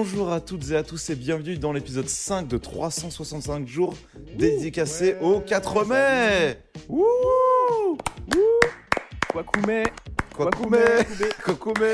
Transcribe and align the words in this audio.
Bonjour 0.00 0.30
à 0.30 0.40
toutes 0.40 0.70
et 0.70 0.76
à 0.76 0.84
tous 0.84 1.10
et 1.10 1.16
bienvenue 1.16 1.58
dans 1.58 1.72
l'épisode 1.72 2.08
5 2.08 2.46
de 2.46 2.56
365 2.56 3.66
jours 3.66 3.96
dédicacé 4.36 5.16
au 5.20 5.40
4 5.40 5.84
mai 5.86 6.56
Wouh 6.88 7.98
Kwakume. 9.32 9.82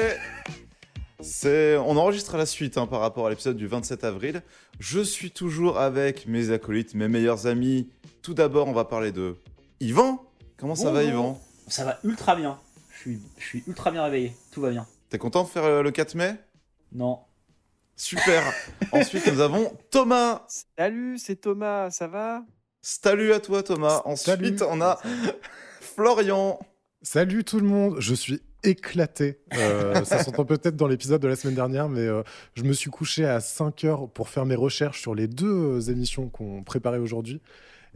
C'est... 1.20 1.78
On 1.78 1.96
enregistre 1.96 2.34
à 2.34 2.38
la 2.38 2.44
suite 2.44 2.76
hein, 2.76 2.86
par 2.86 3.00
rapport 3.00 3.26
à 3.26 3.30
l'épisode 3.30 3.56
du 3.56 3.66
27 3.66 4.04
avril. 4.04 4.42
Je 4.78 5.00
suis 5.00 5.30
toujours 5.30 5.78
avec 5.78 6.26
mes 6.26 6.50
acolytes, 6.50 6.94
mes 6.94 7.08
meilleurs 7.08 7.46
amis. 7.46 7.88
Tout 8.20 8.34
d'abord, 8.34 8.68
on 8.68 8.74
va 8.74 8.84
parler 8.84 9.12
de 9.12 9.36
Yvan. 9.80 10.22
Comment 10.58 10.74
ça 10.74 10.90
va. 10.90 11.04
Yvan? 11.04 11.40
Ça 11.68 11.86
va 11.86 11.98
ultra 12.04 12.36
bien. 12.36 12.58
Je 12.90 12.98
suis, 12.98 13.20
je 13.38 13.46
suis 13.46 13.64
ultra 13.66 13.90
bien 13.90 14.04
réveillé. 14.04 14.36
Tout 14.52 14.60
va 14.60 14.68
bien. 14.68 14.86
T'es 15.08 15.16
content 15.16 15.42
de 15.44 15.48
faire 15.48 15.64
euh, 15.64 15.82
le 15.82 15.90
4 15.90 16.16
mai? 16.16 16.34
Non. 16.92 17.20
Super 17.96 18.42
Ensuite, 18.92 19.26
nous 19.32 19.40
avons 19.40 19.72
Thomas 19.90 20.42
Salut, 20.76 21.18
c'est 21.18 21.36
Thomas, 21.36 21.90
ça 21.90 22.08
va? 22.08 22.44
Salut 22.82 23.32
à 23.32 23.40
toi 23.40 23.62
Thomas. 23.62 24.02
Ensuite, 24.04 24.26
Salut. 24.26 24.56
on 24.68 24.80
a 24.82 24.98
Florian. 25.80 26.58
Salut 27.02 27.44
tout 27.44 27.60
le 27.60 27.66
monde, 27.66 27.96
je 27.98 28.14
suis 28.14 28.40
éclaté. 28.64 29.38
Euh, 29.54 30.04
ça 30.04 30.22
s'entend 30.22 30.44
peut-être 30.44 30.76
dans 30.76 30.88
l'épisode 30.88 31.20
de 31.20 31.28
la 31.28 31.36
semaine 31.36 31.54
dernière, 31.54 31.88
mais 31.88 32.00
euh, 32.06 32.22
je 32.54 32.62
me 32.64 32.72
suis 32.72 32.90
couché 32.90 33.24
à 33.24 33.40
5 33.40 33.84
heures 33.84 34.08
pour 34.08 34.28
faire 34.28 34.46
mes 34.46 34.54
recherches 34.54 35.00
sur 35.00 35.14
les 35.14 35.28
deux 35.28 35.46
euh, 35.46 35.80
émissions 35.80 36.28
qu'on 36.28 36.62
préparait 36.62 36.98
aujourd'hui. 36.98 37.40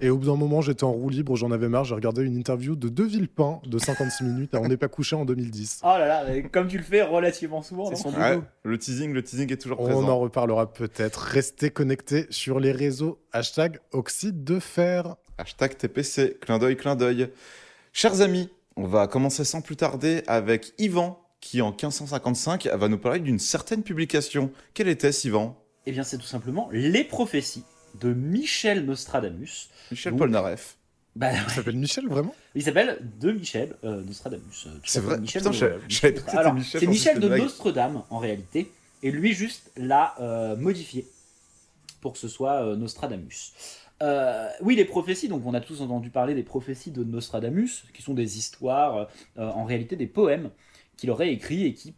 Et 0.00 0.10
au 0.10 0.18
bout 0.18 0.26
d'un 0.26 0.36
moment, 0.36 0.60
j'étais 0.60 0.84
en 0.84 0.92
roue 0.92 1.08
libre, 1.08 1.34
j'en 1.34 1.50
avais 1.50 1.68
marre, 1.68 1.84
j'ai 1.84 1.94
regardé 1.94 2.22
une 2.22 2.36
interview 2.36 2.76
de 2.76 2.88
De 2.88 3.02
Villepin 3.02 3.60
de 3.66 3.78
56 3.78 4.22
minutes, 4.24 4.54
et 4.54 4.56
on 4.56 4.68
n'est 4.68 4.76
pas 4.76 4.86
couché 4.88 5.16
en 5.16 5.24
2010. 5.24 5.80
Oh 5.82 5.86
là 5.88 6.06
là, 6.24 6.42
comme 6.52 6.68
tu 6.68 6.78
le 6.78 6.84
fais 6.84 7.02
relativement 7.02 7.62
souvent. 7.62 7.92
Son 7.96 8.14
Ouais, 8.14 8.34
boulot. 8.36 8.44
le 8.62 8.78
teasing, 8.78 9.12
le 9.12 9.22
teasing 9.24 9.52
est 9.52 9.56
toujours 9.56 9.80
On 9.80 9.84
présent. 9.84 10.08
en 10.08 10.18
reparlera 10.20 10.72
peut-être. 10.72 11.18
Restez 11.18 11.70
connectés 11.70 12.26
sur 12.30 12.60
les 12.60 12.70
réseaux 12.70 13.18
hashtag 13.32 13.80
oxyde 13.92 14.44
de 14.44 14.60
fer. 14.60 15.16
Hashtag 15.36 15.76
TPC, 15.76 16.36
clin 16.40 16.58
d'œil, 16.58 16.76
clin 16.76 16.94
d'œil. 16.94 17.30
Chers 17.92 18.20
amis, 18.20 18.48
on 18.76 18.86
va 18.86 19.08
commencer 19.08 19.44
sans 19.44 19.60
plus 19.62 19.74
tarder 19.76 20.22
avec 20.28 20.74
Yvan, 20.78 21.18
qui 21.40 21.60
en 21.60 21.70
1555 21.70 22.66
va 22.66 22.88
nous 22.88 22.98
parler 22.98 23.18
d'une 23.20 23.38
certaine 23.40 23.82
publication. 23.82 24.50
Quelle 24.74 24.88
était-ce, 24.88 25.26
Yvan? 25.26 25.56
Eh 25.86 25.92
bien, 25.92 26.02
c'est 26.04 26.18
tout 26.18 26.26
simplement 26.26 26.68
Les 26.72 27.02
prophéties 27.02 27.64
de 28.00 28.12
Michel 28.12 28.84
Nostradamus. 28.84 29.68
Michel 29.90 30.12
Donc, 30.12 30.18
Polnareff. 30.20 30.76
Bah, 31.16 31.30
Il 31.32 31.50
s'appelle 31.50 31.76
Michel, 31.76 32.06
vraiment? 32.08 32.34
Il 32.54 32.62
s'appelle 32.62 32.98
de 33.20 33.32
Michel 33.32 33.74
euh, 33.84 34.02
Nostradamus. 34.02 34.66
Euh, 34.66 34.70
C'est 34.84 35.00
vrai 35.00 35.18
Michel 35.18 35.42
Putain, 35.42 35.50
de- 35.76 35.82
c'était 35.88 36.22
Alors, 36.28 36.54
Michel, 36.54 36.80
c'est 36.80 36.86
Michel 36.86 37.18
de 37.20 37.26
blague. 37.28 37.42
Nostradame 37.42 38.02
en 38.10 38.18
réalité, 38.18 38.70
et 39.02 39.10
lui 39.10 39.32
juste 39.32 39.70
l'a 39.76 40.14
euh, 40.20 40.56
modifié 40.56 41.06
pour 42.00 42.12
que 42.12 42.18
ce 42.18 42.28
soit 42.28 42.62
euh, 42.64 42.76
Nostradamus. 42.76 43.52
Euh, 44.00 44.48
oui, 44.60 44.76
les 44.76 44.84
prophéties, 44.84 45.26
donc 45.26 45.44
on 45.44 45.54
a 45.54 45.60
tous 45.60 45.80
entendu 45.80 46.10
parler 46.10 46.34
des 46.34 46.44
prophéties 46.44 46.92
de 46.92 47.02
Nostradamus, 47.02 47.84
qui 47.92 48.02
sont 48.02 48.14
des 48.14 48.38
histoires, 48.38 49.08
euh, 49.38 49.48
en 49.50 49.64
réalité 49.64 49.96
des 49.96 50.06
poèmes 50.06 50.50
qu'il 50.96 51.10
aurait 51.10 51.32
écrits 51.32 51.64
et 51.64 51.74
qui, 51.74 51.94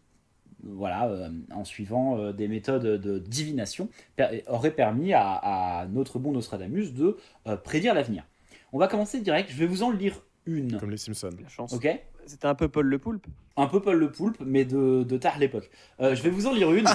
voilà, 0.64 1.06
euh, 1.08 1.28
en 1.54 1.64
suivant 1.64 2.18
euh, 2.18 2.32
des 2.32 2.48
méthodes 2.48 2.82
de 3.00 3.18
divination, 3.18 3.88
per- 4.16 4.42
auraient 4.48 4.70
permis 4.70 5.12
à, 5.12 5.22
à 5.32 5.86
notre 5.86 6.18
bon 6.18 6.32
Nostradamus 6.32 6.92
de 6.92 7.16
euh, 7.46 7.56
prédire 7.56 7.94
l'avenir. 7.94 8.24
On 8.72 8.78
va 8.78 8.88
commencer 8.88 9.20
direct, 9.20 9.50
je 9.50 9.56
vais 9.56 9.66
vous 9.66 9.82
en 9.82 9.90
lire 9.90 10.20
une, 10.46 10.78
Comme 10.78 10.90
les 10.90 10.96
Simpsons. 10.96 11.30
La 11.42 11.48
chance. 11.48 11.72
ok 11.72 11.88
C'était 12.26 12.46
un 12.46 12.54
peu 12.54 12.68
Paul 12.68 12.86
le 12.86 12.98
Poulpe. 12.98 13.26
un 13.56 13.66
peu 13.66 13.80
Paul 13.80 13.98
le 13.98 14.10
Poulpe, 14.10 14.38
mais 14.44 14.64
de, 14.64 15.02
de 15.02 15.16
tard 15.18 15.38
l'époque. 15.38 15.70
Euh, 16.00 16.14
je 16.14 16.22
vais 16.22 16.30
vous 16.30 16.46
en 16.46 16.52
lire 16.54 16.72
une. 16.72 16.86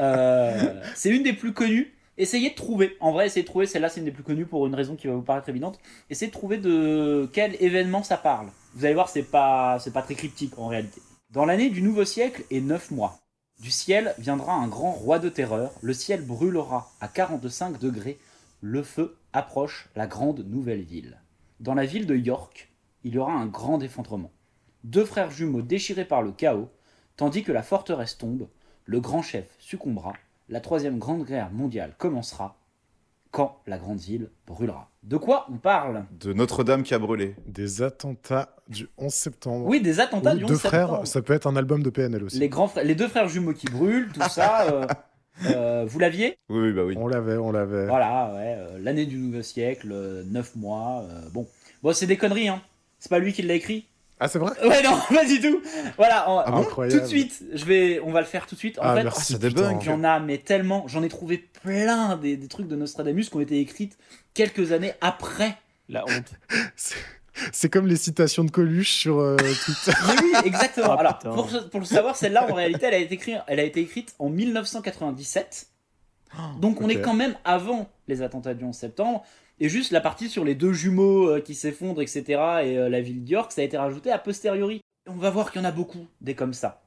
Euh, 0.00 0.80
c'est 0.94 1.08
une 1.10 1.22
des 1.22 1.32
plus 1.32 1.52
connues. 1.54 1.94
Essayez 2.18 2.50
de 2.50 2.54
trouver. 2.54 2.96
En 3.00 3.12
vrai, 3.12 3.26
essayez 3.26 3.42
de 3.44 3.46
trouver. 3.46 3.66
Celle-là, 3.66 3.88
c'est 3.88 4.00
une 4.00 4.04
des 4.06 4.10
plus 4.12 4.22
connues 4.22 4.44
pour 4.46 4.66
une 4.66 4.74
raison 4.74 4.94
qui 4.96 5.06
va 5.06 5.14
vous 5.14 5.22
paraître 5.22 5.48
évidente. 5.48 5.78
Essayez 6.10 6.30
de 6.30 6.36
trouver 6.36 6.58
de 6.58 7.28
quel 7.32 7.56
événement 7.62 8.02
ça 8.02 8.16
parle. 8.18 8.48
Vous 8.74 8.84
allez 8.84 8.92
voir, 8.94 9.08
c'est 9.08 9.22
pas, 9.22 9.78
c'est 9.78 9.92
pas 9.92 10.02
très 10.02 10.14
cryptique 10.14 10.58
en 10.58 10.66
réalité. 10.68 11.00
Dans 11.36 11.44
l'année 11.44 11.68
du 11.68 11.82
nouveau 11.82 12.06
siècle 12.06 12.44
et 12.50 12.62
neuf 12.62 12.90
mois, 12.90 13.20
du 13.60 13.70
ciel 13.70 14.14
viendra 14.16 14.54
un 14.54 14.68
grand 14.68 14.92
roi 14.92 15.18
de 15.18 15.28
terreur. 15.28 15.70
Le 15.82 15.92
ciel 15.92 16.24
brûlera 16.24 16.90
à 16.98 17.08
45 17.08 17.78
degrés. 17.78 18.18
Le 18.62 18.82
feu 18.82 19.18
approche 19.34 19.90
la 19.96 20.06
grande 20.06 20.46
nouvelle 20.46 20.80
ville. 20.80 21.20
Dans 21.60 21.74
la 21.74 21.84
ville 21.84 22.06
de 22.06 22.16
York, 22.16 22.72
il 23.04 23.12
y 23.12 23.18
aura 23.18 23.34
un 23.34 23.44
grand 23.44 23.82
effondrement 23.82 24.30
deux 24.84 25.04
frères 25.04 25.30
jumeaux 25.30 25.60
déchirés 25.60 26.06
par 26.06 26.22
le 26.22 26.32
chaos, 26.32 26.70
tandis 27.18 27.42
que 27.42 27.52
la 27.52 27.62
forteresse 27.62 28.16
tombe, 28.16 28.48
le 28.86 29.00
grand 29.00 29.20
chef 29.20 29.54
succombera, 29.58 30.14
la 30.48 30.62
troisième 30.62 30.98
grande 30.98 31.26
guerre 31.26 31.50
mondiale 31.50 31.96
commencera, 31.98 32.56
quand 33.30 33.60
la 33.66 33.76
grande 33.76 34.00
ville 34.00 34.30
brûlera. 34.46 34.90
De 35.06 35.16
quoi 35.16 35.46
on 35.48 35.56
parle 35.56 36.04
De 36.18 36.32
Notre-Dame 36.32 36.82
qui 36.82 36.92
a 36.92 36.98
brûlé. 36.98 37.36
Des 37.46 37.80
attentats 37.82 38.56
du 38.68 38.88
11 38.98 39.12
septembre. 39.14 39.64
Oui, 39.66 39.80
des 39.80 40.00
attentats 40.00 40.34
Ou 40.34 40.38
du 40.38 40.44
11 40.44 40.50
deux 40.50 40.56
septembre. 40.56 40.94
frères, 40.96 41.06
ça 41.06 41.22
peut 41.22 41.32
être 41.32 41.46
un 41.46 41.54
album 41.54 41.84
de 41.84 41.90
PNL 41.90 42.24
aussi. 42.24 42.40
Les, 42.40 42.48
grands 42.48 42.66
frères, 42.66 42.82
les 42.82 42.96
deux 42.96 43.06
frères 43.06 43.28
jumeaux 43.28 43.52
qui 43.52 43.66
brûlent, 43.66 44.08
tout 44.12 44.28
ça, 44.28 44.66
euh, 44.72 44.86
euh, 45.46 45.84
vous 45.86 46.00
l'aviez? 46.00 46.36
Oui, 46.48 46.58
oui, 46.58 46.72
bah 46.72 46.82
oui. 46.84 46.96
On 46.98 47.06
l'avait, 47.06 47.36
on 47.36 47.52
l'avait. 47.52 47.86
Voilà, 47.86 48.32
ouais, 48.34 48.56
euh, 48.58 48.78
l'année 48.80 49.06
du 49.06 49.16
nouveau 49.16 49.42
siècle, 49.42 49.90
euh, 49.92 50.24
neuf 50.24 50.56
mois, 50.56 51.04
euh, 51.08 51.28
bon. 51.32 51.46
Bon, 51.84 51.92
c'est 51.92 52.06
des 52.08 52.16
conneries, 52.16 52.48
hein. 52.48 52.60
C'est 52.98 53.10
pas 53.10 53.20
lui 53.20 53.32
qui 53.32 53.42
l'a 53.42 53.54
écrit? 53.54 53.86
Ah, 54.18 54.28
c'est 54.28 54.38
vrai? 54.38 54.52
Ouais, 54.66 54.82
non, 54.82 54.98
pas 55.14 55.24
du 55.26 55.40
tout. 55.40 55.60
Voilà, 55.96 56.30
on- 56.30 56.38
Ah 56.38 56.50
bon 56.50 56.58
Incroyable. 56.62 56.98
tout 56.98 57.02
de 57.04 57.08
suite, 57.08 57.42
je 57.52 57.64
vais, 57.66 58.00
on 58.00 58.12
va 58.12 58.20
le 58.20 58.26
faire 58.26 58.46
tout 58.46 58.54
de 58.54 58.58
suite. 58.58 58.78
En 58.78 58.82
Ah, 58.84 58.96
fait, 58.96 59.02
merci. 59.04 59.32
ça 59.34 59.38
débunk. 59.38 59.80
putain. 59.80 59.92
J'en 59.96 60.04
a, 60.04 60.20
mais 60.20 60.38
tellement, 60.38 60.88
j'en 60.88 61.02
ai 61.02 61.08
trouvé 61.08 61.38
plein 61.62 62.16
des, 62.16 62.36
des 62.36 62.48
trucs 62.48 62.66
de 62.68 62.76
Nostradamus 62.76 63.28
qui 63.28 63.36
ont 63.36 63.40
été 63.40 63.60
écrites 63.60 63.98
quelques 64.34 64.72
années 64.72 64.92
après. 65.02 65.56
La 65.88 66.04
honte. 66.04 66.30
C'est- 67.52 67.68
comme 67.68 67.86
les 67.86 67.96
citations 67.96 68.44
de 68.44 68.50
Coluche 68.50 68.92
sur 68.92 69.18
euh, 69.18 69.36
Twitter. 69.36 69.92
Mais 70.08 70.14
oui, 70.22 70.32
exactement. 70.46 70.94
Ah, 70.96 71.00
Alors, 71.00 71.18
pour, 71.18 71.50
pour 71.70 71.80
le 71.80 71.84
savoir, 71.86 72.16
celle-là, 72.16 72.50
en 72.50 72.54
réalité, 72.54 72.86
elle 72.86 72.94
a 72.94 72.98
été 72.98 73.14
écrite, 73.14 73.36
elle 73.46 73.60
a 73.60 73.64
été 73.64 73.80
écrite 73.80 74.14
en 74.18 74.30
1997. 74.30 75.66
Donc, 76.60 76.80
on 76.80 76.88
est 76.88 77.00
quand 77.00 77.14
même 77.14 77.34
avant 77.44 77.88
les 78.08 78.22
attentats 78.22 78.54
du 78.54 78.64
11 78.64 78.74
septembre. 78.74 79.24
Et 79.58 79.68
juste 79.68 79.90
la 79.90 80.00
partie 80.00 80.28
sur 80.28 80.44
les 80.44 80.54
deux 80.54 80.72
jumeaux 80.72 81.30
euh, 81.30 81.40
qui 81.40 81.54
s'effondrent, 81.54 82.02
etc., 82.02 82.22
et 82.62 82.78
euh, 82.78 82.88
la 82.88 83.00
ville 83.00 83.24
d'York, 83.24 83.52
ça 83.52 83.62
a 83.62 83.64
été 83.64 83.78
rajouté 83.78 84.10
a 84.10 84.18
posteriori. 84.18 84.80
On 85.06 85.14
va 85.14 85.30
voir 85.30 85.50
qu'il 85.50 85.60
y 85.60 85.64
en 85.64 85.68
a 85.68 85.72
beaucoup 85.72 86.06
des 86.20 86.34
comme 86.34 86.52
ça. 86.52 86.82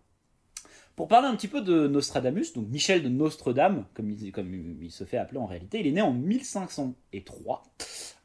Pour 0.96 1.08
parler 1.08 1.28
un 1.28 1.36
petit 1.36 1.48
peu 1.48 1.62
de 1.62 1.88
Nostradamus, 1.88 2.54
donc 2.54 2.68
Michel 2.68 3.02
de 3.02 3.08
Nostredame, 3.08 3.86
comme 3.94 4.12
il, 4.12 4.32
comme 4.34 4.54
il 4.82 4.92
se 4.92 5.06
fait 5.06 5.18
appeler 5.18 5.40
en 5.40 5.46
réalité, 5.46 5.80
il 5.80 5.88
est 5.88 5.94
né 5.94 6.02
en 6.02 6.12
1503. 6.12 7.64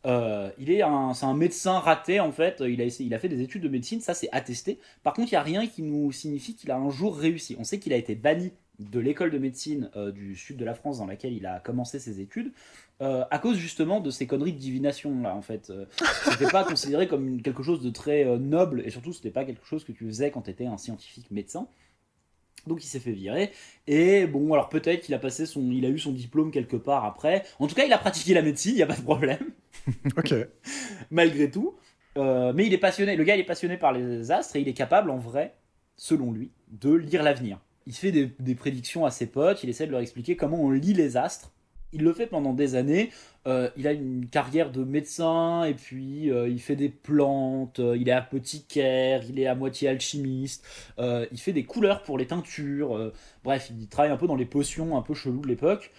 Euh, 0.06 0.50
il 0.58 0.72
est 0.72 0.82
un, 0.82 1.14
c'est 1.14 1.24
un 1.24 1.34
médecin 1.34 1.78
raté 1.78 2.18
en 2.18 2.32
fait. 2.32 2.62
Il 2.66 2.82
a, 2.82 2.86
il 2.86 3.14
a 3.14 3.18
fait 3.20 3.28
des 3.28 3.40
études 3.42 3.62
de 3.62 3.68
médecine, 3.68 4.00
ça 4.00 4.12
c'est 4.12 4.28
attesté. 4.32 4.80
Par 5.04 5.14
contre, 5.14 5.28
il 5.32 5.34
n'y 5.34 5.38
a 5.38 5.42
rien 5.42 5.66
qui 5.68 5.82
nous 5.82 6.10
signifie 6.10 6.56
qu'il 6.56 6.72
a 6.72 6.76
un 6.76 6.90
jour 6.90 7.16
réussi. 7.16 7.56
On 7.60 7.64
sait 7.64 7.78
qu'il 7.78 7.92
a 7.92 7.96
été 7.96 8.16
banni 8.16 8.52
de 8.80 8.98
l'école 8.98 9.30
de 9.30 9.38
médecine 9.38 9.90
euh, 9.96 10.10
du 10.10 10.34
sud 10.36 10.56
de 10.56 10.64
la 10.64 10.74
France 10.74 10.98
dans 10.98 11.06
laquelle 11.06 11.32
il 11.32 11.46
a 11.46 11.60
commencé 11.60 11.98
ses 11.98 12.20
études 12.20 12.52
euh, 13.02 13.24
à 13.30 13.38
cause 13.38 13.56
justement 13.56 14.00
de 14.00 14.10
ces 14.10 14.26
conneries 14.26 14.52
de 14.52 14.58
divination 14.58 15.22
là 15.22 15.34
en 15.34 15.42
fait. 15.42 15.70
Euh, 15.70 15.86
c'était 16.30 16.50
pas 16.50 16.64
considéré 16.64 17.06
comme 17.06 17.26
une- 17.28 17.42
quelque 17.42 17.62
chose 17.62 17.80
de 17.82 17.90
très 17.90 18.24
euh, 18.24 18.36
noble 18.38 18.82
et 18.84 18.90
surtout 18.90 19.12
c'était 19.12 19.30
pas 19.30 19.44
quelque 19.44 19.64
chose 19.66 19.84
que 19.84 19.92
tu 19.92 20.06
faisais 20.06 20.30
quand 20.30 20.42
tu 20.42 20.50
étais 20.50 20.66
un 20.66 20.76
scientifique 20.78 21.30
médecin. 21.30 21.68
Donc 22.66 22.82
il 22.82 22.86
s'est 22.86 23.00
fait 23.00 23.12
virer 23.12 23.52
et 23.86 24.26
bon 24.26 24.52
alors 24.54 24.70
peut-être 24.70 25.02
qu'il 25.02 25.14
a 25.14 25.18
passé 25.18 25.44
son 25.44 25.70
il 25.70 25.84
a 25.84 25.90
eu 25.90 25.98
son 25.98 26.12
diplôme 26.12 26.50
quelque 26.50 26.76
part 26.76 27.04
après. 27.04 27.44
En 27.58 27.66
tout 27.66 27.74
cas, 27.74 27.84
il 27.84 27.92
a 27.92 27.98
pratiqué 27.98 28.32
la 28.34 28.42
médecine, 28.42 28.72
il 28.74 28.78
y 28.78 28.82
a 28.82 28.86
pas 28.86 28.96
de 28.96 29.02
problème 29.02 29.50
ok. 30.16 30.34
malgré 31.10 31.50
tout. 31.50 31.74
Mais 32.16 32.66
il 32.66 32.72
est 32.72 32.78
passionné, 32.78 33.16
le 33.16 33.24
gars 33.24 33.34
il 33.36 33.40
est 33.40 33.44
passionné 33.44 33.76
par 33.76 33.92
les 33.92 34.30
astres 34.30 34.56
et 34.56 34.60
il 34.60 34.68
est 34.68 34.72
capable 34.74 35.10
en 35.10 35.18
vrai, 35.18 35.54
selon 35.96 36.32
lui, 36.32 36.52
de 36.68 36.92
lire 36.94 37.22
l'avenir. 37.24 37.58
Il 37.86 37.94
fait 37.94 38.12
des, 38.12 38.54
prédictions 38.54 39.04
à 39.04 39.10
ses 39.10 39.26
potes, 39.26 39.62
il 39.62 39.68
essaie 39.68 39.86
de 39.86 39.92
leur 39.92 40.00
expliquer 40.00 40.36
comment 40.36 40.60
on 40.60 40.70
lit 40.70 40.94
les 40.94 41.16
astres. 41.16 41.50
Il 41.92 42.02
le 42.02 42.12
fait 42.12 42.26
pendant 42.26 42.54
des 42.54 42.74
années. 42.74 43.10
Euh, 43.46 43.70
il 43.76 43.86
a 43.86 43.92
une 43.92 44.26
carrière 44.28 44.72
de 44.72 44.82
médecin 44.82 45.62
et 45.64 45.74
puis 45.74 46.30
euh, 46.30 46.48
il 46.48 46.60
fait 46.60 46.76
des 46.76 46.88
plantes, 46.88 47.78
euh, 47.78 47.96
il 47.96 48.08
est 48.08 48.12
apothicaire, 48.12 49.22
il 49.28 49.38
est 49.38 49.46
à 49.46 49.54
moitié 49.54 49.88
alchimiste, 49.88 50.66
il 50.98 51.38
fait 51.38 51.52
des 51.52 51.64
couleurs 51.64 52.02
pour 52.02 52.18
les 52.18 52.26
teintures. 52.26 53.12
bref, 53.44 53.70
il 53.78 53.88
travaille 53.88 54.10
un 54.10 54.16
peu 54.16 54.26
dans 54.26 54.34
les 54.34 54.46
potions 54.46 54.96
un 54.96 55.02
peu 55.02 55.14
chelous 55.14 55.42
de 55.42 55.48
l'époque. 55.48 55.92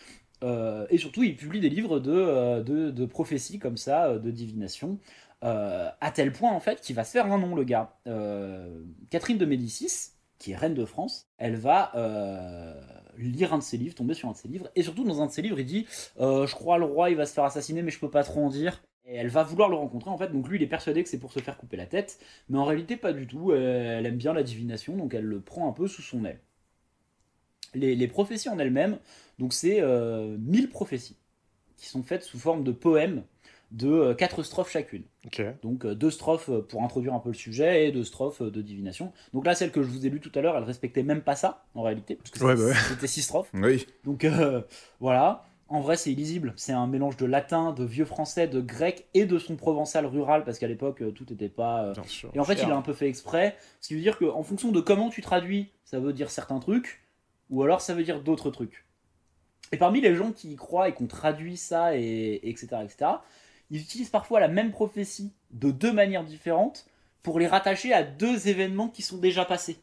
Et 0.90 0.98
surtout, 1.00 1.24
il 1.24 1.36
publie 1.36 1.60
des 1.60 1.70
livres 1.70 2.00
de, 2.00 2.62
de, 2.62 2.92
de 2.92 3.06
prophéties 3.06 3.58
comme 3.58 3.78
ça, 3.78 4.18
de 4.20 4.31
divination. 4.31 5.00
à 5.42 6.12
tel 6.14 6.31
point 6.31 6.52
en 6.52 6.60
fait 6.60 6.81
qu'il 6.81 6.96
va 6.96 7.04
se 7.04 7.12
faire 7.12 7.31
un 7.31 7.38
nom, 7.40 7.56
le 7.56 7.64
gars. 7.64 7.96
Catherine 9.10 9.38
de 9.38 9.46
Médicis, 9.46 10.15
qui 10.40 10.52
est 10.52 10.56
reine 10.56 10.74
de 10.74 10.86
France, 10.86 11.30
elle 11.38 11.56
va 11.56 11.92
euh, 11.96 12.74
lire 13.18 13.54
un 13.54 13.58
de 13.60 13.64
ses 13.64 13.78
livres, 13.78 13.96
tomber 13.96 14.14
sur 14.14 14.30
un 14.30 14.34
de 14.34 14.38
ses 14.38 14.48
livres, 14.48 14.70
et 14.76 14.84
surtout 14.84 15.04
dans 15.04 15.22
un 15.22 15.28
de 15.28 15.32
ses 15.32 15.42
livres, 15.42 15.60
il 15.60 15.66
dit 15.66 15.86
euh, 16.20 16.46
Je 16.46 16.56
crois 16.56 16.78
le 16.78 16.86
roi, 16.86 17.10
il 17.10 17.16
va 17.16 17.26
se 17.26 17.34
faire 17.34 17.46
assassiner, 17.46 17.82
mais 17.82 17.92
je 17.92 18.00
peux 18.00 18.10
pas 18.10 18.24
trop 18.24 18.44
en 18.44 18.50
dire. 18.50 18.84
Et 19.08 19.16
elle 19.16 19.30
va 19.30 19.44
vouloir 19.44 19.70
le 19.70 19.76
rencontrer 19.76 20.10
en 20.10 20.18
fait, 20.18 20.32
donc 20.32 20.48
lui 20.48 20.58
il 20.58 20.64
est 20.64 20.68
persuadé 20.68 21.04
que 21.04 21.10
c'est 21.10 21.20
pour 21.20 21.32
se 21.32 21.40
faire 21.40 21.58
couper 21.58 21.78
la 21.78 21.86
tête, 21.86 22.20
mais 22.50 22.58
en 22.58 22.66
réalité 22.66 22.98
pas 22.98 23.14
du 23.14 23.28
tout. 23.28 23.52
Euh, 23.52 24.00
Elle 24.00 24.06
aime 24.06 24.18
bien 24.18 24.34
la 24.34 24.44
divination, 24.44 24.98
donc 24.98 25.14
elle 25.14 25.26
le 25.26 25.42
prend 25.42 25.70
un 25.70 25.74
peu 25.74 25.88
sous 25.88 26.02
son 26.02 26.26
aile. 26.26 26.40
Les, 27.76 27.96
les 27.96 28.08
prophéties 28.08 28.50
en 28.50 28.58
elles-mêmes, 28.58 28.98
donc 29.38 29.54
c'est 29.54 29.81
euh, 29.81 30.38
1000 30.40 30.70
prophéties 30.70 31.18
qui 31.78 31.88
sont 31.88 32.04
faites 32.04 32.24
sous 32.24 32.40
forme 32.40 32.64
de 32.64 32.72
poèmes 32.72 33.24
de 33.72 33.90
euh, 33.90 34.14
quatre 34.14 34.44
strophes 34.44 34.72
chacune. 34.72 35.04
Donc 35.64 35.86
euh, 35.86 35.96
deux 35.96 36.12
strophes 36.12 36.50
euh, 36.50 36.62
pour 36.62 36.84
introduire 36.84 37.14
un 37.14 37.20
peu 37.20 37.30
le 37.30 37.36
sujet 37.36 37.88
et 37.88 37.92
deux 37.92 38.04
strophes 38.04 38.42
de 38.42 38.62
divination. 38.62 39.12
Donc 39.34 39.46
là, 39.46 39.56
celle 39.56 39.72
que 39.72 39.82
je 39.82 39.88
vous 39.90 40.06
ai 40.06 40.10
lue 40.10 40.20
tout 40.22 40.32
à 40.36 40.42
l'heure, 40.42 40.56
elle 40.58 40.64
respectait 40.64 41.04
même 41.04 41.22
pas 41.22 41.36
ça 41.36 41.66
en 41.76 41.82
réalité, 41.82 42.16
parce 42.16 42.30
que 42.30 42.44
Ouais, 42.44 42.56
bah 42.56 42.66
ouais. 42.66 42.74
c'était 42.90 43.08
six 43.08 43.22
strophes. 43.24 43.50
Oui. 43.54 43.86
Donc 44.04 44.24
euh, 44.24 44.62
voilà. 45.00 45.46
En 45.68 45.82
vrai, 45.82 45.98
c'est 45.98 46.12
illisible. 46.12 46.54
C'est 46.58 46.74
un 46.74 46.86
mélange 46.86 47.18
de 47.18 47.26
latin, 47.26 47.74
de 47.74 47.84
vieux 47.84 48.06
français, 48.06 48.48
de 48.48 48.62
grec 48.62 49.08
et 49.16 49.26
de 49.26 49.40
son 49.40 49.56
provençal 49.56 50.06
rural, 50.06 50.44
parce 50.44 50.60
qu'à 50.60 50.68
l'époque, 50.68 51.02
tout 51.16 51.26
n'était 51.28 51.50
pas. 51.50 51.92
Bien 51.94 52.04
sûr. 52.04 52.30
Et 52.36 52.40
en 52.40 52.44
fait, 52.44 52.56
Cher. 52.58 52.68
il 52.68 52.72
a 52.72 52.76
un 52.76 52.84
peu 52.84 52.94
fait 52.94 53.08
exprès. 53.10 53.58
Ce 53.82 53.88
qui 53.88 53.96
veut 53.96 54.02
dire 54.02 54.20
qu'en 54.20 54.44
fonction 54.44 54.72
de 54.72 54.80
comment 54.80 55.10
tu 55.10 55.22
traduis, 55.24 55.72
ça 55.84 56.00
veut 56.00 56.14
dire 56.14 56.30
certains 56.30 56.60
trucs, 56.60 57.02
ou 57.50 57.64
alors 57.64 57.82
ça 57.82 57.96
veut 57.96 58.04
dire 58.04 58.22
d'autres 58.22 58.52
trucs. 58.52 58.86
Et 59.72 59.78
parmi 59.78 60.02
les 60.02 60.14
gens 60.14 60.32
qui 60.32 60.52
y 60.52 60.56
croient 60.56 60.90
et 60.90 60.94
qui 60.94 61.02
ont 61.02 61.08
traduit 61.08 61.58
ça, 61.58 61.98
et, 61.98 62.02
et 62.04 62.50
etc., 62.50 62.68
etc., 62.84 63.12
ils 63.72 63.82
utilisent 63.82 64.10
parfois 64.10 64.40
la 64.40 64.48
même 64.48 64.72
prophétie 64.72 65.32
de 65.52 65.72
deux 65.72 65.92
manières 65.94 66.24
différentes 66.24 66.86
pour 67.24 67.40
les 67.40 67.48
rattacher 67.48 67.94
à 67.94 68.04
deux 68.04 68.48
événements 68.48 68.88
qui 68.90 69.02
sont 69.02 69.18
déjà 69.18 69.46
passés. 69.46 69.78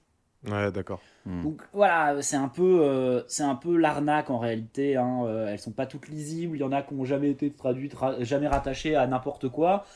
Ouais, 0.49 0.73
d'accord. 0.73 1.00
Hmm. 1.25 1.43
Donc 1.43 1.62
voilà, 1.73 2.20
c'est 2.20 2.37
un 2.37 2.49
peu, 2.49 2.81
euh, 2.82 3.23
c'est 3.29 3.44
un 3.44 3.55
peu 3.55 3.76
l'arnaque 3.76 4.29
en 4.31 4.38
réalité. 4.38 4.96
Hein. 4.96 5.23
Euh, 5.25 5.49
elles 5.49 5.58
sont 5.61 5.70
pas 5.70 5.87
toutes 5.87 6.08
lisibles. 6.08 6.56
Il 6.56 6.61
y 6.61 6.64
en 6.64 6.73
a 6.73 6.82
qui 6.82 6.94
ont 6.94 7.05
jamais 7.05 7.31
été 7.31 7.50
traduites, 7.52 7.94
ra- 7.94 8.23
jamais 8.25 8.49
rattachées 8.49 8.96
à 8.96 9.06
n'importe 9.06 9.49
quoi. 9.49 9.87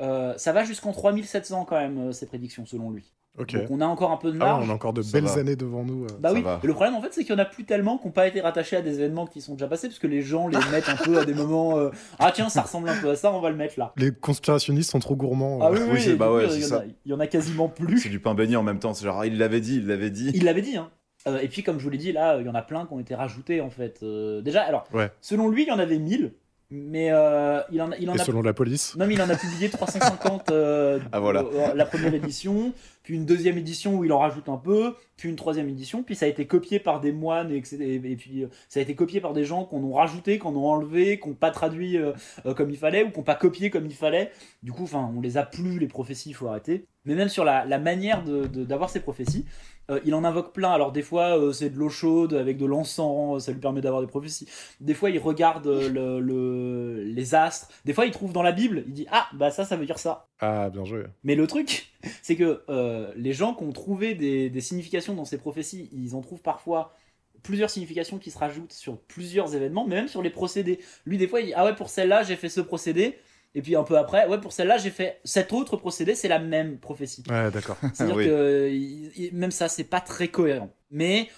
Euh, 0.00 0.36
ça 0.36 0.52
va 0.52 0.62
jusqu'en 0.64 0.92
3700 0.92 1.64
quand 1.64 1.76
même 1.80 1.98
euh, 2.08 2.12
ces 2.12 2.26
prédictions 2.26 2.66
selon 2.66 2.90
lui. 2.90 3.12
Donc 3.38 3.54
on 3.70 3.80
a 3.80 3.86
encore 3.86 4.10
un 4.12 4.16
peu 4.16 4.30
de 4.32 4.36
Ah, 4.40 4.44
marge. 4.44 4.66
on 4.68 4.70
a 4.70 4.74
encore 4.74 4.92
de 4.92 5.02
Ça 5.02 5.12
belles 5.12 5.24
va. 5.28 5.40
années 5.40 5.56
devant 5.56 5.84
nous. 5.84 6.04
euh. 6.04 6.08
Bah 6.20 6.30
Ça 6.30 6.34
oui. 6.34 6.42
va. 6.42 6.60
Et 6.62 6.66
le 6.66 6.72
problème 6.72 6.94
en 6.94 7.02
fait 7.02 7.08
c'est 7.12 7.22
qu'il 7.24 7.32
y 7.32 7.36
en 7.36 7.38
a 7.42 7.44
plus 7.44 7.64
tellement 7.64 7.98
qui 7.98 8.06
n'ont 8.06 8.12
pas 8.12 8.26
été 8.26 8.40
rattachés 8.40 8.76
à 8.76 8.82
des 8.82 8.94
événements 8.98 9.26
qui 9.26 9.40
sont 9.40 9.52
déjà 9.54 9.66
passés 9.68 9.88
parce 9.88 9.98
que 9.98 10.06
les 10.06 10.22
gens 10.22 10.48
les 10.48 10.58
mettent 10.72 10.88
un 10.88 10.96
peu 10.96 11.18
à 11.18 11.24
des 11.24 11.34
moments. 11.34 11.78
euh, 11.78 11.90
ah 12.18 12.32
tiens 12.34 12.48
ça 12.48 12.62
ressemble 12.62 12.88
un 12.88 12.96
peu 13.00 13.10
à 13.10 13.16
ça, 13.16 13.32
on 13.32 13.40
va 13.40 13.50
le 13.50 13.56
mettre 13.56 13.78
là. 13.78 13.92
Les 13.96 14.10
conspirationnistes 14.12 14.90
sont 14.90 15.00
trop 15.00 15.16
gourmands. 15.16 15.58
Ah 15.62 15.66
euh. 15.66 15.72
oui 15.72 15.78
oui. 15.82 15.88
oui, 15.94 16.00
c'est- 16.00 16.14
bah 16.16 16.32
ouais, 16.32 16.44
il 16.50 16.58
y 16.58 16.62
c'est 16.62 16.72
en 16.72 16.76
a- 16.76 16.80
ça. 16.80 16.84
Il 17.04 17.10
y 17.10 17.14
en 17.14 17.20
a 17.20 17.26
quasiment 17.26 17.72
C'est 17.76 17.84
plus. 17.84 18.08
du 18.08 18.20
pain 18.20 18.34
béni 18.34 18.56
en 18.56 18.62
même 18.62 18.78
temps. 18.78 18.94
C'est 18.94 19.04
genre, 19.04 19.20
ah, 19.20 19.26
il 19.26 19.38
l'avait 19.38 19.60
dit, 19.60 19.76
il 19.76 19.86
l'avait 19.86 20.10
dit. 20.10 20.30
Il 20.34 20.44
l'avait 20.44 20.62
dit, 20.62 20.76
hein. 20.76 20.90
Euh, 21.28 21.38
et 21.40 21.48
puis, 21.48 21.62
comme 21.64 21.78
je 21.78 21.84
vous 21.84 21.90
l'ai 21.90 21.98
dit, 21.98 22.12
là, 22.12 22.38
il 22.40 22.46
y 22.46 22.48
en 22.48 22.54
a 22.54 22.62
plein 22.62 22.86
qui 22.86 22.92
ont 22.92 23.00
été 23.00 23.14
rajoutés, 23.16 23.60
en 23.60 23.68
fait. 23.70 23.98
Euh, 24.04 24.40
déjà, 24.42 24.62
alors, 24.62 24.84
Ouais. 24.94 25.10
selon 25.20 25.48
lui, 25.48 25.64
il 25.64 25.68
y 25.68 25.72
en 25.72 25.78
avait 25.80 25.98
1000, 25.98 26.32
mais 26.70 27.08
euh, 27.10 27.60
il 27.72 27.82
en, 27.82 27.90
a- 27.90 27.96
il 27.96 28.08
en 28.10 28.14
Et 28.14 28.20
a... 28.20 28.24
selon 28.24 28.42
la 28.42 28.52
police. 28.52 28.94
Non, 28.96 29.06
mais 29.08 29.14
il 29.14 29.22
en 29.22 29.28
a 29.28 29.34
publié 29.34 29.68
350 29.68 30.50
euh, 30.52 30.98
Ah, 31.12 31.18
voilà. 31.18 31.40
euh, 31.40 31.74
la 31.74 31.84
première 31.84 32.14
édition, 32.14 32.72
puis 33.06 33.14
une 33.14 33.24
deuxième 33.24 33.56
édition 33.56 33.94
où 33.94 34.04
il 34.04 34.12
en 34.12 34.18
rajoute 34.18 34.48
un 34.48 34.56
peu, 34.56 34.96
puis 35.16 35.28
une 35.28 35.36
troisième 35.36 35.68
édition, 35.68 36.02
puis 36.02 36.16
ça 36.16 36.26
a 36.26 36.28
été 36.28 36.48
copié 36.48 36.80
par 36.80 37.00
des 37.00 37.12
moines, 37.12 37.52
et, 37.52 37.62
et, 37.80 38.16
puis 38.16 38.42
euh, 38.42 38.48
ça 38.68 38.80
a 38.80 38.82
été 38.82 38.96
copié 38.96 39.20
par 39.20 39.32
des 39.32 39.44
gens 39.44 39.64
qu'on 39.64 39.84
ont 39.84 39.92
rajouté, 39.92 40.38
qu'on 40.38 40.56
ont 40.56 40.66
enlevé, 40.66 41.20
qu'on 41.20 41.34
pas 41.34 41.52
traduit 41.52 41.98
euh, 41.98 42.14
euh, 42.46 42.52
comme 42.52 42.68
il 42.70 42.76
fallait, 42.76 43.04
ou 43.04 43.10
qu'on 43.10 43.22
pas 43.22 43.36
copié 43.36 43.70
comme 43.70 43.86
il 43.86 43.94
fallait. 43.94 44.32
Du 44.64 44.72
coup, 44.72 44.82
enfin, 44.82 45.08
on 45.16 45.20
les 45.20 45.36
a 45.36 45.44
plus, 45.44 45.78
les 45.78 45.86
prophéties, 45.86 46.30
il 46.30 46.34
faut 46.34 46.48
arrêter. 46.48 46.84
Mais 47.04 47.14
même 47.14 47.28
sur 47.28 47.44
la, 47.44 47.64
la 47.64 47.78
manière 47.78 48.24
d'avoir 48.24 48.48
de, 48.48 48.64
d'avoir 48.64 48.90
ces 48.90 48.98
prophéties, 48.98 49.44
euh, 49.88 50.00
il 50.04 50.12
en 50.12 50.24
invoque 50.24 50.52
plein. 50.52 50.72
Alors 50.72 50.90
des 50.90 51.02
fois, 51.02 51.38
euh, 51.38 51.52
c'est 51.52 51.70
de 51.70 51.76
l'eau 51.78 51.88
chaude 51.88 52.34
avec 52.34 52.56
de 52.56 52.66
l'encens, 52.66 53.44
ça 53.44 53.52
lui 53.52 53.60
permet 53.60 53.80
d'avoir 53.80 54.02
des 54.02 54.08
prophéties. 54.08 54.48
Des 54.80 54.94
fois, 54.94 55.10
il 55.10 55.20
regarde 55.20 55.68
le, 55.68 56.18
le- 56.18 57.04
les 57.04 57.34
astres. 57.36 57.68
Des 57.84 57.92
fois, 57.92 58.06
il 58.06 58.10
trouve 58.10 58.32
dans 58.32 58.42
la 58.42 58.50
Bible, 58.50 58.82
il 58.88 58.92
dit 58.94 59.06
ah 59.12 59.28
bah 59.34 59.52
ça, 59.52 59.64
ça 59.64 59.76
veut 59.76 59.86
dire 59.86 60.00
ça. 60.00 60.26
Ah, 60.40 60.68
bien 60.68 60.84
joué. 60.84 61.04
Mais 61.22 61.36
le 61.36 61.46
truc, 61.46 61.92
c'est 62.22 62.36
que 62.36 62.62
euh, 62.68 63.12
les 63.16 63.32
gens 63.32 63.54
qui 63.54 63.64
ont 63.64 63.72
trouvé 63.72 64.14
des, 64.14 64.50
des 64.50 64.60
significations 64.60 65.14
dans 65.14 65.24
ces 65.24 65.38
prophéties, 65.38 65.88
ils 65.92 66.14
en 66.14 66.20
trouvent 66.20 66.42
parfois 66.42 66.94
plusieurs 67.42 67.70
significations 67.70 68.18
qui 68.18 68.30
se 68.30 68.38
rajoutent 68.38 68.72
sur 68.72 68.98
plusieurs 68.98 69.54
événements, 69.54 69.86
mais 69.86 69.94
même 69.96 70.08
sur 70.08 70.22
les 70.22 70.30
procédés. 70.30 70.80
Lui, 71.04 71.16
des 71.18 71.28
fois, 71.28 71.40
il 71.40 71.46
dit 71.46 71.52
ah 71.54 71.64
ouais 71.64 71.74
pour 71.74 71.88
celle-là, 71.90 72.22
j'ai 72.24 72.36
fait 72.36 72.48
ce 72.48 72.60
procédé. 72.60 73.18
Et 73.54 73.62
puis 73.62 73.74
un 73.74 73.84
peu 73.84 73.96
après, 73.96 74.26
ouais, 74.28 74.38
pour 74.38 74.52
celle-là, 74.52 74.76
j'ai 74.76 74.90
fait 74.90 75.18
cet 75.24 75.50
autre 75.54 75.78
procédé, 75.78 76.14
c'est 76.14 76.28
la 76.28 76.38
même 76.38 76.76
prophétie. 76.78 77.22
Ouais, 77.30 77.50
d'accord. 77.50 77.78
C'est-à-dire 77.94 78.16
Oui. 78.16 78.26
que 78.26 78.70
il- 78.70 79.30
même 79.32 79.50
ça, 79.50 79.68
c'est 79.68 79.84
pas 79.84 80.00
très 80.00 80.28
cohérent. 80.28 80.68
Mais 80.90 81.30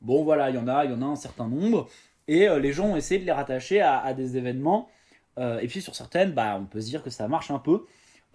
bon, 0.00 0.24
voilà, 0.24 0.48
il 0.48 0.56
y 0.56 0.58
en 0.58 0.68
a, 0.68 0.86
il 0.86 0.90
y 0.90 0.94
en 0.94 1.02
a 1.02 1.04
un 1.04 1.16
certain 1.16 1.48
nombre, 1.48 1.86
et 2.28 2.48
euh, 2.48 2.58
les 2.60 2.72
gens 2.72 2.86
ont 2.92 2.96
essayé 2.96 3.20
de 3.20 3.26
les 3.26 3.32
rattacher 3.32 3.80
à, 3.82 3.98
à 4.00 4.14
des 4.14 4.38
événements. 4.38 4.88
Euh, 5.38 5.58
et 5.58 5.66
puis 5.66 5.82
sur 5.82 5.94
certaines, 5.94 6.32
bah, 6.32 6.56
on 6.58 6.64
peut 6.64 6.80
se 6.80 6.86
dire 6.86 7.02
que 7.02 7.10
ça 7.10 7.28
marche 7.28 7.50
un 7.50 7.58
peu. 7.58 7.84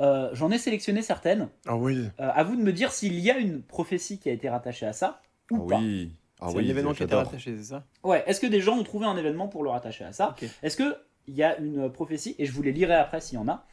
Euh, 0.02 0.30
J'en 0.34 0.52
ai 0.52 0.58
sélectionné 0.58 1.02
certaines. 1.02 1.48
Ah 1.68 1.76
oui. 1.78 2.08
Euh, 2.20 2.30
à 2.34 2.44
vous 2.44 2.56
de 2.56 2.62
me 2.62 2.74
dire 2.74 2.92
s'il 2.92 3.18
y 3.20 3.32
a 3.32 3.38
une 3.38 3.62
prophétie 3.62 4.18
qui 4.20 4.30
a 4.30 4.34
été 4.34 4.50
rattachée 4.50 4.86
à 4.86 4.94
ça 4.94 5.22
ou 5.52 5.64
Ah 5.66 5.70
pas. 5.70 5.78
oui. 5.78 6.12
Ah 6.44 6.48
oui, 6.56 6.66
un 6.66 6.70
événement 6.70 6.94
qui 6.94 7.04
a 7.04 7.06
été 7.06 7.14
rattaché, 7.14 7.56
c'est 7.58 7.64
ça? 7.66 7.84
Ouais. 8.04 8.24
Est-ce 8.26 8.40
que 8.42 8.48
des 8.48 8.62
gens 8.62 8.76
ont 8.78 8.84
trouvé 8.84 9.06
un 9.06 9.16
événement 9.16 9.48
pour 9.48 9.64
le 9.64 9.70
rattacher 9.70 10.04
à 10.04 10.12
ça? 10.12 10.36
Est-ce 10.64 10.76
que 10.76 10.96
il 11.28 11.36
y 11.36 11.44
a 11.44 11.56
une 11.60 11.92
prophétie 11.92 12.36
et 12.40 12.46
je 12.48 12.52
vous 12.52 12.64
les 12.64 12.72
lirai 12.72 12.96
après 12.96 13.22
s'il 13.22 13.36
y 13.38 13.42
en 13.42 13.48
a. 13.48 13.64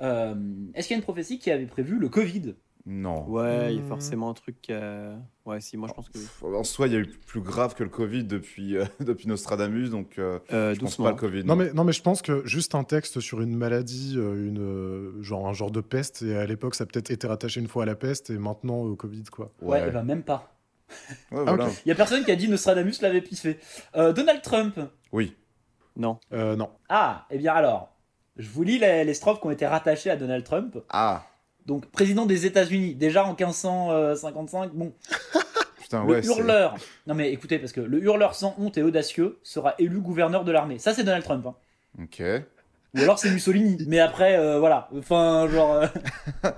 euh, 0.00 0.34
Est-ce 0.74 0.88
qu'il 0.88 0.94
y 0.94 0.96
a 0.96 0.98
une 0.98 1.04
prophétie 1.04 1.38
qui 1.38 1.52
avait 1.52 1.66
prévu 1.66 1.98
le 2.00 2.08
Covid? 2.08 2.54
Non. 2.88 3.28
Ouais, 3.28 3.74
il 3.74 3.78
y 3.78 3.80
a 3.80 3.82
Hmm. 3.82 3.88
forcément 3.88 4.30
un 4.30 4.34
truc. 4.34 4.70
a- 4.70 5.16
Ouais, 5.44 5.60
si, 5.60 5.76
moi 5.76 5.88
je 5.88 5.92
pense 5.94 6.08
que. 6.08 6.18
En 6.44 6.62
soi, 6.62 6.86
il 6.86 6.92
y 6.92 6.96
a 6.96 7.00
eu 7.00 7.06
plus 7.26 7.40
grave 7.40 7.74
que 7.74 7.82
le 7.82 7.88
Covid 7.90 8.22
depuis, 8.24 8.76
euh, 8.76 8.84
depuis 9.00 9.26
Nostradamus, 9.28 9.90
donc 9.90 10.18
euh, 10.18 10.38
Euh, 10.52 10.72
je 10.74 10.78
pense 10.80 10.96
pas 10.96 11.10
le 11.10 11.16
Covid. 11.16 11.42
Non 11.44 11.56
mais, 11.56 11.72
non 11.72 11.82
mais 11.84 11.92
je 11.92 12.00
pense 12.02 12.22
que 12.22 12.46
juste 12.46 12.74
un 12.76 12.84
texte 12.84 13.18
sur 13.20 13.40
une 13.40 13.56
maladie, 13.56 14.14
euh, 14.16 14.46
une, 14.48 14.60
euh, 14.60 15.22
genre 15.22 15.48
un 15.48 15.52
genre 15.52 15.70
de 15.72 15.80
peste, 15.80 16.22
et 16.22 16.36
à 16.36 16.46
l'époque 16.46 16.76
ça 16.76 16.84
a 16.84 16.86
peut-être 16.86 17.10
été 17.10 17.26
rattaché 17.26 17.60
une 17.60 17.66
fois 17.68 17.82
à 17.82 17.86
la 17.86 17.96
peste 17.96 18.30
et 18.30 18.38
maintenant 18.38 18.78
au 18.82 18.94
Covid 18.94 19.24
quoi. 19.24 19.50
Ouais, 19.62 19.80
Ouais, 19.80 19.84
eh 19.88 19.90
ben, 19.90 20.04
même 20.04 20.22
pas. 20.22 20.52
Ouais, 21.32 21.42
voilà. 21.44 21.66
ok. 21.66 21.72
Il 21.84 21.88
y 21.88 21.92
a 21.92 21.96
personne 21.96 22.24
qui 22.24 22.30
a 22.30 22.36
dit 22.36 22.48
Nostradamus 22.48 23.00
l'avait 23.02 23.20
piffé. 23.20 23.58
Euh, 23.96 24.12
Donald 24.12 24.42
Trump. 24.42 24.78
Oui. 25.10 25.34
Non. 25.96 26.20
Euh, 26.32 26.54
non. 26.54 26.70
Ah, 26.88 27.26
eh 27.30 27.38
bien 27.38 27.52
alors, 27.54 27.96
je 28.36 28.48
vous 28.48 28.62
lis 28.62 28.78
les, 28.78 29.04
les 29.04 29.14
strophes 29.14 29.40
qui 29.40 29.46
ont 29.48 29.50
été 29.50 29.66
rattachées 29.66 30.10
à 30.10 30.16
Donald 30.16 30.44
Trump. 30.44 30.78
Ah, 30.90 31.24
Donc, 31.66 31.86
président 31.86 32.26
des 32.26 32.46
États-Unis, 32.46 32.94
déjà 32.94 33.24
en 33.24 33.34
1555, 33.34 34.72
bon, 34.72 34.92
putain, 35.82 36.04
le 36.04 36.10
ouais. 36.10 36.24
hurleur. 36.24 36.76
Non 37.06 37.14
mais 37.14 37.32
écoutez, 37.32 37.58
parce 37.58 37.72
que 37.72 37.80
le 37.80 38.02
hurleur 38.02 38.34
sans 38.34 38.54
honte 38.58 38.78
et 38.78 38.82
audacieux 38.82 39.38
sera 39.42 39.74
élu 39.78 39.98
gouverneur 40.00 40.44
de 40.44 40.52
l'armée. 40.52 40.78
Ça, 40.78 40.94
c'est 40.94 41.02
Donald 41.04 41.24
Trump. 41.24 41.44
hein. 41.46 41.54
Ok. 42.02 42.22
Ou 42.94 43.00
alors 43.00 43.18
c'est 43.18 43.30
Mussolini. 43.30 43.76
Mais 43.88 43.98
après, 43.98 44.38
euh, 44.38 44.58
voilà. 44.58 44.88
Enfin, 44.96 45.46
genre. 45.50 45.74
euh, 45.74 45.86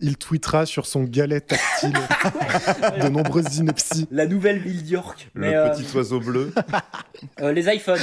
Il 0.00 0.18
tweetera 0.18 0.66
sur 0.66 0.84
son 0.86 1.04
galet 1.04 1.40
tactile 1.40 1.92
de 3.02 3.08
nombreuses 3.08 3.56
inepties. 3.58 4.06
la 4.10 4.26
nouvelle 4.26 4.58
ville 4.58 4.82
d'York. 4.82 5.30
Le 5.34 5.40
Mais, 5.40 5.54
euh, 5.54 5.70
petit 5.70 5.96
oiseau 5.96 6.20
bleu. 6.20 6.52
euh, 7.40 7.52
les 7.52 7.72
iPhones. 7.74 8.00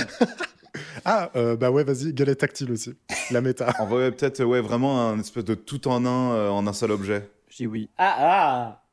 Ah, 1.06 1.32
euh, 1.36 1.56
bah 1.56 1.72
ouais, 1.72 1.84
vas-y, 1.84 2.14
galet 2.14 2.36
tactile 2.36 2.72
aussi. 2.72 2.96
La 3.32 3.42
méta. 3.42 3.74
En 3.80 3.86
vrai, 3.86 4.12
peut-être, 4.12 4.44
ouais, 4.44 4.62
vraiment 4.62 5.10
un 5.10 5.20
espèce 5.20 5.46
de 5.46 5.56
tout 5.56 5.88
en 5.88 6.06
un, 6.06 6.34
euh, 6.34 6.50
en 6.50 6.68
un 6.68 6.74
seul 6.74 6.92
objet. 6.92 7.30
Je 7.50 7.58
dis 7.58 7.68
oui. 7.68 7.90
Ah, 7.98 8.16
ah. 8.20 8.84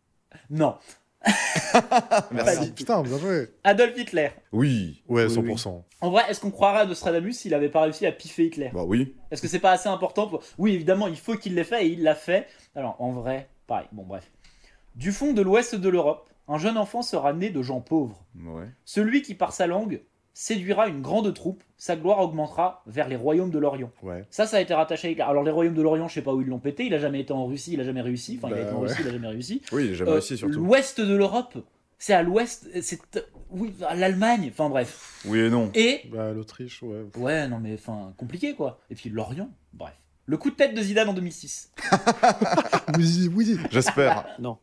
Non. 0.51 0.77
Merci. 2.31 2.73
Putain, 2.73 3.03
bien 3.03 3.19
joué. 3.19 3.49
Adolf 3.65 3.97
Hitler. 3.97 4.31
Oui. 4.53 5.03
Ouais, 5.09 5.27
Oui, 5.27 5.55
100%. 5.55 5.83
En 6.01 6.11
vrai, 6.11 6.25
est-ce 6.29 6.41
qu'on 6.41 6.51
croirait 6.51 6.81
à 6.81 6.87
Nostradamus 6.87 7.33
s'il 7.33 7.55
avait 7.55 7.69
pas 7.69 7.83
réussi 7.83 8.07
à 8.07 8.13
piffer 8.13 8.47
Hitler? 8.47 8.71
Bah 8.73 8.85
oui. 8.85 9.15
Est-ce 9.31 9.43
que 9.43 9.49
c'est 9.49 9.59
pas 9.59 9.73
assez 9.73 9.89
important 9.89 10.29
pour... 10.29 10.43
Oui, 10.59 10.75
évidemment, 10.75 11.09
il 11.09 11.17
faut 11.17 11.35
qu'il 11.37 11.55
l'ait 11.55 11.65
fait 11.65 11.87
et 11.87 11.89
il 11.89 12.03
l'a 12.03 12.15
fait. 12.15 12.47
Alors, 12.75 12.97
en 13.01 13.13
vrai, 13.13 13.49
pareil. 13.67 13.87
Bon, 13.93 14.05
bref. 14.05 14.31
Du 14.95 15.11
fond 15.13 15.33
de 15.33 15.43
l'ouest 15.43 15.75
de 15.75 15.89
l'Europe, 15.89 16.31
un 16.49 16.59
jeune 16.59 16.79
enfant 16.79 17.03
sera 17.03 17.33
né 17.33 17.51
de 17.51 17.63
gens 17.63 17.81
pauvres. 17.81 18.25
Ouais. 18.45 18.69
Celui 18.85 19.23
qui, 19.23 19.35
par 19.35 19.53
sa 19.53 19.67
langue, 19.67 20.03
séduira 20.39 20.87
une 20.87 21.01
grande 21.01 21.33
troupe, 21.33 21.63
sa 21.79 21.97
gloire 21.97 22.21
augmentera 22.21 22.83
vers 22.87 23.09
les 23.09 23.17
royaumes 23.17 23.51
de 23.51 23.59
l'Orient. 23.59 23.91
Ouais. 24.03 24.23
Ça, 24.31 24.47
ça 24.47 24.59
a 24.59 24.61
été 24.61 24.75
rattaché. 24.75 25.19
Alors, 25.23 25.43
les 25.43 25.51
royaumes 25.51 25.73
de 25.75 25.81
l'Orient, 25.81 26.09
je 26.09 26.15
sais 26.15 26.21
pas 26.23 26.35
où 26.35 26.43
ils 26.43 26.47
l'ont 26.47 26.59
pété. 26.59 26.85
Il 26.85 26.93
a 26.93 26.99
jamais 26.99 27.21
été 27.21 27.33
en 27.33 27.47
Russie, 27.47 27.73
il 27.73 27.81
a 27.81 27.85
jamais 27.85 28.03
réussi. 28.03 28.39
Enfin, 28.39 28.49
il 28.49 28.53
a 28.53 28.57
Bah, 28.57 28.63
été 28.69 28.73
en 28.77 28.81
ouais. 28.83 28.89
Russie, 28.89 29.01
il 29.01 29.09
a 29.09 29.13
jamais 29.13 29.29
réussi. 29.29 29.63
Oui, 29.73 29.87
j'ai 29.87 29.95
jamais 29.95 30.11
Euh, 30.11 30.15
réussi 30.15 30.37
surtout. 30.37 30.59
L'ouest 30.61 31.01
de 31.01 31.17
l'Europe, 31.17 31.57
C'est 31.99 32.13
à 32.13 32.23
l'ouest, 32.23 32.69
c'est 32.83 33.01
oui, 33.51 33.73
à 33.89 33.95
l'Allemagne, 33.95 34.51
enfin 34.53 34.69
bref. 34.69 35.23
Oui 35.25 35.39
et 35.39 35.49
non. 35.49 35.71
Et 35.75 36.03
Bah, 36.13 36.33
l'Autriche, 36.35 36.83
ouais. 36.83 37.07
ouais, 37.17 37.49
non 37.49 37.59
mais 37.59 37.73
enfin 37.73 38.13
compliqué 38.19 38.55
quoi. 38.55 38.79
Et 38.91 38.95
puis 38.95 39.09
l'Orient, 39.09 39.49
bref. 39.73 39.95
Le 40.27 40.37
coup 40.37 40.51
de 40.51 40.57
tête 40.57 40.75
de 40.75 40.83
Zidane 40.83 41.09
en 41.09 41.15
2006. 41.15 41.73
Oui, 42.99 43.31
oui. 43.35 43.57
J'espère. 43.71 44.27
Non. 44.39 44.59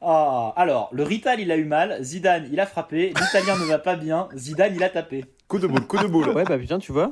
Ah, 0.00 0.52
alors, 0.56 0.88
le 0.92 1.02
Rital 1.02 1.40
il 1.40 1.50
a 1.50 1.56
eu 1.56 1.64
mal, 1.64 1.98
Zidane 2.02 2.48
il 2.52 2.60
a 2.60 2.66
frappé, 2.66 3.08
l'Italien 3.08 3.58
ne 3.58 3.64
va 3.64 3.78
pas 3.78 3.96
bien, 3.96 4.28
Zidane 4.36 4.74
il 4.76 4.84
a 4.84 4.88
tapé. 4.88 5.24
Coup 5.48 5.58
de 5.58 5.66
boule, 5.66 5.86
coup 5.86 5.98
de 5.98 6.06
boule. 6.06 6.28
Ouais, 6.28 6.44
bah 6.44 6.58
putain, 6.58 6.78
tu 6.78 6.92
vois. 6.92 7.10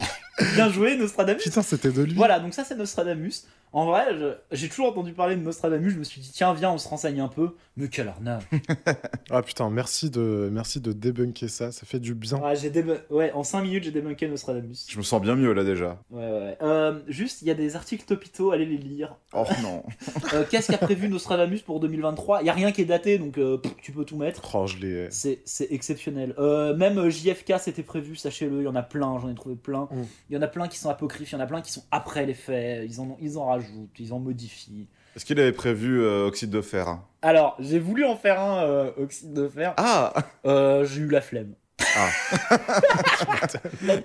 Bien 0.54 0.70
joué 0.70 0.96
Nostradamus. 0.96 1.42
Putain, 1.42 1.62
c'était 1.62 1.90
de 1.92 2.02
lui. 2.02 2.14
Voilà, 2.14 2.40
donc 2.40 2.54
ça 2.54 2.64
c'est 2.64 2.76
Nostradamus. 2.76 3.46
En 3.72 3.84
vrai, 3.84 4.06
j'ai 4.52 4.68
toujours 4.68 4.86
entendu 4.88 5.12
parler 5.12 5.36
de 5.36 5.42
Nostradamus, 5.42 5.90
je 5.92 5.98
me 5.98 6.04
suis 6.04 6.20
dit 6.20 6.30
tiens 6.32 6.54
viens 6.54 6.70
on 6.70 6.78
se 6.78 6.88
renseigne 6.88 7.20
un 7.20 7.28
peu. 7.28 7.50
Mais 7.76 7.88
quelle 7.88 8.08
arnaque. 8.08 8.44
Ah 9.30 9.42
putain, 9.42 9.68
merci 9.70 10.08
de, 10.08 10.48
merci 10.52 10.80
de 10.80 10.92
débunker 10.92 11.50
ça, 11.50 11.72
ça 11.72 11.84
fait 11.84 11.98
du 11.98 12.14
bien. 12.14 12.38
Ouais, 12.38 12.54
j'ai 12.54 12.70
débu- 12.70 13.00
ouais, 13.10 13.32
en 13.32 13.42
5 13.42 13.62
minutes 13.62 13.82
j'ai 13.84 13.90
débunké 13.90 14.28
Nostradamus. 14.28 14.86
Je 14.88 14.96
me 14.96 15.02
sens 15.02 15.20
bien 15.20 15.34
mieux 15.34 15.52
là 15.52 15.64
déjà. 15.64 16.00
Ouais, 16.10 16.22
ouais, 16.24 16.30
ouais. 16.38 16.58
Euh, 16.62 17.00
juste, 17.08 17.42
il 17.42 17.48
y 17.48 17.50
a 17.50 17.54
des 17.54 17.74
articles 17.74 18.04
topito, 18.06 18.52
allez 18.52 18.64
les 18.66 18.76
lire. 18.78 19.16
Oh 19.32 19.44
non. 19.62 19.82
Euh, 20.34 20.44
Qu'est-ce 20.50 20.72
qu'a 20.72 20.78
prévu 20.78 21.08
Nostradamus 21.08 21.60
pour 21.62 21.78
2023 21.80 22.42
Il 22.42 22.46
y 22.46 22.50
a 22.50 22.52
rien 22.52 22.72
qui 22.72 22.80
est 22.82 22.86
daté, 22.86 23.18
donc 23.18 23.38
euh, 23.38 23.58
pff, 23.58 23.74
tu 23.82 23.92
peux 23.92 24.04
tout 24.04 24.16
mettre. 24.16 24.42
Oh, 24.54 24.66
je 24.66 24.76
l'ai. 24.78 25.08
C'est 25.10 25.40
c'est 25.44 25.70
exceptionnel. 25.70 26.34
Euh, 26.38 26.74
même 26.76 27.08
JFK 27.10 27.54
c'était 27.60 27.82
prévu, 27.82 28.16
sachez-le, 28.16 28.60
il 28.60 28.64
y 28.64 28.68
en 28.68 28.74
a 28.76 28.82
plein, 28.82 29.18
j'en 29.20 29.28
ai 29.30 29.34
trouvé 29.34 29.54
plein. 29.56 29.88
Mm. 29.90 30.02
Il 30.28 30.34
y 30.34 30.38
en 30.38 30.42
a 30.42 30.48
plein 30.48 30.66
qui 30.68 30.78
sont 30.78 30.90
apocryphes, 30.90 31.30
il 31.30 31.34
y 31.34 31.38
en 31.38 31.40
a 31.40 31.46
plein 31.46 31.60
qui 31.62 31.70
sont 31.72 31.84
après 31.90 32.26
les 32.26 32.34
faits, 32.34 32.84
ils 32.88 33.00
en, 33.00 33.16
ils 33.20 33.38
en 33.38 33.46
rajoutent, 33.46 33.90
ils 33.98 34.12
en 34.12 34.18
modifient. 34.18 34.86
Est-ce 35.14 35.24
qu'il 35.24 35.38
avait 35.40 35.52
prévu 35.52 36.02
euh, 36.02 36.26
oxyde 36.26 36.50
de 36.50 36.60
fer 36.60 36.98
Alors, 37.22 37.56
j'ai 37.60 37.78
voulu 37.78 38.04
en 38.04 38.16
faire 38.16 38.40
un 38.40 38.64
euh, 38.64 38.90
oxyde 38.98 39.32
de 39.32 39.48
fer, 39.48 39.72
Ah 39.76 40.12
Euh, 40.44 40.84
j'ai 40.84 41.00
eu 41.02 41.08
la 41.08 41.20
flemme. 41.20 41.54
Ah. 41.96 42.10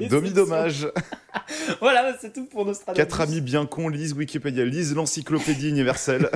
Domi 0.10 0.32
dommage. 0.32 0.88
Voilà, 1.80 2.14
c'est 2.20 2.32
tout 2.34 2.46
pour 2.46 2.66
Nostradamus. 2.66 2.98
Quatre 3.06 3.22
amis 3.22 3.42
bien 3.42 3.66
cons 3.66 3.90
lisent 3.90 4.14
Wikipédia, 4.14 4.64
lisent 4.66 4.96
l'encyclopédie 4.96 5.70
universelle. 5.70 6.30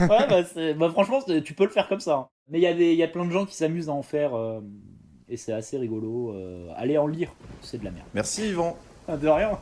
Ouais, 0.00 0.26
bah, 0.28 0.42
bah, 0.76 0.90
franchement, 0.90 1.20
tu 1.44 1.54
peux 1.54 1.64
le 1.64 1.70
faire 1.70 1.88
comme 1.88 2.00
ça. 2.00 2.14
hein. 2.14 2.28
Mais 2.48 2.58
il 2.58 2.62
y, 2.62 2.66
a 2.66 2.74
des- 2.74 2.94
y 2.94 3.02
a 3.02 3.08
plein 3.08 3.24
de 3.24 3.30
gens 3.30 3.46
qui 3.46 3.54
s'amusent 3.56 3.88
à 3.88 3.92
en 3.92 4.02
faire, 4.02 4.32
et 5.28 5.36
c'est 5.36 5.52
assez 5.52 5.78
rigolo. 5.78 6.34
allez 6.76 6.98
en 6.98 7.06
lire, 7.06 7.32
c'est 7.62 7.78
de 7.78 7.84
la 7.84 7.90
merde. 7.90 8.06
Merci 8.14 8.48
Yvan. 8.50 8.76
Ah, 9.08 9.16
De 9.16 9.28
rien. 9.28 9.58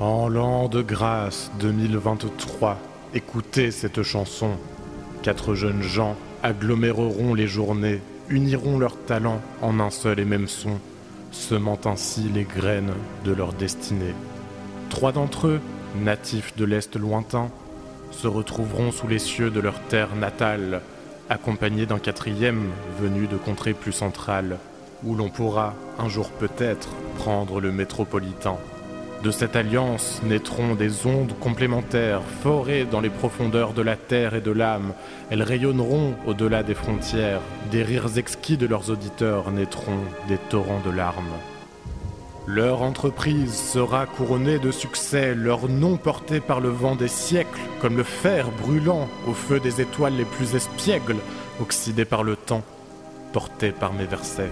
En 0.00 0.28
l'an 0.28 0.68
de 0.68 0.80
grâce 0.80 1.50
2023, 1.60 2.78
écoutez 3.14 3.70
cette 3.70 4.02
chanson. 4.02 4.52
Quatre 5.22 5.54
jeunes 5.54 5.82
gens 5.82 6.16
aggloméreront 6.42 7.34
les 7.34 7.46
journées, 7.46 8.00
uniront 8.30 8.78
leurs 8.78 8.96
talents 8.96 9.40
en 9.60 9.80
un 9.80 9.90
seul 9.90 10.18
et 10.18 10.24
même 10.24 10.48
son, 10.48 10.78
semant 11.30 11.78
ainsi 11.84 12.22
les 12.22 12.44
graines 12.44 12.94
de 13.26 13.32
leur 13.32 13.52
destinée. 13.52 14.14
Trois 14.88 15.12
d'entre 15.12 15.48
eux, 15.48 15.60
natifs 16.02 16.56
de 16.56 16.64
l'Est 16.64 16.96
lointain, 16.96 17.50
se 18.10 18.26
retrouveront 18.26 18.92
sous 18.92 19.08
les 19.08 19.18
cieux 19.18 19.50
de 19.50 19.60
leur 19.60 19.78
terre 19.88 20.16
natale, 20.16 20.80
accompagnés 21.28 21.86
d'un 21.86 21.98
quatrième 21.98 22.70
venu 22.98 23.26
de 23.26 23.36
contrées 23.36 23.74
plus 23.74 23.92
centrales, 23.92 24.56
où 25.04 25.14
l'on 25.14 25.28
pourra, 25.28 25.74
un 25.98 26.08
jour 26.08 26.30
peut-être, 26.30 26.88
prendre 27.16 27.60
le 27.60 27.72
métropolitain. 27.72 28.56
De 29.24 29.30
cette 29.30 29.56
alliance 29.56 30.20
naîtront 30.22 30.74
des 30.74 31.06
ondes 31.06 31.32
complémentaires, 31.40 32.20
forées 32.42 32.84
dans 32.84 33.00
les 33.00 33.08
profondeurs 33.08 33.72
de 33.72 33.80
la 33.80 33.96
terre 33.96 34.34
et 34.34 34.42
de 34.42 34.50
l'âme. 34.50 34.92
Elles 35.30 35.42
rayonneront 35.42 36.14
au-delà 36.26 36.62
des 36.62 36.74
frontières. 36.74 37.40
Des 37.70 37.82
rires 37.82 38.18
exquis 38.18 38.58
de 38.58 38.66
leurs 38.66 38.90
auditeurs 38.90 39.50
naîtront 39.50 40.00
des 40.28 40.36
torrents 40.36 40.82
de 40.84 40.90
larmes. 40.90 41.38
Leur 42.46 42.82
entreprise 42.82 43.54
sera 43.54 44.04
couronnée 44.04 44.58
de 44.58 44.70
succès, 44.70 45.34
leur 45.34 45.70
nom 45.70 45.96
porté 45.96 46.40
par 46.40 46.60
le 46.60 46.68
vent 46.68 46.94
des 46.94 47.08
siècles, 47.08 47.60
comme 47.80 47.96
le 47.96 48.02
fer 48.02 48.50
brûlant 48.60 49.08
au 49.26 49.32
feu 49.32 49.58
des 49.58 49.80
étoiles 49.80 50.16
les 50.18 50.26
plus 50.26 50.54
espiègles, 50.54 51.16
oxydé 51.62 52.04
par 52.04 52.24
le 52.24 52.36
temps, 52.36 52.62
porté 53.32 53.70
par 53.70 53.94
mes 53.94 54.04
versets. 54.04 54.50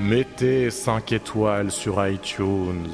Mettez 0.00 0.70
5 0.70 1.12
étoiles 1.12 1.70
sur 1.70 2.04
iTunes. 2.04 2.88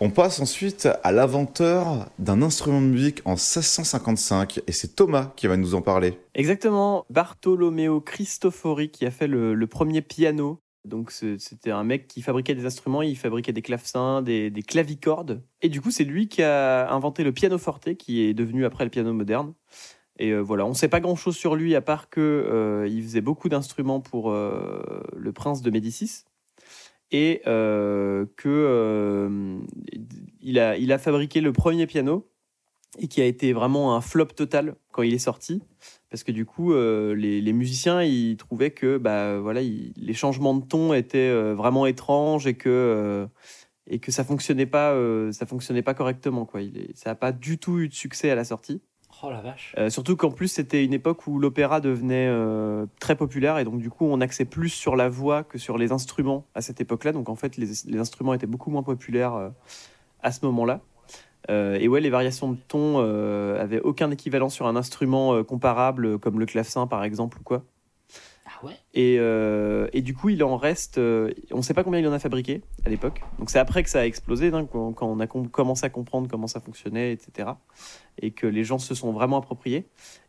On 0.00 0.10
passe 0.10 0.40
ensuite 0.40 0.88
à 1.04 1.12
l'inventeur 1.12 2.10
d'un 2.18 2.42
instrument 2.42 2.80
de 2.80 2.86
musique 2.86 3.22
en 3.24 3.32
1655 3.32 4.60
et 4.66 4.72
c'est 4.72 4.96
Thomas 4.96 5.32
qui 5.36 5.46
va 5.46 5.56
nous 5.56 5.76
en 5.76 5.80
parler. 5.80 6.18
Exactement, 6.34 7.06
Bartolomeo 7.08 8.00
Cristofori 8.00 8.90
qui 8.90 9.06
a 9.06 9.12
fait 9.12 9.28
le, 9.28 9.54
le 9.54 9.66
premier 9.68 10.02
piano. 10.02 10.58
Donc 10.84 11.12
c'était 11.12 11.70
un 11.70 11.84
mec 11.84 12.08
qui 12.08 12.20
fabriquait 12.20 12.56
des 12.56 12.66
instruments, 12.66 13.02
il 13.02 13.16
fabriquait 13.16 13.52
des 13.52 13.62
clavecins, 13.62 14.22
des, 14.22 14.50
des 14.50 14.62
clavicordes. 14.62 15.44
Et 15.60 15.68
du 15.68 15.80
coup 15.80 15.92
c'est 15.92 16.02
lui 16.02 16.26
qui 16.26 16.42
a 16.42 16.92
inventé 16.92 17.22
le 17.22 17.30
pianoforte 17.30 17.94
qui 17.94 18.22
est 18.22 18.34
devenu 18.34 18.64
après 18.64 18.82
le 18.82 18.90
piano 18.90 19.12
moderne. 19.12 19.54
Et 20.22 20.30
euh, 20.30 20.38
voilà, 20.38 20.64
on 20.66 20.68
ne 20.68 20.74
sait 20.74 20.86
pas 20.86 21.00
grand-chose 21.00 21.36
sur 21.36 21.56
lui 21.56 21.74
à 21.74 21.80
part 21.80 22.08
que 22.08 22.20
euh, 22.20 22.86
il 22.88 23.02
faisait 23.02 23.20
beaucoup 23.20 23.48
d'instruments 23.48 24.00
pour 24.00 24.30
euh, 24.30 24.80
le 25.16 25.32
prince 25.32 25.62
de 25.62 25.70
Médicis. 25.72 26.26
Et 27.10 27.42
euh, 27.48 28.24
que 28.36 29.60
il, 30.40 30.60
a, 30.60 30.76
il 30.78 30.92
a 30.92 30.98
fabriqué 30.98 31.40
le 31.40 31.52
premier 31.52 31.88
piano 31.88 32.30
et 33.00 33.08
qui 33.08 33.20
a 33.20 33.24
été 33.24 33.52
vraiment 33.52 33.96
un 33.96 34.00
flop 34.00 34.26
total 34.26 34.76
quand 34.92 35.02
il 35.02 35.12
est 35.12 35.18
sorti. 35.18 35.60
Parce 36.08 36.22
que 36.22 36.30
du 36.30 36.46
coup 36.46 36.72
les, 36.72 37.52
musiciens 37.52 38.02
ils 38.04 38.36
trouvaient 38.36 38.70
que 38.70 38.98
bah 38.98 39.40
voilà 39.40 39.60
il- 39.60 39.92
les 39.96 40.14
changements 40.14 40.54
de 40.54 40.64
ton 40.64 40.94
étaient 40.94 41.32
vraiment 41.52 41.84
étranges 41.86 42.46
et 42.46 42.54
que 42.54 43.26
et 43.88 43.98
que 43.98 44.12
ça 44.12 44.22
fonctionnait 44.22 44.66
pas 44.66 44.96
ça 45.32 45.46
fonctionnait 45.46 45.82
pas 45.82 45.94
correctement 45.94 46.46
quoi. 46.46 46.62
Il 46.62 46.92
ça 46.94 47.10
a 47.10 47.14
pas 47.16 47.32
du 47.32 47.58
tout 47.58 47.80
eu 47.80 47.88
de 47.88 47.94
succès 47.94 48.30
à 48.30 48.36
la 48.36 48.44
sortie 48.44 48.80
Oh 49.24 49.30
la 49.30 49.40
vache. 49.40 49.72
euh, 49.78 49.88
surtout 49.88 50.16
qu'en 50.16 50.32
plus, 50.32 50.48
c'était 50.48 50.84
une 50.84 50.92
époque 50.92 51.28
où 51.28 51.38
l'opéra 51.38 51.80
devenait 51.80 52.26
euh, 52.28 52.86
très 52.98 53.14
populaire 53.14 53.58
et 53.58 53.64
donc 53.64 53.78
du 53.78 53.88
coup, 53.88 54.04
on 54.04 54.20
axait 54.20 54.44
plus 54.44 54.70
sur 54.70 54.96
la 54.96 55.08
voix 55.08 55.44
que 55.44 55.58
sur 55.58 55.78
les 55.78 55.92
instruments 55.92 56.44
à 56.56 56.60
cette 56.60 56.80
époque-là. 56.80 57.12
Donc 57.12 57.28
en 57.28 57.36
fait, 57.36 57.56
les, 57.56 57.98
instruments 57.98 58.34
étaient 58.34 58.48
beaucoup 58.48 58.70
moins 58.70 58.82
populaires 58.82 59.34
euh, 59.34 59.50
à 60.22 60.32
ce 60.32 60.44
moment-là. 60.46 60.80
Et 61.48 61.88
ouais, 61.88 62.00
les 62.00 62.10
variations 62.10 62.52
de 62.52 62.56
ton 62.68 62.98
avaient 63.00 63.80
aucun 63.80 64.12
équivalent 64.12 64.48
sur 64.48 64.68
un 64.68 64.76
instrument 64.76 65.42
comparable 65.42 66.20
comme 66.20 66.38
le 66.38 66.46
clavecin 66.46 66.86
par 66.86 67.02
exemple 67.02 67.38
ou 67.40 67.42
quoi. 67.42 67.64
Euh, 68.96 69.88
et 69.92 70.02
du 70.02 70.14
coup, 70.14 70.28
il 70.28 70.42
en 70.44 70.56
reste. 70.56 70.98
euh, 70.98 71.30
on 71.50 71.58
ne 71.58 71.62
sait 71.62 71.74
pas 71.74 71.84
combien 71.84 72.00
il 72.00 72.06
en 72.08 72.12
a 72.12 72.18
fabriqué 72.18 72.62
à 72.84 72.88
l'époque. 72.88 73.22
Donc 73.38 73.50
c'est 73.50 73.58
après 73.58 73.82
que 73.82 73.90
ça 73.90 74.00
a 74.00 74.04
explosé, 74.06 74.48
hein, 74.52 74.66
quand, 74.70 74.94
on 75.00 75.20
a 75.20 75.26
com- 75.26 75.48
commencé 75.48 75.84
à 75.86 75.90
comprendre 75.90 76.28
comment 76.30 76.46
ça 76.46 76.60
fonctionnait, 76.60 77.12
etc. 77.12 77.50
Et 78.20 78.30
que 78.30 78.46
les 78.46 78.64
gens 78.64 78.78
se 78.78 78.94
sont 78.94 79.12
vraiment 79.12 79.38
appropriés. 79.38 79.86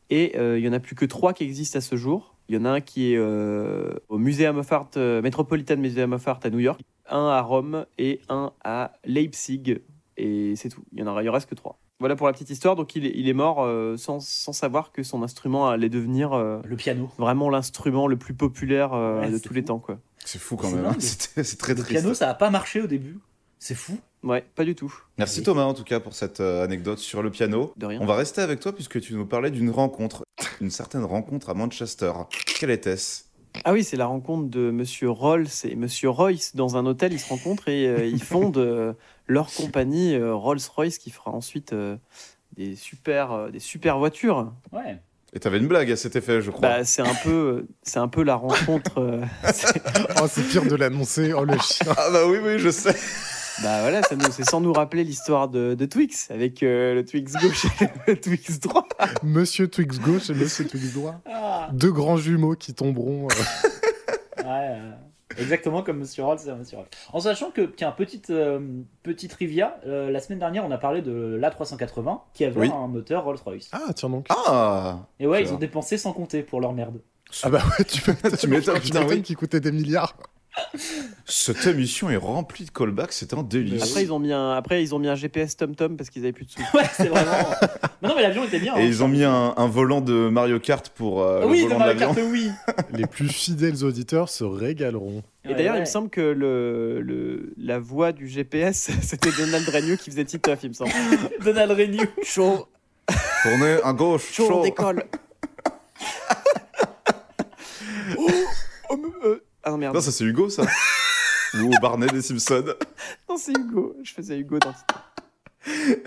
Et 0.10 0.38
euh, 0.38 0.60
il 0.60 0.66
y 0.66 0.70
en 0.70 0.74
a 0.74 0.80
plus 0.80 0.96
que 0.96 1.06
trois 1.06 1.34
qui 1.34 1.44
existent 1.44 1.78
à 1.78 1.82
ce 1.82 1.96
jour. 1.96 2.36
Il 2.50 2.56
y 2.56 2.58
en 2.58 2.66
a 2.66 2.70
un 2.72 2.82
qui 2.82 3.14
est 3.14 3.18
au 3.18 4.18
Museum 4.18 4.58
of 4.58 4.72
Art, 4.72 4.90
Metropolitan 4.98 5.78
Museum 5.78 6.12
of 6.14 6.28
Art 6.28 6.42
à 6.44 6.50
New 6.50 6.60
York, 6.60 6.82
un 7.10 7.28
à 7.28 7.42
Rome 7.42 7.86
et 7.98 8.20
un 8.28 8.52
à 8.64 8.94
Leipzig. 9.06 9.80
Et 10.18 10.56
c'est 10.58 10.70
tout. 10.70 10.84
Il 10.92 11.00
y 11.00 11.04
en 11.04 11.08
aura, 11.08 11.24
il 11.24 11.30
en 11.30 11.34
reste 11.34 11.50
que 11.50 11.56
trois. 11.56 11.80
Voilà 12.04 12.18
pour 12.18 12.28
la 12.28 12.34
petite 12.34 12.50
histoire. 12.50 12.76
Donc 12.76 12.98
il 12.98 13.06
est, 13.06 13.14
il 13.16 13.30
est 13.30 13.34
mort 13.34 13.64
euh, 13.64 13.96
sans, 13.96 14.20
sans 14.20 14.52
savoir 14.52 14.92
que 14.92 15.04
son 15.04 15.24
instrument 15.24 15.70
allait 15.70 15.88
devenir 15.88 16.34
euh, 16.34 16.60
Le 16.66 16.76
piano. 16.76 17.10
vraiment 17.18 17.50
l'instrument 17.50 18.08
le 18.08 18.18
plus 18.18 18.34
populaire 18.34 18.92
euh, 18.94 19.22
Ouais, 19.22 19.32
de 19.32 19.38
tous 19.38 19.54
les 19.54 19.64
temps 19.64 19.80
quoi. 19.80 20.00
C'est 20.26 20.38
fou 20.38 20.58
quand 20.58 20.70
même, 20.70 20.84
hein. 20.86 20.96
c'est 21.00 21.58
très 21.58 21.74
Le 21.74 21.80
triste. 21.80 22.02
piano, 22.02 22.14
ça 22.14 22.30
a 22.30 22.34
pas 22.34 22.50
marché 22.50 22.82
au 22.82 22.88
début. 22.88 23.20
C'est 23.58 23.74
fou. 23.74 23.98
Ouais, 24.22 24.44
pas 24.54 24.66
du 24.66 24.76
tout. 24.76 24.94
Merci 25.18 25.40
Oui. 25.40 25.46
Thomas 25.46 25.64
en 25.64 25.74
tout 25.74 25.86
cas 25.86 26.02
pour 26.02 26.14
cette 26.14 26.42
anecdote 26.42 27.00
sur 27.00 27.24
le 27.24 27.32
piano. 27.32 27.72
De 27.78 27.86
rien. 27.86 28.02
On 28.02 28.06
va 28.06 28.16
rester 28.16 28.42
avec 28.42 28.60
toi 28.60 28.74
puisque 28.76 29.00
tu 29.00 29.14
nous 29.14 29.26
parlais 29.26 29.50
d'une 29.50 29.70
rencontre, 29.70 30.26
une 30.60 30.72
certaine 30.72 31.06
rencontre 31.06 31.50
à 31.52 31.54
Manchester. 31.54 32.12
Quelle 32.60 32.72
était-ce? 32.72 33.24
Ah 33.66 33.72
oui, 33.74 33.84
c'est 33.84 33.98
la 33.98 34.08
rencontre 34.08 34.50
de 34.50 34.72
Monsieur 34.72 35.10
Rolls 35.10 35.48
et 35.64 35.76
Monsieur 35.76 36.10
Royce 36.10 36.56
dans 36.56 36.76
un 36.78 36.86
hôtel. 36.86 37.14
Ils 37.14 37.20
se 37.20 37.30
rencontrent 37.30 37.70
et 37.70 37.88
euh, 37.88 38.06
ils 38.06 38.22
fondent 38.22 38.58
euh, 38.58 38.94
leur 39.28 39.52
compagnie 39.54 40.16
euh, 40.16 40.34
Rolls-Royce 40.34 40.98
qui 40.98 41.12
fera 41.12 41.32
ensuite 41.32 41.72
euh, 41.74 41.96
des 42.58 42.76
super 42.76 43.32
euh, 43.32 43.50
des 43.52 43.60
super 43.60 44.00
voitures. 44.00 44.52
Ouais. 44.72 44.98
Et 45.36 45.40
t'avais 45.40 45.58
une 45.58 45.68
blague 45.68 45.92
à 45.92 45.96
cet 45.96 46.16
effet, 46.16 46.42
je 46.42 46.52
crois. 46.52 46.62
Bah, 46.62 46.84
c'est 46.84 47.02
un 47.02 47.16
peu 47.24 47.68
c'est 47.84 48.00
un 48.00 48.08
peu 48.08 48.24
la 48.24 48.36
rencontre. 48.36 49.00
euh, 49.00 49.22
c'est- 49.54 49.82
Oh, 50.22 50.26
c'est 50.28 50.44
pire 50.48 50.66
de 50.66 50.76
l'annoncer. 50.76 51.34
Oh, 51.34 51.44
le 51.44 51.58
chien. 51.60 51.94
Ah 51.98 52.10
bah 52.12 52.28
oui, 52.28 52.38
oui, 52.44 52.60
je 52.60 52.70
sais. 52.70 52.96
Bah 53.62 53.82
voilà, 53.82 54.02
ça 54.04 54.16
nous- 54.16 54.32
c'est 54.32 54.44
sans 54.50 54.62
nous 54.62 54.74
rappeler 54.74 55.04
l'histoire 55.04 55.48
de, 55.50 55.76
de 55.76 55.86
Twix 55.86 56.30
avec 56.32 56.64
euh, 56.64 56.96
le 56.96 57.06
Twix 57.06 57.34
gauche 57.34 57.66
et 57.82 57.90
le 58.08 58.20
Twix 58.22 58.60
droit. 58.60 58.88
Monsieur 59.22 59.68
Twix 59.68 60.00
gauche 60.00 60.30
et 60.30 60.34
Monsieur 60.34 60.66
Twix 60.68 60.94
droit. 60.94 61.22
Ah, 61.30 61.70
Deux 61.74 61.92
grands 61.92 62.18
jumeaux 62.18 62.56
qui 62.56 62.74
tomberont. 62.74 63.28
euh. 63.28 63.68
ouais. 64.44 64.44
euh. 64.48 64.92
Exactement 65.40 65.82
comme 65.82 65.98
Monsieur 65.98 66.24
Roll, 66.24 66.38
c'est 66.38 66.54
Monsieur 66.54 66.78
Roll. 66.78 66.86
En 67.12 67.20
sachant 67.20 67.50
que, 67.50 67.62
tiens, 67.62 67.92
petite, 67.92 68.30
euh, 68.30 68.60
petite 69.02 69.32
trivia, 69.32 69.78
euh, 69.88 70.12
la 70.12 70.20
semaine 70.20 70.38
dernière, 70.38 70.64
on 70.64 70.70
a 70.70 70.78
parlé 70.78 71.02
de 71.02 71.12
l'A380 71.42 72.20
qui 72.36 72.46
avait 72.46 72.60
Oui. 72.60 72.72
un 72.72 72.88
moteur 72.88 73.24
Rolls-Royce. 73.24 73.70
Ah, 73.72 73.94
tiens 73.96 74.10
donc. 74.10 74.28
Ah 74.30 75.00
Et 75.20 75.26
ouais, 75.26 75.42
tu 75.44 75.50
ils 75.50 75.54
ont 75.54 75.58
dépensé 75.58 75.98
sans 75.98 76.14
compter 76.14 76.44
pour 76.44 76.62
leur 76.62 76.74
merde. 76.74 77.02
Ah 77.42 77.50
bah 77.50 77.64
ouais, 77.80 77.84
tu. 77.86 78.00
Tu 78.38 78.48
m'étonnes, 78.48 79.24
qui 79.24 79.34
coûtait 79.34 79.60
des 79.60 79.72
milliards. 79.72 80.16
Cette 81.26 81.66
émission 81.68 82.10
est 82.10 82.16
remplie 82.18 82.66
de 82.66 82.70
callbacks, 82.72 83.12
c'est 83.14 83.34
un 83.34 83.42
délice. 83.44 83.84
Après, 83.84 84.04
ils 84.04 84.14
ont 84.14 84.20
mis 84.20 84.32
un, 84.32 84.52
après, 84.52 84.84
ils 84.84 84.94
ont 84.94 85.00
mis 85.00 85.08
un 85.08 85.16
GPS 85.16 85.58
TomTom 85.58 85.98
parce 85.98 86.10
qu'ils 86.10 86.24
avaient 86.24 86.32
plus 86.34 86.46
de 86.46 86.52
sous. 86.52 86.62
Ouais, 86.78 86.84
c'est 86.94 87.08
vraiment. 87.08 87.32
mais 88.02 88.08
non, 88.10 88.16
mais 88.16 88.22
l'avion 88.22 88.44
était 88.44 88.60
bien. 88.60 88.76
Et 88.76 88.82
hein. 88.82 88.86
ils 88.86 89.04
ont 89.04 89.08
mis 89.08 89.24
un, 89.24 89.54
un 89.58 89.68
volant 89.68 90.02
de 90.02 90.30
Mario 90.30 90.60
Kart 90.60 90.88
pour 90.90 91.24
euh, 91.24 91.46
oui, 91.48 91.64
le 91.64 91.70
volant 91.70 91.76
de 91.76 91.80
Mario 91.80 92.00
l'avion. 92.00 92.14
Kart, 92.16 92.28
oui. 92.32 92.50
Les 92.94 93.08
plus 93.08 93.30
fidèles 93.30 93.84
auditeurs 93.84 94.30
se 94.30 94.44
régaleront. 94.44 95.24
Et 95.44 95.50
Ouais, 95.50 95.56
d'ailleurs, 95.56 95.76
il 95.76 95.82
me 95.82 95.86
semble 95.86 96.10
que 96.10 96.22
le, 96.22 97.02
le, 97.02 97.54
la 97.58 97.80
voix 97.80 98.12
du 98.12 98.28
GPS, 98.28 98.92
c'était 99.02 99.32
Donald 99.32 99.68
Renew 99.70 99.98
qui 99.98 100.12
faisait 100.12 100.26
Titeuf, 100.26 100.60
il 100.64 100.70
me 100.70 100.74
semble. 100.74 100.92
Donald 101.44 101.72
Renew. 101.72 102.06
Chaud, 102.24 102.68
Tournez 103.44 103.78
à 103.84 103.92
gauche, 103.94 104.32
chaud, 104.32 104.46
on 104.46 104.50
chaud. 104.50 104.64
décolle. 104.64 105.04
oh, 108.18 108.28
oh, 108.90 108.98
me- 108.98 109.26
euh, 109.28 109.44
Ah 109.64 109.72
non, 109.72 109.78
merde. 109.78 109.96
Non, 109.96 110.02
ça 110.02 110.12
c'est 110.12 110.24
Hugo 110.24 110.50
ça 110.50 110.66
Ou 111.56 111.70
Barney 111.82 112.08
des 112.08 112.22
Simpsons. 112.22 112.76
Non, 113.30 113.38
c'est 113.38 113.52
Hugo. 113.52 113.96
Je 114.04 114.12
faisais 114.14 114.38
Hugo 114.40 114.60
dans 114.60 114.74
Titeuf. 114.74 116.04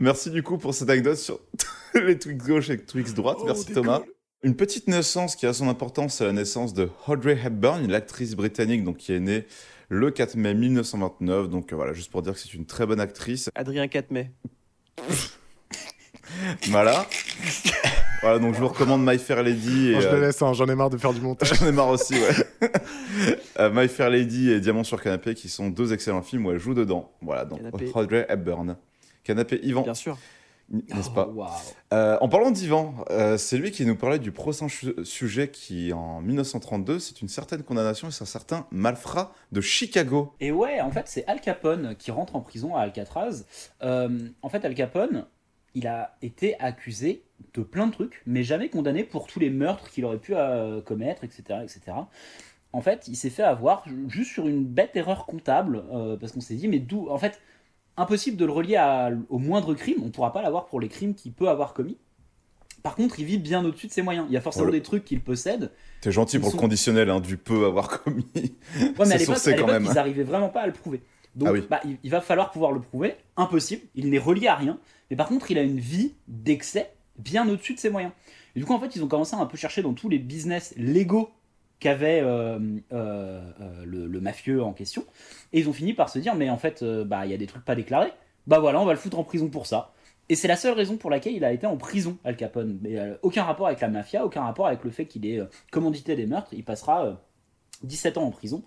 Merci 0.00 0.30
du 0.30 0.42
coup 0.42 0.58
pour 0.58 0.74
cette 0.74 0.90
anecdote 0.90 1.16
sur 1.16 1.40
les 1.94 2.18
Twix 2.18 2.44
gauche 2.44 2.70
et 2.70 2.78
Twix 2.78 3.14
droite. 3.14 3.38
Oh, 3.40 3.44
Merci. 3.46 3.72
Thomas. 3.72 4.02
Une 4.42 4.56
petite 4.56 4.88
naissance 4.88 5.36
qui 5.36 5.46
a 5.46 5.54
son 5.54 5.68
importance, 5.68 6.16
c'est 6.16 6.24
la 6.24 6.32
naissance 6.32 6.74
de 6.74 6.90
Audrey 7.06 7.38
Hepburn, 7.42 7.82
une 7.82 7.94
actrice 7.94 8.34
britannique 8.34 8.84
donc, 8.84 8.98
qui 8.98 9.12
est 9.12 9.20
née 9.20 9.46
le 9.88 10.10
4 10.10 10.34
mai 10.36 10.54
1929. 10.54 11.48
Donc 11.48 11.72
euh, 11.72 11.76
voilà, 11.76 11.92
juste 11.92 12.10
pour 12.10 12.22
dire 12.22 12.34
que 12.34 12.38
c'est 12.38 12.52
une 12.52 12.66
très 12.66 12.84
bonne 12.84 13.00
actrice. 13.00 13.48
Adrien 13.54 13.88
4 13.88 14.10
mai. 14.10 14.30
Voilà. 16.68 17.06
voilà, 18.24 18.38
donc 18.40 18.54
je 18.54 18.60
vous 18.60 18.68
recommande 18.68 19.04
My 19.06 19.18
Fair 19.18 19.42
Lady. 19.42 19.90
Et, 19.90 19.96
Oh, 19.96 20.00
je 20.00 20.06
euh, 20.08 20.12
le 20.14 20.20
laisse, 20.22 20.40
hein, 20.42 20.52
j'en 20.52 20.66
ai 20.66 20.74
marre 20.74 20.90
de 20.90 20.96
faire 20.98 21.12
du 21.12 21.20
montage. 21.20 21.52
J'en 21.60 21.66
ai 21.68 21.72
marre 21.72 21.88
aussi, 21.88 22.14
ouais. 22.14 22.68
Euh, 23.60 23.70
My 23.72 23.86
Fair 23.86 24.10
Lady 24.10 24.50
et 24.50 24.58
Diamant 24.60 24.82
sur 24.82 25.00
Canapé, 25.00 25.34
qui 25.34 25.48
sont 25.48 25.68
deux 25.68 25.92
excellents 25.92 26.22
films 26.22 26.46
où 26.46 26.50
elle 26.50 26.58
joue 26.58 26.74
dedans. 26.74 27.12
Voilà, 27.22 27.44
donc 27.44 27.58
Canapé. 27.60 27.90
Audrey 27.94 28.26
Hepburn. 28.28 28.76
Canapé 29.22 29.60
Yvan, 29.62 29.82
Bien 29.82 29.94
sûr. 29.94 30.18
n'est-ce 30.70 31.10
pas 31.10 31.30
Oh. 31.36 31.44
Euh, 31.92 32.18
En 32.20 32.28
parlant 32.28 32.50
d'Yvan, 32.50 32.94
euh, 33.10 33.36
c'est 33.38 33.56
lui 33.58 33.70
qui 33.70 33.86
nous 33.86 33.94
parlait 33.94 34.18
du 34.18 34.32
prochain 34.32 34.66
sujet 35.04 35.48
qui, 35.48 35.92
en 35.92 36.20
1932, 36.20 36.98
c'est 36.98 37.22
une 37.22 37.28
certaine 37.28 37.62
condamnation 37.62 38.08
et 38.08 38.10
c'est 38.10 38.22
un 38.24 38.26
certain 38.26 38.66
malfrat 38.72 39.32
de 39.52 39.60
Chicago. 39.60 40.32
Et 40.40 40.50
ouais, 40.50 40.80
en 40.80 40.90
fait, 40.90 41.04
c'est 41.06 41.24
Al 41.28 41.40
Capone 41.40 41.94
qui 41.96 42.10
rentre 42.10 42.34
en 42.34 42.40
prison 42.40 42.74
à 42.74 42.80
Alcatraz. 42.80 43.44
Euh, 43.82 44.08
en 44.42 44.48
fait, 44.48 44.64
Al 44.64 44.74
Capone, 44.74 45.26
il 45.74 45.86
a 45.86 46.16
été 46.22 46.58
accusé 46.60 47.22
de 47.54 47.62
plein 47.62 47.86
de 47.88 47.92
trucs, 47.92 48.22
mais 48.26 48.42
jamais 48.44 48.68
condamné 48.68 49.04
pour 49.04 49.26
tous 49.26 49.40
les 49.40 49.50
meurtres 49.50 49.90
qu'il 49.90 50.04
aurait 50.04 50.18
pu 50.18 50.34
euh, 50.34 50.80
commettre, 50.80 51.24
etc., 51.24 51.42
etc. 51.62 51.80
En 52.72 52.80
fait, 52.80 53.06
il 53.08 53.16
s'est 53.16 53.30
fait 53.30 53.42
avoir 53.42 53.84
juste 54.08 54.32
sur 54.32 54.48
une 54.48 54.64
bête 54.64 54.96
erreur 54.96 55.26
comptable, 55.26 55.84
euh, 55.92 56.16
parce 56.16 56.32
qu'on 56.32 56.40
s'est 56.40 56.54
dit, 56.56 56.66
mais 56.68 56.78
d'où 56.80 57.08
En 57.08 57.18
fait, 57.18 57.40
impossible 57.96 58.36
de 58.36 58.44
le 58.44 58.52
relier 58.52 58.76
à- 58.76 59.10
au 59.28 59.38
moindre 59.38 59.74
crime. 59.74 59.98
On 60.02 60.06
ne 60.06 60.10
pourra 60.10 60.32
pas 60.32 60.42
l'avoir 60.42 60.66
pour 60.66 60.80
les 60.80 60.88
crimes 60.88 61.14
qu'il 61.14 61.32
peut 61.32 61.48
avoir 61.48 61.74
commis. 61.74 61.96
Par 62.82 62.96
contre, 62.96 63.18
il 63.20 63.24
vit 63.24 63.38
bien 63.38 63.64
au-dessus 63.64 63.86
de 63.86 63.92
ses 63.92 64.02
moyens. 64.02 64.26
Il 64.28 64.34
y 64.34 64.36
a 64.36 64.40
forcément 64.40 64.70
des 64.70 64.82
trucs 64.82 65.04
qu'il 65.04 65.20
possède, 65.22 65.70
T'es 66.02 66.12
gentil 66.12 66.38
pour 66.38 66.50
sont- 66.50 66.56
le 66.56 66.60
conditionnel 66.60 67.08
hein, 67.10 67.20
du 67.20 67.36
peu 67.38 67.64
avoir 67.64 68.02
commis. 68.02 68.26
Ouais, 68.34 68.52
mais 69.06 69.12
à 69.12 69.16
l'époque, 69.18 69.38
ils 69.46 69.98
arrivaient 69.98 70.22
vraiment 70.24 70.48
pas 70.50 70.62
à 70.62 70.66
le 70.66 70.72
prouver. 70.72 71.02
Donc, 71.34 71.48
Ah 71.48 71.52
oui. 71.52 71.64
bah, 71.68 71.80
il, 71.84 71.96
il 72.04 72.10
va 72.10 72.20
falloir 72.20 72.50
pouvoir 72.50 72.72
le 72.72 72.80
prouver. 72.80 73.14
Impossible. 73.36 73.82
Il 73.94 74.10
n'est 74.10 74.18
relié 74.18 74.48
à 74.48 74.54
rien. 74.54 74.78
Mais 75.14 75.16
par 75.16 75.28
contre, 75.28 75.52
il 75.52 75.58
a 75.58 75.62
une 75.62 75.78
vie 75.78 76.14
d'excès 76.26 76.90
bien 77.18 77.48
au-dessus 77.48 77.74
de 77.74 77.78
ses 77.78 77.88
moyens. 77.88 78.12
Et 78.56 78.58
du 78.58 78.66
coup, 78.66 78.72
en 78.72 78.80
fait, 78.80 78.96
ils 78.96 79.04
ont 79.04 79.06
commencé 79.06 79.36
à 79.36 79.38
un 79.38 79.46
peu 79.46 79.56
chercher 79.56 79.80
dans 79.80 79.92
tous 79.92 80.08
les 80.08 80.18
business 80.18 80.74
légaux 80.76 81.30
qu'avait 81.78 82.20
euh, 82.20 82.58
euh, 82.92 83.40
euh, 83.60 83.84
le, 83.86 84.20
mafieux 84.20 84.60
en 84.60 84.72
question. 84.72 85.04
Et 85.52 85.60
ils 85.60 85.68
ont 85.68 85.72
fini 85.72 85.94
par 85.94 86.08
se 86.08 86.18
dire, 86.18 86.34
mais 86.34 86.50
en 86.50 86.56
fait, 86.56 86.82
bah, 86.82 87.26
il 87.26 87.30
y 87.30 87.34
a 87.34 87.36
des 87.36 87.46
trucs 87.46 87.64
pas 87.64 87.76
déclarés. 87.76 88.10
Bah 88.48 88.58
voilà, 88.58 88.80
on 88.80 88.84
va 88.84 88.92
le 88.92 88.98
foutre 88.98 89.20
en 89.20 89.22
prison 89.22 89.48
pour 89.50 89.68
ça. 89.68 89.92
Et 90.28 90.34
c'est 90.34 90.48
la 90.48 90.56
seule 90.56 90.74
raison 90.74 90.96
pour 90.96 91.10
laquelle 91.10 91.34
il 91.34 91.44
a 91.44 91.52
été 91.52 91.64
en 91.64 91.76
prison, 91.76 92.18
Al 92.24 92.36
Capone. 92.36 92.80
Mais 92.82 92.96
aucun 93.22 93.44
rapport 93.44 93.68
avec 93.68 93.80
la 93.82 93.88
mafia, 93.90 94.24
aucun 94.26 94.42
rapport 94.42 94.66
avec 94.66 94.82
le 94.82 94.90
fait 94.90 95.06
qu'il 95.06 95.26
ait 95.26 95.40
commandité 95.70 96.16
des 96.16 96.26
meurtres. 96.26 96.50
Il 96.54 96.64
passera 96.64 97.06
euh, 97.06 97.12
17 97.84 98.18
ans 98.18 98.24
en 98.24 98.30
prison 98.32 98.64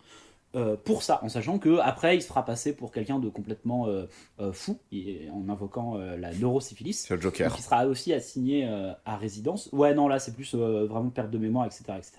pour 0.76 1.04
ça, 1.04 1.20
en 1.24 1.30
sachant 1.30 1.60
que 1.60 1.78
après 1.80 2.16
il 2.18 2.22
se 2.22 2.28
fera 2.28 2.44
passer 2.46 2.74
pour 2.76 2.92
quelqu'un 2.92 3.20
de 3.20 3.30
complètement 3.30 3.88
euh, 3.88 4.06
euh, 4.39 4.52
fou, 4.52 4.78
et- 4.91 5.28
en 5.34 5.50
invoquant 5.50 5.98
euh, 5.98 6.17
la 6.17 6.34
neurosyphilis. 6.34 7.06
C'est 7.08 7.15
le 7.15 7.22
Joker. 7.22 7.54
Il 7.58 7.62
sera 7.63 7.86
aussi 7.86 8.13
assigné 8.13 8.65
euh, 8.67 8.91
à 9.06 9.17
résidence. 9.17 9.70
Ouais, 9.72 9.93
non, 9.93 10.08
là 10.08 10.20
c'est 10.20 10.34
plus 10.34 10.54
euh, 10.56 10.86
vraiment 10.86 11.10
perte 11.10 11.30
de 11.32 11.38
mémoire, 11.38 11.65
etc. 11.65 11.84
etc. 11.98 12.13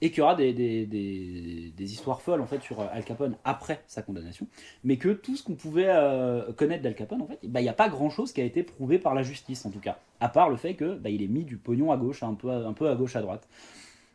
Et 0.00 0.10
qu'il 0.10 0.18
y 0.18 0.22
aura 0.22 0.34
des, 0.34 0.52
des, 0.52 0.86
des- 0.86 1.72
des 1.76 1.92
histoires 1.92 2.20
folles 2.20 2.40
en 2.40 2.46
fait 2.46 2.60
sur 2.62 2.80
euh, 2.80 2.86
Al 2.92 3.04
Capone 3.04 3.36
après 3.44 3.82
sa 3.86 4.02
condamnation. 4.02 4.46
Mais 4.84 4.96
que 4.96 5.08
tout 5.10 5.36
ce 5.36 5.42
qu'on 5.42 5.54
pouvait 5.54 5.88
euh, 5.88 6.52
connaître 6.52 6.82
d'Al 6.82 6.94
Capone, 6.94 7.22
en 7.22 7.26
fait, 7.26 7.38
bah, 7.44 7.60
il 7.60 7.64
n'y 7.64 7.68
a 7.68 7.74
pas 7.74 7.88
grand 7.88 8.10
chose 8.10 8.32
qui 8.32 8.40
a 8.40 8.44
été 8.44 8.62
prouvé 8.62 8.98
par 8.98 9.14
la 9.14 9.22
justice 9.22 9.64
en 9.66 9.70
tout 9.70 9.80
cas. 9.80 9.98
À 10.20 10.28
part 10.28 10.50
le 10.50 10.56
fait 10.56 10.74
que 10.74 10.94
bah, 10.96 11.08
il 11.10 11.22
ait 11.22 11.26
mis 11.28 11.44
du 11.44 11.56
pognon 11.56 11.92
à 11.92 11.96
gauche, 11.96 12.22
un 12.22 12.34
peu, 12.34 12.50
un 12.50 12.72
peu 12.74 12.88
à 12.90 12.94
gauche, 12.94 13.16
à 13.16 13.22
droite. 13.22 13.48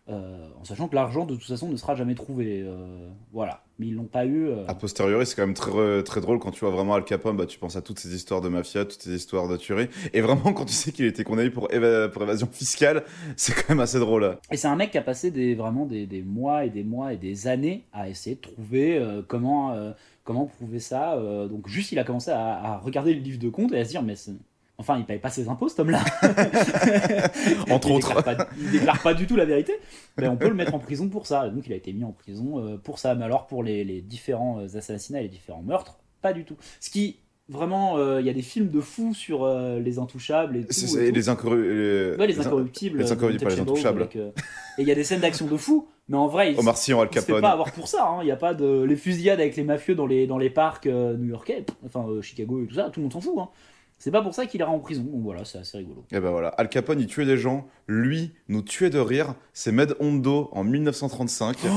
Euh, 0.07 0.47
en 0.59 0.63
sachant 0.63 0.87
que 0.87 0.93
l'argent 0.93 1.25
de 1.25 1.33
toute 1.33 1.45
façon 1.47 1.67
ne 1.67 1.75
sera 1.77 1.95
jamais 1.95 2.13
trouvé. 2.13 2.61
euh, 2.63 3.09
voilà. 3.33 3.63
Mais 3.79 3.87
ils 3.87 3.95
l'ont 3.95 4.03
pas 4.05 4.25
eu. 4.25 4.47
euh, 4.49 4.65
A 4.67 4.75
posteriori, 4.75 5.25
c'est 5.25 5.35
quand 5.35 5.41
même 5.47 5.55
très, 5.55 6.03
très 6.03 6.21
drôle 6.21 6.37
quand 6.37 6.51
tu 6.51 6.59
vois 6.59 6.69
vraiment 6.69 6.93
Al 6.93 7.03
Capone, 7.03 7.35
bah, 7.35 7.47
tu 7.47 7.57
penses 7.57 7.75
à 7.75 7.81
toutes 7.81 7.97
ces 7.99 8.13
histoires 8.15 8.39
de 8.39 8.47
mafia, 8.47 8.85
toutes 8.85 9.01
ces 9.01 9.15
histoires 9.15 9.47
de 9.47 9.57
tuerie. 9.57 9.87
Et 10.13 10.21
vraiment, 10.21 10.53
quand 10.53 10.65
tu 10.65 10.73
sais 10.73 10.91
qu'il 10.91 11.05
était 11.05 11.23
condamné 11.23 11.49
pour, 11.49 11.69
éva- 11.69 12.07
pour 12.09 12.21
évasion 12.21 12.47
fiscale, 12.51 13.03
c'est 13.35 13.53
quand 13.55 13.69
même 13.69 13.79
assez 13.79 13.97
drôle. 13.99 14.37
Et 14.51 14.57
c'est 14.57 14.67
un 14.67 14.75
mec 14.75 14.91
qui 14.91 14.97
a 14.99 15.01
passé 15.01 15.31
des, 15.31 15.55
vraiment 15.55 15.85
des, 15.87 16.05
des 16.05 16.21
mois 16.21 16.65
et 16.65 16.69
des 16.69 16.83
mois 16.83 17.11
et 17.11 17.17
des 17.17 17.47
années 17.47 17.85
à 17.91 18.07
essayer 18.07 18.35
de 18.35 18.41
trouver 18.41 19.03
comment, 19.27 19.75
comment 20.23 20.45
prouver 20.45 20.79
ça. 20.79 21.17
donc 21.49 21.67
juste, 21.67 21.91
il 21.91 21.99
a 21.99 22.03
commencé 22.03 22.29
à, 22.29 22.39
à 22.63 22.77
regarder 22.77 23.13
le 23.15 23.21
livre 23.21 23.39
de 23.39 23.49
compte 23.49 23.73
et 23.73 23.79
à 23.79 23.85
se 23.85 23.89
dire, 23.89 24.03
mais 24.03 24.15
c'est- 24.15 24.33
enfin, 24.77 24.97
il 24.97 25.05
paye 25.05 25.19
pas 25.19 25.29
ses 25.29 25.47
impôts, 25.49 25.67
cet 25.69 25.79
homme-là. 25.79 26.03
Entre 27.69 27.89
il 27.89 27.95
autres. 27.95 28.23
Pas, 28.23 28.47
il 28.59 28.71
déclare 28.71 29.01
pas 29.01 29.13
du 29.13 29.27
tout 29.27 29.35
la 29.35 29.45
vérité. 29.45 29.73
Mais 30.17 30.27
on 30.27 30.37
peut 30.37 30.47
le 30.49 30.53
mettre 30.55 30.73
en 30.75 30.79
prison 30.79 31.09
pour 31.09 31.27
ça. 31.27 31.49
Donc 31.49 31.65
il 31.67 31.73
a 31.73 31.75
été 31.75 31.93
mis 31.93 32.03
en 32.03 32.11
prison 32.11 32.59
euh, 32.59 32.77
pour 32.77 32.99
ça. 32.99 33.15
Mais 33.15 33.25
alors 33.25 33.47
pour 33.47 33.63
les, 33.63 33.83
les 33.83 34.01
différents 34.01 34.59
euh, 34.59 34.77
assassinats 34.77 35.19
et 35.19 35.23
les 35.23 35.29
différents 35.29 35.61
meurtres, 35.63 35.97
pas 36.21 36.33
du 36.33 36.43
tout. 36.45 36.55
Ce 36.79 36.89
qui, 36.89 37.17
vraiment, 37.49 37.97
euh, 37.97 38.19
il 38.21 38.27
y 38.27 38.29
a 38.29 38.33
des 38.33 38.41
films 38.41 38.69
de 38.69 38.81
fous 38.81 39.13
sur 39.13 39.43
euh, 39.43 39.79
les 39.79 39.99
intouchables 39.99 40.57
et 40.57 40.61
tout. 40.65 40.73
Les, 40.97 41.29
incorru- 41.29 42.17
Ouais, 42.17 42.27
les 42.27 42.39
in- 42.39 42.41
incorruptibles. 42.41 42.99
les 42.99 43.11
incorruptibles, 43.11 43.49
pas 43.49 43.55
les 43.55 43.61
intouchables. 43.61 44.01
avec, 44.03 44.15
euh, 44.15 44.31
Et 44.77 44.81
il 44.81 44.87
y 44.87 44.91
a 44.91 44.95
des 44.95 45.03
scènes 45.03 45.21
d'action 45.21 45.45
de 45.47 45.57
fou, 45.57 45.87
mais 46.07 46.17
en 46.17 46.27
vrai, 46.27 46.51
il, 46.53 46.59
Omar 46.59 46.77
Sy 46.77 46.93
en 46.93 47.01
Al 47.01 47.07
il 47.11 47.15
se 47.15 47.19
fait 47.21 47.27
Capone. 47.27 47.41
pas 47.41 47.51
avoir 47.51 47.71
pour 47.71 47.87
ça. 47.87 48.07
hein. 48.07 48.17
Il 48.21 48.25
n'y 48.25 48.31
a 48.31 48.35
pas 48.37 48.53
de 48.53 48.83
les 48.83 48.95
fusillades 48.95 49.39
avec 49.39 49.55
les 49.55 49.63
mafieux 49.63 49.95
dans 49.95 50.07
les, 50.07 50.27
dans 50.27 50.37
les 50.37 50.49
parcs 50.49 50.87
euh, 50.87 51.15
new-yorkais, 51.17 51.65
enfin 51.85 52.05
euh, 52.09 52.21
Chicago 52.21 52.63
et 52.63 52.67
tout 52.67 52.75
ça, 52.75 52.89
tout 52.89 52.99
le 52.99 53.03
monde 53.03 53.13
s'en 53.13 53.21
fout. 53.21 53.35
Hein. 53.39 53.49
C'est 53.97 54.11
pas 54.11 54.21
pour 54.21 54.33
ça 54.33 54.45
qu'il 54.45 54.59
ira 54.59 54.69
en 54.71 54.79
prison. 54.79 55.03
Donc 55.03 55.23
voilà, 55.23 55.45
c'est 55.45 55.57
assez 55.57 55.77
rigolo. 55.77 56.05
Et 56.11 56.19
ben 56.19 56.29
voilà, 56.29 56.49
Al 56.49 56.69
Capone, 56.69 56.99
il 56.99 57.07
tuait 57.07 57.25
des 57.25 57.37
gens. 57.37 57.67
Lui, 57.87 58.33
nous 58.49 58.61
tuait 58.61 58.89
de 58.89 58.99
rire. 58.99 59.35
C'est 59.53 59.71
Med 59.71 59.95
Hondo 59.99 60.49
en 60.51 60.63
1935. 60.63 61.57
ouais, 61.63 61.69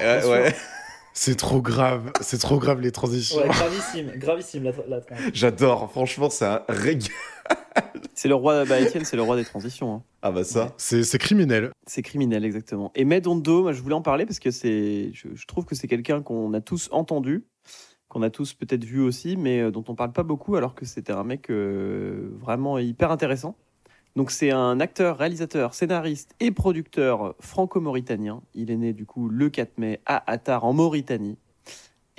ouais, 0.00 0.24
ouais. 0.30 0.54
C'est 1.14 1.34
trop 1.34 1.60
grave, 1.60 2.12
c'est 2.20 2.38
trop 2.38 2.58
grave 2.60 2.80
les 2.80 2.92
transitions. 2.92 3.40
gravissime, 3.44 4.12
gravissime 4.14 4.62
la, 4.62 4.72
la 4.86 5.00
J'adore. 5.34 5.90
Franchement, 5.90 6.30
c'est 6.30 6.44
un 6.44 6.62
régal. 6.68 7.08
C'est 8.14 8.28
le 8.28 8.36
roi, 8.36 8.64
bah 8.66 8.76
c'est 8.88 9.14
le 9.16 9.22
roi 9.22 9.34
des 9.36 9.44
transitions. 9.44 9.94
hein. 9.94 10.02
Ah 10.22 10.30
bah 10.30 10.44
ça. 10.44 10.74
C'est 10.76 11.02
c'est 11.02 11.18
criminel. 11.18 11.70
C'est 11.86 12.02
criminel, 12.02 12.44
exactement. 12.44 12.92
Et 12.94 13.04
Medondo, 13.04 13.62
moi, 13.62 13.72
je 13.72 13.80
voulais 13.82 13.94
en 13.96 14.02
parler 14.02 14.26
parce 14.26 14.38
que 14.38 14.50
c'est, 14.52 15.10
je, 15.12 15.28
je 15.34 15.46
trouve 15.46 15.64
que 15.64 15.74
c'est 15.74 15.88
quelqu'un 15.88 16.22
qu'on 16.22 16.52
a 16.54 16.60
tous 16.60 16.88
entendu, 16.92 17.46
qu'on 18.18 18.22
a 18.24 18.30
tous 18.30 18.52
peut-être 18.52 18.84
vu 18.84 19.00
aussi, 19.00 19.36
mais 19.36 19.60
euh, 19.60 19.70
dont 19.70 19.84
on 19.88 19.94
parle 19.94 20.12
pas 20.12 20.24
beaucoup, 20.24 20.56
alors 20.56 20.74
que 20.74 20.84
c'était 20.84 21.12
un 21.12 21.22
mec 21.22 21.50
euh, 21.50 22.30
vraiment 22.40 22.78
hyper 22.78 23.12
intéressant. 23.12 23.54
Donc 24.16 24.32
c'est 24.32 24.50
un 24.50 24.80
acteur, 24.80 25.18
réalisateur, 25.18 25.74
scénariste 25.74 26.34
et 26.40 26.50
producteur 26.50 27.36
franco-mauritanien. 27.38 28.42
Il 28.54 28.72
est 28.72 28.76
né 28.76 28.92
du 28.92 29.06
coup 29.06 29.28
le 29.28 29.48
4 29.48 29.78
mai 29.78 30.00
à 30.06 30.28
Attar 30.30 30.64
en 30.64 30.72
Mauritanie. 30.72 31.36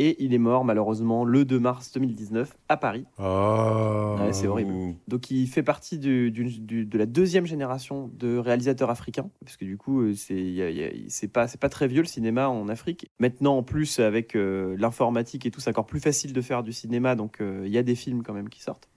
Et 0.01 0.15
il 0.23 0.33
est 0.33 0.37
mort 0.39 0.63
malheureusement 0.63 1.25
le 1.25 1.43
2 1.43 1.59
mars 1.59 1.91
2019 1.91 2.57
à 2.69 2.77
Paris. 2.77 3.05
Oh. 3.19 4.15
Ouais, 4.19 4.31
c'est 4.31 4.47
horrible. 4.47 4.73
Donc 5.09 5.29
il 5.29 5.45
fait 5.47 5.61
partie 5.61 5.99
du- 5.99 6.31
du- 6.31 6.45
du- 6.61 6.85
de 6.85 6.97
la 6.97 7.05
deuxième 7.05 7.45
génération 7.45 8.09
de 8.17 8.37
réalisateurs 8.37 8.89
africains, 8.89 9.29
parce 9.43 9.57
que 9.57 9.65
du 9.65 9.75
coup 9.77 10.01
euh, 10.01 10.13
c'est 10.15 10.35
il 10.37 10.53
y 10.53 10.61
a- 10.61 10.69
il 10.69 10.77
y 10.77 10.83
a- 10.85 10.89
c'est 11.09 11.27
pas 11.27 11.47
c'est 11.49 11.59
pas 11.59 11.67
très 11.67 11.87
vieux 11.89 12.01
le 12.01 12.07
cinéma 12.07 12.47
en 12.47 12.69
Afrique. 12.69 13.11
Maintenant 13.19 13.57
en 13.57 13.63
plus 13.63 13.99
avec 13.99 14.35
euh, 14.37 14.75
l'informatique 14.79 15.45
et 15.45 15.51
tout, 15.51 15.59
c'est 15.59 15.69
encore 15.69 15.85
plus 15.85 15.99
facile 15.99 16.31
de 16.31 16.41
faire 16.41 16.63
du 16.63 16.71
cinéma, 16.71 17.15
donc 17.15 17.41
euh, 17.41 17.63
il 17.65 17.71
y 17.73 17.77
a 17.77 17.83
des 17.83 17.95
films 17.95 18.23
quand 18.23 18.33
même 18.33 18.47
qui 18.49 18.61
sortent. 18.61 18.87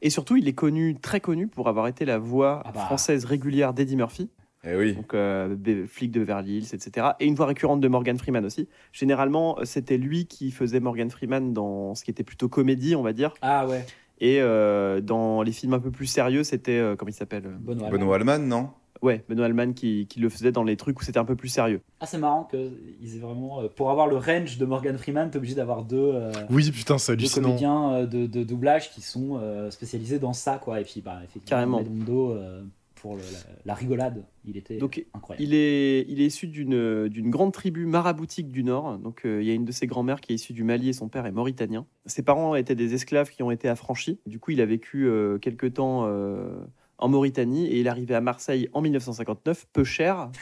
Et 0.00 0.08
surtout 0.08 0.36
il 0.38 0.48
est 0.48 0.54
connu 0.54 0.96
très 0.98 1.20
connu 1.20 1.48
pour 1.48 1.68
avoir 1.68 1.86
été 1.86 2.06
la 2.06 2.18
voix 2.18 2.62
Ah 2.64 2.72
bah. 2.72 2.80
française 2.80 3.26
régulière 3.26 3.74
d'Eddie 3.74 3.96
Murphy. 3.96 4.30
Eh 4.64 4.76
oui. 4.76 4.94
donc 4.94 5.14
euh, 5.14 5.56
de 5.56 5.86
Beverly 6.18 6.58
Hills, 6.58 6.74
etc. 6.74 7.08
Et 7.18 7.26
une 7.26 7.34
voix 7.34 7.46
récurrente 7.46 7.80
de 7.80 7.88
Morgan 7.88 8.18
Freeman 8.18 8.44
aussi. 8.44 8.68
Généralement, 8.92 9.58
euh, 9.58 9.64
c'était 9.64 9.96
lui 9.96 10.26
qui 10.26 10.50
faisait 10.50 10.80
Morgan 10.80 11.10
Freeman 11.10 11.52
dans 11.52 11.94
ce 11.94 12.04
qui 12.04 12.10
était 12.10 12.24
plutôt 12.24 12.48
comédie, 12.48 12.94
on 12.94 13.02
va 13.02 13.12
dire. 13.12 13.32
Ah 13.42 13.66
ouais, 13.66 13.86
Et 14.20 14.40
euh, 14.40 15.00
dans 15.00 15.42
les 15.42 15.52
films 15.52 15.72
un 15.74 15.78
peu 15.80 15.90
plus 15.90 16.06
sérieux, 16.06 16.44
c'était, 16.44 16.78
euh, 16.78 16.94
comment 16.96 17.08
il 17.10 17.14
s'appelle 17.14 17.44
Benoît. 17.60 17.88
Benoît 17.90 18.16
Alman, 18.16 18.38
non? 18.46 18.68
Ouais, 19.00 19.24
Benoît 19.30 19.46
Alman 19.46 19.72
qui, 19.72 20.06
qui 20.08 20.20
le 20.20 20.28
faisait 20.28 20.52
dans 20.52 20.62
les 20.62 20.76
trucs 20.76 21.00
où 21.00 21.02
c'était 21.02 21.18
un 21.18 21.24
peu 21.24 21.36
plus 21.36 21.48
sérieux. 21.48 21.80
Ah 22.00 22.04
c'est 22.04 22.18
marrant 22.18 22.44
que 22.44 22.70
ils 23.00 23.16
aient 23.16 23.20
vraiment 23.20 23.62
euh, 23.62 23.68
pour 23.74 23.90
avoir 23.90 24.08
le 24.08 24.18
range 24.18 24.58
de 24.58 24.66
Morgan 24.66 24.98
Freeman, 24.98 25.30
t'es 25.30 25.38
obligé 25.38 25.54
d'avoir 25.54 25.84
deux, 25.84 25.96
euh, 26.14 26.30
Oui, 26.50 26.70
putain, 26.70 26.98
c'est 26.98 27.16
deux 27.16 27.26
comédiens 27.30 27.92
euh, 27.94 28.06
de, 28.06 28.26
de 28.26 28.44
doublage 28.44 28.90
qui 28.90 29.00
sont 29.00 29.38
euh, 29.40 29.70
spécialisés 29.70 30.18
dans 30.18 30.34
ça 30.34 30.58
quoi. 30.62 30.82
Et 30.82 30.84
puis 30.84 31.00
bah 31.00 31.18
effectivement 31.24 31.48
Carrément. 31.48 31.78
Redondo, 31.78 32.32
euh, 32.32 32.62
pour 33.00 33.16
le- 33.16 33.22
la, 33.22 33.38
la 33.64 33.74
rigolade, 33.74 34.24
il 34.44 34.56
était 34.56 34.76
Donc, 34.78 35.04
incroyable. 35.14 35.42
Il 35.42 35.54
est, 35.54 36.04
il 36.08 36.20
est 36.20 36.26
issu 36.26 36.46
d'une 36.46 37.08
d'une 37.08 37.30
grande 37.30 37.52
tribu 37.52 37.86
maraboutique 37.86 38.50
du 38.50 38.62
Nord. 38.62 38.98
Donc, 38.98 39.22
euh, 39.24 39.42
il 39.42 39.48
y 39.48 39.50
a 39.50 39.54
une 39.54 39.64
de 39.64 39.72
ses 39.72 39.86
grand-mères 39.86 40.20
qui 40.20 40.32
est 40.32 40.34
issue 40.36 40.52
du 40.52 40.64
Mali 40.64 40.88
et 40.88 40.92
son 40.92 41.08
père 41.08 41.26
est 41.26 41.32
mauritanien. 41.32 41.86
Ses 42.06 42.22
parents 42.22 42.54
étaient 42.54 42.74
des 42.74 42.94
esclaves 42.94 43.30
qui 43.30 43.42
ont 43.42 43.50
été 43.50 43.68
affranchis. 43.68 44.18
Du 44.26 44.38
coup, 44.38 44.50
il 44.50 44.60
a 44.60 44.66
vécu 44.66 45.06
euh, 45.06 45.38
quelque 45.38 45.66
temps 45.66 46.04
euh, 46.06 46.58
en 46.98 47.08
Mauritanie 47.08 47.66
et 47.66 47.80
il 47.80 47.86
est 47.86 47.90
arrivé 47.90 48.14
à 48.14 48.20
Marseille 48.20 48.68
en 48.72 48.80
1959, 48.80 49.66
peu 49.72 49.84
cher. 49.84 50.30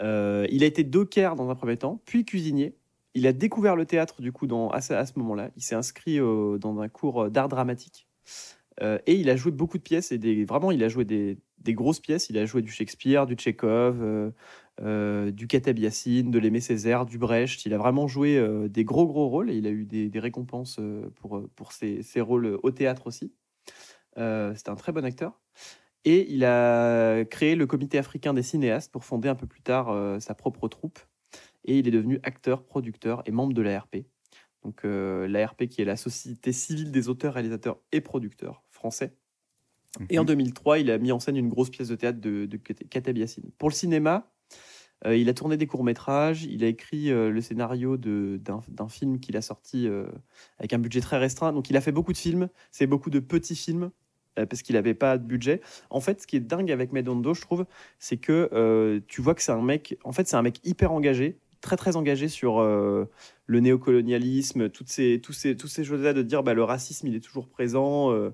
Euh, 0.00 0.46
il 0.50 0.62
a 0.62 0.66
été 0.66 0.84
docker 0.84 1.34
dans 1.34 1.50
un 1.50 1.56
premier 1.56 1.76
temps, 1.76 2.00
puis 2.04 2.24
cuisinier. 2.24 2.76
Il 3.14 3.26
a 3.26 3.32
découvert 3.32 3.74
le 3.74 3.84
théâtre 3.84 4.22
du 4.22 4.30
coup 4.30 4.46
dans, 4.46 4.68
à 4.70 4.80
ce, 4.80 4.92
à 4.92 5.04
ce 5.06 5.18
moment-là. 5.18 5.50
Il 5.56 5.62
s'est 5.64 5.74
inscrit 5.74 6.18
dans 6.18 6.78
un 6.78 6.88
cours 6.88 7.30
d'art 7.30 7.48
dramatique. 7.48 8.06
Euh, 8.82 8.98
et 9.06 9.14
il 9.14 9.28
a 9.30 9.36
joué 9.36 9.52
beaucoup 9.52 9.78
de 9.78 9.82
pièces 9.82 10.12
et 10.12 10.44
vraiment 10.44 10.70
il 10.70 10.82
a 10.84 10.88
joué 10.88 11.04
des, 11.04 11.38
grosses 11.68 12.00
pièces. 12.00 12.30
Il 12.30 12.38
a 12.38 12.46
joué 12.46 12.62
du 12.62 12.70
Shakespeare, 12.70 13.26
du 13.26 13.34
Tchekhov, 13.34 14.00
euh, 14.02 14.30
euh, 14.80 15.30
du 15.30 15.46
Kateb 15.46 15.78
Yassine, 15.78 16.30
de 16.30 16.38
l'Aimé 16.38 16.60
Césaire, 16.60 17.04
du 17.04 17.18
Brecht. 17.18 17.66
Il 17.66 17.74
a 17.74 17.78
vraiment 17.78 18.06
joué 18.06 18.40
des 18.68 18.84
gros 18.84 19.06
gros 19.06 19.28
rôles 19.28 19.50
et 19.50 19.56
il 19.56 19.66
a 19.66 19.70
eu 19.70 19.84
des, 19.84 20.18
récompenses 20.18 20.80
pour, 21.16 21.72
ses, 21.72 22.20
rôles 22.20 22.58
au 22.62 22.70
théâtre 22.70 23.06
aussi. 23.06 23.32
C'était 24.16 24.70
un 24.70 24.76
très 24.76 24.92
bon 24.92 25.04
acteur. 25.04 25.40
Et 26.04 26.32
il 26.32 26.44
a 26.44 27.24
créé 27.24 27.54
le 27.54 27.66
Comité 27.66 27.98
africain 27.98 28.32
des 28.32 28.42
cinéastes 28.42 28.90
pour 28.92 29.04
fonder 29.04 29.28
un 29.28 29.34
peu 29.34 29.46
plus 29.46 29.62
tard 29.62 30.20
sa 30.20 30.34
propre 30.34 30.68
troupe. 30.68 31.00
Et 31.64 31.78
il 31.78 31.88
est 31.88 31.90
devenu 31.90 32.18
acteur, 32.22 32.64
producteur 32.64 33.22
et 33.26 33.30
membre 33.30 33.52
de 33.52 33.62
l'ARP. 33.62 33.96
Donc 34.64 34.84
euh, 34.84 35.28
l'ARP 35.28 35.66
qui 35.66 35.82
est 35.82 35.84
la 35.84 35.96
Société 35.96 36.52
civile 36.52 36.90
des 36.90 37.08
auteurs, 37.08 37.34
réalisateurs 37.34 37.78
et 37.92 38.00
producteurs 38.00 38.64
français. 38.70 39.14
Et 40.10 40.18
en 40.18 40.24
2003, 40.24 40.78
il 40.78 40.90
a 40.90 40.98
mis 40.98 41.12
en 41.12 41.18
scène 41.18 41.36
une 41.36 41.48
grosse 41.48 41.70
pièce 41.70 41.88
de 41.88 41.96
théâtre 41.96 42.20
de, 42.20 42.46
de 42.46 42.56
Kateb 42.56 43.16
Yassine. 43.16 43.50
Pour 43.58 43.68
le 43.68 43.74
cinéma, 43.74 44.30
euh, 45.06 45.16
il 45.16 45.28
a 45.28 45.34
tourné 45.34 45.56
des 45.56 45.66
courts-métrages, 45.66 46.44
il 46.44 46.64
a 46.64 46.66
écrit 46.66 47.10
euh, 47.10 47.30
le 47.30 47.40
scénario 47.40 47.96
d'un 47.96 48.88
film 48.88 49.20
qu'il 49.20 49.36
a 49.36 49.42
sorti 49.42 49.86
euh, 49.86 50.06
avec 50.58 50.72
un 50.72 50.78
budget 50.78 51.00
très 51.00 51.18
restreint. 51.18 51.52
Donc 51.52 51.70
il 51.70 51.76
a 51.76 51.80
fait 51.80 51.92
beaucoup 51.92 52.12
de 52.12 52.18
films, 52.18 52.48
c'est 52.70 52.86
beaucoup 52.86 53.10
de 53.10 53.20
petits 53.20 53.56
films 53.56 53.90
parce 54.48 54.62
qu'il 54.62 54.76
n'avait 54.76 54.94
pas 54.94 55.18
de 55.18 55.24
budget. 55.24 55.60
En 55.90 56.00
fait, 56.00 56.22
ce 56.22 56.26
qui 56.28 56.36
est 56.36 56.40
dingue 56.40 56.70
avec 56.70 56.92
Medondo, 56.92 57.34
je 57.34 57.40
trouve, 57.40 57.66
c'est 57.98 58.18
que 58.18 59.02
tu 59.08 59.20
vois 59.20 59.34
que 59.34 59.42
c'est 59.42 59.50
un 59.50 59.60
mec, 59.60 59.98
en 60.04 60.12
fait, 60.12 60.28
c'est 60.28 60.36
un 60.36 60.42
mec 60.42 60.60
hyper 60.64 60.92
engagé, 60.92 61.40
très 61.60 61.76
très 61.76 61.96
engagé 61.96 62.28
sur 62.28 62.60
euh, 62.60 63.06
le 63.46 63.60
néocolonialisme, 63.60 64.68
toutes 64.68 64.88
ces, 64.88 65.20
tous 65.20 65.32
ces, 65.32 65.56
tous 65.56 65.68
ces 65.68 65.84
choses-là 65.84 66.12
de 66.12 66.22
dire 66.22 66.42
bah, 66.42 66.54
le 66.54 66.64
racisme, 66.64 67.06
il 67.08 67.14
est 67.16 67.20
toujours 67.20 67.48
présent, 67.48 68.12
euh, 68.12 68.30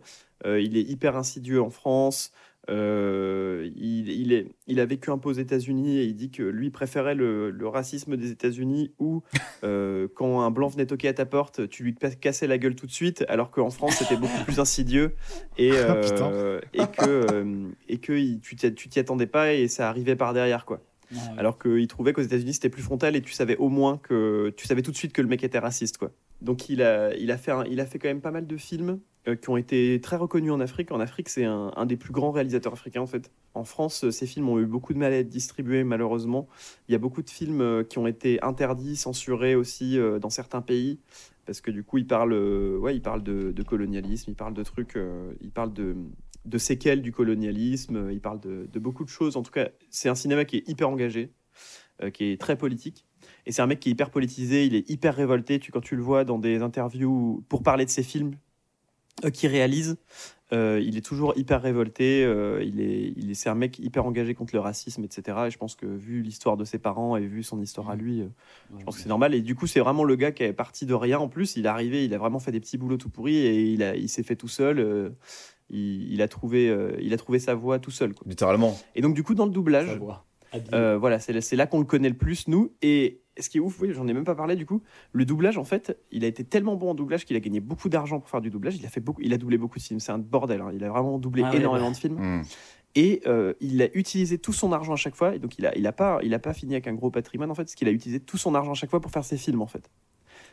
euh, 0.47 0.61
il 0.61 0.77
est 0.77 0.83
hyper 0.83 1.17
insidieux 1.17 1.63
en 1.63 1.71
France. 1.71 2.33
il, 2.69 4.09
il 4.09 4.33
est, 4.33 4.47
il 4.67 4.81
a 4.81 4.87
vécu 4.87 5.11
un 5.11 5.19
peu 5.19 5.29
aux 5.29 5.33
États-Unis 5.35 5.99
et 5.99 6.05
il 6.05 6.15
dit 6.15 6.31
que 6.31 6.43
lui 6.43 6.71
préférait 6.71 7.15
le, 7.15 7.51
le 7.51 7.69
racisme 7.69 8.17
des 8.17 8.31
États-Unis 8.31 8.93
où 8.99 9.23
quand 9.63 10.41
un 10.43 10.51
blanc 10.51 10.69
venait 10.69 10.87
toquer 10.87 11.09
à 11.09 11.15
ta 11.15 11.25
porte, 11.27 11.69
tu 11.69 11.83
lui 11.85 11.95
cassais 11.95 12.47
la 12.47 12.59
gueule 12.59 12.75
tout 12.75 12.87
de 12.87 12.93
suite, 12.93 13.25
alors 13.29 13.51
qu'en 13.51 13.71
France 13.71 13.97
c'était 13.97 14.17
beaucoup 14.17 14.45
plus 14.45 14.61
insidieux 14.61 15.15
et, 15.59 15.71
Ah, 15.89 16.59
et 16.75 16.87
que, 16.87 17.45
et 17.89 17.99
que 17.99 18.13
il- 18.13 18.41
tu 18.41 18.57
t'y 18.57 18.75
tu 18.75 18.89
t'y 18.89 18.99
attendais 18.99 19.27
pas 19.27 19.53
et 19.55 19.69
ça 19.69 19.89
arrivait 19.89 20.17
par 20.17 20.35
derrière 20.35 20.65
quoi. 20.67 20.81
Ouais, 21.15 21.21
ouais. 21.21 21.39
Alors 21.39 21.59
qu'il 21.59 21.87
trouvait 21.89 22.13
qu'aux 22.13 22.23
États-Unis 22.23 22.55
c'était 22.55 22.69
plus 22.69 22.83
frontal 22.83 23.17
et 23.17 23.23
tu 23.23 23.33
savais 23.33 23.57
au 23.57 23.69
moins 23.69 23.99
que 23.99 24.53
tu 24.57 24.67
savais 24.67 24.83
tout 24.83 24.91
de 24.91 24.97
suite 24.97 25.13
que 25.13 25.23
le 25.23 25.29
mec 25.29 25.45
était 25.45 25.59
raciste 25.59 25.99
quoi. 25.99 26.11
Donc 26.43 26.69
il 26.69 26.83
a, 26.83 27.15
il 27.17 27.31
a, 27.31 27.39
fait, 27.39 27.53
il 27.71 27.81
a 27.81 27.87
fait 27.87 27.99
quand 27.99 28.09
même 28.09 28.21
pas 28.21 28.31
mal 28.31 28.47
de 28.47 28.57
films 28.57 29.01
euh, 29.29 29.37
qui 29.37 29.49
ont 29.49 29.57
été 29.57 30.01
très 30.03 30.17
reconnus 30.17 30.53
en 30.53 30.61
Afrique. 30.61 30.93
En 30.93 31.01
Afrique, 31.01 31.31
c'est 31.31 31.45
un, 31.45 31.87
des 31.87 31.97
plus 31.97 32.13
grands 32.13 32.33
réalisateurs 32.33 32.73
africains 32.73 33.01
en 33.01 33.07
fait. 33.07 33.31
En 33.55 33.65
France, 33.65 34.11
ces 34.11 34.27
films 34.27 34.49
ont 34.49 34.59
eu 34.59 34.67
beaucoup 34.67 34.93
de 34.93 34.99
mal 34.99 35.13
à 35.13 35.19
être 35.19 35.29
distribués 35.29 35.85
malheureusement. 35.85 36.49
Il 36.89 36.93
y 36.93 36.95
a 36.95 36.99
beaucoup 36.99 37.23
de 37.23 37.31
films 37.31 37.61
euh, 37.63 37.85
qui 37.85 37.99
ont 37.99 38.07
été 38.07 38.43
interdits, 38.43 38.97
censurés 38.97 39.55
aussi 39.55 39.99
euh, 39.99 40.19
dans 40.19 40.31
certains 40.31 40.61
pays 40.61 40.99
parce 41.47 41.61
que 41.61 41.71
du 41.71 41.85
coup, 41.85 41.99
il 41.99 42.07
parle, 42.07 42.33
ouais, 42.33 42.97
il 42.97 43.03
parle 43.03 43.23
de, 43.23 43.53
de 43.53 43.63
colonialisme, 43.63 44.31
il 44.31 44.35
parle 44.35 44.55
de 44.55 44.63
trucs, 44.63 44.97
euh, 44.97 45.33
il 45.41 45.51
parle 45.51 45.73
de, 45.73 45.95
de 46.45 46.59
séquelles 46.59 47.03
du 47.03 47.13
colonialisme, 47.13 48.09
il 48.13 48.21
parle 48.21 48.41
de, 48.41 48.79
beaucoup 48.79 49.05
de 49.05 49.09
choses. 49.09 49.37
En 49.37 49.43
tout 49.43 49.51
cas, 49.51 49.69
c'est 49.91 50.09
un 50.09 50.15
cinéma 50.15 50.45
qui 50.45 50.59
est 50.59 50.69
hyper 50.69 50.89
engagé, 50.89 51.33
euh, 52.03 52.11
qui 52.11 52.25
est 52.25 52.41
très 52.41 52.57
politique. 52.57 53.07
Et 53.47 53.53
c'est 53.53 53.63
un 53.63 53.67
mec 53.67 53.81
qui 53.81 53.89
est 53.89 53.93
hyper 53.93 54.11
politisé, 54.11 54.67
il 54.67 54.75
est 54.75 54.89
hyper 54.91 55.15
révolté. 55.15 55.59
Quand 55.59 55.81
tu 55.81 55.97
le 55.97 56.03
vois 56.03 56.25
dans 56.25 56.39
des 56.39 56.63
interviews 56.63 57.45
pour 57.49 57.63
parler 57.63 57.85
de 57.85 57.91
ses 57.91 58.03
films 58.03 58.37
euh, 59.25 59.31
qu'il 59.31 59.51
réalise, 59.51 59.97
euh, 60.53 60.81
il 60.85 60.97
est 60.97 61.05
toujours 61.05 61.33
hyper 61.37 61.63
révolté. 61.63 62.23
euh, 62.25 62.63
il 62.63 62.81
est, 62.81 63.13
il 63.17 63.31
est, 63.31 63.35
c'est 63.35 63.49
un 63.49 63.55
mec 63.55 63.79
hyper 63.79 64.05
engagé 64.07 64.35
contre 64.35 64.55
le 64.55 64.61
racisme, 64.61 65.03
etc. 65.03 65.39
Et 65.47 65.51
je 65.51 65.59
pense 65.59 65.75
que 65.75 65.87
vu 65.87 66.21
l'histoire 66.23 66.57
de 66.57 66.65
ses 66.65 66.79
parents 66.79 67.17
et 67.17 67.27
vu 67.27 67.43
son 67.43 67.61
histoire 67.61 67.89
à 67.91 67.97
lui, 67.97 68.21
euh, 68.21 68.27
je 68.79 68.85
pense 68.85 68.97
que 68.97 69.03
c'est 69.03 69.09
normal. 69.09 69.35
Et 69.35 69.41
du 69.41 69.55
coup, 69.55 69.67
c'est 69.67 69.81
vraiment 69.81 70.05
le 70.05 70.17
gars 70.17 70.33
qui 70.33 70.43
est 70.43 70.53
parti 70.53 70.85
de 70.87 70.95
rien. 70.95 71.19
En 71.19 71.29
plus, 71.29 71.57
il 71.57 71.65
est 71.65 71.69
arrivé, 71.69 72.05
il 72.05 72.13
a 72.15 72.19
vraiment 72.19 72.39
fait 72.41 72.53
des 72.53 72.61
petits 72.61 72.79
boulots 72.79 72.99
tout 72.99 73.09
pourris 73.09 73.37
et 73.39 73.73
il, 73.73 73.83
a, 73.83 73.97
il 73.97 74.09
s'est 74.09 74.23
fait 74.23 74.37
tout 74.37 74.49
seul. 74.49 74.79
euh, 74.79 75.11
il, 75.71 76.13
il 76.13 76.21
a 76.21 76.29
trouvé, 76.29 76.69
euh, 76.69 76.95
il 77.01 77.15
a 77.15 77.17
trouvé 77.17 77.39
sa 77.39 77.55
voie 77.55 77.79
tout 77.79 77.91
seul. 77.91 78.13
quoi. 78.13 78.27
Littéralement. 78.29 78.77
Et 78.95 79.01
donc, 79.01 79.15
du 79.15 79.23
coup, 79.23 79.35
dans 79.35 79.47
le 79.47 79.51
doublage. 79.51 79.89
Euh, 80.73 80.97
voilà, 80.99 81.19
c'est 81.19 81.57
là 81.57 81.67
qu'on 81.67 81.79
le 81.79 81.85
connaît 81.85 82.09
le 82.09 82.17
plus, 82.17 82.49
nous. 82.49 82.73
Et 82.83 83.21
ce 83.39 83.49
qui 83.49 83.59
est 83.59 83.61
ouf, 83.61 83.81
oui, 83.81 83.91
j'en 83.93 84.07
ai 84.07 84.13
même 84.13 84.25
pas 84.25 84.35
parlé 84.35 84.57
du 84.57 84.67
coup. 84.67 84.83
Le 85.13 85.25
doublage, 85.25 85.59
en 85.59 85.65
fait, 85.65 85.99
il 86.13 86.25
a 86.25 86.29
été 86.29 86.45
tellement 86.45 86.77
bon 86.77 86.91
en 86.91 86.95
doublage 86.95 87.25
qu'il 87.25 87.37
a 87.37 87.41
gagné 87.41 87.61
beaucoup 87.61 87.89
d'argent 87.89 88.21
pour 88.21 88.31
faire 88.31 88.41
du 88.41 88.51
doublage. 88.51 88.77
Il 88.77 88.87
a 88.87 88.89
fait 88.89 89.01
beaucoup, 89.01 89.21
il 89.23 89.33
a 89.33 89.39
doublé 89.39 89.59
beaucoup 89.59 89.79
de 89.79 89.85
films. 89.85 90.01
C'est 90.01 90.13
un 90.13 90.19
bordel. 90.19 90.61
hein. 90.61 90.71
Il 90.73 90.85
a 90.85 90.89
vraiment 90.91 91.19
doublé 91.19 91.43
Ah 91.45 91.51
ouais, 91.51 91.57
énormément 91.57 91.87
bah. 91.89 91.93
de 91.93 91.97
films. 91.97 92.19
Hmm. 92.21 92.43
Et 92.97 93.23
euh, 93.27 93.55
il 93.61 93.83
a 93.83 93.89
utilisé 93.97 94.39
tout 94.39 94.53
son 94.53 94.71
argent 94.73 94.93
à 94.93 94.97
chaque 94.97 95.17
fois. 95.17 95.35
Et 95.35 95.41
donc, 95.41 95.59
il 95.59 95.67
a, 95.67 95.77
il 95.77 95.85
a 95.87 95.93
pas, 95.93 96.21
il 96.23 96.33
a 96.33 96.39
pas 96.39 96.55
fini 96.55 96.75
avec 96.75 96.87
un 96.87 96.95
gros 96.95 97.11
patrimoine 97.11 97.51
en 97.51 97.55
fait, 97.55 97.65
parce 97.65 97.75
qu'il 97.75 97.89
a 97.89 97.91
utilisé 97.91 98.21
tout 98.21 98.37
son 98.37 98.55
argent 98.55 98.71
à 98.71 98.75
chaque 98.75 98.91
fois 98.91 99.01
pour 99.01 99.11
faire 99.11 99.25
ses 99.25 99.37
films 99.37 99.63
en 99.63 99.67
fait. 99.67 99.91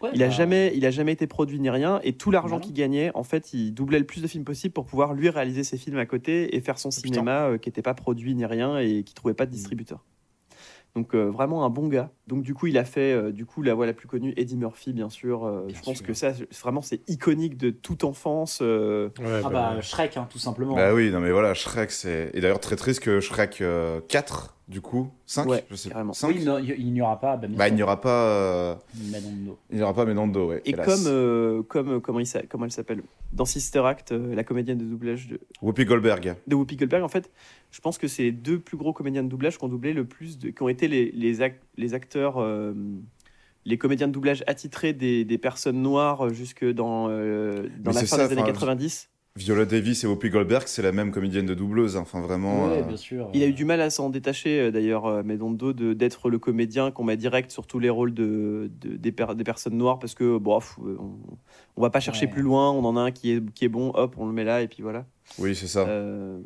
Ouais, 0.02 0.10
Il 0.14 0.24
a 0.24 0.28
bah, 0.28 0.32
jamais, 0.34 0.72
il 0.76 0.86
a 0.86 0.92
jamais 0.92 1.12
été 1.12 1.28
produit 1.28 1.60
ni 1.60 1.70
rien. 1.70 2.00
Et 2.04 2.14
tout 2.14 2.32
l'argent 2.32 2.56
Voilà. 2.58 2.64
qu'il 2.66 2.74
gagnait, 2.74 3.12
en 3.16 3.24
fait, 3.24 3.54
il 3.54 3.74
doublait 3.74 4.00
le 4.00 4.06
plus 4.06 4.22
de 4.22 4.28
films 4.28 4.44
possible 4.46 4.74
pour 4.74 4.86
pouvoir 4.86 5.14
lui 5.14 5.30
réaliser 5.30 5.64
ses 5.64 5.78
films 5.78 5.98
à 5.98 6.06
côté 6.06 6.56
et 6.56 6.62
faire 6.62 6.80
son 6.80 6.90
putain. 6.90 7.02
cinéma 7.02 7.48
euh, 7.50 7.58
qui 7.58 7.70
n'était 7.70 7.82
pas 7.82 7.94
produit 7.94 8.34
ni 8.36 8.46
rien 8.46 8.78
et 8.80 9.04
qui 9.04 9.14
trouvait 9.14 9.34
pas 9.36 9.46
de 9.46 9.52
distributeur. 9.52 10.04
Donc 10.94 11.16
euh, 11.16 11.30
vraiment 11.30 11.64
un 11.64 11.70
bon 11.70 11.88
gars. 11.88 12.12
Donc 12.28 12.44
du 12.44 12.54
coup 12.54 12.68
il 12.68 12.78
a 12.78 12.84
fait 12.84 13.14
euh, 13.14 13.32
du 13.32 13.46
coup 13.46 13.62
la 13.62 13.74
voix 13.74 13.86
la 13.86 13.94
plus 13.94 14.10
connue 14.10 14.34
Eddie 14.36 14.58
Murphy 14.58 14.92
bien 14.92 15.10
sûr. 15.10 15.46
Euh, 15.46 15.66
Bien 15.68 15.76
je 15.78 15.82
pense 15.84 15.98
sûr. 16.00 16.06
que 16.08 16.14
ça 16.14 16.34
c'est- 16.34 16.54
vraiment 16.60 16.82
c'est 16.82 17.08
iconique 17.10 17.56
de 17.56 17.70
toute 17.70 18.04
enfance. 18.04 18.60
euh, 18.62 19.08
Ouais, 19.20 19.40
Ah 19.46 19.50
bah, 19.50 19.74
bah 19.76 19.82
Shrek, 19.82 20.18
hein, 20.18 20.28
tout 20.30 20.38
simplement. 20.40 20.76
Bah 20.76 20.94
oui, 20.94 21.10
non 21.10 21.22
mais 21.22 21.32
voilà, 21.32 21.54
Shrek, 21.54 21.92
c'est. 21.92 22.32
Et 22.34 22.42
d'ailleurs, 22.42 22.60
très 22.60 22.76
triste 22.76 23.00
que 23.00 23.22
Shrek 23.22 23.62
euh, 23.62 24.02
4, 24.10 24.58
du 24.72 24.80
coup, 24.82 25.10
5, 25.26 25.48
Ouais, 25.48 25.66
je 25.70 25.76
sais 25.76 25.90
carrément. 25.90 26.14
5 26.14 26.30
Oui, 26.30 26.36
il 26.40 26.50
n'y- 26.50 26.74
il 26.88 26.94
n'y 26.94 27.02
aura 27.02 27.20
pas. 27.20 27.36
Bah, 27.38 27.48
Bah, 27.50 27.68
il 27.68 27.76
n'y 27.76 27.84
aura 27.84 28.00
pas. 28.00 28.26
euh, 28.30 28.76
Medondo. 29.12 29.60
Il 29.70 29.76
n'y 29.78 29.84
aura 29.84 29.94
pas 29.94 30.06
Menondo, 30.06 30.48
ouais. 30.48 30.62
et 30.66 30.70
hélas. 30.72 30.86
comme 30.86 31.04
euh, 31.08 31.62
comme 31.64 31.90
euh, 31.90 32.00
comment 32.00 32.20
il 32.20 32.26
s'a- 32.26 32.44
comment 32.44 32.66
elle 32.66 32.72
s'appelle? 32.72 33.04
Dans 33.34 33.46
Sister 33.46 33.80
Act 33.86 34.12
euh, 34.14 34.34
la 34.34 34.44
comédienne 34.44 34.78
de 34.78 34.86
doublage 34.86 35.28
de, 35.28 35.40
Whoopi 35.62 35.86
Goldberg. 35.86 36.36
de 36.48 36.56
Whoopi 36.56 36.76
Goldberg 36.78 37.04
en 37.04 37.08
fait 37.10 37.30
je 37.72 37.80
pense 37.80 37.98
que 37.98 38.08
c'est 38.08 38.24
les 38.24 38.32
deux 38.32 38.60
plus 38.60 38.76
gros 38.78 38.92
comédiens 38.94 39.24
de 39.24 39.30
doublage 39.30 39.58
qui 39.58 39.64
ont 39.64 39.70
doublé 39.70 39.94
le 39.94 40.04
plus 40.06 40.38
de, 40.40 40.50
qui 40.50 40.62
ont 40.64 40.68
été 40.70 40.88
les 40.88 41.12
les, 41.12 41.40
ac- 41.40 41.56
les 41.78 41.94
acteurs 41.94 42.38
euh, 42.40 42.74
les 43.66 43.78
comédiens 43.78 44.08
de 44.08 44.12
doublage 44.14 44.44
attitrés 44.48 44.92
des, 44.94 45.24
des 45.24 45.38
personnes 45.38 45.82
noires 45.82 46.26
euh, 46.28 46.34
jusque 46.34 46.66
dans 46.66 47.08
euh, 47.10 47.68
dans 47.80 47.92
Mais 47.92 47.94
la 47.94 48.00
fin 48.02 48.06
ça, 48.18 48.28
des 48.28 48.34
années 48.34 48.42
enfin, 48.42 48.52
90 48.52 49.10
Viola 49.38 49.64
Davis 49.66 50.04
et 50.04 50.08
Whoopi 50.08 50.30
Goldberg, 50.30 50.64
c'est 50.68 50.82
la 50.82 50.92
même 50.92 51.12
comédienne 51.12 51.46
de 51.46 51.54
doubleuse. 51.54 51.96
hein. 51.96 52.02
Enfin, 52.02 52.20
vraiment. 52.20 52.68
Ouais, 52.68 52.80
euh, 52.80 52.84
bien 52.84 52.98
sûr. 52.98 53.30
Il 53.34 53.42
a 53.44 53.48
eu 53.48 53.54
du 53.54 53.64
mal 53.64 53.80
à 53.80 53.90
s'en 53.90 54.10
détacher 54.10 54.60
euh, 54.60 54.72
d'ailleurs, 54.72 55.06
euh, 55.06 55.24
Medondo, 55.24 55.72
de- 55.72 55.94
d'être 55.94 56.30
le 56.30 56.38
comédien 56.38 56.92
qu'on 56.92 57.06
met 57.06 57.16
direct 57.16 57.50
sur 57.50 57.66
tous 57.66 57.80
les 57.80 57.90
rôles 57.90 58.14
de, 58.14 58.70
de- 58.82 58.98
des, 58.98 59.12
per- 59.14 59.34
des 59.36 59.46
personnes 59.46 59.78
noires 59.78 60.00
parce 60.00 60.16
que 60.16 60.38
bon, 60.38 60.60
on, 60.80 61.12
on 61.78 61.82
va 61.82 61.90
pas 61.90 62.02
chercher 62.02 62.26
Ouais. 62.26 62.32
plus 62.34 62.42
loin, 62.42 62.72
on 62.72 62.84
en 62.84 62.98
a 62.98 63.02
un 63.02 63.12
qui 63.12 63.32
est, 63.32 63.52
qui 63.54 63.64
est 63.64 63.70
bon, 63.70 63.92
hop, 63.96 64.16
on 64.18 64.26
le 64.26 64.34
met 64.34 64.44
là 64.44 64.62
et 64.64 64.68
puis 64.68 64.84
voilà. 64.84 65.06
Oui, 65.40 65.56
c'est 65.56 65.68
ça. 65.68 65.88
Euh, 65.88 66.38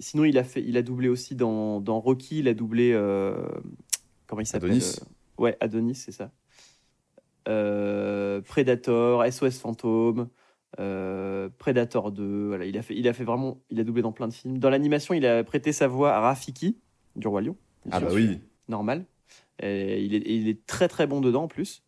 sinon, 0.00 0.24
il 0.24 0.36
a, 0.38 0.44
fait, 0.44 0.62
il 0.66 0.76
a 0.76 0.82
doublé 0.82 1.08
aussi 1.08 1.36
dans, 1.36 1.80
dans 1.80 2.00
Rocky, 2.00 2.40
il 2.40 2.48
a 2.48 2.54
doublé. 2.54 2.90
euh, 2.94 3.36
comment 4.26 4.40
il 4.40 4.46
s'appelle 4.46 4.70
Adonis. 4.72 4.96
Ouais, 5.38 5.56
Adonis, 5.60 5.94
c'est 5.94 6.10
ça. 6.12 6.32
Euh, 7.46 8.40
Predator, 8.42 9.24
SOS 9.24 9.58
Fantôme. 9.60 10.28
Euh, 10.80 11.48
Predator 11.58 12.12
2, 12.12 12.48
voilà, 12.48 12.64
il 12.66 12.76
a 12.78 12.82
fait, 12.82 12.94
il 12.96 13.08
a 13.08 13.12
fait 13.12 13.24
vraiment, 13.24 13.58
il 13.70 13.80
a 13.80 13.84
doublé 13.84 14.02
dans 14.02 14.12
plein 14.12 14.28
de 14.28 14.34
films. 14.34 14.58
Dans 14.58 14.70
l'animation, 14.70 15.14
il 15.14 15.24
a 15.26 15.42
prêté 15.44 15.72
sa 15.72 15.88
voix 15.88 16.12
à 16.14 16.20
Rafiki 16.20 16.76
du 17.16 17.26
Roi 17.28 17.40
Lion. 17.42 17.56
Ah 17.90 18.00
bah 18.00 18.08
oui. 18.12 18.40
Normal. 18.68 19.04
Et 19.62 20.02
il, 20.04 20.14
est, 20.14 20.22
il 20.26 20.48
est 20.48 20.64
très 20.66 20.88
très 20.88 21.06
bon 21.06 21.20
dedans 21.20 21.44
en 21.44 21.48
plus. 21.48 21.82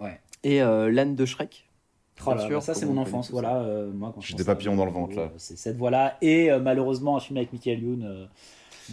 Ouais. 0.00 0.20
Et 0.42 0.62
euh, 0.62 0.90
l'âne 0.90 1.14
de 1.14 1.24
Shrek. 1.24 1.68
Oh 2.26 2.30
là 2.34 2.46
sûr, 2.46 2.62
ça 2.62 2.72
c'est 2.72 2.86
mon 2.86 2.96
enfance, 2.96 3.30
voilà. 3.30 3.58
euh, 3.60 3.92
moi, 3.92 4.10
quand 4.14 4.22
à 4.22 4.44
papillons 4.44 4.74
dans 4.74 4.86
le 4.86 4.90
ventre, 4.90 5.14
là. 5.16 5.22
euh, 5.24 5.28
C'est 5.36 5.56
cette 5.58 5.76
voix-là. 5.76 6.16
Et 6.22 6.50
euh, 6.50 6.58
malheureusement, 6.58 7.16
un 7.16 7.20
film 7.20 7.36
avec 7.36 7.52
Michael 7.52 7.80
Youn 7.82 8.02
euh, 8.02 8.24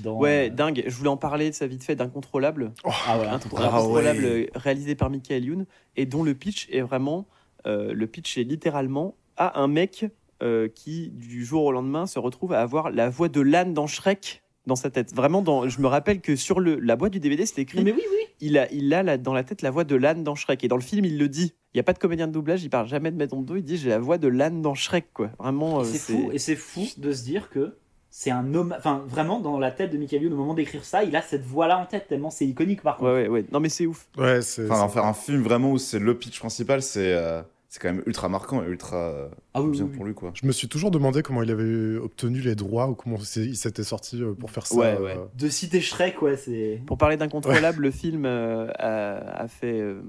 dans. 0.01 0.17
Ouais, 0.17 0.49
euh, 0.51 0.53
dingue. 0.53 0.83
Je 0.85 0.93
voulais 0.95 1.09
en 1.09 1.15
parler 1.15 1.49
de 1.49 1.55
ça 1.55 1.65
vite 1.65 1.85
fait 1.85 1.95
d'Incontrôlable. 1.95 2.73
Ah 2.83 3.17
ouais, 3.17 3.25
Ah 3.29 3.35
Incontrôlable 3.35 4.23
ouais. 4.25 4.49
euh, 4.53 4.59
réalisé 4.59 4.95
par 4.95 5.09
Michael 5.09 5.45
Youn 5.45 5.65
et 5.95 6.05
dont 6.05 6.23
le 6.23 6.33
pitch 6.35 6.67
est 6.69 6.81
vraiment. 6.81 7.25
Euh, 7.67 7.93
le 7.93 8.07
pitch 8.07 8.37
est 8.37 8.43
littéralement 8.43 9.15
à 9.37 9.61
un 9.61 9.67
mec 9.67 10.05
euh, 10.41 10.67
qui, 10.67 11.09
du 11.09 11.45
jour 11.45 11.63
au 11.65 11.71
lendemain, 11.71 12.05
se 12.05 12.19
retrouve 12.19 12.53
à 12.53 12.61
avoir 12.61 12.91
la 12.91 13.09
voix 13.09 13.29
de 13.29 13.41
l'âne 13.41 13.73
dans 13.73 13.87
Shrek 13.87 14.41
dans 14.65 14.75
sa 14.75 14.89
tête. 14.89 15.13
Vraiment, 15.13 15.41
dans, 15.41 15.67
je 15.67 15.81
me 15.81 15.87
rappelle 15.87 16.21
que 16.21 16.35
sur 16.35 16.59
le, 16.59 16.79
la 16.79 16.95
boîte 16.95 17.11
du 17.11 17.19
DVD, 17.19 17.45
c'était 17.45 17.63
écrit 17.63 17.83
mais 17.83 17.91
oui, 17.91 18.01
oui. 18.09 18.25
il 18.39 18.57
a, 18.57 18.71
il 18.71 18.93
a 18.93 19.03
la- 19.03 19.17
dans 19.17 19.33
la 19.33 19.43
tête 19.43 19.61
la 19.61 19.71
voix 19.71 19.83
de 19.83 19.95
l'âne 19.95 20.23
dans 20.23 20.35
Shrek. 20.35 20.63
Et 20.63 20.67
dans 20.69 20.77
le 20.77 20.81
film, 20.81 21.03
il 21.05 21.17
le 21.17 21.27
dit. 21.27 21.53
Il 21.73 21.77
n'y 21.77 21.79
a 21.81 21.83
pas 21.83 21.93
de 21.93 21.99
comédien 21.99 22.27
de 22.27 22.31
doublage, 22.31 22.63
il 22.63 22.69
parle 22.69 22.87
jamais 22.87 23.11
de 23.11 23.17
mettre 23.17 23.35
dos, 23.35 23.55
il 23.55 23.63
dit 23.63 23.77
j'ai 23.77 23.89
la 23.89 23.99
voix 23.99 24.17
de 24.17 24.27
l'âne 24.27 24.61
dans 24.61 24.75
Shrek, 24.75 25.07
quoi. 25.13 25.31
Vraiment, 25.39 25.79
euh, 25.81 25.83
c'est 25.83 25.97
fou, 25.97 26.29
et 26.31 26.37
c'est 26.37 26.55
fou 26.55 26.85
de 26.97 27.11
se 27.11 27.23
dire 27.23 27.49
que 27.49 27.75
c'est 28.09 28.29
un 28.31 28.53
homme. 28.53 28.75
Enfin, 28.77 29.03
vraiment, 29.07 29.39
dans 29.39 29.57
la 29.57 29.71
tête 29.71 29.91
de 29.91 29.97
Michael 29.97 30.21
Youn, 30.23 30.33
au 30.33 30.37
moment 30.37 30.53
d'écrire 30.53 30.85
ça, 30.85 31.03
il 31.03 31.15
a 31.15 31.21
cette 31.23 31.43
voix-là 31.43 31.79
en 31.79 31.85
tête, 31.87 32.07
tellement 32.07 32.29
c'est 32.29 32.45
iconique 32.45 32.83
par 32.83 32.97
contre. 32.97 33.11
Ouais, 33.11 33.23
ouais, 33.23 33.27
ouais. 33.27 33.45
Non, 33.51 33.59
mais 33.59 33.69
c'est 33.69 33.85
ouf. 33.87 34.07
Ouais, 34.17 34.41
c'est. 34.43 34.69
Enfin, 34.69 34.81
en 34.81 34.89
faire 34.89 35.05
un 35.05 35.13
film 35.15 35.41
vraiment 35.41 35.71
où 35.71 35.77
c'est 35.79 35.97
le 35.99 36.15
pitch 36.17 36.37
principal, 36.39 36.81
c'est 36.83 37.11
euh, 37.13 37.41
c'est 37.73 37.81
quand 37.81 37.91
même 37.91 38.03
ultra 38.05 38.29
marquant 38.29 38.61
et 38.63 38.67
ultra 38.67 38.97
euh, 38.97 39.27
Ah 39.55 39.63
oui, 39.63 39.71
bien 39.71 39.85
oui, 39.85 39.89
oui. 39.89 39.95
pour 39.97 40.05
lui, 40.05 40.13
quoi. 40.13 40.31
Je 40.39 40.45
me 40.45 40.51
suis 40.51 40.67
toujours 40.67 40.91
demandé 40.91 41.23
comment 41.23 41.41
il 41.41 41.49
avait 41.49 41.95
obtenu 41.97 42.39
les 42.39 42.53
droits 42.53 42.87
ou 42.87 42.93
comment 42.93 43.17
il 43.17 43.57
s'était 43.57 43.83
sorti 43.83 44.21
euh, 44.21 44.33
pour 44.35 44.51
faire 44.51 44.67
ça. 44.67 44.75
Ouais, 44.75 44.95
ouais. 44.99 45.17
euh. 45.17 45.25
De 45.35 45.49
citer 45.49 45.81
Shrek, 45.81 46.21
ouais, 46.21 46.37
c'est. 46.37 46.83
Pour 46.85 46.99
parler 46.99 47.17
d'incontrôlable, 47.17 47.81
le 47.81 47.89
film 47.89 48.25
euh, 48.27 48.67
a, 48.77 49.41
a 49.41 49.47
fait. 49.47 49.79
euh, 49.81 50.03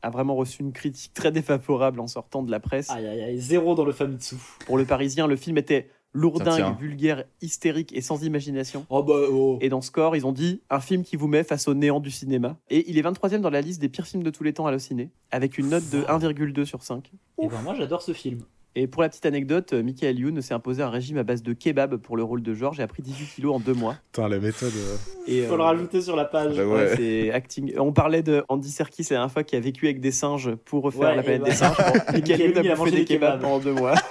a 0.00 0.08
vraiment 0.08 0.34
reçu 0.34 0.62
une 0.62 0.72
critique 0.72 1.12
très 1.12 1.30
défavorable 1.30 2.00
en 2.00 2.06
sortant 2.06 2.42
de 2.42 2.50
la 2.50 2.60
presse. 2.60 2.88
Aïe, 2.90 3.06
aïe, 3.06 3.20
aïe, 3.22 3.38
zéro 3.38 3.74
dans 3.74 3.84
le 3.84 3.92
Famitsu. 3.92 4.36
Pour 4.64 4.78
le 4.78 4.84
Parisien, 4.86 5.26
le 5.28 5.36
film 5.36 5.58
était 5.58 5.90
lourdingue, 6.14 6.78
vulgaire, 6.78 7.24
hystérique 7.40 7.92
et 7.96 8.00
sans 8.00 8.22
imagination. 8.24 8.84
Oh 8.90 9.02
bah, 9.02 9.14
oh. 9.30 9.58
Et 9.60 9.68
dans 9.68 9.80
Score, 9.80 10.14
ils 10.16 10.26
ont 10.26 10.32
dit 10.32 10.60
un 10.70 10.80
film 10.80 11.02
qui 11.04 11.16
vous 11.16 11.26
met 11.28 11.44
face 11.44 11.68
au 11.68 11.74
néant 11.74 12.00
du 12.00 12.10
cinéma. 12.10 12.56
Et 12.70 12.88
il 12.90 12.98
est 12.98 13.02
23e 13.02 13.40
dans 13.40 13.50
la 13.50 13.60
liste 13.60 13.80
des 13.80 13.88
pires 13.88 14.06
films 14.06 14.22
de 14.22 14.30
tous 14.30 14.44
les 14.44 14.52
temps 14.52 14.66
à 14.66 14.78
ciné, 14.78 15.10
avec 15.30 15.58
une 15.58 15.68
note 15.68 15.88
de 15.90 16.02
1,2 16.02 16.64
sur 16.64 16.82
5. 16.82 17.10
Et 17.42 17.48
ben, 17.48 17.60
moi, 17.62 17.74
j'adore 17.74 18.02
ce 18.02 18.12
film. 18.12 18.40
Et 18.74 18.86
pour 18.86 19.02
la 19.02 19.10
petite 19.10 19.26
anecdote, 19.26 19.74
euh, 19.74 19.82
Michael 19.82 20.18
Youn 20.18 20.40
s'est 20.40 20.54
imposé 20.54 20.82
un 20.82 20.88
régime 20.88 21.18
à 21.18 21.24
base 21.24 21.42
de 21.42 21.52
kebab 21.52 21.96
pour 21.96 22.16
le 22.16 22.22
rôle 22.22 22.42
de 22.42 22.54
George 22.54 22.80
et 22.80 22.82
a 22.82 22.86
pris 22.86 23.02
18 23.02 23.26
kilos 23.34 23.54
en 23.56 23.60
deux 23.60 23.74
mois. 23.74 23.96
Putain, 24.12 24.28
la 24.30 24.38
méthode. 24.38 24.72
euh. 24.74 24.96
Et, 25.26 25.42
Faut 25.42 25.56
le 25.56 25.62
euh, 25.62 25.66
rajouter 25.66 26.00
sur 26.00 26.16
la 26.16 26.24
page. 26.24 26.56
Bah 26.56 26.64
ouais, 26.64 26.72
ouais. 26.72 26.94
c'est 26.96 27.30
acting. 27.32 27.74
On 27.78 27.92
parlait 27.92 28.22
de 28.22 28.42
Andy 28.48 28.70
Serkis 28.70 29.02
la 29.10 29.16
dernière 29.16 29.30
fois 29.30 29.44
qui 29.44 29.56
a 29.56 29.60
vécu 29.60 29.84
avec 29.88 30.00
des 30.00 30.10
singes 30.10 30.54
pour 30.64 30.84
refaire 30.84 31.02
Ouais, 31.10 31.16
la 31.16 31.22
planète 31.22 31.42
bah- 31.42 31.50
des 31.50 31.54
singes. 31.54 31.76
Michael 32.14 32.40
Youn 32.40 32.52
il 32.64 32.70
a 32.70 32.72
a 32.72 32.76
mangé 32.76 32.90
des 32.92 32.96
des 32.98 33.04
kebabs. 33.04 33.32
kebabs 33.32 33.40
pendant 33.42 33.58
deux 33.58 33.74
mois. 33.74 33.94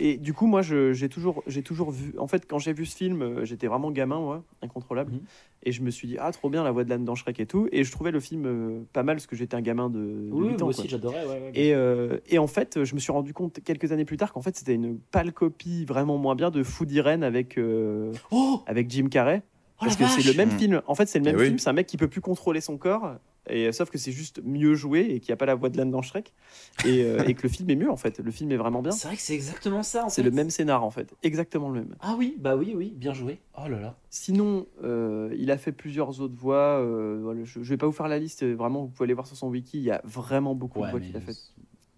Et 0.00 0.16
du 0.16 0.32
coup, 0.32 0.46
moi, 0.46 0.62
j'ai 0.62 1.08
toujours, 1.08 1.42
j'ai 1.46 1.62
toujours 1.62 1.90
vu. 1.90 2.14
En 2.18 2.26
fait, 2.26 2.46
quand 2.48 2.58
j'ai 2.58 2.72
vu 2.72 2.86
ce 2.86 2.96
film, 2.96 3.22
euh, 3.22 3.44
j'étais 3.44 3.66
vraiment 3.66 3.90
gamin, 3.90 4.18
moi, 4.18 4.42
incontrôlable. 4.62 5.12
Mhm. 5.12 5.20
Et 5.62 5.72
je 5.72 5.82
me 5.82 5.90
suis 5.90 6.08
dit, 6.08 6.16
ah, 6.18 6.32
trop 6.32 6.48
bien 6.48 6.64
la 6.64 6.70
voix 6.70 6.84
de 6.84 6.90
l'âne 6.90 7.04
dans 7.04 7.14
Shrek 7.14 7.38
et 7.40 7.46
tout. 7.46 7.68
Et 7.70 7.84
je 7.84 7.92
trouvais 7.92 8.10
le 8.10 8.20
film 8.20 8.46
euh, 8.46 8.80
pas 8.92 9.02
mal 9.02 9.16
parce 9.16 9.26
que 9.26 9.36
j'étais 9.36 9.54
un 9.56 9.60
gamin 9.60 9.90
de, 9.90 9.98
de 9.98 10.28
Oui, 10.32 10.48
8 10.48 10.52
moi 10.58 10.62
ans. 10.62 10.66
aussi, 10.68 10.88
j'adorais, 10.88 11.24
ouais, 11.24 11.40
ouais. 11.40 11.50
Et, 11.54 11.74
euh, 11.74 12.18
et 12.28 12.38
en 12.38 12.46
fait, 12.46 12.82
je 12.84 12.94
me 12.94 13.00
suis 13.00 13.12
rendu 13.12 13.34
compte 13.34 13.60
quelques 13.62 13.92
années 13.92 14.06
plus 14.06 14.16
tard 14.16 14.32
qu'en 14.32 14.40
fait, 14.42 14.56
c'était 14.56 14.74
une 14.74 14.98
pâle 14.98 15.32
copie 15.32 15.84
vraiment 15.84 16.16
moins 16.16 16.34
bien 16.34 16.50
de 16.50 16.62
Food 16.62 16.90
Irene 16.92 17.22
avec, 17.22 17.58
euh, 17.58 18.12
Oh, 18.30 18.62
avec 18.66 18.90
Jim 18.90 19.08
Carrey. 19.10 19.42
oh 19.44 19.84
Parce 19.84 19.96
que 19.96 20.06
c'est 20.06 20.22
le 20.26 20.32
même 20.34 20.48
Mm. 20.54 20.58
film. 20.58 20.82
En 20.86 20.94
fait, 20.94 21.06
c'est 21.06 21.18
le 21.18 21.24
même 21.26 21.36
Eh 21.36 21.40
oui. 21.40 21.46
film. 21.48 21.58
C'est 21.58 21.68
un 21.70 21.74
mec 21.74 21.86
qui 21.86 21.96
peut 21.98 22.08
plus 22.08 22.20
contrôler 22.22 22.60
son 22.62 22.78
corps. 22.78 23.16
Et, 23.50 23.72
sauf 23.72 23.90
que 23.90 23.98
c'est 23.98 24.12
juste 24.12 24.40
mieux 24.44 24.74
joué 24.74 25.00
et 25.00 25.20
qu'il 25.20 25.30
n'y 25.30 25.34
a 25.34 25.36
pas 25.36 25.46
la 25.46 25.54
voix 25.54 25.68
de 25.68 25.76
l'âne 25.76 25.90
dans 25.90 26.02
Shrek. 26.02 26.32
Et, 26.84 27.02
euh, 27.04 27.22
et 27.28 27.34
que 27.34 27.42
le 27.42 27.48
film 27.48 27.68
est 27.70 27.76
mieux, 27.76 27.90
en 27.90 27.96
fait. 27.96 28.18
Le 28.20 28.30
film 28.30 28.52
est 28.52 28.56
vraiment 28.56 28.82
bien. 28.82 28.92
C'est 28.92 29.08
vrai 29.08 29.16
que 29.16 29.22
c'est 29.22 29.34
exactement 29.34 29.82
ça, 29.82 30.06
C'est 30.08 30.22
le 30.22 30.30
même 30.30 30.50
scénar, 30.50 30.84
en 30.84 30.90
fait. 30.90 31.14
Exactement 31.22 31.68
le 31.70 31.80
même. 31.80 31.96
Ah 32.00 32.14
oui, 32.18 32.36
bah 32.38 32.56
oui, 32.56 32.74
oui, 32.76 32.92
bien 32.96 33.12
joué. 33.12 33.40
Oh 33.58 33.68
là 33.68 33.80
là. 33.80 33.96
Sinon, 34.08 34.66
euh, 34.82 35.34
il 35.38 35.50
a 35.50 35.58
fait 35.58 35.72
plusieurs 35.72 36.20
autres 36.20 36.36
voix. 36.36 36.78
euh, 36.80 37.18
voilà, 37.22 37.44
je 37.44 37.58
ne 37.58 37.64
vais 37.64 37.76
pas 37.76 37.86
vous 37.86 37.92
faire 37.92 38.08
la 38.08 38.18
liste. 38.18 38.44
Vraiment, 38.44 38.82
vous 38.82 38.88
pouvez 38.88 39.04
aller 39.06 39.14
voir 39.14 39.26
sur 39.26 39.36
son 39.36 39.48
wiki. 39.48 39.78
Il 39.78 39.84
y 39.84 39.90
a 39.90 40.00
vraiment 40.04 40.54
beaucoup 40.54 40.80
Ouais, 40.80 40.86
de 40.86 40.90
voix 40.92 41.00
qu'il 41.00 41.16
a 41.16 41.20
faites. 41.20 41.36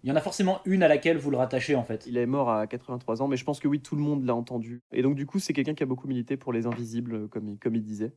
Il 0.05 0.09
y 0.09 0.11
en 0.11 0.17
a 0.17 0.21
forcément 0.21 0.59
une 0.65 0.83
à 0.83 0.89
laquelle 0.89 1.17
vous 1.17 1.31
le 1.31 1.37
rattachez, 1.37 1.75
en 1.75 1.83
fait. 1.83 2.05
Il 2.07 2.17
est 2.17 2.25
mort 2.25 2.49
à 2.49 2.67
83 2.67 3.21
ans, 3.21 3.29
mais 3.29 3.37
je 3.37 3.45
pense 3.45 3.61
que 3.61 3.69
oui, 3.69 3.79
tout 3.79 3.95
le 3.95 4.01
monde 4.01 4.25
l'a 4.25 4.35
entendu. 4.35 4.81
Et 4.91 5.01
donc, 5.01 5.15
du 5.15 5.25
coup, 5.25 5.39
c'est 5.39 5.53
quelqu'un 5.53 5.75
qui 5.75 5.83
a 5.83 5.85
beaucoup 5.85 6.09
milité 6.09 6.35
pour 6.35 6.51
les 6.51 6.65
invisibles, 6.65 7.15
euh, 7.15 7.27
comme 7.29 7.47
il, 7.47 7.57
comme 7.57 7.73
il 7.75 7.83
disait. 7.83 8.11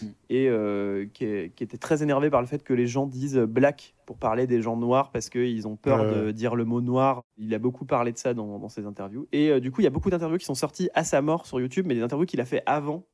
Mm. 0.00 0.06
Et 0.30 0.48
euh, 0.48 1.06
qui, 1.12 1.24
est- 1.24 1.54
qui 1.54 1.64
était 1.64 1.76
très 1.76 2.02
énervé 2.02 2.30
par 2.30 2.40
le 2.40 2.46
fait 2.46 2.62
que 2.62 2.72
les 2.72 2.86
gens 2.86 3.06
disent 3.06 3.36
black 3.38 3.94
pour 4.06 4.16
parler 4.16 4.46
des 4.46 4.62
gens 4.62 4.76
noirs 4.76 5.10
parce 5.10 5.28
qu'ils 5.28 5.66
ont 5.68 5.76
peur 5.76 6.04
de 6.26 6.30
dire 6.30 6.54
le 6.54 6.64
mot 6.64 6.80
noir. 6.80 7.22
Il 7.36 7.52
a 7.54 7.58
beaucoup 7.58 7.84
parlé 7.84 8.12
de 8.12 8.18
ça 8.18 8.32
dans, 8.34 8.58
dans 8.58 8.68
ses 8.68 8.86
interviews. 8.86 9.26
Et 9.32 9.50
euh, 9.50 9.60
du 9.60 9.70
coup, 9.70 9.80
il 9.80 9.84
y 9.84 9.86
a 9.86 9.90
beaucoup 9.90 10.10
d'interviews 10.10 10.38
qui 10.38 10.44
sont 10.44 10.54
sorties 10.54 10.88
à 10.94 11.04
sa 11.04 11.20
mort 11.22 11.46
sur 11.46 11.60
YouTube, 11.60 11.86
mais 11.86 11.94
des 11.94 12.02
interviews 12.02 12.26
qu'il 12.26 12.40
a 12.40 12.44
fait 12.44 12.62
avant, 12.66 13.04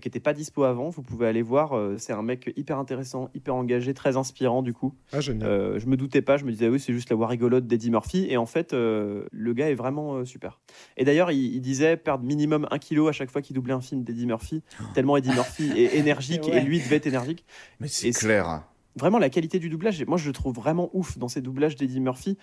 qui 0.00 0.08
n'étaient 0.08 0.20
pas 0.20 0.32
dispo 0.34 0.64
avant. 0.64 0.88
Vous 0.90 1.02
pouvez 1.02 1.26
aller 1.26 1.42
voir. 1.42 1.72
euh, 1.76 1.96
c'est 1.98 2.12
un 2.12 2.22
mec 2.22 2.52
hyper 2.56 2.78
intéressant, 2.78 3.28
hyper 3.34 3.54
engagé, 3.54 3.94
très 3.94 4.16
inspirant, 4.16 4.62
du 4.62 4.72
coup. 4.72 4.94
Ah, 5.12 5.20
génial. 5.20 5.48
Euh, 5.48 5.78
je 5.78 5.86
me 5.86 5.96
doutais 5.96 6.22
pas, 6.22 6.36
je 6.36 6.44
me 6.44 6.50
disais 6.52 6.68
oui, 6.68 6.78
c'est 6.80 6.92
juste 6.92 7.10
la 7.10 7.16
voix 7.16 7.26
rigolote 7.28 7.66
d'Eddie 7.66 7.90
Murphy. 7.90 8.26
Et 8.28 8.36
en 8.36 8.46
fait, 8.46 8.72
euh, 8.72 9.24
le 9.32 9.52
gars 9.54 9.70
est 9.70 9.74
vraiment 9.74 10.14
euh, 10.16 10.24
super. 10.24 10.60
Et 10.96 11.04
d'ailleurs, 11.04 11.30
il, 11.30 11.54
il 11.54 11.60
disait 11.60 11.96
perdre 11.96 12.24
minimum 12.24 12.66
un 12.70 12.78
kilo 12.78 13.08
à 13.08 13.12
chaque 13.12 13.30
fois 13.30 13.42
qu'il 13.42 13.54
doublait 13.54 13.74
un 13.74 13.80
film 13.80 14.02
d'Eddie 14.04 14.26
Murphy, 14.26 14.62
tellement 14.94 15.16
Eddie 15.16 15.30
Murphy 15.30 15.70
est 15.76 15.96
énergique 15.96 16.44
Ouais. 16.46 16.58
et 16.58 16.60
lui 16.60 16.78
devait 16.80 16.96
être 16.96 17.06
énergique. 17.06 17.44
Mais 17.80 17.88
c'est 17.88 18.10
clair. 18.10 18.62
Vraiment, 18.98 19.18
la 19.18 19.28
qualité 19.30 19.58
du 19.58 19.68
doublage, 19.68 20.02
moi 20.06 20.16
je 20.18 20.26
le 20.26 20.32
trouve 20.32 20.54
vraiment 20.54 20.88
ouf 20.94 21.18
dans 21.18 21.28
ces 21.28 21.40
doublages 21.42 21.76
d'Eddie 21.76 22.00
Murphy. 22.00 22.38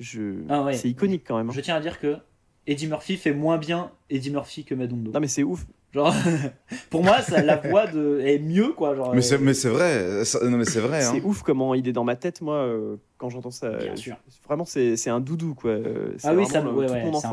Je... 0.00 0.42
Ah 0.48 0.62
ouais. 0.64 0.74
C'est 0.74 0.88
iconique 0.90 1.22
quand 1.26 1.36
même. 1.38 1.48
hein. 1.48 1.52
Je 1.54 1.60
tiens 1.60 1.76
à 1.76 1.80
dire 1.80 1.98
que 2.00 2.16
Eddie 2.66 2.86
Murphy 2.88 3.16
fait 3.16 3.32
moins 3.32 3.58
bien 3.58 3.90
Eddie 4.10 4.30
Murphy 4.30 4.64
que 4.64 4.74
Madondo. 4.74 5.12
Non 5.12 5.20
mais 5.20 5.28
c'est 5.28 5.42
ouf. 5.44 5.66
Genre, 5.94 6.12
pour 6.90 7.04
moi, 7.04 7.22
ça, 7.22 7.40
la 7.40 7.56
voix 7.56 7.86
de... 7.86 8.18
est 8.24 8.40
mieux, 8.40 8.72
quoi. 8.72 8.96
Genre, 8.96 9.12
Mais 9.12 9.18
euh, 9.18 9.22
c'est 9.22 9.38
mais 9.38 9.54
c'est 9.54 9.68
vrai. 9.68 10.24
ça- 10.24 10.44
non 10.44 10.56
mais 10.58 10.64
c'est 10.64 10.80
vrai. 10.80 11.02
C'est 11.02 11.18
hein. 11.18 11.22
ouf 11.22 11.42
comment 11.42 11.72
il 11.72 11.86
est 11.86 11.92
dans 11.92 12.02
ma 12.02 12.16
tête, 12.16 12.40
moi, 12.40 12.56
euh, 12.56 12.96
quand 13.16 13.30
j'entends 13.30 13.52
ça. 13.52 13.70
Bien 13.70 13.94
Je- 13.94 14.00
sûr. 14.00 14.16
Vraiment, 14.48 14.64
c'est 14.64 14.96
c'est 14.96 15.10
un 15.10 15.20
doudou, 15.20 15.54
quoi. 15.54 15.70
Euh, 15.70 16.12
c'est 16.18 16.26
Ah 16.26 16.34
oui, 16.34 16.46
ça, 16.46 16.60
le- 16.60 16.72
ouais, 16.72 16.90
ouais, 16.90 17.10
c'est 17.20 17.26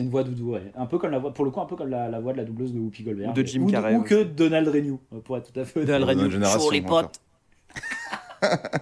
un 0.00 0.04
une 0.04 0.10
voix 0.10 0.24
doudou, 0.24 0.52
ouais. 0.52 0.72
Un 0.74 0.86
peu 0.86 0.96
comme 0.98 1.10
la 1.10 1.18
voix, 1.18 1.34
pour 1.34 1.44
le 1.44 1.50
coup, 1.50 1.60
un 1.60 1.66
peu 1.66 1.76
comme 1.76 1.90
la, 1.90 2.08
la 2.08 2.18
voix 2.18 2.32
de 2.32 2.38
la 2.38 2.44
doubleuse 2.44 2.72
de 2.72 2.78
Whoopi 2.80 3.02
Goldberg. 3.02 3.30
Ou 3.30 3.34
de 3.34 3.42
Jim 3.46 3.60
ou, 3.64 3.70
Carrey 3.70 3.94
Ou 3.94 4.02
que 4.02 4.14
aussi. 4.14 4.24
Donald 4.34 4.68
Renew, 4.68 4.98
euh, 5.12 5.20
pour 5.20 5.36
être 5.36 5.52
tout 5.52 5.60
à 5.60 5.64
fait. 5.66 5.84
Donald 5.84 6.04
Renew, 6.04 6.30
génération, 6.30 6.60
chaud 6.60 6.70
les 6.70 6.80
potes. 6.80 7.20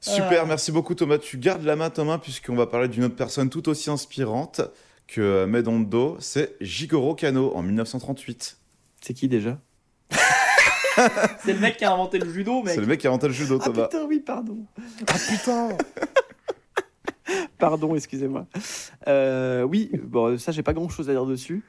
Super, 0.00 0.42
Ah. 0.42 0.46
merci 0.46 0.70
beaucoup 0.70 0.94
Thomas. 0.94 1.16
Tu 1.16 1.38
gardes 1.38 1.62
la 1.64 1.76
main 1.76 1.88
Thomas 1.88 2.18
puisqu'on 2.18 2.54
va 2.56 2.66
parler 2.66 2.88
d'une 2.88 3.04
autre 3.04 3.16
personne 3.16 3.48
tout 3.48 3.66
aussi 3.70 3.88
inspirante 3.90 4.60
que 5.06 5.44
Medondo, 5.44 6.16
c'est 6.20 6.56
Jigoro 6.60 7.14
Kano 7.14 7.52
en 7.54 7.62
1938. 7.62 8.56
C'est 9.00 9.14
qui 9.14 9.28
déjà? 9.28 9.58
C'est 11.44 11.52
le 11.52 11.58
mec 11.58 11.76
qui 11.76 11.84
a 11.84 11.92
inventé 11.92 12.18
le 12.18 12.32
judo, 12.32 12.62
mec. 12.62 12.74
C'est 12.74 12.80
le 12.80 12.86
mec 12.86 13.00
qui 13.00 13.06
a 13.08 13.10
inventé 13.10 13.26
le 13.26 13.32
judo 13.32 13.58
Ah 13.60 13.64
Thomas. 13.64 13.88
putain, 13.88 14.04
oui, 14.04 14.20
pardon. 14.20 14.58
Ah 15.08 15.16
putain 15.28 15.70
Pardon, 17.58 17.94
excusez-moi. 17.96 18.46
Euh, 19.08 19.62
oui, 19.62 19.90
bon, 20.04 20.38
ça, 20.38 20.52
j'ai 20.52 20.62
pas 20.62 20.72
grand-chose 20.72 21.08
à 21.10 21.12
dire 21.12 21.26
dessus, 21.26 21.62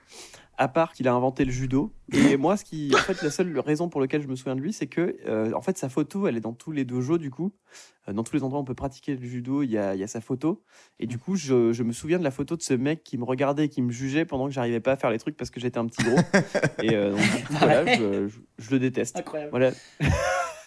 à 0.58 0.68
part 0.68 0.94
qu'il 0.94 1.08
a 1.08 1.14
inventé 1.14 1.46
le 1.46 1.52
judo. 1.52 1.92
Et 2.14 2.38
moi, 2.38 2.58
ce 2.58 2.64
qui, 2.66 2.92
en 2.94 2.98
fait, 3.00 3.22
la 3.22 3.30
seule 3.30 3.58
raison 3.60 3.90
pour 3.90 4.00
laquelle 4.02 4.22
je 4.22 4.28
me 4.28 4.36
souviens 4.36 4.56
de 4.56 4.62
lui, 4.62 4.74
c'est 4.74 4.88
que, 4.88 5.18
euh, 5.28 5.52
en 5.54 5.62
fait, 5.62 5.78
sa 5.78 5.90
photo, 5.90 6.28
elle 6.28 6.38
est 6.38 6.42
dans 6.42 6.54
tous 6.54 6.72
les 6.72 6.86
dojos, 6.86 7.18
du 7.18 7.32
coup. 7.32 7.52
Euh, 8.08 8.14
dans 8.14 8.24
tous 8.24 8.36
les 8.36 8.44
endroits 8.44 8.60
où 8.60 8.62
on 8.62 8.66
peut 8.66 8.74
pratiquer 8.76 9.16
le 9.16 9.26
judo, 9.26 9.64
il 9.64 9.72
y 9.72 9.78
a, 9.78 9.96
il 9.96 10.00
y 10.00 10.04
a 10.04 10.08
sa 10.08 10.22
photo. 10.22 10.64
Et 11.00 11.08
du 11.08 11.18
coup, 11.18 11.36
je, 11.36 11.74
je 11.74 11.84
me 11.84 11.92
souviens 11.92 12.20
de 12.20 12.24
la 12.24 12.32
photo 12.32 12.56
de 12.56 12.62
ce 12.62 12.74
mec 12.74 13.04
qui 13.04 13.18
me 13.18 13.24
regardait 13.26 13.66
et 13.66 13.70
qui 13.70 13.82
me 13.82 13.92
jugeait 13.92 14.26
pendant 14.26 14.46
que 14.48 14.52
j'arrivais 14.54 14.80
pas 14.80 14.92
à 14.94 14.96
faire 14.96 15.10
les 15.10 15.18
trucs 15.20 15.36
parce 15.38 15.50
que 15.50 15.60
j'étais 15.60 15.78
un 15.80 15.86
petit 15.88 16.04
gros. 16.04 16.18
et 16.84 16.96
euh, 16.96 17.12
donc, 17.12 17.20
du 17.22 17.44
coup, 17.46 17.54
voilà, 17.54 17.86
je, 17.98 18.28
je- 18.28 18.40
je 18.60 18.72
le 18.72 18.80
déteste. 18.80 19.18
Incroyable. 19.18 19.50
Voilà. 19.52 19.72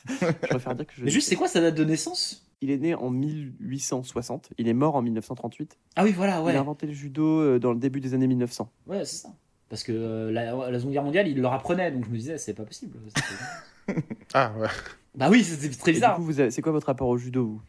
je 0.09 0.47
préfère 0.49 0.75
dire 0.75 0.87
que 0.87 0.93
je. 0.97 1.05
Mais 1.05 1.11
juste, 1.11 1.29
c'est 1.29 1.37
quoi 1.37 1.49
sa 1.49 1.61
date 1.61 1.75
de 1.75 1.85
naissance? 1.85 2.45
Il 2.61 2.71
est 2.71 2.79
né 2.79 2.95
en 2.97 3.11
1860. 3.11 4.51
Il 4.59 4.67
est 4.67 4.75
mort 4.75 4.97
en 4.97 5.03
1938. 5.03 5.79
Ah 5.95 6.03
oui, 6.05 6.11
voilà, 6.13 6.43
ouais. 6.43 6.53
Il 6.53 6.57
a 6.57 6.61
inventé 6.61 6.89
le 6.89 6.93
judo 6.93 7.59
dans 7.61 7.73
le 7.73 7.79
début 7.79 8.01
des 8.01 8.15
années 8.15 8.27
1900. 8.27 8.69
Ouais, 8.89 9.05
c'est 9.05 9.17
ça. 9.17 9.29
Parce 9.69 9.83
que 9.83 9.93
euh, 9.93 10.31
la, 10.33 10.71
la 10.71 10.79
Seconde 10.79 10.93
Guerre 10.93 11.03
mondiale, 11.05 11.29
il 11.29 11.41
leur 11.41 11.53
apprenait, 11.53 11.91
donc 11.91 12.05
je 12.07 12.11
me 12.11 12.17
disais, 12.17 12.39
c'est 12.39 12.55
pas 12.55 12.65
possible. 12.65 12.99
Ah 14.35 14.53
ouais, 14.59 14.69
bah 15.15 15.29
oui, 15.31 15.43
c'était 15.43 15.75
très 15.75 15.93
bizarre. 15.93 16.17
coup, 16.17 16.23
vous 16.23 16.41
avez- 16.41 16.51
c'est 16.51 16.61
quoi 16.61 16.73
votre 16.73 16.89
rapport 16.89 17.09
au 17.09 17.17
judo 17.17 17.45
vous? 17.47 17.63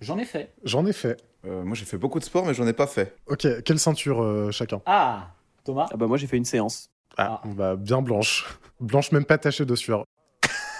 J'en 0.00 0.18
ai 0.18 0.24
fait. 0.24 0.52
j'en 0.64 0.84
ai 0.86 0.92
fait. 0.92 1.16
Euh, 1.46 1.62
moi 1.62 1.76
j'ai 1.76 1.84
fait 1.84 1.96
beaucoup 1.98 2.18
de 2.18 2.24
sport 2.24 2.44
mais 2.44 2.54
j'en 2.54 2.66
ai 2.66 2.72
pas 2.72 2.88
fait. 2.88 3.14
Ok, 3.28 3.46
quelle 3.62 3.78
ceinture 3.78 4.20
euh, 4.22 4.50
chacun? 4.50 4.82
Ah, 4.86 5.28
Thomas? 5.62 5.86
Ah 5.92 5.96
bah 5.96 6.08
moi 6.08 6.16
j'ai 6.16 6.26
fait 6.26 6.36
une 6.36 6.44
séance. 6.44 6.90
Ah, 7.16 7.40
bah 7.54 7.76
bien 7.76 8.02
blanche. 8.02 8.58
Blanche 8.80 9.12
même 9.12 9.24
pas 9.24 9.38
tachée 9.38 9.64
de 9.64 9.74
sueur. 9.76 10.04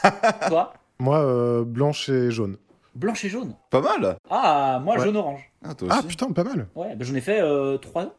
Toi? 0.49 0.73
Moi, 0.99 1.19
euh, 1.21 1.65
blanche 1.65 2.09
et 2.09 2.31
jaune. 2.33 2.57
Blanche 2.97 3.25
et 3.25 3.29
jaune. 3.29 3.55
Pas 3.71 3.81
mal 3.81 4.17
Ah, 4.29 4.81
moi, 4.83 4.97
Ouais. 4.97 5.05
jaune-orange. 5.05 5.53
Ah 5.65 5.75
toi 5.75 5.89
Ah 5.93 6.03
putain, 6.03 6.33
pas 6.33 6.43
mal. 6.45 6.67
Ouais, 6.75 6.97
bah, 6.97 7.05
j'en 7.05 7.15
ai 7.15 7.21
fait 7.21 7.41
3 7.81 8.07
ans 8.07 8.15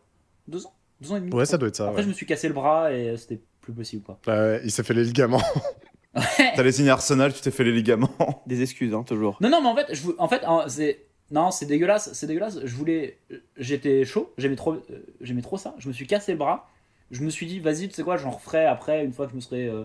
2 0.47 0.65
ans 0.65 0.73
2 1.01 1.11
ans 1.11 1.17
et 1.17 1.19
demi. 1.21 1.33
Ouais, 1.33 1.45
ça 1.45 1.57
doit 1.57 1.67
être 1.69 1.75
ça. 1.75 1.85
Après, 1.85 1.97
ouais. 1.97 2.03
je 2.03 2.09
me 2.09 2.13
suis 2.13 2.25
cassé 2.25 2.47
le 2.47 2.53
bras 2.53 2.91
et 2.91 3.15
c'était 3.17 3.39
plus 3.61 3.73
possible 3.73 4.03
quoi. 4.03 4.19
Ouais, 4.27 4.61
il 4.63 4.71
s'est 4.71 4.83
fait 4.83 4.93
les 4.93 5.03
ligaments. 5.03 5.41
T'as 6.55 6.71
signé 6.71 6.89
Arsenal, 6.89 7.33
tu 7.33 7.41
t'es 7.41 7.51
fait 7.51 7.63
les 7.63 7.71
ligaments. 7.71 8.09
Des 8.47 8.61
excuses, 8.61 8.93
hein, 8.93 9.03
toujours. 9.03 9.37
Non, 9.41 9.49
non, 9.49 9.61
mais 9.61 9.69
en 9.69 9.75
fait, 9.75 9.93
je, 9.93 10.09
en 10.17 10.27
fait, 10.27 10.41
hein, 10.45 10.65
c'est. 10.67 11.05
Non, 11.31 11.51
c'est 11.51 11.67
dégueulasse, 11.67 12.11
c'est 12.13 12.25
dégueulasse. 12.25 12.59
Je 12.65 12.75
voulais. 12.75 13.19
J'étais 13.57 14.03
chaud, 14.05 14.33
j'aimais 14.39 14.55
trop, 14.55 14.73
euh, 14.73 15.05
j'aimais 15.21 15.43
trop 15.43 15.57
ça. 15.57 15.75
Je 15.77 15.87
me 15.87 15.93
suis 15.93 16.07
cassé 16.07 16.31
le 16.31 16.39
bras. 16.39 16.67
Je 17.11 17.23
me 17.23 17.29
suis 17.29 17.45
dit, 17.45 17.59
vas-y, 17.59 17.87
tu 17.87 17.95
sais 17.95 18.03
quoi, 18.03 18.17
j'en 18.17 18.31
referai 18.31 18.65
après, 18.65 19.03
une 19.03 19.13
fois 19.13 19.25
que 19.25 19.31
je 19.31 19.35
me 19.35 19.41
serai 19.41 19.67
euh, 19.67 19.83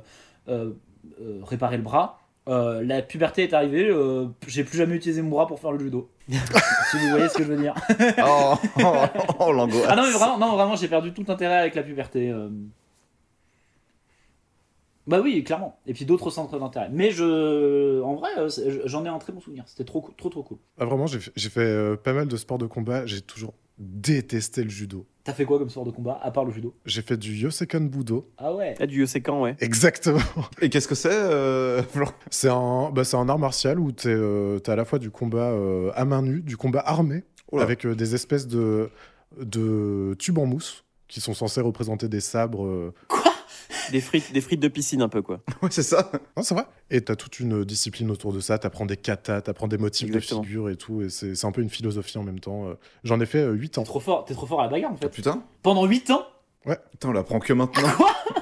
euh, 0.48 0.72
euh, 1.20 1.40
réparé 1.42 1.76
le 1.76 1.82
bras. 1.82 2.20
Euh, 2.46 2.82
la 2.84 3.00
puberté 3.00 3.42
est 3.44 3.54
arrivée, 3.54 3.88
euh, 3.88 4.26
j'ai 4.46 4.64
plus 4.64 4.76
jamais 4.76 4.96
utilisé 4.96 5.22
mon 5.22 5.30
bras 5.30 5.46
pour 5.46 5.60
faire 5.60 5.72
le 5.72 5.78
judo. 5.78 6.10
si 6.28 6.98
vous 6.98 7.08
voyez 7.08 7.28
ce 7.28 7.38
que 7.38 7.42
je 7.44 7.48
veux 7.52 7.60
dire. 7.60 7.74
Oh, 8.24 8.54
oh, 8.80 8.94
oh, 9.38 9.52
l'angoisse. 9.52 9.86
Ah 9.88 9.96
non, 9.96 10.02
mais 10.02 10.12
vraiment, 10.12 10.38
non, 10.38 10.52
vraiment 10.54 10.76
j'ai 10.76 10.88
perdu 10.88 11.12
tout 11.12 11.24
intérêt 11.28 11.56
avec 11.58 11.74
la 11.74 11.82
puberté. 11.82 12.30
euh. 12.30 12.50
Bah 15.06 15.20
oui, 15.22 15.44
clairement. 15.44 15.78
Et 15.86 15.92
puis 15.92 16.04
d'autres 16.06 16.30
centres 16.30 16.58
d'intérêt. 16.58 16.88
Mais 16.90 17.10
je, 17.10 18.00
en 18.02 18.14
vrai, 18.14 18.30
j'en 18.86 19.04
ai 19.04 19.08
un 19.08 19.18
très 19.18 19.32
bon 19.32 19.40
souvenir. 19.40 19.64
C'était 19.66 19.84
trop, 19.84 20.08
trop, 20.16 20.30
trop 20.30 20.42
cool. 20.42 20.58
Ah, 20.78 20.86
vraiment, 20.86 21.06
j'ai 21.06 21.20
fait, 21.20 21.60
euh, 21.60 21.96
pas 21.96 22.12
mal 22.14 22.26
de 22.26 22.36
sports 22.36 22.58
de 22.58 22.66
combat. 22.66 23.04
J'ai 23.04 23.20
toujours 23.20 23.52
détesté 23.78 24.64
le 24.64 24.70
judo. 24.70 25.06
T'as 25.24 25.32
fait 25.32 25.46
quoi 25.46 25.58
comme 25.58 25.70
sport 25.70 25.86
de 25.86 25.90
combat, 25.90 26.20
à 26.22 26.30
part 26.30 26.44
le 26.44 26.52
judo? 26.52 26.74
J'ai 26.84 27.00
fait 27.00 27.16
du 27.16 27.34
Yosekan 27.34 27.80
Budo. 27.80 28.30
Ah 28.36 28.52
ouais. 28.54 28.74
Ah, 28.78 28.84
du 28.86 29.00
Yosekan, 29.00 29.40
ouais. 29.40 29.56
Exactement. 29.60 30.20
Et 30.60 30.68
qu'est-ce 30.68 30.86
que 30.86 30.94
c'est, 30.94 31.08
euh, 31.10 31.82
Florent? 31.92 32.12
C'est 32.30 32.50
un, 32.50 32.90
bah, 32.90 33.04
c'est 33.04 33.16
un 33.16 33.26
art 33.30 33.38
martial 33.38 33.80
où 33.80 33.90
tu 33.90 34.08
as 34.10 34.70
à 34.72 34.76
la 34.76 34.84
fois 34.84 34.98
du 34.98 35.10
combat 35.10 35.50
euh, 35.50 35.90
à 35.94 36.04
main 36.04 36.20
nue, 36.20 36.42
du 36.42 36.58
combat 36.58 36.80
armé, 36.80 37.24
Oula. 37.52 37.62
avec 37.62 37.86
euh, 37.86 37.94
des 37.94 38.14
espèces 38.14 38.46
de, 38.46 38.90
de 39.40 40.14
tubes 40.18 40.36
en 40.38 40.44
mousse 40.44 40.84
qui 41.08 41.22
sont 41.22 41.32
censés 41.32 41.62
représenter 41.62 42.08
des 42.08 42.20
sabres. 42.20 42.66
euh. 42.66 42.92
Des 43.92 44.00
frites, 44.00 44.32
des 44.32 44.40
frites 44.40 44.60
de 44.60 44.68
piscine, 44.68 45.02
un 45.02 45.08
peu, 45.08 45.22
quoi. 45.22 45.40
Ouais, 45.62 45.68
c'est 45.70 45.82
ça. 45.82 46.10
Non, 46.36 46.42
c'est 46.42 46.54
vrai. 46.54 46.64
Et 46.90 47.02
tu 47.04 47.12
as 47.12 47.16
toute 47.16 47.40
une 47.40 47.64
discipline 47.64 48.10
autour 48.10 48.32
de 48.32 48.40
ça. 48.40 48.58
Tu 48.58 48.66
apprends 48.66 48.86
des 48.86 48.96
katas, 48.96 49.42
tu 49.42 49.50
apprends 49.50 49.68
des 49.68 49.78
motifs 49.78 50.06
Exactement. 50.08 50.40
de 50.40 50.46
figures 50.46 50.70
et 50.70 50.76
tout. 50.76 51.02
Et 51.02 51.08
c'est 51.10 51.34
c'est 51.34 51.46
un 51.46 51.52
peu 51.52 51.62
une 51.62 51.70
philosophie 51.70 52.18
en 52.18 52.22
même 52.24 52.40
temps. 52.40 52.68
euh. 52.68 52.74
J'en 53.04 53.20
ai 53.20 53.26
fait 53.26 53.44
8 53.46 53.70
T'es 53.70 53.78
ans. 53.78 53.82
trop 53.84 54.00
fort, 54.00 54.24
t'es 54.24 54.34
trop 54.34 54.46
fort 54.46 54.60
à 54.60 54.64
la 54.64 54.70
bagarre 54.70 54.92
en 54.92 54.96
Ah, 54.96 55.02
fait. 55.02 55.08
putain. 55.10 55.42
Pendant 55.62 55.84
8 55.86 56.10
ans? 56.10 56.26
Putain, 56.92 57.08
on 57.10 57.12
l'apprend 57.12 57.40
que 57.40 57.52
maintenant. 57.52 57.88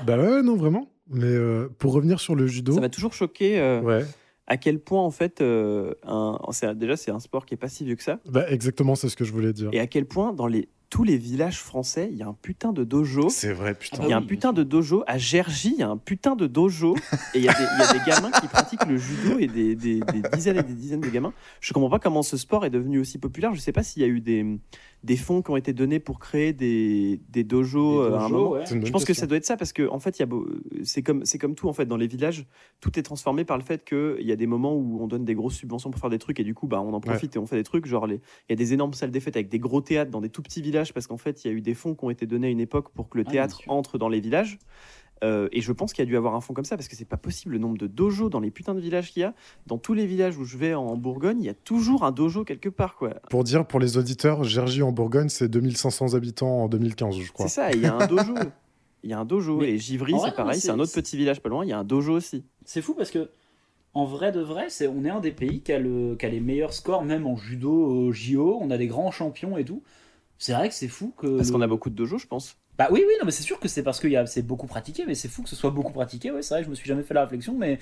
bah 0.07 0.17
ouais, 0.17 0.43
non, 0.43 0.57
vraiment. 0.57 0.89
Mais 1.09 1.25
euh, 1.27 1.69
pour 1.79 1.93
revenir 1.93 2.21
sur 2.21 2.35
le 2.35 2.47
judo. 2.47 2.73
Ça 2.75 2.81
m'a 2.81 2.89
toujours 2.89 3.13
choqué 3.15 3.59
euh, 3.59 3.81
Ouais, 3.81 4.05
à 4.47 4.57
quel 4.57 4.79
point, 4.81 5.03
en 5.03 5.11
fait, 5.11 5.41
euh, 5.41 5.95
un, 6.05 6.39
c'est- 6.53 6.75
déjà, 6.77 6.97
c'est 6.97 7.11
un 7.11 7.19
sport 7.19 7.45
qui 7.47 7.55
est 7.55 7.57
pas 7.57 7.69
si 7.69 7.85
vieux 7.85 7.97
que 7.97 8.03
ça. 8.03 8.21
bah 8.29 8.45
exactement, 8.49 8.95
c'est 8.95 9.09
ce 9.09 9.17
que 9.17 9.25
je 9.25 9.33
voulais 9.33 9.53
dire. 9.53 9.71
Et 9.73 9.81
à 9.81 9.87
quel 9.89 10.07
point, 10.07 10.33
dans 10.33 10.47
les, 10.47 10.69
tous 10.93 11.05
les 11.05 11.17
villages 11.17 11.59
français, 11.59 12.11
il 12.13 12.19
y 12.19 12.23
a 12.23 12.27
un 12.27 12.35
putain 12.35 12.71
de 12.75 12.85
dojo. 12.85 13.31
C'est 13.31 13.55
vrai, 13.55 13.73
putain. 13.73 13.97
Ah 14.03 14.05
Il 14.05 14.11
y 14.11 14.13
a 14.13 14.19
bah 14.21 14.23
un 14.23 14.27
putain 14.27 14.53
de 14.53 14.63
dojo. 14.63 15.05
À 15.07 15.17
Gergy, 15.17 15.71
il 15.73 15.81
y 15.81 15.83
a 15.83 15.89
un 15.89 15.97
putain 15.97 16.37
de 16.37 16.47
dojo. 16.47 16.95
Et 17.33 17.39
il 17.39 17.45
y, 17.45 17.49
a 17.49 17.55
des- 17.55 17.63
il 17.63 17.79
y 17.79 17.83
a 17.83 17.93
des 17.95 18.11
gamins 18.11 18.31
qui 18.31 18.47
pratiquent 18.47 18.85
le 18.87 18.99
judo 18.99 19.39
et 19.39 19.47
des, 19.47 19.75
des- 19.75 20.01
des 20.01 20.23
dizaines 20.35 20.59
et 20.59 20.63
des 20.63 20.75
dizaines 20.75 21.01
de 21.01 21.09
gamins. 21.09 21.33
Je 21.63 21.73
comprends 21.73 21.89
pas 21.89 21.99
comment 21.99 22.23
ce 22.23 22.37
sport 22.37 22.67
est 22.67 22.71
devenu 22.71 22.99
aussi 22.99 23.17
populaire. 23.17 23.55
Je 23.55 23.61
sais 23.61 23.73
pas 23.73 23.83
s'il 23.83 24.03
y 24.03 24.05
a 24.05 24.09
eu 24.09 24.21
des, 24.21 24.45
des 25.05 25.17
fonds 25.17 25.43
qui 25.43 25.51
ont 25.51 25.57
été 25.57 25.73
donnés 25.73 25.99
pour 25.99 26.19
créer 26.19 26.53
des, 26.53 27.21
des 27.29 27.43
dojos, 27.45 28.05
Des 28.09 28.13
euh, 28.13 28.17
à 28.19 28.25
un 28.25 28.29
moment. 28.29 28.51
ouais. 28.53 28.65
Je 28.67 28.91
pense 28.91 29.05
que 29.05 29.15
ça 29.15 29.27
doit 29.27 29.37
être 29.37 29.45
ça 29.45 29.57
parce 29.57 29.73
que 29.73 29.89
en 29.89 29.99
fait, 29.99 30.23
c'est 30.85 31.03
comme 31.03 31.25
comme 31.41 31.55
tout 31.55 31.69
en 31.69 31.73
fait 31.73 31.87
dans 31.87 31.97
les 31.97 32.07
villages, 32.07 32.47
tout 32.81 32.99
est 32.99 33.03
transformé 33.03 33.45
par 33.45 33.59
le 33.59 33.65
fait 33.65 33.85
qu'il 33.85 34.25
y 34.27 34.33
a 34.33 34.37
des 34.37 34.47
moments 34.47 34.75
où 34.77 34.99
on 35.01 35.09
donne 35.09 35.25
des 35.25 35.35
grosses 35.35 35.57
subventions 35.57 35.91
pour 35.91 36.01
faire 36.01 36.11
des 36.11 36.19
trucs 36.19 36.39
et 36.39 36.45
du 36.45 36.55
coup 36.55 36.67
bah 36.69 36.81
on 36.81 36.93
en 36.95 37.01
profite 37.01 37.35
et 37.35 37.39
on 37.39 37.47
fait 37.47 37.57
des 37.57 37.65
trucs 37.65 37.87
genre 37.87 38.07
il 38.09 38.21
y 38.49 38.53
a 38.53 38.57
des 38.57 38.73
énormes 38.73 38.93
salles 38.95 39.11
des 39.11 39.21
fêtes 39.21 39.37
avec 39.37 39.49
des 39.49 39.59
gros 39.59 39.81
théâtres 39.81 40.11
dans 40.11 40.21
des 40.21 40.29
tout 40.31 40.43
petits 40.43 40.63
villages 40.63 40.93
parce 40.93 41.07
qu'en 41.07 41.17
fait 41.17 41.45
il 41.45 41.49
y 41.49 41.51
a 41.51 41.55
eu 41.55 41.61
des 41.61 41.75
fonds 41.75 41.95
qui 41.95 42.05
ont 42.05 42.11
été 42.11 42.27
donnés 42.27 42.47
à 42.47 42.51
une 42.51 42.61
époque 42.61 42.91
pour 42.91 43.09
que 43.09 43.19
le 43.19 43.25
Ah, 43.27 43.31
théâtre 43.31 43.61
entre 43.69 43.99
dans 43.99 44.09
les 44.09 44.21
villages. 44.21 44.59
Euh, 45.23 45.49
et 45.53 45.61
je 45.61 45.71
pense 45.73 45.93
qu'il 45.93 46.03
y 46.03 46.07
a 46.07 46.07
dû 46.07 46.17
avoir 46.17 46.35
un 46.35 46.41
fonds 46.41 46.53
comme 46.55 46.65
ça 46.65 46.77
parce 46.77 46.89
que 46.89 46.97
c'est 46.97 47.05
pas 47.05 47.17
possible 47.17 47.53
le 47.53 47.59
nombre 47.59 47.79
de 47.79 47.87
dojos 47.87 48.29
dans 48.29 48.41
les 48.41 48.51
putains 48.51 48.75
de 48.75 48.81
villages 48.81 49.13
qu'il 49.13 49.21
y 49.21 49.25
a. 49.25 49.35
Dans 49.67 49.79
tous 49.79 49.95
les 49.95 50.07
villages 50.07 50.37
où 50.37 50.45
je 50.45 50.57
vais 50.57 50.75
en 50.75 50.97
Bourgogne, 50.97 51.39
il 51.41 51.47
y 51.47 51.51
a 51.51 51.55
toujours 51.55 52.05
un 52.05 52.11
dojo 52.11 52.45
quelque 52.45 52.69
part 52.69 52.97
quoi. 52.97 53.11
Pour 53.31 53.45
dire 53.45 53.67
pour 53.67 53.79
les 53.79 53.97
auditeurs, 53.99 54.43
Gergy 54.45 54.83
en 54.83 54.91
Bourgogne, 54.93 55.29
c'est 55.29 55.49
2500 55.49 56.15
habitants 56.15 56.65
en 56.65 56.69
2015, 56.69 57.19
je 57.21 57.31
crois. 57.33 57.47
C'est 57.47 57.55
ça, 57.55 57.73
il 57.73 57.81
y 57.81 57.87
a 57.87 57.95
un 57.95 58.07
dojo. 58.07 58.35
Il 59.05 59.11
y 59.11 59.13
a 59.13 59.19
un 59.19 59.25
dojo 59.25 59.59
Mais 59.59 59.71
et 59.71 59.79
Givry 59.79 60.15
c'est 60.25 60.35
pareil, 60.35 60.61
c'est- 60.61 60.71
un 60.71 60.79
autre 60.79 60.93
petit 60.93 61.17
village 61.17 61.41
pas 61.41 61.49
loin, 61.49 61.65
il 61.65 61.69
y 61.69 61.73
a 61.73 61.79
un 61.79 61.85
dojo 61.85 62.13
aussi. 62.13 62.45
C'est 62.65 62.83
fou 62.83 62.95
parce 62.95 63.11
que, 63.11 63.31
en 63.95 64.05
vrai 64.05 64.33
de 64.33 64.41
vrai, 64.41 64.67
c'est, 64.71 64.87
on 64.87 65.05
est 65.05 65.11
un 65.11 65.21
des 65.21 65.33
pays 65.33 65.61
qui 65.61 65.73
a, 65.73 65.79
le, 65.79 66.15
qui 66.17 66.25
a 66.25 66.29
les 66.29 66.41
meilleurs 66.41 66.73
scores, 66.73 67.05
même 67.05 67.27
en 67.27 67.37
judo, 67.37 67.73
au 67.73 68.13
JO. 68.13 68.59
On 68.61 68.71
a 68.71 68.79
des 68.79 68.87
grands 68.87 69.11
champions 69.11 69.59
et 69.59 69.65
tout. 69.65 69.83
C'est 70.43 70.55
vrai 70.55 70.69
que 70.69 70.75
c'est 70.75 70.89
fou 70.89 71.15
que. 71.17 71.37
Parce 71.37 71.51
le- 71.51 71.53
qu'on 71.55 71.61
a 71.61 71.69
beaucoup 71.69 71.89
de 71.89 71.95
dojos, 71.95 72.19
je 72.19 72.27
pense. 72.27 72.57
Bah 72.77 72.89
oui, 72.91 73.05
oui, 73.07 73.15
non, 73.21 73.25
mais 73.27 73.31
c'est 73.31 73.45
sûr 73.45 73.61
que 73.61 73.69
c'est 73.69 73.85
parce 73.85 74.01
que 74.01 74.09
y 74.09 74.17
a- 74.17 74.27
c'est 74.27 74.43
beaucoup 74.43 74.67
pratiqué, 74.67 75.05
mais 75.07 75.15
c'est 75.15 75.29
fou 75.29 75.45
que 75.45 75.49
ce 75.49 75.55
soit 75.55 75.71
beaucoup 75.71 75.93
pratiqué. 75.93 76.33
Ouais, 76.33 76.43
c'est 76.43 76.55
vrai, 76.55 76.65
je 76.65 76.69
me 76.69 76.75
suis 76.75 76.89
jamais 76.89 77.05
fait 77.05 77.15
la 77.15 77.23
réflexion, 77.23 77.57
mais. 77.57 77.79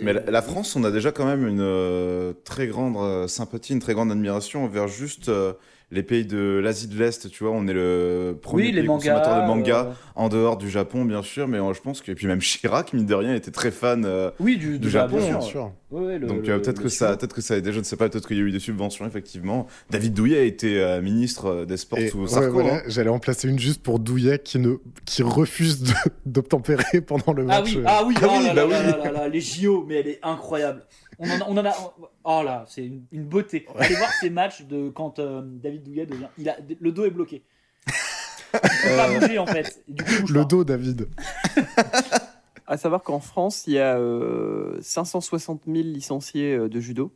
Mais 0.00 0.14
la, 0.14 0.22
la 0.30 0.40
France, 0.40 0.76
on 0.76 0.84
a 0.84 0.90
déjà 0.90 1.12
quand 1.12 1.26
même 1.26 1.46
une 1.46 1.60
euh, 1.60 2.32
très 2.44 2.68
grande 2.68 2.96
euh, 2.96 3.28
sympathie, 3.28 3.74
une 3.74 3.80
très 3.80 3.92
grande 3.92 4.10
admiration 4.10 4.64
envers 4.64 4.88
juste 4.88 5.28
euh, 5.28 5.52
les 5.90 6.02
pays 6.02 6.26
de 6.26 6.60
l'Asie 6.62 6.86
de 6.86 6.98
l'Est, 6.98 7.30
tu 7.30 7.44
vois. 7.44 7.52
On 7.52 7.66
est 7.66 7.72
le 7.72 8.36
premier 8.40 8.64
Oui, 8.64 8.72
les 8.72 8.80
pays 8.80 8.88
mangas. 8.88 8.98
consommateur 9.14 9.42
de 9.42 9.46
manga 9.46 9.86
euh, 9.86 9.92
en 10.16 10.28
dehors 10.28 10.56
du 10.58 10.68
Japon, 10.68 11.04
bien 11.06 11.22
sûr. 11.22 11.48
Mais 11.48 11.58
euh, 11.58 11.72
je 11.72 11.80
pense 11.80 12.02
que. 12.02 12.12
Et 12.12 12.14
puis 12.14 12.26
même 12.26 12.40
Chirac, 12.40 12.92
mine 12.92 13.06
de 13.06 13.14
rien, 13.14 13.34
était 13.34 13.50
très 13.50 13.70
fan. 13.70 14.04
euh, 14.04 14.30
Oui, 14.38 14.56
du, 14.58 14.78
Du 14.78 14.86
bah, 14.88 14.90
Japon, 14.90 15.16
bien 15.18 15.40
sûr. 15.40 15.72
Ouais, 15.90 16.18
le- 16.18 16.26
donc 16.26 16.46
euh, 16.48 16.58
peut-être 16.58 16.82
que 16.82 16.90
ça, 16.90 17.16
peut-être 17.16 17.34
que 17.34 17.40
ça 17.40 17.54
a 17.54 17.56
aidé, 17.56 17.72
je 17.72 17.78
ne 17.78 17.84
sais 17.84 17.96
pas, 17.96 18.10
peut-être 18.10 18.28
qu'il 18.28 18.36
y 18.36 18.40
a 18.40 18.42
eu 18.42 18.50
des 18.50 18.58
subventions 18.58 19.06
effectivement. 19.06 19.66
David 19.88 20.12
Douillet 20.12 20.38
a 20.38 20.42
été 20.42 20.78
euh, 20.82 21.00
ministre 21.00 21.64
des 21.64 21.78
Sports 21.78 21.98
Et 22.00 22.08
sous 22.08 22.20
ouais, 22.20 22.28
Sarko. 22.28 22.50
voilà, 22.52 22.74
hein. 22.76 22.82
J'allais 22.88 23.08
en 23.08 23.18
placer 23.18 23.48
une 23.48 23.58
juste 23.58 23.82
pour 23.82 23.98
Douillet 23.98 24.38
qui, 24.38 24.58
ne, 24.58 24.74
qui 25.06 25.22
refuse 25.22 25.82
d'obtempérer 26.26 27.00
pendant 27.00 27.32
le 27.32 27.44
Ah 27.48 27.60
match. 27.62 27.74
oui, 27.74 27.82
ah 27.86 28.02
oui, 28.06 28.14
Ah 28.20 28.26
oh 28.28 28.34
oui, 28.38 28.44
là 28.44 28.54
bah 28.54 28.54
là 28.54 28.66
oui. 28.66 28.72
là 28.72 28.96
là 29.04 29.12
là, 29.12 29.28
les 29.28 29.40
JO, 29.40 29.86
mais 29.88 29.94
elle 29.96 30.08
est 30.08 30.20
incroyable. 30.22 30.82
On 31.18 31.28
en 31.28 31.40
a, 31.40 31.44
on 31.48 31.56
en 31.56 31.64
a 31.66 31.74
oh 32.24 32.42
là, 32.44 32.64
c'est 32.68 32.86
une, 32.86 33.04
une 33.10 33.24
beauté. 33.24 33.66
Allez 33.78 33.96
voir 33.96 34.10
ces 34.20 34.30
matchs 34.30 34.62
de 34.62 34.88
quand 34.88 35.18
euh, 35.18 35.42
David 35.44 35.82
Douillet 35.82 36.06
devient, 36.06 36.28
il 36.38 36.48
a 36.48 36.56
le 36.80 36.92
dos 36.92 37.04
est 37.04 37.10
bloqué. 37.10 37.42
Il 37.86 38.60
peut 38.60 38.96
pas 38.96 39.18
bouger 39.18 39.38
en 39.38 39.46
fait. 39.46 39.82
Du 39.88 40.04
coup, 40.04 40.26
Le 40.28 40.40
pas. 40.40 40.44
dos, 40.44 40.64
David. 40.64 41.08
À 42.66 42.76
savoir 42.76 43.02
qu'en 43.02 43.18
France, 43.20 43.64
il 43.66 43.74
y 43.74 43.78
a 43.78 43.96
euh, 43.98 44.78
560 44.80 45.62
000 45.66 45.78
licenciés 45.78 46.54
euh, 46.54 46.68
de 46.68 46.80
judo. 46.80 47.12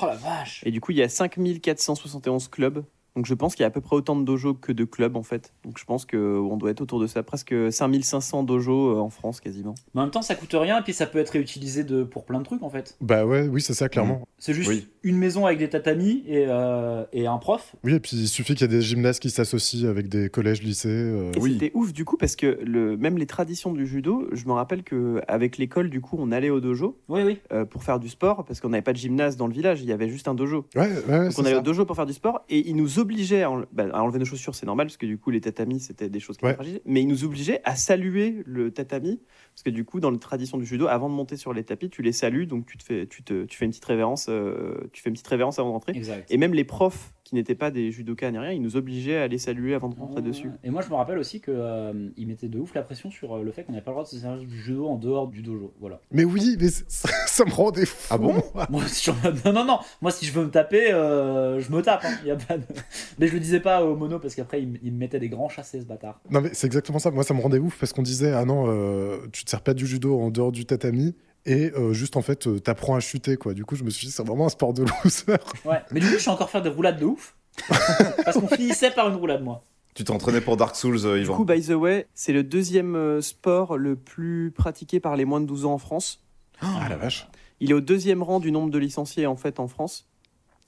Oh 0.00 0.06
la 0.06 0.16
vache. 0.16 0.62
Et 0.66 0.70
du 0.70 0.80
coup, 0.80 0.92
il 0.92 0.98
y 0.98 1.02
a 1.02 1.08
5471 1.08 2.48
clubs. 2.48 2.84
Donc 3.18 3.26
je 3.26 3.34
pense 3.34 3.56
qu'il 3.56 3.62
y 3.62 3.64
a 3.64 3.66
à 3.66 3.70
peu 3.70 3.80
près 3.80 3.96
autant 3.96 4.14
de 4.14 4.22
dojos 4.24 4.54
que 4.54 4.70
de 4.70 4.84
clubs 4.84 5.16
en 5.16 5.24
fait. 5.24 5.52
Donc 5.64 5.76
je 5.76 5.84
pense 5.84 6.06
qu'on 6.06 6.56
doit 6.56 6.70
être 6.70 6.80
autour 6.80 7.00
de 7.00 7.08
ça. 7.08 7.24
Presque 7.24 7.52
5500 7.72 8.44
dojos 8.44 8.92
euh, 8.94 9.00
en 9.00 9.10
France 9.10 9.40
quasiment. 9.40 9.74
Mais 9.92 10.02
en 10.02 10.04
même 10.04 10.12
temps, 10.12 10.22
ça 10.22 10.36
coûte 10.36 10.54
rien 10.54 10.78
et 10.78 10.82
puis 10.82 10.92
ça 10.92 11.04
peut 11.06 11.18
être 11.18 11.30
réutilisé 11.30 11.82
de, 11.82 12.04
pour 12.04 12.24
plein 12.24 12.38
de 12.38 12.44
trucs 12.44 12.62
en 12.62 12.70
fait. 12.70 12.96
Bah 13.00 13.26
ouais, 13.26 13.48
oui, 13.48 13.60
c'est 13.60 13.74
ça, 13.74 13.88
clairement. 13.88 14.22
C'est 14.38 14.54
juste 14.54 14.68
Oui. 14.70 14.86
une 15.02 15.16
maison 15.16 15.46
avec 15.46 15.58
des 15.58 15.68
tatamis 15.68 16.22
et, 16.28 16.44
euh, 16.46 17.02
et 17.12 17.26
un 17.26 17.38
prof. 17.38 17.74
Oui, 17.82 17.94
et 17.94 17.98
puis 17.98 18.16
il 18.16 18.28
suffit 18.28 18.54
qu'il 18.54 18.70
y 18.70 18.72
ait 18.72 18.76
des 18.78 18.82
gymnases 18.82 19.18
qui 19.18 19.30
s'associent 19.30 19.88
avec 19.88 20.08
des 20.08 20.28
collèges, 20.28 20.62
lycées. 20.62 20.88
euh. 20.88 21.32
Et 21.34 21.40
Oui. 21.40 21.54
c'était 21.54 21.72
ouf 21.74 21.92
du 21.92 22.04
coup 22.04 22.16
parce 22.18 22.36
que 22.36 22.60
le, 22.64 22.96
même 22.96 23.18
les 23.18 23.26
traditions 23.26 23.72
du 23.72 23.84
judo, 23.84 24.28
je 24.30 24.44
me 24.46 24.52
rappelle 24.52 24.84
que 24.84 25.20
avec 25.26 25.58
l'école 25.58 25.90
du 25.90 26.00
coup 26.00 26.14
on 26.20 26.30
allait 26.30 26.50
au 26.50 26.60
dojo 26.60 26.96
Oui, 27.08 27.22
oui. 27.24 27.38
euh, 27.52 27.64
pour 27.64 27.82
faire 27.82 27.98
du 27.98 28.08
sport 28.08 28.44
parce 28.44 28.60
qu'on 28.60 28.68
n'avait 28.68 28.82
pas 28.82 28.92
de 28.92 28.98
gymnase 28.98 29.36
dans 29.36 29.48
le 29.48 29.52
village, 29.52 29.82
il 29.82 29.88
y 29.88 29.92
avait 29.92 30.08
juste 30.08 30.28
un 30.28 30.34
dojo. 30.34 30.66
Ouais, 30.76 30.82
ouais, 31.08 31.24
Donc 31.30 31.38
on 31.38 31.42
allait 31.42 31.54
ça. 31.54 31.58
au 31.58 31.62
dojo 31.62 31.84
pour 31.84 31.96
faire 31.96 32.06
du 32.06 32.12
sport 32.12 32.44
et 32.48 32.68
ils 32.68 32.76
nous 32.76 33.00
obligeaient 33.12 33.42
à, 33.42 33.50
enle- 33.50 33.66
bah, 33.72 33.86
à 33.92 34.02
enlever 34.02 34.18
nos 34.18 34.24
chaussures, 34.24 34.54
c'est 34.54 34.66
normal 34.66 34.86
parce 34.86 34.96
que 34.96 35.06
du 35.06 35.18
coup 35.18 35.30
les 35.30 35.40
tatamis 35.40 35.80
c'était 35.80 36.08
des 36.08 36.20
choses 36.20 36.36
qui 36.36 36.44
Ouais. 36.44 36.50
étaient 36.52 36.62
fragiles, 36.62 36.80
mais 36.84 37.00
ils 37.02 37.08
nous 37.08 37.24
obligeaient 37.24 37.60
à 37.64 37.74
saluer 37.76 38.42
le 38.46 38.70
tatami 38.70 39.20
parce 39.54 39.62
que 39.62 39.70
du 39.70 39.84
coup 39.84 40.00
dans 40.00 40.10
les 40.10 40.18
traditions 40.18 40.58
du 40.58 40.66
judo, 40.66 40.86
avant 40.86 41.08
de 41.08 41.14
monter 41.14 41.36
sur 41.36 41.52
les 41.52 41.64
tapis, 41.64 41.88
tu 41.90 42.02
les 42.02 42.12
salues 42.12 42.46
donc 42.46 42.66
tu 42.66 42.76
te 42.76 42.82
fais, 42.84 43.06
tu 43.06 43.22
te, 43.22 43.44
tu 43.44 43.56
fais 43.56 43.64
une 43.64 43.70
petite 43.70 43.84
révérence, 43.86 44.26
euh, 44.28 44.88
tu 44.92 45.02
fais 45.02 45.08
une 45.08 45.14
petite 45.14 45.26
révérence 45.28 45.58
avant 45.58 45.68
de 45.68 45.72
rentrer. 45.74 45.92
Exact. 45.96 46.30
Et 46.30 46.36
même 46.36 46.54
les 46.54 46.64
profs 46.64 47.12
qui 47.28 47.34
n'étaient 47.34 47.54
pas 47.54 47.70
des 47.70 47.90
judokas 47.92 48.30
ni 48.30 48.38
rien, 48.38 48.52
ils 48.52 48.62
nous 48.62 48.76
obligeaient 48.76 49.18
à 49.18 49.28
les 49.28 49.36
saluer 49.38 49.74
avant 49.74 49.88
de 49.90 49.98
rentrer 49.98 50.22
dessus. 50.22 50.50
Et 50.64 50.70
moi, 50.70 50.80
je 50.82 50.88
me 50.88 50.94
rappelle 50.94 51.18
aussi 51.18 51.40
que 51.40 51.50
euh, 51.54 52.08
il 52.16 52.26
mettait 52.26 52.48
de 52.48 52.58
ouf 52.58 52.74
la 52.74 52.82
pression 52.82 53.10
sur 53.10 53.36
euh, 53.36 53.42
le 53.42 53.52
fait 53.52 53.64
qu'on 53.64 53.72
n'avait 53.72 53.84
pas 53.84 53.90
le 53.90 53.96
droit 53.96 54.04
de 54.04 54.08
se 54.08 54.18
servir 54.18 54.46
du 54.46 54.58
judo 54.62 54.86
en 54.88 54.96
dehors 54.96 55.28
du 55.28 55.42
dojo. 55.42 55.74
Voilà. 55.78 56.00
Mais 56.10 56.24
oui, 56.24 56.56
mais 56.58 56.68
c'est- 56.68 56.90
ça, 56.90 57.08
ça 57.26 57.44
me 57.44 57.50
rendait 57.50 57.84
fou. 57.84 58.06
Ah 58.10 58.16
bon 58.18 58.32
moi. 58.54 58.66
Moi, 58.70 58.82
si 58.86 59.04
je- 59.10 59.44
non, 59.44 59.52
non, 59.52 59.64
non. 59.64 59.78
Moi, 60.00 60.10
si 60.10 60.24
je 60.24 60.32
veux 60.32 60.44
me 60.44 60.50
taper, 60.50 60.90
euh, 60.92 61.60
je 61.60 61.70
me 61.70 61.82
tape. 61.82 62.00
hein. 62.04 62.14
Y 62.24 62.30
a 62.30 62.36
pas 62.36 62.56
de- 62.56 62.64
Mais 63.18 63.26
je 63.28 63.34
le 63.34 63.40
disais 63.40 63.60
pas 63.60 63.84
au 63.84 63.94
mono 63.96 64.18
parce 64.18 64.34
qu'après, 64.34 64.62
il, 64.62 64.68
me- 64.68 64.78
il 64.82 64.92
me 64.92 64.98
mettait 64.98 65.20
des 65.20 65.28
grands 65.28 65.48
chassés, 65.50 65.80
ce 65.80 65.86
bâtard. 65.86 66.20
Non, 66.30 66.40
mais 66.40 66.50
c'est 66.54 66.66
exactement 66.66 66.98
ça. 66.98 67.10
Moi, 67.10 67.24
ça 67.24 67.34
me 67.34 67.40
rendait 67.40 67.58
ouf 67.58 67.78
parce 67.78 67.92
qu'on 67.92 68.02
disait 68.02 68.32
Ah 68.32 68.44
non, 68.46 68.64
euh, 68.68 69.18
tu 69.32 69.44
te 69.44 69.50
sers 69.50 69.60
pas 69.60 69.74
du 69.74 69.86
judo 69.86 70.18
en 70.18 70.30
dehors 70.30 70.52
du 70.52 70.64
tatami. 70.64 71.14
Et 71.46 71.72
euh, 71.72 71.92
juste 71.92 72.16
en 72.16 72.22
fait, 72.22 72.46
euh, 72.46 72.58
t'apprends 72.60 72.94
à 72.94 73.00
chuter 73.00 73.36
quoi. 73.36 73.54
Du 73.54 73.64
coup, 73.64 73.76
je 73.76 73.84
me 73.84 73.90
suis 73.90 74.06
dit, 74.06 74.12
c'est 74.12 74.26
vraiment 74.26 74.46
un 74.46 74.50
sport 74.50 74.72
de 74.74 74.84
loser. 75.04 75.36
Ouais. 75.64 75.80
Mais 75.90 76.00
du 76.00 76.06
coup, 76.06 76.14
je 76.14 76.18
suis 76.18 76.30
encore 76.30 76.50
faire 76.50 76.62
des 76.62 76.68
roulades 76.68 76.98
de 76.98 77.06
ouf. 77.06 77.34
parce 78.24 78.38
qu'on 78.38 78.48
finissait 78.48 78.90
par 78.90 79.08
une 79.08 79.16
roulade, 79.16 79.42
moi. 79.42 79.62
Tu 79.94 80.04
t'es 80.04 80.12
entraîné 80.12 80.40
pour 80.40 80.56
Dark 80.56 80.76
Souls, 80.76 80.98
euh, 81.06 81.16
Du 81.16 81.22
Yvan. 81.22 81.36
coup, 81.36 81.44
by 81.44 81.60
the 81.60 81.70
way, 81.70 82.06
c'est 82.14 82.32
le 82.32 82.44
deuxième 82.44 82.94
euh, 82.94 83.20
sport 83.20 83.76
le 83.76 83.96
plus 83.96 84.52
pratiqué 84.54 85.00
par 85.00 85.16
les 85.16 85.24
moins 85.24 85.40
de 85.40 85.46
12 85.46 85.64
ans 85.64 85.72
en 85.74 85.78
France. 85.78 86.22
Ah 86.60 86.86
la 86.88 86.96
vache. 86.96 87.26
Il 87.60 87.70
est 87.70 87.74
au 87.74 87.80
deuxième 87.80 88.22
rang 88.22 88.38
du 88.38 88.52
nombre 88.52 88.70
de 88.70 88.78
licenciés 88.78 89.26
en 89.26 89.34
fait 89.34 89.58
en 89.58 89.66
France 89.66 90.06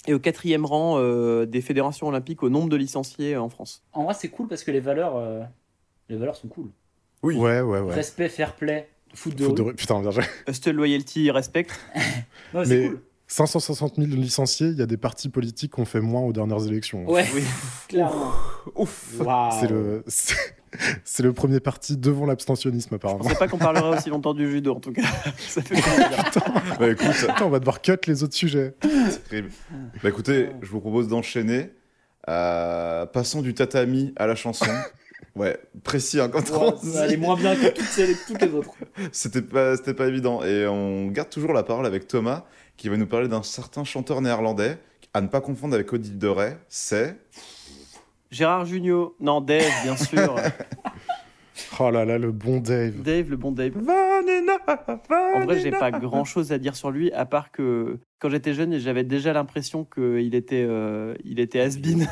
et 0.09 0.15
au 0.15 0.19
quatrième 0.19 0.65
rang 0.67 0.97
euh, 0.99 1.47
des 1.47 1.61
fédérations 1.61 2.09
olympiques 2.09 2.43
au 2.43 2.49
nombre 2.49 2.69
de 2.69 2.77
licenciés 2.77 3.37
en 3.37 3.49
France. 3.49 3.85
En 3.93 4.05
vrai, 4.05 4.15
c'est 4.15 4.29
cool 4.29 4.49
parce 4.49 4.65
que 4.65 4.71
les 4.73 4.81
valeurs, 4.81 5.15
euh, 5.17 5.43
les 6.09 6.17
valeurs 6.17 6.35
sont 6.35 6.49
cool. 6.49 6.71
Oui. 7.23 7.37
Ouais, 7.37 7.61
ouais, 7.61 7.81
ouais. 7.81 7.95
Respect, 7.95 8.29
fair 8.31 8.57
play, 8.57 8.89
foot 9.15 9.35
de 9.35 9.45
Foot 9.45 9.57
de 9.57 9.63
rue. 9.63 9.69
rue. 9.71 9.75
Putain, 9.75 10.01
bien 10.01 10.11
joué. 10.11 10.25
Hustle, 10.49 10.71
loyalty, 10.73 11.31
respect. 11.31 11.67
Non, 12.55 12.65
c'est 12.65 12.77
Mais 12.83 12.89
cool. 12.89 13.01
560 13.29 13.95
000 13.97 14.09
licenciés, 14.09 14.69
il 14.69 14.77
y 14.79 14.83
a 14.83 14.87
des 14.87 14.97
partis 14.97 15.29
politiques 15.29 15.75
qui 15.75 15.81
ont 15.81 15.85
fait 15.85 16.01
moins 16.01 16.23
aux 16.23 16.33
dernières 16.33 16.67
élections. 16.67 17.09
Ouais, 17.09 17.25
Oui. 17.33 17.43
clairement. 17.89 18.33
Ouf. 18.75 19.15
Waouh. 19.21 19.53
C'est 19.61 19.69
le, 19.69 20.03
c'est 20.09 20.35
c'est 21.05 21.23
le 21.25 21.33
premier 21.33 21.59
parti 21.59 21.97
devant 21.97 22.27
l'abstentionnisme, 22.27 22.91
Je 22.93 22.95
apparemment. 22.97 23.25
pensais 23.25 23.35
pas 23.35 23.49
qu'on 23.49 23.59
parlerait 23.59 23.97
aussi 23.99 24.09
longtemps 24.09 24.35
du 24.35 24.49
judo, 24.51 24.75
en 24.77 24.81
tout 24.81 24.93
cas. 24.93 25.03
Ça 25.39 25.63
fait 25.63 25.75
plaisir. 25.75 26.09
Bah 26.79 26.89
écoute, 26.91 27.07
Attends, 27.29 27.47
on 27.47 27.51
va 27.51 27.59
devoir 27.59 27.83
cut 27.83 27.93
les 28.07 28.23
autres 28.23 28.35
sujets. 28.37 28.75
terrible. 29.29 29.51
Bah 30.03 30.09
écoutez, 30.11 30.51
je 30.63 30.71
vous 30.71 30.81
propose 30.81 31.09
d'enchaîner. 31.09 31.71
Euh, 32.29 33.07
passons 33.07 33.43
du 33.43 33.55
tatami 33.55 34.13
à 34.17 34.27
la 34.29 34.35
chanson. 34.37 34.67
Ouais, 35.37 35.59
précis 35.85 36.21
hein, 36.21 36.29
quand 36.29 36.51
Ouais, 36.51 36.75
on 36.83 36.99
Elle 37.03 37.13
est 37.13 37.17
moins 37.17 37.37
bien 37.37 37.55
que 37.55 37.69
toutes, 37.69 37.85
celles- 37.87 38.17
toutes 38.27 38.43
les 38.43 38.53
autres. 38.53 38.75
C'était 39.13 39.43
pas, 39.43 39.77
c'était 39.77 39.95
pas 39.95 40.07
évident. 40.09 40.43
Et 40.43 40.67
on 40.67 41.07
garde 41.09 41.31
toujours 41.31 41.53
la 41.53 41.63
parole 41.63 41.87
avec 41.87 42.09
Thomas, 42.09 42.45
qui 42.77 42.89
va 42.89 42.97
nous 42.97 43.07
parler 43.07 43.29
d'un 43.29 43.43
certain 43.43 43.85
chanteur 43.85 44.21
néerlandais, 44.21 44.79
à 45.15 45.21
ne 45.21 45.29
pas 45.29 45.41
confondre 45.41 45.75
avec 45.75 45.93
Odile 45.93 46.19
de 46.19 46.27
Ray. 46.29 46.55
C'est. 46.69 47.17
Gérard 48.31 48.65
Junio. 48.65 49.15
Non, 49.21 49.41
Dave, 49.41 49.71
bien 49.85 49.97
sûr. 49.97 50.37
Oh 51.79 51.91
là 51.91 52.05
là, 52.07 52.17
le 52.17 52.33
bon 52.33 52.59
Dave. 52.59 53.03
Dave, 53.03 53.29
le 53.29 53.37
bon 53.37 53.53
Dave. 53.53 53.73
En 53.77 55.45
vrai, 55.45 55.59
j'ai 55.61 55.71
pas 55.71 55.91
grand 55.91 56.25
chose 56.25 56.53
à 56.53 56.59
dire 56.59 56.75
sur 56.75 56.91
lui, 56.91 57.13
à 57.13 57.27
part 57.27 57.51
que 57.53 57.99
quand 58.19 58.31
j'étais 58.31 58.55
jeune, 58.55 58.79
j'avais 58.79 59.05
déjà 59.05 59.33
l'impression 59.35 59.85
qu'il 59.85 60.35
était, 60.35 60.65
euh, 60.67 61.15
il 61.25 61.39
était 61.39 61.61
has-been. 61.61 62.09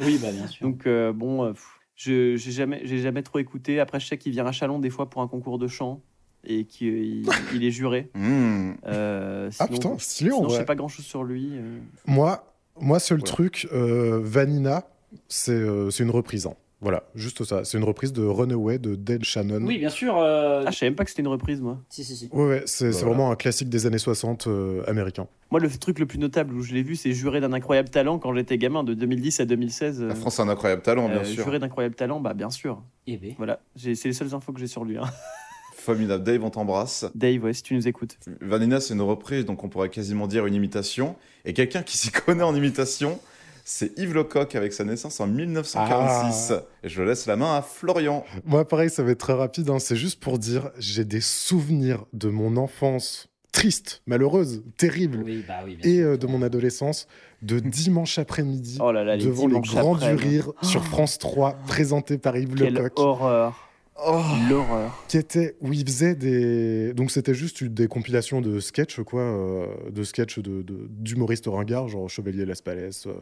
Oui, 0.00 0.18
bah 0.22 0.28
bien 0.32 0.46
sûr. 0.48 0.66
Donc, 0.68 0.86
euh, 0.86 1.12
bon, 1.12 1.44
euh, 1.44 1.52
pff, 1.52 1.73
je 1.96 2.36
j'ai 2.36 2.50
jamais, 2.52 2.80
j'ai 2.84 2.98
jamais 2.98 3.22
trop 3.22 3.38
écouté. 3.38 3.80
Après, 3.80 4.00
je 4.00 4.06
sais 4.06 4.18
qu'il 4.18 4.32
vient 4.32 4.46
à 4.46 4.52
Chalon 4.52 4.78
des 4.78 4.90
fois 4.90 5.08
pour 5.10 5.22
un 5.22 5.28
concours 5.28 5.58
de 5.58 5.68
chant 5.68 6.00
et 6.46 6.64
qu'il 6.64 7.26
il 7.54 7.64
est 7.64 7.70
juré. 7.70 8.10
Hmm. 8.14 8.72
Euh, 8.86 9.50
Ah 9.58 9.68
putain, 9.68 9.96
stylé 9.98 10.30
en 10.32 10.36
sinon, 10.36 10.48
je 10.48 10.56
sais 10.56 10.64
pas 10.64 10.74
grand 10.74 10.88
chose 10.88 11.04
sur 11.04 11.24
lui. 11.24 11.50
euh. 11.54 11.78
Moi, 12.06 12.44
moi 12.80 12.98
seul 12.98 13.18
Voilà. 13.18 13.32
truc, 13.32 13.68
euh, 13.72 14.20
Vanina, 14.22 14.88
c'est 15.28 15.52
euh, 15.52 15.90
c'est 15.90 16.02
une 16.02 16.10
reprise. 16.10 16.46
hein. 16.46 16.54
Voilà, 16.84 17.02
juste 17.14 17.42
ça. 17.44 17.64
C'est 17.64 17.78
une 17.78 17.84
reprise 17.84 18.12
de 18.12 18.22
Runaway 18.24 18.78
de 18.78 18.94
Dale 18.94 19.24
Shannon. 19.24 19.64
Oui, 19.66 19.78
bien 19.78 19.88
sûr. 19.88 20.18
euh, 20.18 20.62
Ah, 20.66 20.70
je 20.70 20.76
savais 20.78 20.90
même 20.90 20.96
pas 20.96 21.04
que 21.04 21.10
c'était 21.10 21.22
une 21.22 21.28
reprise, 21.28 21.60
moi. 21.60 21.78
Si, 21.88 22.04
si, 22.04 22.14
si. 22.14 22.28
Ouais, 22.30 22.44
ouais, 22.46 22.62
c'est 22.66 22.90
Voilà. 22.90 23.06
vraiment 23.06 23.30
un 23.32 23.36
classique 23.36 23.70
des 23.70 23.86
années 23.86 23.98
60 23.98 24.46
euh, 24.46 24.82
américain. 24.86 25.26
Moi, 25.50 25.60
le 25.60 25.70
truc 25.70 25.98
le 25.98 26.04
plus 26.06 26.18
notable 26.18 26.54
où 26.54 26.62
je 26.62 26.74
l'ai 26.74 26.82
vu, 26.82 26.94
c'est 26.94 27.12
Juré 27.12 27.40
d'un 27.40 27.52
incroyable 27.54 27.88
talent 27.88 28.18
quand 28.18 28.34
j'étais 28.34 28.58
gamin, 28.58 28.84
de 28.84 28.92
2010 28.94 29.40
à 29.40 29.44
2016. 29.46 30.02
euh, 30.02 30.08
La 30.08 30.14
France 30.14 30.38
a 30.40 30.42
un 30.42 30.48
incroyable 30.50 30.82
talent, 30.82 31.08
bien 31.08 31.18
euh, 31.20 31.24
sûr. 31.24 31.42
Juré 31.44 31.58
d'incroyable 31.58 31.94
talent, 31.94 32.20
bah 32.20 32.34
bien 32.34 32.50
sûr. 32.50 32.82
Eh 33.06 33.16
ben. 33.16 33.34
Voilà, 33.38 33.60
c'est 33.76 33.94
les 34.04 34.12
seules 34.12 34.34
infos 34.34 34.52
que 34.52 34.60
j'ai 34.60 34.66
sur 34.66 34.84
lui. 34.84 34.98
hein. 34.98 35.04
Formidable. 35.76 36.24
Dave, 36.24 36.42
on 36.44 36.50
t'embrasse. 36.50 37.04
Dave, 37.14 37.42
ouais, 37.44 37.52
si 37.52 37.62
tu 37.62 37.74
nous 37.74 37.86
écoutes. 37.88 38.16
Vanina, 38.40 38.80
c'est 38.80 38.94
une 38.94 39.02
reprise, 39.02 39.44
donc 39.44 39.64
on 39.64 39.68
pourrait 39.68 39.90
quasiment 39.90 40.26
dire 40.26 40.46
une 40.46 40.54
imitation. 40.54 41.14
Et 41.44 41.52
quelqu'un 41.52 41.82
qui 41.82 41.98
s'y 41.98 42.10
connaît 42.26 42.42
en 42.42 42.54
imitation, 42.54 43.18
c'est 43.64 43.98
Yves 43.98 44.14
Lecoq 44.14 44.54
avec 44.54 44.72
sa 44.72 44.84
naissance 44.84 45.20
en 45.20 45.26
1946. 45.26 46.52
Ah. 46.54 46.62
Et 46.82 46.88
je 46.88 47.02
laisse 47.02 47.26
la 47.26 47.36
main 47.36 47.56
à 47.56 47.62
Florian. 47.62 48.24
Moi, 48.44 48.66
pareil, 48.68 48.90
ça 48.90 49.02
va 49.02 49.12
être 49.12 49.18
très 49.18 49.32
rapide. 49.32 49.70
hein. 49.70 49.78
C'est 49.78 49.96
juste 49.96 50.20
pour 50.20 50.38
dire, 50.38 50.70
j'ai 50.78 51.04
des 51.04 51.20
souvenirs 51.22 52.04
de 52.12 52.28
mon 52.28 52.56
enfance 52.56 53.28
triste, 53.52 54.02
malheureuse, 54.06 54.64
terrible, 54.76 55.22
Oui, 55.24 55.44
bah 55.46 55.60
oui, 55.64 55.78
et 55.84 56.00
euh, 56.00 56.16
de 56.16 56.26
mon 56.26 56.42
adolescence, 56.42 57.06
de 57.40 57.60
dimanche 57.60 58.18
après-midi, 58.18 58.78
Oh 58.82 58.90
là 58.90 59.04
là, 59.04 59.14
les 59.16 59.24
devant 59.24 59.46
les 59.46 59.60
grands 59.60 59.94
du 59.94 60.12
rire 60.14 60.50
sur 60.62 60.84
France 60.84 61.18
3, 61.18 61.52
présenté 61.68 62.18
par 62.18 62.36
Yves 62.36 62.54
Quelle 62.56 62.74
Lecoq. 62.74 62.98
horreur. 62.98 63.68
Oh. 63.96 64.20
L'horreur. 64.50 65.04
qui 65.06 65.18
était 65.18 65.54
où 65.60 65.72
il 65.72 65.84
faisait 65.86 66.16
des 66.16 66.92
donc 66.94 67.12
c'était 67.12 67.32
juste 67.32 67.62
des 67.62 67.86
compilations 67.86 68.40
de 68.40 68.58
sketchs 68.58 69.00
quoi 69.02 69.20
euh, 69.20 69.66
de 69.90 70.02
sketchs 70.02 70.40
de 70.40 70.64
d'humoristes 70.88 71.46
ringards 71.46 71.88
genre 71.88 72.10
Chevalier 72.10 72.44
Las 72.44 72.60
Palais 72.60 72.90
euh, 73.06 73.12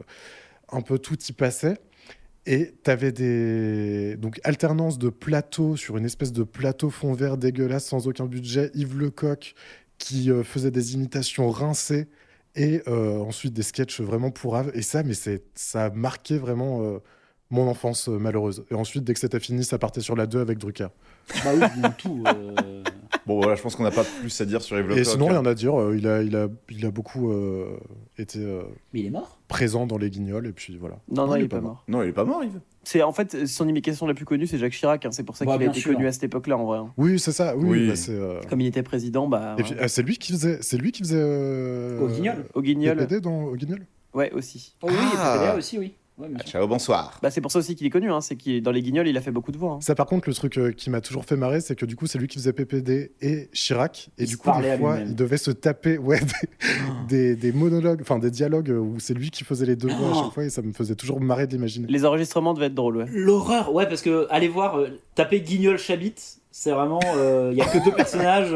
un 0.71 0.81
peu 0.81 0.97
tout 0.97 1.17
y 1.29 1.31
passait 1.31 1.77
et 2.47 2.73
t'avais 2.81 3.11
des 3.11 4.17
donc 4.17 4.41
alternance 4.43 4.97
de 4.97 5.09
plateaux 5.09 5.77
sur 5.77 5.95
une 5.97 6.05
espèce 6.05 6.33
de 6.33 6.41
plateau 6.41 6.89
fond 6.89 7.13
vert 7.13 7.37
dégueulasse 7.37 7.85
sans 7.85 8.07
aucun 8.07 8.25
budget 8.25 8.71
Yves 8.73 8.97
Lecoq 8.97 9.53
qui 9.99 10.31
euh, 10.31 10.43
faisait 10.43 10.71
des 10.71 10.95
imitations 10.95 11.51
rincées 11.51 12.07
et 12.55 12.81
euh, 12.87 13.19
ensuite 13.19 13.53
des 13.53 13.63
sketchs 13.63 14.01
vraiment 14.01 14.31
pourraves 14.31 14.71
et 14.73 14.81
ça 14.81 15.03
mais 15.03 15.13
c'est 15.13 15.43
ça 15.53 15.85
a 15.85 15.89
marqué 15.91 16.39
vraiment 16.39 16.99
mon 17.51 17.67
enfance 17.67 18.09
euh, 18.09 18.17
malheureuse 18.17 18.65
et 18.71 18.73
ensuite 18.73 19.03
dès 19.03 19.13
que 19.13 19.19
c'était 19.19 19.39
fini 19.39 19.63
ça 19.63 19.77
partait 19.77 20.01
sur 20.01 20.15
la 20.15 20.25
2 20.25 20.39
avec 20.41 20.57
Drucker 20.57 20.87
Bah 21.43 21.51
oui, 21.55 21.61
tout. 21.97 22.23
euh, 22.27 22.83
Bon, 23.25 23.37
voilà, 23.39 23.55
je 23.55 23.61
pense 23.61 23.77
qu'on 23.77 23.83
n'a 23.83 23.91
pas 23.91 24.03
plus 24.19 24.41
à 24.41 24.45
dire 24.45 24.61
sur 24.61 24.77
Yves 24.77 24.87
Lecoq. 24.87 24.99
Et 24.99 25.05
sinon, 25.05 25.27
rien 25.27 25.45
à 25.45 25.53
dire. 25.53 25.79
euh, 25.79 25.95
il, 25.97 26.05
a, 26.09 26.21
il, 26.21 26.35
a, 26.35 26.49
il 26.69 26.85
a 26.85 26.91
beaucoup 26.91 27.31
euh, 27.31 27.77
été 28.17 28.39
euh, 28.39 28.63
Mais 28.93 28.99
il 28.99 29.05
est 29.05 29.11
mort? 29.11 29.39
présent 29.47 29.87
dans 29.87 29.97
les 29.97 30.09
guignols. 30.09 30.45
Et 30.47 30.51
puis 30.51 30.75
voilà. 30.77 30.97
Non, 31.09 31.25
non, 31.27 31.37
il 31.37 31.43
est 31.43 31.47
pas 31.47 31.61
mort. 31.61 31.85
Non, 31.87 32.03
il 32.03 32.09
est 32.09 32.13
pas 32.13 32.25
mort, 32.25 32.43
Yves. 32.43 32.59
C'est 32.83 33.01
en 33.01 33.13
fait 33.13 33.45
son 33.47 33.65
imitation 33.69 34.07
la 34.07 34.13
plus 34.13 34.25
connue, 34.25 34.45
c'est 34.45 34.57
Jacques 34.57 34.73
Chirac. 34.73 35.05
hein, 35.05 35.11
C'est 35.13 35.23
pour 35.23 35.37
ça 35.37 35.45
Bah, 35.45 35.53
qu'il 35.57 35.65
a 35.65 35.69
été 35.71 35.79
sûr. 35.79 35.93
connu 35.93 36.05
à 36.05 36.11
cette 36.11 36.23
époque-là, 36.25 36.57
en 36.57 36.65
vrai. 36.65 36.79
hein. 36.79 36.91
Oui, 36.97 37.17
c'est 37.17 37.31
ça. 37.31 37.55
Oui, 37.55 37.69
Oui. 37.69 37.87
bah, 37.87 37.95
c'est. 37.95 38.11
euh, 38.11 38.41
Comme 38.49 38.59
il 38.59 38.67
était 38.67 38.83
président, 38.83 39.25
bah. 39.29 39.55
Et 39.57 39.63
puis, 39.63 39.71
ouais. 39.71 39.77
ah, 39.79 39.87
c'est 39.87 40.03
lui 40.03 40.17
qui 40.17 40.33
faisait. 40.33 40.57
C'est 40.61 40.77
lui 40.77 40.91
qui 40.91 41.03
faisait. 41.03 41.15
euh, 41.17 42.01
Au 42.01 42.07
Guignol 42.09 42.45
Au 42.55 42.61
Guignol. 42.61 43.07
Dans 43.21 43.43
au 43.43 43.55
Guignol? 43.55 43.85
Ouais, 44.13 44.33
aussi. 44.33 44.75
Oh 44.81 44.87
oui, 44.89 44.95
Ah. 45.15 45.37
PPDA 45.37 45.55
aussi, 45.57 45.79
oui. 45.79 45.93
Ouais, 46.19 46.27
Ah, 46.39 46.43
ciao, 46.43 46.67
bonsoir. 46.67 47.17
Bah, 47.23 47.31
c'est 47.31 47.41
pour 47.41 47.51
ça 47.51 47.57
aussi 47.57 47.75
qu'il 47.75 47.87
est 47.87 47.89
connu. 47.89 48.11
Hein. 48.11 48.21
C'est 48.21 48.35
qu'il 48.35 48.61
dans 48.61 48.71
les 48.71 48.83
Guignols, 48.83 49.07
il 49.07 49.17
a 49.17 49.21
fait 49.21 49.31
beaucoup 49.31 49.51
de 49.51 49.57
voix. 49.57 49.71
hein. 49.73 49.79
Ça, 49.81 49.95
par 49.95 50.05
contre, 50.05 50.29
le 50.29 50.35
truc 50.35 50.57
euh, 50.59 50.71
qui 50.71 50.91
m'a 50.91 51.01
toujours 51.01 51.25
fait 51.25 51.35
marrer, 51.35 51.59
c'est 51.59 51.75
que 51.75 51.87
du 51.87 51.95
coup, 51.95 52.05
c'est 52.05 52.19
lui 52.19 52.27
qui 52.27 52.37
faisait 52.37 52.53
PPD 52.53 53.11
et 53.21 53.49
Chirac. 53.51 54.09
Et 54.19 54.23
Il 54.23 54.29
du 54.29 54.37
coup, 54.37 54.51
des 54.61 54.77
fois, 54.77 54.99
il 54.99 55.15
devait 55.15 55.37
se 55.37 55.49
taper 55.49 55.97
ouais, 55.97 56.19
des, 57.09 57.33
des, 57.33 57.35
des 57.35 57.51
monologues, 57.51 57.99
enfin 58.01 58.19
des 58.19 58.29
dialogues 58.29 58.69
où 58.69 58.99
c'est 58.99 59.15
lui 59.15 59.31
qui 59.31 59.43
faisait 59.43 59.65
les 59.65 59.75
deux 59.75 59.87
voix 59.87 60.09
à 60.09 60.11
Oh. 60.13 60.23
chaque 60.25 60.33
fois. 60.33 60.43
Et 60.45 60.49
ça 60.51 60.61
me 60.61 60.71
faisait 60.71 60.95
toujours 60.95 61.19
marrer 61.19 61.47
de 61.47 61.53
l'imaginer. 61.53 61.87
Les 61.89 62.05
enregistrements 62.05 62.53
devaient 62.53 62.67
être 62.67 62.75
drôles, 62.75 62.97
ouais. 62.97 63.05
L'horreur, 63.11 63.73
ouais, 63.73 63.87
parce 63.87 64.03
que 64.03 64.27
allez 64.29 64.47
voir, 64.49 64.77
euh, 64.77 64.89
taper 65.15 65.41
Guignol 65.41 65.79
Chabit, 65.79 66.13
c'est 66.51 66.71
vraiment. 66.71 66.99
Il 67.51 67.57
y 67.57 67.61
a 67.61 67.65
que 67.65 67.83
deux 67.83 67.91
personnages. 67.95 68.55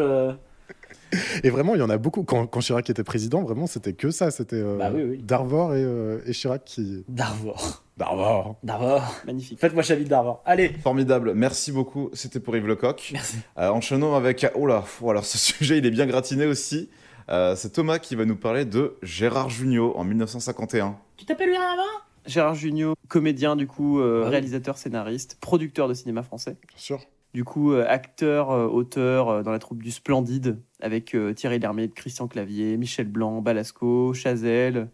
Et 1.44 1.50
vraiment, 1.50 1.76
il 1.76 1.80
y 1.80 1.84
en 1.84 1.90
a 1.90 1.98
beaucoup. 1.98 2.24
Quand, 2.24 2.48
quand 2.48 2.60
Chirac 2.60 2.90
était 2.90 3.04
président, 3.04 3.42
vraiment, 3.44 3.68
c'était 3.68 3.94
que 3.94 4.12
ça. 4.12 4.32
C'était 4.32 4.58
euh, 4.58 4.78
Bah 4.78 4.92
oui, 4.94 5.04
oui. 5.04 5.18
Darvor 5.24 5.74
et, 5.76 5.84
euh, 5.84 6.20
et 6.26 6.34
Chirac 6.34 6.64
qui. 6.66 7.06
Darvor. 7.08 7.84
Darvor 7.98 8.58
Darvor. 8.64 9.02
Magnifique. 9.26 9.60
Faites-moi 9.60 9.82
Chabit 9.84 10.06
Darvor. 10.06 10.42
Allez 10.46 10.70
Formidable, 10.84 11.34
merci 11.34 11.72
beaucoup. 11.72 12.10
C'était 12.14 12.40
pour 12.40 12.56
Yves 12.56 12.68
Lecoq. 12.68 13.10
Merci. 13.12 13.38
Euh, 13.58 13.70
enchaînons 13.70 14.14
avec. 14.16 14.46
Oh 14.56 14.68
là, 14.68 14.84
alors 15.08 15.26
ce 15.26 15.38
sujet, 15.56 15.78
il 15.80 15.86
est 15.86 15.92
bien 15.92 16.06
gratiné 16.06 16.46
aussi. 16.46 16.90
Euh, 17.30 17.56
c'est 17.56 17.72
Thomas 17.72 18.00
qui 18.00 18.16
va 18.16 18.26
nous 18.26 18.36
parler 18.38 18.66
de 18.66 18.96
Gérard 19.02 19.50
Jugnot 19.50 19.94
en 19.98 20.04
1951. 20.04 20.98
Tu 21.18 21.26
t'appelles 21.26 21.50
lui 21.50 21.56
avant? 21.56 21.82
Gérard 22.26 22.56
Jugnot, 22.56 22.94
comédien, 23.08 23.56
du 23.56 23.68
coup, 23.68 24.00
euh, 24.00 24.22
Ah 24.22 24.26
oui. 24.26 24.32
réalisateur, 24.32 24.78
scénariste, 24.78 25.38
producteur 25.42 25.88
de 25.88 25.94
cinéma 25.94 26.24
français. 26.24 26.58
Bien 26.68 26.78
sûr. 26.78 27.00
Du 27.34 27.44
coup, 27.44 27.74
acteur, 27.74 28.50
auteur 28.50 29.44
dans 29.44 29.52
la 29.52 29.60
troupe 29.60 29.84
du 29.84 29.92
Splendide 29.92 30.58
avec 30.82 31.16
euh, 31.16 31.34
Thierry 31.34 31.60
Lhermitte, 31.60 31.94
Christian 31.94 32.28
Clavier, 32.28 32.78
Michel 32.78 33.08
Blanc, 33.08 33.42
Balasco, 33.42 34.14
Chazelle. 34.14 34.90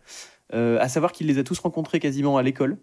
Euh, 0.53 0.77
à 0.79 0.88
savoir 0.89 1.11
qu'il 1.11 1.27
les 1.27 1.38
a 1.39 1.43
tous 1.43 1.59
rencontrés 1.59 1.99
quasiment 1.99 2.38
à 2.38 2.43
l'école. 2.43 2.77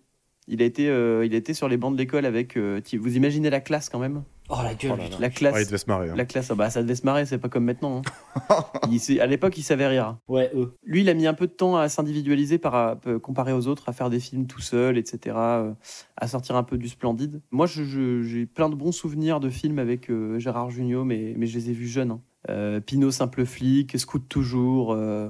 Il 0.49 0.63
a 0.63 0.65
été, 0.65 0.89
euh, 0.89 1.25
il 1.25 1.33
a 1.35 1.37
été 1.37 1.55
sur 1.55 1.69
les 1.69 1.77
bancs 1.77 1.93
de 1.93 1.99
l'école 1.99 2.27
avec. 2.27 2.57
euh, 2.57 2.81
vous 2.99 3.17
imaginez 3.17 3.51
la 3.51 3.61
classe 3.61 3.89
quand 3.89 4.01
même? 4.01 4.25
Oh 4.49 4.57
la 4.65 4.75
gueule, 4.75 4.91
Oh 4.95 4.97
là. 4.97 5.05
La 5.21 5.31
classe. 5.31 5.55
Ah, 5.57 5.61
il 5.61 5.67
devait 5.67 5.79
se 5.79 5.87
marrer. 5.87 6.09
hein. 6.11 6.17
La 6.17 6.25
classe, 6.25 6.51
ah 6.51 6.57
bah, 6.57 6.71
ça 6.71 6.83
devait 6.83 6.97
se 6.97 7.05
marrer, 7.07 7.25
c'est 7.25 7.39
pas 7.39 7.49
comme 7.49 7.65
maintenant. 7.65 8.03
hein. 8.49 8.65
Il 8.91 9.21
à 9.21 9.27
l'époque, 9.27 9.57
il 9.57 9.63
savait 9.63 9.87
rire. 9.87 10.17
Ouais, 10.27 10.51
eux. 10.57 10.75
Lui, 10.83 11.03
il 11.03 11.09
a 11.09 11.15
mis 11.15 11.29
un 11.29 11.35
peu 11.35 11.47
de 11.47 11.53
temps 11.53 11.77
à 11.77 11.89
s'individualiser 11.89 12.59
par, 12.59 12.99
euh, 13.07 13.19
comparé 13.21 13.53
aux 13.53 13.69
autres, 13.69 13.89
à 13.89 13.93
faire 13.93 14.11
des 14.11 14.19
films 14.19 14.49
tout 14.49 14.61
seul, 14.61 14.99
etc., 14.99 15.37
euh, 15.37 15.73
à 16.17 16.27
sortir 16.27 16.57
un 16.57 16.65
peu 16.65 16.79
du 16.79 16.89
splendide. 16.89 17.41
Moi, 17.53 17.67
j'ai 17.69 18.47
plein 18.47 18.69
de 18.69 18.75
bons 18.75 18.91
souvenirs 18.91 19.39
de 19.39 19.51
films 19.51 19.79
avec 19.79 20.11
euh, 20.11 20.41
Gérard 20.41 20.71
Jugnot, 20.71 21.05
mais, 21.05 21.35
mais 21.37 21.47
je 21.47 21.57
les 21.57 21.71
ai 21.71 21.73
vus 21.73 21.87
jeunes. 21.87 22.11
hein. 22.11 22.21
Euh, 22.49 22.81
Pinot, 22.81 23.11
Simple 23.11 23.45
Flic, 23.45 23.99
Scout 23.99 24.23
Toujours, 24.29 24.93
euh, 24.93 25.29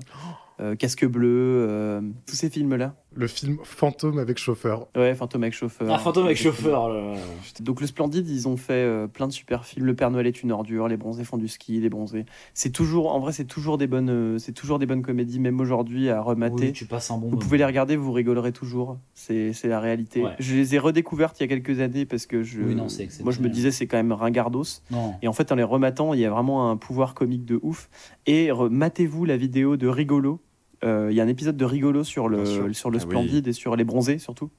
euh, 0.61 0.76
Casque 0.76 1.06
Bleu, 1.06 2.00
tous 2.26 2.36
ces 2.36 2.50
films-là. 2.50 2.94
Le 3.12 3.26
film 3.26 3.58
Fantôme 3.64 4.18
avec 4.18 4.38
chauffeur. 4.38 4.86
Ouais, 4.96 5.14
Fantôme 5.16 5.42
avec 5.42 5.52
chauffeur. 5.54 5.92
Un 5.92 5.98
fantôme 5.98 6.26
avec 6.26 6.36
chauffeur. 6.36 6.88
là. 6.88 7.14
Donc 7.61 7.80
le 7.80 7.86
Splendide, 7.88 8.28
ils 8.28 8.46
ont 8.46 8.56
fait 8.56 8.72
euh, 8.74 9.08
plein 9.08 9.26
de 9.26 9.32
super 9.32 9.64
films. 9.64 9.84
Le 9.84 9.94
Père 9.94 10.11
Noël 10.12 10.28
est 10.28 10.42
une 10.42 10.52
ordure, 10.52 10.86
Les 10.86 10.96
Bronzés 10.96 11.24
font 11.24 11.36
du 11.36 11.48
ski, 11.48 11.80
Les 11.80 11.88
Bronzés. 11.88 12.24
C'est 12.54 12.70
toujours, 12.70 13.12
en 13.12 13.18
vrai, 13.18 13.32
c'est 13.32 13.46
toujours 13.46 13.78
des 13.78 13.88
bonnes, 13.88 14.11
euh, 14.11 14.38
c'est 14.38 14.52
toujours 14.52 14.78
des 14.78 14.86
bonnes 14.86 15.02
comédies, 15.02 15.40
même 15.40 15.58
aujourd'hui 15.61 16.08
à 16.08 16.20
remater. 16.20 16.66
Oui, 16.66 16.72
tu 16.72 16.86
passes 16.86 17.11
un 17.11 17.14
bon 17.14 17.22
Vous 17.22 17.26
moment. 17.30 17.42
pouvez 17.42 17.58
les 17.58 17.64
regarder, 17.64 17.96
vous 17.96 18.12
rigolerez 18.12 18.52
toujours. 18.52 18.96
C'est 19.14 19.52
c'est 19.54 19.68
la 19.68 19.80
réalité. 19.80 20.22
Ouais. 20.22 20.36
Je 20.38 20.54
les 20.54 20.76
ai 20.76 20.78
redécouvertes 20.78 21.38
il 21.40 21.42
y 21.42 21.46
a 21.46 21.48
quelques 21.48 21.80
années 21.80 22.06
parce 22.06 22.26
que 22.26 22.44
je, 22.44 22.61
Oui, 22.62 22.74
non, 22.76 22.88
c'est 22.88 23.08
moi 23.24 23.32
je 23.32 23.40
me 23.40 23.48
disais 23.48 23.72
c'est 23.72 23.88
quand 23.88 23.96
même 23.96 24.12
ringardos. 24.12 24.62
Non. 24.92 25.14
Et 25.20 25.26
en 25.28 25.32
fait, 25.32 25.50
en 25.50 25.56
les 25.56 25.64
rematant, 25.64 26.14
il 26.14 26.20
y 26.20 26.24
a 26.24 26.30
vraiment 26.30 26.70
un 26.70 26.76
pouvoir 26.76 27.14
comique 27.14 27.44
de 27.44 27.58
ouf. 27.62 27.90
Et 28.26 28.50
matez-vous 28.70 29.24
la 29.24 29.36
vidéo 29.36 29.76
de 29.76 29.88
Rigolo. 29.88 30.40
Euh, 30.85 31.09
Il 31.11 31.16
y 31.16 31.20
a 31.20 31.24
un 31.24 31.28
épisode 31.28 31.57
de 31.57 31.64
Rigolo 31.64 32.05
sur 32.05 32.28
le, 32.28 32.45
sur 32.47 32.91
le 32.91 32.99
Ah 32.99 33.01
oui. 33.05 33.11
Splendide 33.11 33.47
et 33.49 33.53
sur 33.53 33.76
les 33.76 33.85
Bronzés 33.85 34.18
surtout. 34.18 34.51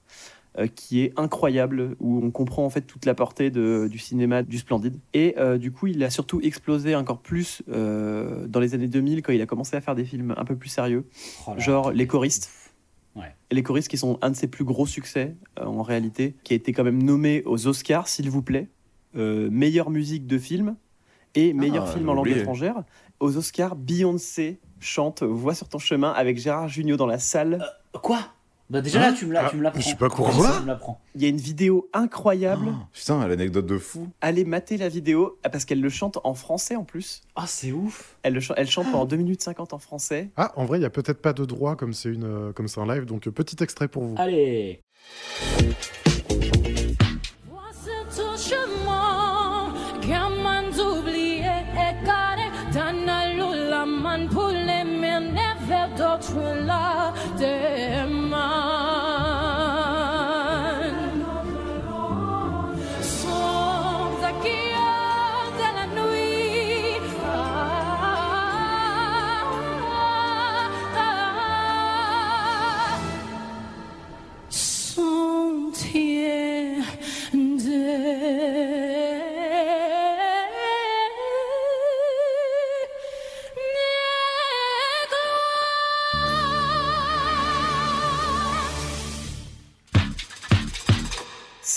euh, 0.60 0.68
qui 0.68 1.02
est 1.02 1.14
incroyable, 1.18 1.96
où 2.02 2.20
on 2.24 2.30
comprend 2.30 2.66
en 2.66 2.70
fait 2.70 2.82
toute 2.82 3.06
la 3.06 3.14
portée 3.14 3.50
de- 3.52 3.88
du 3.90 3.98
cinéma 3.98 4.44
du 4.44 4.58
Splendide. 4.58 5.00
Et 5.14 5.36
euh, 5.38 5.58
du 5.58 5.72
coup, 5.72 5.88
il 5.88 6.04
a 6.04 6.10
surtout 6.10 6.42
explosé 6.42 6.94
encore 6.96 7.20
plus 7.20 7.64
dans 7.68 8.60
les 8.60 8.74
années 8.74 8.90
2000 8.90 9.22
quand 9.22 9.32
il 9.32 9.42
a 9.42 9.46
commencé 9.46 9.78
à 9.78 9.82
faire 9.82 9.96
des 9.96 10.04
films 10.04 10.34
un 10.38 10.44
peu 10.44 10.56
plus 10.58 10.68
sérieux, 10.70 11.06
Oh 11.48 11.52
là 11.54 11.60
genre. 11.60 11.92
Les 11.94 12.06
choristes. 12.06 12.50
Ouais. 13.16 13.34
Les 13.50 13.64
choristes 13.64 13.88
qui 13.90 13.98
sont 13.98 14.18
un 14.22 14.30
de 14.30 14.36
ses 14.36 14.48
plus 14.48 14.64
gros 14.66 14.86
succès 14.86 15.36
euh, 15.60 15.66
en 15.66 15.84
réalité, 15.84 16.36
qui 16.44 16.54
a 16.54 16.56
été 16.58 16.72
quand 16.74 16.84
même 16.84 17.02
nommé 17.02 17.44
aux 17.46 17.68
Oscars, 17.68 18.08
s'il 18.10 18.30
vous 18.30 18.42
plaît, 18.42 18.68
Euh, 19.18 19.50
meilleure 19.52 19.90
musique 19.90 20.26
de 20.28 20.38
film 20.38 20.76
et 21.36 21.54
meilleur 21.54 21.86
Ah, 21.88 21.92
film 21.92 22.06
j'ai 22.06 22.10
en 22.12 22.14
langue 22.14 22.28
étrangère. 22.30 22.84
Aux 23.20 23.38
Oscars, 23.38 23.76
Beyoncé 23.76 24.60
chante 24.80 25.22
Voix 25.24 25.54
sur 25.54 25.70
ton 25.70 25.78
chemin 25.80 26.12
avec 26.12 26.38
Gérard 26.40 26.68
Jugnot 26.70 26.98
dans 26.98 27.06
la 27.08 27.20
salle. 27.20 27.64
Quoi? 28.02 28.20
Bah 28.70 28.80
déjà 28.80 29.00
Hein 29.02 29.12
là, 29.12 29.18
tu 29.18 29.26
me 29.26 29.34
la- 29.34 29.46
Ah, 29.46 29.50
tu 29.50 29.58
me 29.58 29.64
l'apprends. 29.64 29.82
je 29.82 29.86
suis 29.86 29.96
pas 29.98 30.08
Quoi 30.10 30.32
l'apprends 30.66 31.02
Il 31.14 31.22
y 31.22 31.26
a 31.26 31.28
une 31.28 31.36
vidéo 31.36 31.90
incroyable. 31.92 32.68
Oh, 32.70 32.86
putain, 32.94 33.28
l'anecdote 33.28 33.66
de 33.66 33.78
fou. 33.78 34.08
Allez 34.22 34.46
mater 34.46 34.78
la 34.78 34.88
vidéo 34.88 35.38
ah, 35.44 35.50
parce 35.50 35.66
qu'elle 35.66 35.82
le 35.82 35.90
chante 35.90 36.20
en 36.24 36.34
français 36.34 36.78
en 36.78 36.86
plus. 36.86 37.22
Ah, 37.36 37.44
c'est 37.48 37.74
ouf. 37.74 38.16
Elle, 38.24 38.34
le 38.34 38.40
ch- 38.40 38.58
elle 38.58 38.70
chante 38.70 38.90
pendant 38.90 39.06
2 39.06 39.18
minutes 39.18 39.44
50 39.44 39.74
en 39.74 39.80
français. 39.80 40.30
Ah, 40.38 40.54
en 40.56 40.64
vrai, 40.64 40.80
il 40.80 40.84
y 40.84 40.86
a 40.86 40.90
peut-être 40.90 41.22
pas 41.22 41.34
de 41.34 41.44
droit 41.44 41.76
comme 41.76 41.92
c'est 41.94 42.10
une, 42.10 42.24
euh, 42.24 42.54
comme 42.54 42.70
c'est 42.70 42.80
un 42.80 42.88
live, 42.88 43.04
donc 43.06 43.28
euh, 43.28 43.32
petit 43.32 43.62
extrait 43.62 43.90
pour 43.90 44.04
vous. 44.04 44.16
Allez. 44.18 44.80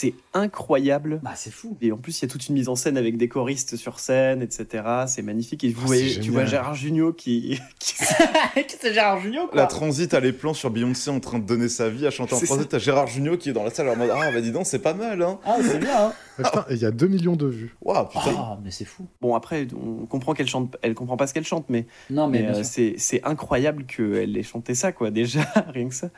C'est 0.05 0.15
incroyable. 0.35 1.20
Bah, 1.22 1.32
c'est 1.35 1.51
fou. 1.53 1.76
Et 1.80 1.93
en 1.93 1.97
plus, 1.97 2.18
il 2.20 2.22
y 2.22 2.24
a 2.26 2.28
toute 2.28 2.49
une 2.49 2.55
mise 2.55 2.68
en 2.68 2.74
scène 2.76 2.97
avec 2.99 3.16
des 3.16 3.28
choristes 3.28 3.76
sur 3.76 3.99
scène, 4.01 4.43
etc. 4.43 4.85
C'est 5.07 5.22
magnifique. 5.22 5.64
Et 5.64 5.70
vous 5.70 5.82
Ah, 5.85 5.87
voyez, 5.87 6.20
tu 6.20 6.30
vois. 6.30 6.45
Gérard 6.45 6.74
Jugnot 6.74 7.12
qui, 7.12 7.59
qui- 7.78 7.95
c'est 8.80 8.93
Gérard 8.93 9.20
Junior, 9.20 9.49
quoi. 9.49 9.57
La 9.61 9.66
transit 9.66 10.12
à 10.12 10.20
les 10.20 10.32
plans 10.32 10.55
sur 10.55 10.70
Beyoncé 10.70 11.11
en 11.11 11.20
train 11.20 11.39
de 11.39 11.47
donner 11.47 11.68
sa 11.68 11.89
vie 11.89 12.07
à 12.07 12.11
chanter 12.11 12.35
en 12.35 12.41
français. 12.41 12.64
T'as 12.66 12.78
Gérard 12.78 13.07
Jugnot 13.07 13.37
qui 13.39 13.51
est 13.51 13.53
dans 13.53 13.64
la 13.64 13.70
salle 13.70 13.89
en 13.89 13.97
mode 13.97 14.11
Ah, 14.12 14.30
bah 14.32 14.41
dis 14.41 14.53
donc, 14.53 14.66
c'est 14.66 14.78
pas 14.80 14.95
mal, 14.95 15.22
hein. 15.22 15.39
Ah, 15.45 15.57
c'est 15.62 15.78
bien, 15.78 16.07
hein. 16.07 16.12
Ah, 16.39 16.43
putain, 16.51 16.64
et 16.68 16.74
il 16.74 16.80
y 16.80 16.85
a 16.87 16.91
2 16.91 17.07
millions 17.07 17.37
de 17.37 17.47
vues. 17.47 17.76
Waouh, 17.82 18.07
putain. 18.09 18.32
Ah, 18.37 18.59
mais 18.62 18.70
c'est 18.72 18.85
fou. 18.85 19.07
Bon, 19.20 19.35
après, 19.37 19.68
on 19.74 20.05
comprend 20.07 20.35
qu'elle 20.35 20.49
chante, 20.49 20.76
elle 20.82 20.95
comprend 20.95 21.16
pas 21.16 21.26
ce 21.28 21.35
qu'elle 21.35 21.45
chante, 21.47 21.66
mais, 21.68 21.87
Non, 22.11 22.26
mais, 22.26 22.43
mais, 22.43 22.49
euh, 22.59 22.62
c'est 22.64 22.95
c'est 22.99 23.22
incroyable 23.24 23.85
qu'elle 23.87 24.37
ait 24.37 24.43
chanté 24.43 24.74
ça, 24.74 24.91
quoi, 24.93 25.11
déjà, 25.11 25.41
rien 25.72 25.89
que 25.89 25.95
ça. 25.95 26.09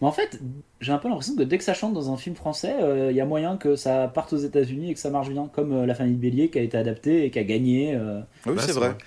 Mais 0.00 0.06
en 0.06 0.12
fait, 0.12 0.38
j'ai 0.80 0.92
un 0.92 0.98
peu 0.98 1.08
l'impression 1.08 1.34
que 1.34 1.42
dès 1.42 1.58
que 1.58 1.64
ça 1.64 1.74
chante 1.74 1.94
dans 1.94 2.12
un 2.12 2.16
film 2.16 2.36
français, 2.36 2.74
il 3.10 3.16
y 3.16 3.20
a 3.20 3.24
moyen 3.24 3.55
que 3.56 3.76
ça 3.76 4.08
parte 4.14 4.32
aux 4.32 4.36
États-Unis 4.38 4.90
et 4.90 4.94
que 4.94 5.00
ça 5.00 5.10
marche 5.10 5.28
bien, 5.28 5.48
comme 5.52 5.72
euh, 5.72 5.86
La 5.86 5.94
famille 5.94 6.14
de 6.14 6.20
Bélier 6.20 6.48
qui 6.50 6.58
a 6.58 6.62
été 6.62 6.76
adaptée 6.76 7.24
et 7.24 7.30
qui 7.30 7.38
a 7.38 7.44
gagné. 7.44 7.94
euh. 7.94 8.20
Oui, 8.46 8.52
Ouais, 8.52 8.58
c'est 8.62 8.72
vrai. 8.72 8.88
vrai. 8.88 8.98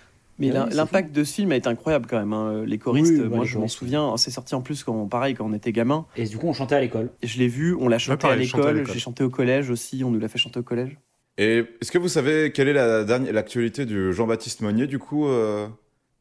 Mais 0.41 0.51
Ah 0.55 0.67
oui, 0.69 0.75
l'impact 0.75 1.11
de 1.13 1.23
ce 1.25 1.33
film 1.33 1.51
a 1.51 1.57
été 1.57 1.67
incroyable 1.67 2.05
quand 2.09 2.17
même. 2.17 2.31
hein. 2.31 2.63
Les 2.65 2.77
choristes, 2.77 3.11
Oui, 3.11 3.19
bah, 3.27 3.35
moi 3.37 3.45
je 3.45 3.57
m'en 3.57 3.67
souviens, 3.67 4.15
c'est 4.15 4.31
sorti 4.31 4.55
en 4.55 4.61
plus 4.61 4.83
quand, 4.85 5.05
pareil, 5.07 5.33
quand 5.33 5.45
on 5.45 5.51
était 5.53 5.73
gamin. 5.73 6.05
Et 6.15 6.23
du 6.23 6.37
coup, 6.37 6.47
on 6.47 6.53
chantait 6.53 6.75
à 6.75 6.79
l'école. 6.79 7.09
Et 7.21 7.27
Je 7.27 7.37
l'ai 7.39 7.49
vu, 7.49 7.75
on 7.75 7.89
l'a 7.89 7.97
chanté 7.97 8.21
pareil, 8.21 8.37
à 8.39 8.41
l'école, 8.41 8.77
l'école. 8.77 8.93
j'ai 8.93 8.99
chanté 8.99 9.23
au 9.23 9.29
collège 9.29 9.69
aussi, 9.69 10.01
on 10.05 10.11
nous 10.11 10.19
l'a 10.19 10.29
fait 10.29 10.37
chanter 10.37 10.59
au 10.59 10.63
collège. 10.63 10.97
Et 11.37 11.65
est-ce 11.81 11.91
que 11.91 11.97
vous 11.97 12.07
savez 12.07 12.51
quelle 12.53 12.67
est 12.69 12.73
la 12.73 13.03
dernière, 13.03 13.33
l'actualité 13.33 13.85
du 13.85 14.13
Jean-Baptiste 14.13 14.61
Monnier, 14.61 14.87
du 14.87 14.97
coup 14.99 15.27
euh, 15.27 15.67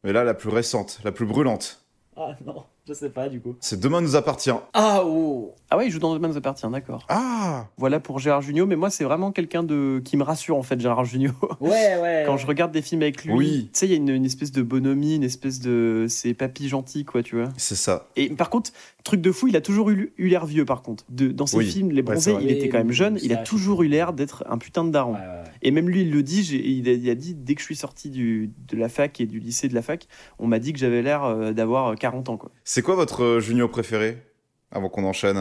Mais 0.02 0.12
là, 0.12 0.24
la 0.24 0.34
plus 0.34 0.48
récente, 0.48 1.00
la 1.04 1.12
plus 1.12 1.26
brûlante. 1.26 1.84
Ah 2.16 2.36
non, 2.44 2.64
je 2.88 2.94
sais 2.94 3.10
pas 3.10 3.28
du 3.28 3.40
coup. 3.40 3.54
C'est 3.60 3.78
Demain 3.78 4.00
nous 4.00 4.16
appartient. 4.16 4.50
Ah 4.72 5.02
oh 5.04 5.54
Ah 5.70 5.76
ouais, 5.76 5.86
il 5.86 5.90
joue 5.90 5.98
dans 5.98 6.14
Demain 6.14 6.28
nous 6.28 6.36
appartient, 6.36 6.66
d'accord. 6.72 7.04
Ah 7.08 7.66
Voilà 7.76 8.00
pour 8.00 8.18
Gérard 8.18 8.40
Jugnot, 8.42 8.66
mais 8.66 8.76
moi 8.76 8.90
c'est 8.90 9.04
vraiment 9.04 9.30
quelqu'un 9.30 9.62
de 9.62 10.00
qui 10.04 10.16
me 10.16 10.22
rassure 10.22 10.56
en 10.56 10.62
fait, 10.62 10.80
Gérard 10.80 11.04
Jugnot. 11.04 11.32
Ouais, 11.60 11.98
ouais. 12.00 12.22
Quand 12.26 12.36
je 12.36 12.46
regarde 12.46 12.72
des 12.72 12.82
films 12.82 13.02
avec 13.02 13.24
lui, 13.24 13.32
Oui. 13.34 13.70
tu 13.72 13.78
sais, 13.80 13.86
il 13.86 13.90
y 13.90 13.94
a 13.94 13.96
une, 13.96 14.08
une 14.08 14.24
espèce 14.24 14.52
de 14.52 14.62
bonhomie, 14.62 15.16
une 15.16 15.24
espèce 15.24 15.60
de. 15.60 16.06
C'est 16.08 16.34
papy 16.34 16.68
gentil, 16.68 17.04
quoi, 17.04 17.22
tu 17.22 17.36
vois. 17.36 17.48
C'est 17.56 17.74
ça. 17.74 18.08
Et 18.16 18.30
par 18.30 18.48
contre, 18.50 18.70
truc 19.04 19.20
de 19.20 19.32
fou, 19.32 19.48
il 19.48 19.56
a 19.56 19.60
toujours 19.60 19.90
eu, 19.90 20.12
eu 20.18 20.28
l'air 20.28 20.46
vieux, 20.46 20.64
par 20.64 20.82
contre. 20.82 21.04
De, 21.08 21.28
dans 21.28 21.46
ses 21.46 21.56
Oui. 21.58 21.66
films, 21.66 21.90
Les 21.90 22.02
Bronzés, 22.02 22.32
vrai. 22.32 22.44
il 22.44 22.50
était 22.50 22.68
quand 22.68 22.78
même 22.78 22.92
jeune, 22.92 23.18
il 23.22 23.32
a 23.32 23.36
toujours 23.36 23.82
eu 23.82 23.88
l'air 23.88 24.12
d'être 24.12 24.44
un 24.48 24.58
putain 24.58 24.84
de 24.84 24.90
daron. 24.90 25.14
Ouais, 25.14 25.18
ouais, 25.20 25.26
ouais. 25.26 25.44
Et 25.62 25.70
même 25.72 25.88
lui, 25.88 26.02
il 26.02 26.10
le 26.12 26.22
dit, 26.22 26.42
il 26.42 26.88
a, 26.88 26.92
il 26.92 27.10
a 27.10 27.14
dit, 27.14 27.34
dès 27.34 27.54
que 27.54 27.60
je 27.60 27.64
suis 27.66 27.76
sorti 27.76 28.10
du, 28.10 28.50
de 28.68 28.76
la 28.76 28.88
fac 28.88 29.20
et 29.20 29.26
du 29.26 29.40
lycée 29.40 29.68
de 29.68 29.74
la 29.74 29.82
fac, 29.82 30.06
on 30.38 30.46
m'a 30.46 30.58
dit 30.60 30.72
que 30.72 30.78
j'avais 30.78 31.02
l'air 31.02 31.24
euh, 31.24 31.52
d'avoir 31.52 31.96
40 31.96 32.28
ans, 32.28 32.36
quoi. 32.36 32.50
C'est 32.78 32.82
quoi 32.82 32.94
votre 32.94 33.24
euh, 33.24 33.40
Junio 33.40 33.66
préféré 33.66 34.18
Avant 34.70 34.88
qu'on 34.88 35.02
enchaîne? 35.02 35.34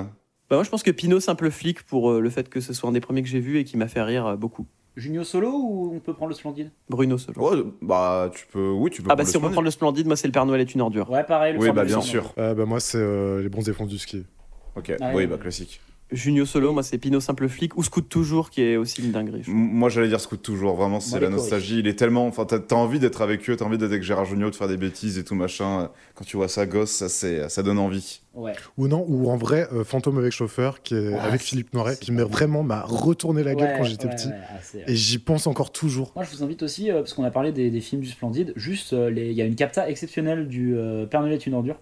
Bah 0.50 0.56
moi, 0.56 0.64
je 0.64 0.72
pense 0.72 0.82
que 0.82 0.90
Pinot, 0.90 1.20
simple 1.20 1.52
flic, 1.52 1.84
pour 1.84 2.10
euh, 2.10 2.20
le 2.20 2.32
fait 2.32 2.50
que 2.50 2.60
ce 2.60 2.74
soit 2.74 2.90
un 2.90 2.94
des 2.94 3.00
premiers 3.00 3.22
que 3.22 3.30
j'ai 3.30 3.40
vu 3.40 3.60
et 3.60 3.64
qui 3.64 3.78
m'a 3.78 3.88
fait 3.88 4.02
rire 4.02 4.26
euh, 4.26 4.36
beaucoup. 4.36 4.66
Junio 4.96 5.24
solo 5.24 5.52
ou 5.52 5.92
on 5.94 6.00
peut 6.00 6.16
prendre 6.16 6.30
le 6.30 6.34
Splendide? 6.36 6.72
Bruno 6.90 7.20
Solo. 7.20 7.40
Ouais, 7.48 7.64
bah, 7.84 8.32
tu 8.34 8.48
peux. 8.52 8.72
Oui, 8.72 8.90
tu 8.90 9.04
peux. 9.04 9.10
ah 9.12 9.16
bah 9.16 9.18
prendre 9.18 9.28
si 9.30 9.34
le 9.34 9.38
on 9.38 9.42
peut 9.42 9.46
Splendide. 9.50 9.54
prendre 9.54 9.66
le 9.66 9.70
Splendide, 9.72 10.08
moi 10.08 10.16
c'est 10.16 10.28
le 10.28 10.32
Père 10.32 10.48
Noël 10.48 10.62
est 10.62 10.74
une 10.74 10.82
ordure. 10.82 11.12
Ouais, 11.12 11.24
pareil. 11.24 11.54
Le 11.54 11.60
Oui, 11.60 11.70
bah, 11.72 11.86
bien 11.86 12.02
sûr. 12.02 12.34
Euh, 12.40 12.56
bah, 12.56 12.66
Moi, 12.66 12.80
c'est 12.80 12.98
euh, 12.98 13.44
les 13.44 13.50
bons 13.50 13.62
défenses 13.62 13.90
du 13.90 14.00
ski. 14.00 14.26
Ok, 14.76 14.92
Ah, 15.00 15.10
oui, 15.10 15.18
ouais. 15.18 15.28
bah, 15.28 15.38
classique. 15.38 15.80
Junio 16.12 16.46
Solo, 16.46 16.72
moi 16.72 16.84
c'est 16.84 16.98
Pinot 16.98 17.20
simple 17.20 17.50
flic 17.50 17.78
ou 17.78 17.84
Scout 17.84 18.08
toujours 18.08 18.50
qui 18.50 18.62
est 18.62 18.78
aussi 18.78 19.02
une 19.04 19.12
dinguerie. 19.12 19.42
Moi, 19.48 19.90
j'allais 19.90 20.08
dire 20.08 20.22
Scout 20.22 20.42
toujours. 20.42 20.76
Vraiment, 20.76 21.00
c'est 21.02 21.20
la 21.20 21.30
nostalgie. 21.30 21.80
Il 21.80 21.88
est 21.88 21.96
tellement. 22.00 22.28
Enfin, 22.28 22.46
t'as 22.46 22.76
envie 22.76 23.00
d'être 23.00 23.22
avec 23.22 23.50
eux, 23.50 23.58
t'as 23.58 23.66
envie 23.66 23.78
d'être 23.78 23.90
avec 23.92 24.04
Gérard 24.04 24.24
Jugnot, 24.26 24.50
de 24.50 24.56
faire 24.56 24.70
des 24.70 24.78
bêtises 24.78 25.18
et 25.18 25.26
tout 25.26 25.36
machin. 25.36 25.90
Quand 26.16 26.24
tu 26.24 26.38
vois 26.38 26.48
ça 26.48 26.66
gosse, 26.66 26.92
ça, 26.92 27.10
c'est- 27.10 27.50
ça 27.50 27.62
donne 27.62 27.78
envie. 27.78 28.22
Ouais. 28.36 28.54
Ou 28.78 28.88
non, 28.88 29.04
ou 29.10 29.30
en 29.30 29.36
vrai, 29.36 29.68
euh, 29.74 29.84
Fantôme 29.84 30.18
avec 30.20 30.32
chauffeur, 30.32 30.82
qui 30.82 30.96
est 30.96 31.14
Ah, 31.14 31.24
avec 31.24 31.42
Philippe 31.42 31.74
Noiret, 31.74 31.98
qui 32.00 32.12
m'a 32.12 32.24
vraiment 32.24 32.64
m'a 32.64 32.84
retourné 32.84 33.44
la 33.44 33.56
gueule 33.56 33.68
Ouais, 33.72 33.76
quand 33.80 33.84
j'étais 33.84 34.06
ouais, 34.08 34.16
petit. 34.16 34.28
ouais, 34.28 34.34
assez, 34.58 34.78
ouais. 34.78 34.84
Et 34.88 34.96
j'y 34.96 35.18
pense 35.18 35.46
encore 35.48 35.72
toujours. 35.72 36.14
Moi, 36.16 36.24
je 36.24 36.36
vous 36.38 36.44
invite 36.44 36.64
aussi, 36.64 36.90
euh, 36.92 37.00
parce 37.00 37.14
qu'on 37.14 37.24
a 37.24 37.32
parlé 37.32 37.52
des, 37.52 37.70
des 37.72 37.82
films 37.82 38.02
du 38.02 38.10
Splendide, 38.10 38.54
juste, 38.56 38.94
euh, 38.94 39.12
il 39.14 39.34
y 39.34 39.42
a 39.42 39.46
une 39.46 39.56
capta 39.56 39.90
exceptionnelle 39.90 40.48
du 40.48 40.76
euh, 40.78 41.06
Père 41.06 41.22
Noël 41.22 41.34
est 41.34 41.48
une 41.48 41.54
ordure. 41.56 41.78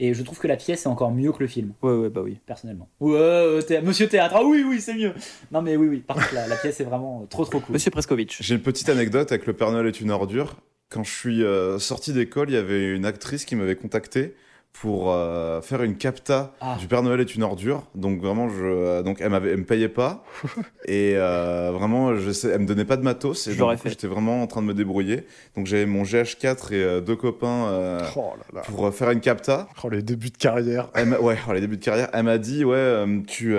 Et 0.00 0.14
je 0.14 0.22
trouve 0.22 0.38
que 0.38 0.46
la 0.46 0.56
pièce 0.56 0.84
est 0.84 0.88
encore 0.88 1.10
mieux 1.10 1.32
que 1.32 1.40
le 1.40 1.48
film, 1.48 1.72
Ouais, 1.82 1.92
ouais, 1.92 2.08
bah 2.08 2.20
oui. 2.22 2.38
personnellement. 2.46 2.88
Ouais, 3.00 3.16
euh, 3.18 3.62
thé- 3.62 3.80
monsieur 3.80 4.06
Théâtre, 4.08 4.34
ah 4.38 4.44
oui, 4.44 4.64
oui, 4.66 4.80
c'est 4.80 4.94
mieux. 4.94 5.12
Non, 5.50 5.60
mais 5.60 5.76
oui, 5.76 5.88
oui, 5.88 5.98
par 5.98 6.16
contre, 6.16 6.34
la, 6.34 6.46
la 6.46 6.56
pièce 6.56 6.78
est 6.80 6.84
vraiment 6.84 7.22
euh, 7.22 7.26
trop, 7.26 7.44
trop 7.44 7.58
cool. 7.60 7.72
Monsieur 7.72 7.90
Preskovitch. 7.90 8.40
J'ai 8.42 8.54
une 8.54 8.62
petite 8.62 8.88
anecdote 8.88 9.32
avec 9.32 9.46
Le 9.46 9.52
Père 9.54 9.72
Noël 9.72 9.86
est 9.86 10.00
une 10.00 10.10
ordure. 10.12 10.56
Quand 10.90 11.02
je 11.04 11.10
suis 11.12 11.42
euh, 11.42 11.78
sorti 11.78 12.12
d'école, 12.12 12.48
il 12.48 12.54
y 12.54 12.56
avait 12.58 12.94
une 12.94 13.04
actrice 13.04 13.44
qui 13.44 13.56
m'avait 13.56 13.74
contacté 13.76 14.34
pour 14.72 15.10
euh, 15.12 15.60
faire 15.60 15.82
une 15.82 15.96
capta 15.96 16.54
Ah. 16.60 16.76
du 16.78 16.86
Père 16.86 17.02
Noël 17.02 17.20
est 17.20 17.34
une 17.34 17.42
ordure. 17.42 17.82
Donc 17.96 18.20
vraiment, 18.20 18.48
je, 18.48 18.64
euh, 18.64 19.02
donc 19.02 19.18
elle, 19.20 19.30
m'avait, 19.30 19.56
me 19.56 19.64
payait 19.64 19.88
pas 19.88 20.22
et 20.86 21.14
euh, 21.16 21.72
vraiment, 21.72 22.14
je 22.16 22.30
sais, 22.30 22.48
elle 22.50 22.60
me 22.60 22.66
donnait 22.66 22.84
pas 22.84 22.96
de 22.96 23.02
matos. 23.02 23.48
Et 23.48 23.52
Je 23.54 23.58
donc, 23.58 23.76
coup. 23.82 23.88
J'étais 23.88 24.06
vraiment 24.06 24.40
en 24.42 24.46
train 24.46 24.62
de 24.62 24.66
me 24.66 24.74
débrouiller. 24.74 25.24
Donc 25.56 25.66
j'avais 25.66 25.84
mon 25.86 26.04
GH4 26.04 26.72
et 26.72 26.82
euh, 26.82 27.00
deux 27.00 27.16
copains 27.16 27.98
Oh 28.14 28.34
là 28.38 28.44
là. 28.54 28.60
pour 28.60 28.94
faire 28.94 29.10
une 29.10 29.20
capta. 29.20 29.68
Oh, 29.82 29.88
les 29.88 30.02
débuts 30.02 30.30
de 30.30 30.36
carrière. 30.38 30.90
Elle 30.94 31.06
m'a- 31.08 31.18
ouais, 31.18 31.36
oh, 31.48 31.52
les 31.52 31.60
débuts 31.60 31.78
de 31.78 31.84
carrière. 31.84 32.08
Elle 32.12 32.22
m'a 32.24 32.38
dit, 32.38 32.64
ouais, 32.64 33.04
tu, 33.26 33.56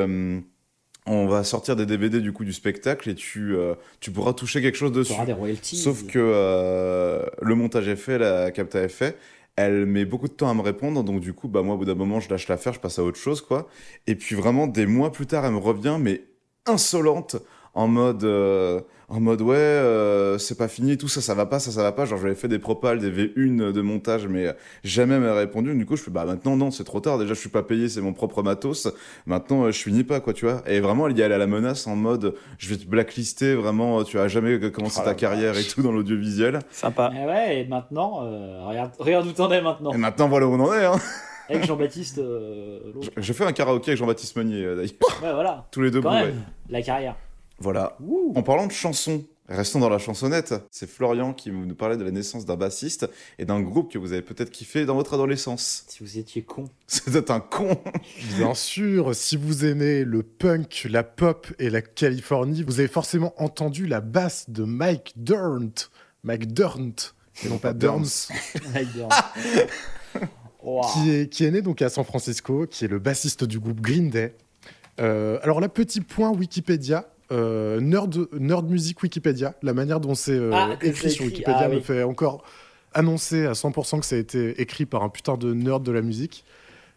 on 1.05 1.25
va 1.27 1.43
sortir 1.43 1.75
des 1.75 1.85
DVD 1.87 2.21
du 2.21 2.31
coup 2.31 2.45
du 2.45 2.53
spectacle 2.53 3.09
et 3.09 3.15
tu, 3.15 3.55
euh, 3.55 3.73
tu 3.99 4.11
pourras 4.11 4.33
toucher 4.33 4.61
quelque 4.61 4.77
chose 4.77 4.91
Tu 4.91 4.99
dessus. 4.99 5.13
auras 5.13 5.25
des 5.25 5.33
royalties. 5.33 5.77
Sauf 5.77 6.05
que 6.05 6.19
euh, 6.19 7.25
le 7.41 7.55
montage 7.55 7.87
est 7.87 7.95
fait, 7.95 8.17
la 8.19 8.51
capta 8.51 8.79
est 8.81 8.89
fait. 8.89 9.17
Elle 9.61 9.85
met 9.85 10.05
beaucoup 10.05 10.29
de 10.29 10.33
temps 10.33 10.49
à 10.49 10.53
me 10.53 10.61
répondre, 10.61 11.03
donc 11.03 11.19
du 11.19 11.33
coup, 11.33 11.49
bah 11.49 11.61
moi, 11.63 11.75
au 11.75 11.77
bout 11.77 11.83
d'un 11.83 11.93
moment, 11.93 12.21
je 12.21 12.29
lâche 12.29 12.47
l'affaire, 12.47 12.71
je 12.71 12.79
passe 12.79 12.97
à 12.97 13.03
autre 13.03 13.17
chose, 13.17 13.41
quoi. 13.41 13.67
Et 14.07 14.15
puis 14.15 14.33
vraiment, 14.33 14.67
des 14.67 14.85
mois 14.85 15.11
plus 15.11 15.27
tard, 15.27 15.45
elle 15.45 15.51
me 15.51 15.57
revient, 15.57 15.97
mais 15.99 16.23
insolente, 16.65 17.35
en 17.79 17.87
mode, 17.87 18.25
euh, 18.25 18.81
en 19.07 19.21
mode 19.21 19.41
ouais, 19.41 19.55
euh, 19.55 20.37
c'est 20.37 20.57
pas 20.57 20.67
fini, 20.67 20.97
tout 20.97 21.07
ça, 21.07 21.21
ça 21.21 21.33
va 21.33 21.45
pas, 21.45 21.59
ça, 21.59 21.71
ça 21.71 21.81
va 21.81 21.93
pas. 21.93 22.03
Genre, 22.03 22.19
j'avais 22.19 22.35
fait 22.35 22.49
des 22.49 22.59
propales, 22.59 22.99
des 22.99 23.09
V1 23.09 23.71
de 23.71 23.81
montage, 23.81 24.27
mais 24.27 24.53
jamais 24.83 25.15
elle 25.15 25.21
m'a 25.21 25.33
répondu. 25.33 25.73
Du 25.73 25.85
coup, 25.85 25.95
je 25.95 26.03
fais 26.03 26.11
bah 26.11 26.25
maintenant, 26.25 26.57
non, 26.57 26.71
c'est 26.71 26.83
trop 26.83 26.99
tard. 26.99 27.17
Déjà, 27.17 27.33
je 27.33 27.39
suis 27.39 27.47
pas 27.49 27.63
payé, 27.63 27.87
c'est 27.87 28.01
mon 28.01 28.11
propre 28.11 28.43
matos. 28.43 28.89
Maintenant, 29.25 29.63
euh, 29.63 29.71
je 29.71 29.79
finis 29.81 30.03
pas, 30.03 30.19
quoi, 30.19 30.33
tu 30.33 30.45
vois. 30.45 30.61
Et 30.67 30.81
vraiment, 30.81 31.07
elle 31.07 31.17
y 31.17 31.23
allait 31.23 31.35
à 31.35 31.37
la 31.39 31.47
menace 31.47 31.87
en 31.87 31.95
mode, 31.95 32.35
je 32.57 32.67
vais 32.69 32.75
te 32.77 32.85
blacklister, 32.85 33.55
vraiment, 33.55 34.03
tu 34.03 34.19
as 34.19 34.27
jamais 34.27 34.59
commencé 34.71 34.99
Oh 35.01 35.05
ta 35.05 35.13
carrière 35.15 35.57
et 35.57 35.63
tout 35.63 35.81
dans 35.81 35.93
l'audiovisuel. 35.93 36.59
Sympa. 36.69 37.11
Eh 37.15 37.25
ouais, 37.25 37.59
et 37.61 37.65
maintenant, 37.65 38.25
euh, 38.25 38.65
regarde, 38.67 38.91
regarde 38.99 39.25
où 39.25 39.31
t'en 39.31 39.49
es 39.51 39.61
maintenant. 39.61 39.93
Et 39.93 39.97
maintenant, 39.97 40.27
voilà 40.27 40.47
où 40.47 40.53
on 40.53 40.59
en 40.59 40.73
est, 40.73 40.83
hein. 40.83 40.99
Avec 41.49 41.65
Jean-Baptiste. 41.65 42.19
euh, 42.19 42.79
Je, 43.01 43.09
je 43.23 43.33
fais 43.33 43.43
un 43.43 43.51
karaoké 43.53 43.89
avec 43.89 43.97
Jean-Baptiste 43.99 44.35
Meunier, 44.35 44.65
d'ailleurs. 44.65 44.83
Ouais, 45.23 45.33
voilà. 45.33 45.65
Tous 45.71 45.81
les 45.81 45.89
deux 45.89 46.01
Quand 46.01 46.11
même, 46.11 46.35
la 46.69 46.81
carrière. 46.83 47.15
Voilà. 47.59 47.97
Ouh. 48.01 48.33
En 48.35 48.43
parlant 48.43 48.67
de 48.67 48.71
chansons, 48.71 49.25
restons 49.47 49.79
dans 49.79 49.89
la 49.89 49.97
chansonnette. 49.97 50.53
C'est 50.71 50.89
Florian 50.89 51.33
qui 51.33 51.51
nous 51.51 51.75
parlait 51.75 51.97
de 51.97 52.03
la 52.03 52.11
naissance 52.11 52.45
d'un 52.45 52.55
bassiste 52.55 53.09
et 53.37 53.45
d'un 53.45 53.61
groupe 53.61 53.91
que 53.91 53.97
vous 53.97 54.13
avez 54.13 54.21
peut-être 54.21 54.49
kiffé 54.49 54.85
dans 54.85 54.95
votre 54.95 55.13
adolescence. 55.13 55.85
Si 55.87 56.03
vous 56.03 56.17
étiez 56.17 56.43
con. 56.43 56.65
C'était 56.87 57.31
un 57.31 57.39
con. 57.39 57.81
Bien 58.37 58.53
sûr, 58.53 59.15
si 59.15 59.37
vous 59.37 59.65
aimez 59.65 60.03
le 60.03 60.23
punk, 60.23 60.87
la 60.89 61.03
pop 61.03 61.47
et 61.59 61.69
la 61.69 61.81
Californie, 61.81 62.63
vous 62.63 62.79
avez 62.79 62.89
forcément 62.89 63.33
entendu 63.37 63.87
la 63.87 64.01
basse 64.01 64.49
de 64.49 64.63
Mike 64.63 65.13
Durnt. 65.17 65.89
Mike 66.23 66.53
Durnt, 66.53 67.15
et 67.45 67.49
non 67.49 67.57
pas 67.57 67.73
Durns, 67.73 68.29
Mike 68.73 68.91
Durn. 68.93 69.09
Wow. 70.61 70.81
qui 70.93 71.11
est, 71.11 71.29
qui 71.29 71.45
est 71.45 71.51
né 71.51 71.61
donc 71.61 71.81
à 71.81 71.89
San 71.89 72.03
Francisco, 72.03 72.67
qui 72.67 72.85
est 72.85 72.89
le 72.89 72.99
bassiste 72.99 73.45
du 73.45 73.59
groupe 73.59 73.79
Green 73.79 74.09
Day. 74.09 74.35
Euh, 74.99 75.39
alors 75.43 75.61
là, 75.61 75.69
petit 75.69 76.01
point 76.01 76.29
Wikipédia. 76.29 77.09
Euh, 77.31 77.79
nerd, 77.79 78.27
nerd 78.33 78.69
Music 78.69 79.01
Wikipédia, 79.01 79.55
la 79.61 79.73
manière 79.73 79.99
dont 79.99 80.15
c'est 80.15 80.31
euh, 80.31 80.51
Ah, 80.53 80.69
écrit 80.81 81.11
sur 81.11 81.25
Wikipédia 81.25 81.61
ah 81.61 81.69
me 81.69 81.75
oui. 81.75 81.81
fait 81.81 82.03
encore 82.03 82.43
annoncer 82.93 83.45
à 83.45 83.53
100% 83.53 83.99
que 83.99 84.05
ça 84.05 84.15
a 84.15 84.19
été 84.19 84.59
écrit 84.61 84.85
par 84.85 85.03
un 85.03 85.09
putain 85.09 85.37
de 85.37 85.53
nerd 85.53 85.83
de 85.83 85.91
la 85.91 86.01
musique. 86.01 86.43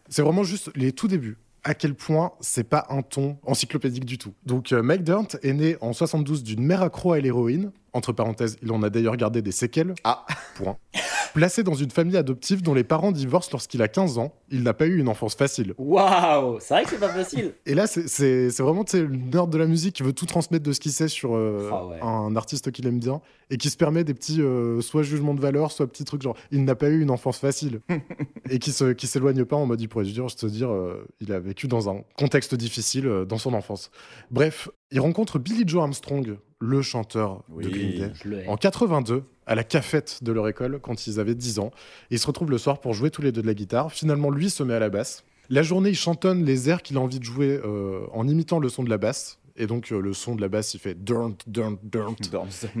C'est 0.09 0.21
vraiment 0.21 0.43
juste 0.43 0.71
les 0.75 0.91
tout 0.91 1.07
débuts. 1.07 1.37
À 1.65 1.75
quel 1.75 1.95
point 1.95 2.33
c'est 2.41 2.65
pas 2.65 2.85
un 2.89 3.01
ton 3.01 3.37
encyclopédique 3.45 4.03
du 4.03 4.17
tout. 4.17 4.33
Donc 4.45 4.73
euh, 4.73 4.83
Mike 4.83 5.03
Durnt 5.03 5.37
est 5.43 5.53
né 5.53 5.77
en 5.79 5.93
72 5.93 6.43
d'une 6.43 6.61
mère 6.63 6.81
accro 6.81 7.13
à 7.13 7.19
l'héroïne. 7.19 7.71
Entre 7.93 8.11
parenthèses, 8.11 8.57
il 8.61 8.71
en 8.71 8.83
a 8.83 8.89
d'ailleurs 8.89 9.15
gardé 9.15 9.41
des 9.41 9.51
séquelles. 9.53 9.93
Ah. 10.03 10.25
Point. 10.55 10.75
Placé 11.33 11.63
dans 11.63 11.73
une 11.73 11.89
famille 11.91 12.17
adoptive 12.17 12.61
dont 12.61 12.73
les 12.73 12.83
parents 12.83 13.11
divorcent 13.11 13.49
lorsqu'il 13.51 13.81
a 13.81 13.87
15 13.87 14.17
ans, 14.17 14.33
il 14.51 14.63
n'a 14.63 14.73
pas 14.73 14.85
eu 14.85 14.99
une 14.99 15.07
enfance 15.09 15.35
facile. 15.35 15.73
Waouh 15.77 16.59
C'est 16.59 16.73
vrai 16.73 16.83
que 16.83 16.89
c'est 16.91 16.99
pas 16.99 17.09
facile. 17.09 17.53
Et 17.65 17.73
là, 17.75 17.87
c'est- 17.87 18.49
vraiment 18.61 18.85
le 18.93 19.07
nerd 19.07 19.49
de 19.51 19.57
la 19.57 19.65
musique 19.65 19.95
qui 19.95 20.03
veut 20.03 20.13
tout 20.13 20.25
transmettre 20.25 20.63
de 20.63 20.71
ce 20.71 20.79
qu'il 20.79 20.91
sait 20.91 21.07
sur 21.07 21.35
euh, 21.35 21.69
Ah 21.71 21.85
ouais. 21.87 21.99
un 22.01 22.35
artiste 22.35 22.71
qu'il 22.71 22.85
aime 22.87 22.99
bien 22.99 23.21
et 23.49 23.57
qui 23.57 23.69
se 23.69 23.77
permet 23.77 24.03
des 24.03 24.13
petits 24.13 24.41
euh, 24.41 24.81
soit 24.81 25.03
jugements 25.03 25.33
de 25.33 25.41
valeur, 25.41 25.71
soit 25.71 25.87
petits 25.87 26.05
trucs 26.05 26.21
genre 26.21 26.35
il 26.51 26.63
n'a 26.63 26.75
pas 26.75 26.89
eu 26.89 27.01
une 27.01 27.09
enfance 27.11 27.37
facile 27.37 27.81
et 28.49 28.59
qui 28.59 28.71
se 28.71 28.93
qui 28.93 29.07
s'éloigne 29.07 29.45
pas 29.45 29.55
en 29.55 29.65
mode 29.65 29.81
il 29.81 29.87
pourrait 29.89 30.05
se 30.05 30.11
dire, 30.11 30.29
se 30.29 30.45
dire 30.47 30.71
euh, 30.71 31.05
il 31.19 31.31
a 31.33 31.39
vécu 31.39 31.67
dans 31.67 31.89
un 31.89 32.01
contexte 32.17 32.55
difficile 32.55 33.25
dans 33.27 33.37
son 33.37 33.53
enfance. 33.53 33.91
Bref, 34.31 34.69
il 34.91 34.99
rencontre 34.99 35.39
Billy 35.39 35.63
Joe 35.67 35.81
Armstrong, 35.83 36.37
le 36.59 36.81
chanteur 36.81 37.43
Oui. 37.49 37.65
de 37.65 37.69
Green 37.69 38.11
Day. 38.25 38.47
En 38.47 38.57
82, 38.57 39.23
à 39.45 39.55
la 39.55 39.63
cafette 39.63 40.23
de 40.23 40.31
leur 40.31 40.47
école, 40.47 40.79
quand 40.81 41.07
ils 41.07 41.19
avaient 41.19 41.35
10 41.35 41.59
ans, 41.59 41.71
ils 42.09 42.19
se 42.19 42.27
retrouvent 42.27 42.49
le 42.51 42.57
soir 42.57 42.79
pour 42.79 42.93
jouer 42.93 43.09
tous 43.11 43.21
les 43.21 43.31
deux 43.31 43.41
de 43.41 43.47
la 43.47 43.53
guitare. 43.53 43.91
Finalement, 43.91 44.29
lui 44.29 44.49
se 44.49 44.63
met 44.63 44.73
à 44.73 44.79
la 44.79 44.89
basse. 44.89 45.23
La 45.49 45.61
journée, 45.63 45.89
il 45.89 45.95
chantonne 45.95 46.45
les 46.45 46.69
airs 46.69 46.81
qu'il 46.81 46.95
a 46.97 47.01
envie 47.01 47.19
de 47.19 47.25
jouer 47.25 47.59
euh, 47.63 48.05
en 48.13 48.27
imitant 48.27 48.59
le 48.59 48.69
son 48.69 48.83
de 48.83 48.89
la 48.89 48.97
basse. 48.97 49.39
Et 49.57 49.67
donc, 49.67 49.91
euh, 49.91 49.99
le 49.99 50.13
son 50.13 50.35
de 50.35 50.41
la 50.41 50.47
basse, 50.47 50.73
il 50.73 50.79
fait 50.79 50.95
durnt, 50.95 51.37
durnt, 51.47 51.77
durnt. 51.83 52.15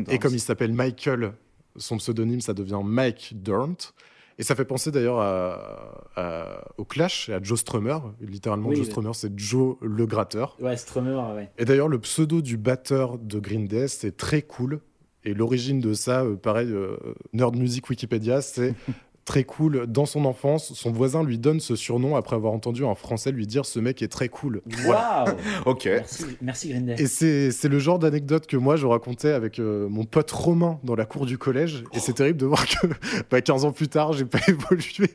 Et 0.09 0.17
comme 0.17 0.33
il 0.33 0.39
s'appelle 0.39 0.73
Michael, 0.73 1.33
son 1.75 1.97
pseudonyme, 1.97 2.41
ça 2.41 2.53
devient 2.53 2.79
Mike 2.83 3.33
Durnt. 3.43 3.93
Et 4.39 4.43
ça 4.43 4.55
fait 4.55 4.65
penser 4.65 4.89
d'ailleurs 4.91 5.19
à, 5.19 6.07
à- 6.15 6.65
au 6.77 6.85
Clash 6.85 7.29
et 7.29 7.33
à 7.33 7.43
Joe 7.43 7.59
Strummer. 7.59 7.97
Littéralement, 8.21 8.69
Oui, 8.69 8.77
Joe. 8.77 8.87
Strummer, 8.87 9.11
c'est 9.13 9.37
Joe 9.37 9.75
le 9.81 10.07
gratteur. 10.07 10.57
Ouais, 10.59 10.75
Strummer, 10.77 11.21
ouais. 11.35 11.51
Et 11.59 11.65
d'ailleurs, 11.65 11.87
le 11.89 11.99
pseudo 11.99 12.41
du 12.41 12.57
batteur 12.57 13.19
de 13.19 13.39
Green 13.39 13.67
Day, 13.67 13.87
c'est 13.87 14.17
très 14.17 14.41
cool. 14.41 14.79
Et 15.25 15.33
l'origine 15.33 15.79
de 15.79 15.93
ça, 15.93 16.23
euh, 16.23 16.35
pareil, 16.35 16.69
euh, 16.71 16.97
Nerd 17.33 17.55
Music 17.55 17.89
Wikipédia, 17.89 18.41
c'est 18.41 18.73
très 19.25 19.45
cool. 19.45 19.87
Dans 19.87 20.05
son 20.05 20.25
enfance, 20.25 20.73
son 20.73 20.91
voisin 20.91 21.23
lui 21.23 21.37
donne 21.37 21.61
ce 21.61 21.77
surnom 21.77 22.17
après 22.17 22.35
avoir 22.35 22.51
entendu 22.51 22.83
un 22.85 22.93
Français 22.93 23.31
lui 23.31 23.47
dire 23.47 23.65
ce 23.65 23.79
mec 23.79 24.01
est 24.01 24.09
très 24.09 24.27
cool. 24.27 24.61
Waouh 24.85 25.29
Ok. 25.65 25.85
Merci, 25.85 26.25
merci 26.41 26.69
Green 26.71 26.85
Day. 26.87 26.95
Et 27.01 27.07
c'est 27.07 27.51
c'est 27.51 27.69
le 27.69 27.79
genre 27.79 27.99
d'anecdote 27.99 28.47
que 28.47 28.57
moi 28.57 28.75
je 28.75 28.85
racontais 28.85 29.31
avec 29.31 29.59
euh, 29.59 29.87
mon 29.87 30.03
pote 30.03 30.29
Romain 30.29 30.77
dans 30.83 30.95
la 30.95 31.05
cour 31.05 31.25
du 31.25 31.37
collège. 31.37 31.85
Et 31.93 31.99
c'est 31.99 32.11
terrible 32.11 32.37
de 32.37 32.45
voir 32.47 32.67
que 32.67 32.85
bah, 33.31 33.39
15 33.39 33.63
ans 33.63 33.71
plus 33.71 33.87
tard, 33.87 34.11
j'ai 34.11 34.25
pas 34.25 34.39
évolué. 34.49 35.07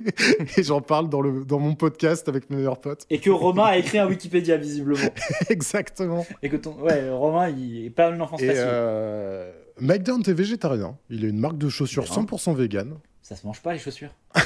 et 0.57 0.63
j'en 0.63 0.81
parle 0.81 1.11
dans, 1.11 1.21
le, 1.21 1.45
dans 1.45 1.59
mon 1.59 1.75
podcast 1.75 2.31
avec 2.31 2.49
mes 2.49 2.57
meilleurs 2.57 2.81
potes. 2.81 3.05
Et 3.11 3.19
que 3.19 3.29
Romain 3.29 3.65
a 3.67 3.77
écrit 3.77 3.99
un 3.99 4.07
Wikipédia, 4.09 4.57
visiblement. 4.57 5.11
Exactement. 5.51 6.27
Et 6.43 6.49
que 6.49 6.57
ton. 6.57 6.73
Ouais, 6.81 7.11
Romain, 7.11 7.51
il 7.51 7.85
est 7.85 7.91
pas 7.91 8.09
une 8.09 8.23
enfance 8.23 8.41
Et 8.41 8.47
facile. 8.47 8.63
euh, 8.65 9.53
Mike 9.81 10.09
est 10.09 10.33
végétarien. 10.33 10.97
Il 11.11 11.25
a 11.25 11.29
une 11.29 11.39
marque 11.39 11.59
de 11.59 11.69
chaussures 11.69 12.05
Bien. 12.05 12.23
100% 12.23 12.55
vegan. 12.55 12.95
Ça 13.23 13.37
se 13.37 13.47
mange 13.47 13.61
pas, 13.63 13.73
les 13.73 13.79
chaussures. 13.79 14.15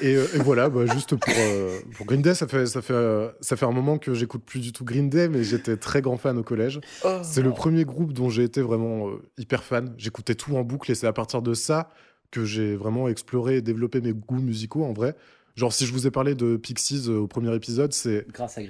Et, 0.00 0.14
euh, 0.14 0.26
et 0.34 0.38
voilà, 0.38 0.68
bah, 0.68 0.86
juste 0.86 1.16
pour, 1.16 1.34
euh, 1.36 1.80
pour 1.96 2.06
Green 2.06 2.22
Day, 2.22 2.34
ça 2.34 2.46
fait, 2.46 2.66
ça, 2.66 2.80
fait, 2.82 2.94
euh, 2.94 3.30
ça 3.40 3.56
fait 3.56 3.66
un 3.66 3.72
moment 3.72 3.98
que 3.98 4.14
j'écoute 4.14 4.42
plus 4.44 4.60
du 4.60 4.72
tout 4.72 4.84
Green 4.84 5.10
Day, 5.10 5.28
mais 5.28 5.42
j'étais 5.42 5.76
très 5.76 6.00
grand 6.00 6.16
fan 6.16 6.38
au 6.38 6.42
collège. 6.42 6.80
C'est 7.22 7.42
le 7.42 7.52
premier 7.52 7.84
groupe 7.84 8.12
dont 8.12 8.30
j'ai 8.30 8.44
été 8.44 8.62
vraiment 8.62 9.08
euh, 9.08 9.22
hyper 9.36 9.64
fan. 9.64 9.94
J'écoutais 9.98 10.34
tout 10.34 10.56
en 10.56 10.62
boucle 10.62 10.90
et 10.90 10.94
c'est 10.94 11.06
à 11.06 11.12
partir 11.12 11.42
de 11.42 11.54
ça 11.54 11.90
que 12.30 12.44
j'ai 12.44 12.76
vraiment 12.76 13.08
exploré 13.08 13.56
et 13.56 13.62
développé 13.62 14.00
mes 14.00 14.12
goûts 14.12 14.40
musicaux 14.40 14.84
en 14.84 14.92
vrai. 14.92 15.14
Genre, 15.58 15.72
si 15.72 15.86
je 15.86 15.92
vous 15.92 16.06
ai 16.06 16.10
parlé 16.12 16.34
de 16.36 16.56
Pixies 16.56 17.02
euh, 17.08 17.18
au 17.18 17.26
premier 17.26 17.52
épisode, 17.54 17.92
c'est 17.92 18.24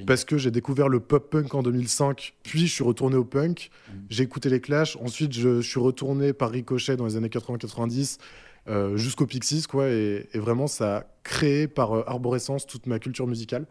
parce 0.07 0.24
que 0.24 0.39
j'ai 0.39 0.51
découvert 0.51 0.89
le 0.89 1.01
pop-punk 1.01 1.55
en 1.55 1.62
2005, 1.62 2.34
puis 2.43 2.66
je 2.66 2.72
suis 2.72 2.82
retourné 2.84 3.16
au 3.16 3.24
punk, 3.24 3.70
Mm. 3.89 3.93
j'ai 4.09 4.22
écouté 4.22 4.49
les 4.49 4.61
Clash, 4.61 4.97
ensuite 4.97 5.32
je, 5.34 5.61
je 5.61 5.68
suis 5.68 5.80
retourné 5.80 6.32
par 6.32 6.51
Ricochet 6.51 6.97
dans 6.97 7.05
les 7.05 7.16
années 7.16 7.28
80-90 7.28 8.18
euh, 8.68 8.97
jusqu'au 8.97 9.26
Pixies, 9.26 9.64
quoi, 9.68 9.89
et, 9.89 10.28
et 10.32 10.39
vraiment 10.39 10.66
ça 10.66 10.97
a 10.99 11.05
créé 11.24 11.68
par 11.68 11.93
euh, 11.95 12.05
arborescence 12.07 12.66
toute 12.66 12.86
ma 12.86 12.99
culture 12.99 13.26
musicale. 13.26 13.66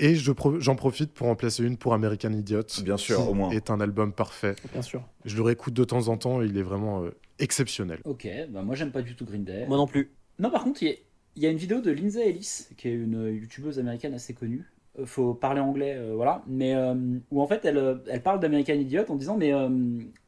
Et 0.00 0.14
je 0.16 0.32
pro- 0.32 0.58
j'en 0.60 0.74
profite 0.76 1.12
pour 1.12 1.28
en 1.28 1.36
placer 1.36 1.62
une 1.62 1.76
pour 1.76 1.94
American 1.94 2.32
Idiot. 2.32 2.62
Bien 2.82 2.96
sûr, 2.96 3.16
qui 3.16 3.28
au 3.28 3.34
moins. 3.34 3.50
est 3.50 3.70
un 3.70 3.80
album 3.80 4.12
parfait. 4.12 4.56
Bien 4.72 4.82
sûr. 4.82 5.02
Je 5.24 5.36
le 5.36 5.42
réécoute 5.42 5.72
de 5.74 5.84
temps 5.84 6.08
en 6.08 6.16
temps 6.16 6.42
et 6.42 6.46
il 6.46 6.56
est 6.58 6.62
vraiment 6.62 7.04
euh, 7.04 7.10
exceptionnel. 7.38 8.00
Ok, 8.04 8.26
bah 8.48 8.62
moi 8.62 8.74
j'aime 8.74 8.90
pas 8.90 9.02
du 9.02 9.14
tout 9.14 9.24
Green 9.24 9.44
Day. 9.44 9.66
Moi 9.68 9.76
non 9.76 9.86
plus. 9.86 10.10
Non, 10.40 10.50
par 10.50 10.64
contre, 10.64 10.82
il 10.82 10.88
a- 10.88 10.94
il 11.36 11.42
y 11.42 11.46
a 11.46 11.50
une 11.50 11.56
vidéo 11.58 11.80
de 11.80 11.90
Lindsay 11.90 12.28
Ellis, 12.28 12.68
qui 12.76 12.88
est 12.88 12.92
une 12.94 13.26
youtubeuse 13.34 13.78
américaine 13.78 14.14
assez 14.14 14.34
connue. 14.34 14.64
Euh, 14.98 15.06
faut 15.06 15.34
parler 15.34 15.60
anglais, 15.60 15.94
euh, 15.96 16.12
voilà. 16.14 16.42
Mais 16.46 16.74
euh, 16.74 16.94
où 17.30 17.40
en 17.42 17.46
fait, 17.46 17.64
elle, 17.64 18.00
elle 18.08 18.22
parle 18.22 18.38
d'American 18.40 18.74
Idiot 18.74 19.04
en 19.08 19.16
disant 19.16 19.36
Mais 19.36 19.52
euh, 19.52 19.68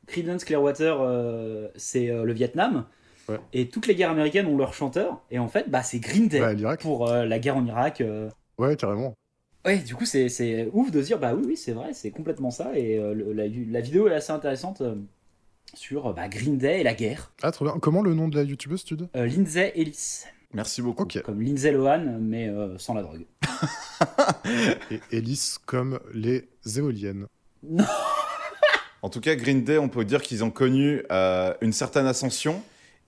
Creedence 0.07 0.45
Clearwater, 0.45 0.97
c'est 1.77 2.07
le 2.09 2.33
Vietnam. 2.33 2.87
Ouais. 3.29 3.39
Et 3.53 3.69
toutes 3.69 3.87
les 3.89 3.95
guerres 3.97 4.11
américaines 4.11 4.47
ont 4.47 4.57
leur 4.57 4.73
chanteur. 4.75 5.21
Et 5.33 5.39
en 5.41 5.49
fait, 5.49 5.69
bah, 5.69 5.83
c'est 5.83 5.99
Green 5.99 6.29
Day 6.29 6.41
Ouais, 6.41 6.55
l'Irak. 6.55 6.81
pour 6.81 7.07
la 7.09 7.39
guerre 7.41 7.57
en 7.57 7.67
Irak. 7.67 8.03
Ouais, 8.59 8.77
carrément. 8.77 9.15
Ouais, 9.65 9.79
du 9.79 9.97
coup, 9.97 10.05
c'est- 10.05 10.69
ouf 10.73 10.93
de 10.93 11.01
se 11.03 11.07
dire 11.07 11.19
Bah 11.19 11.35
oui, 11.35 11.43
oui, 11.45 11.57
c'est 11.57 11.73
vrai, 11.73 11.93
c'est 11.93 12.13
complètement 12.13 12.53
ça. 12.53 12.79
Et 12.79 12.97
le- 12.99 13.33
la, 13.33 13.45
la 13.49 13.81
vidéo 13.81 14.07
est 14.09 14.15
assez 14.15 14.31
intéressante 14.33 14.81
sur 15.75 16.15
bah, 16.15 16.29
Green 16.29 16.57
Day 16.57 16.81
et 16.81 16.83
la 16.85 16.95
guerre. 16.95 17.33
Ah, 17.43 17.51
trop 17.51 17.65
bien. 17.65 17.77
Comment 17.81 18.03
le 18.03 18.15
nom 18.15 18.29
de 18.29 18.37
la 18.37 18.45
youtubeuse, 18.45 18.85
tu 18.85 18.95
dis? 18.95 19.09
Lindsay 19.15 19.73
Ellis. 19.75 20.25
Merci 20.55 20.83
beaucoup. 20.83 21.07
Comme 21.25 21.43
Lindsay 21.43 21.73
Lohan, 21.73 22.19
mais 22.21 22.49
euh, 22.49 22.79
sans 22.79 22.95
la 22.95 23.03
drogue. 23.03 23.27
Et 24.91 25.01
Ellis 25.13 25.57
comme 25.67 26.01
les 26.15 26.49
éoliennes. 26.77 27.27
En 29.03 29.11
tout 29.11 29.21
cas, 29.21 29.37
Green 29.37 29.63
Day, 29.63 29.79
on 29.79 29.89
peut 29.89 30.05
dire 30.05 30.21
qu'ils 30.21 30.43
ont 30.43 30.51
connu 30.51 31.03
euh, 31.13 31.55
une 31.61 31.73
certaine 31.73 32.07
ascension. 32.07 32.61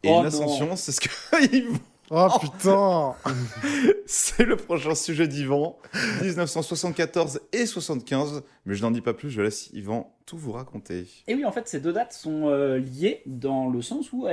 Et 0.04 0.08
Oh 0.10 0.16
une 0.18 0.20
non. 0.20 0.28
ascension, 0.28 0.76
c'est 0.76 0.92
ce 0.92 1.00
qu'ils 1.00 1.68
vont. 1.72 1.80
Oh 2.10 2.28
putain 2.40 3.14
C'est 4.06 4.44
le 4.44 4.56
prochain 4.56 4.94
sujet 4.94 5.28
d'Yvan. 5.28 5.76
1974 6.22 7.40
et 7.52 7.66
75. 7.66 8.42
Mais 8.64 8.74
je 8.74 8.82
n'en 8.82 8.90
dis 8.90 9.02
pas 9.02 9.12
plus, 9.12 9.30
je 9.30 9.42
laisse 9.42 9.70
Yvan 9.72 10.10
tout 10.24 10.38
vous 10.38 10.52
raconter. 10.52 11.06
Et 11.26 11.34
oui, 11.34 11.44
en 11.44 11.52
fait, 11.52 11.68
ces 11.68 11.80
deux 11.80 11.92
dates 11.92 12.12
sont 12.12 12.48
euh, 12.48 12.78
liées 12.78 13.22
dans 13.26 13.68
le 13.68 13.82
sens 13.82 14.12
où 14.12 14.26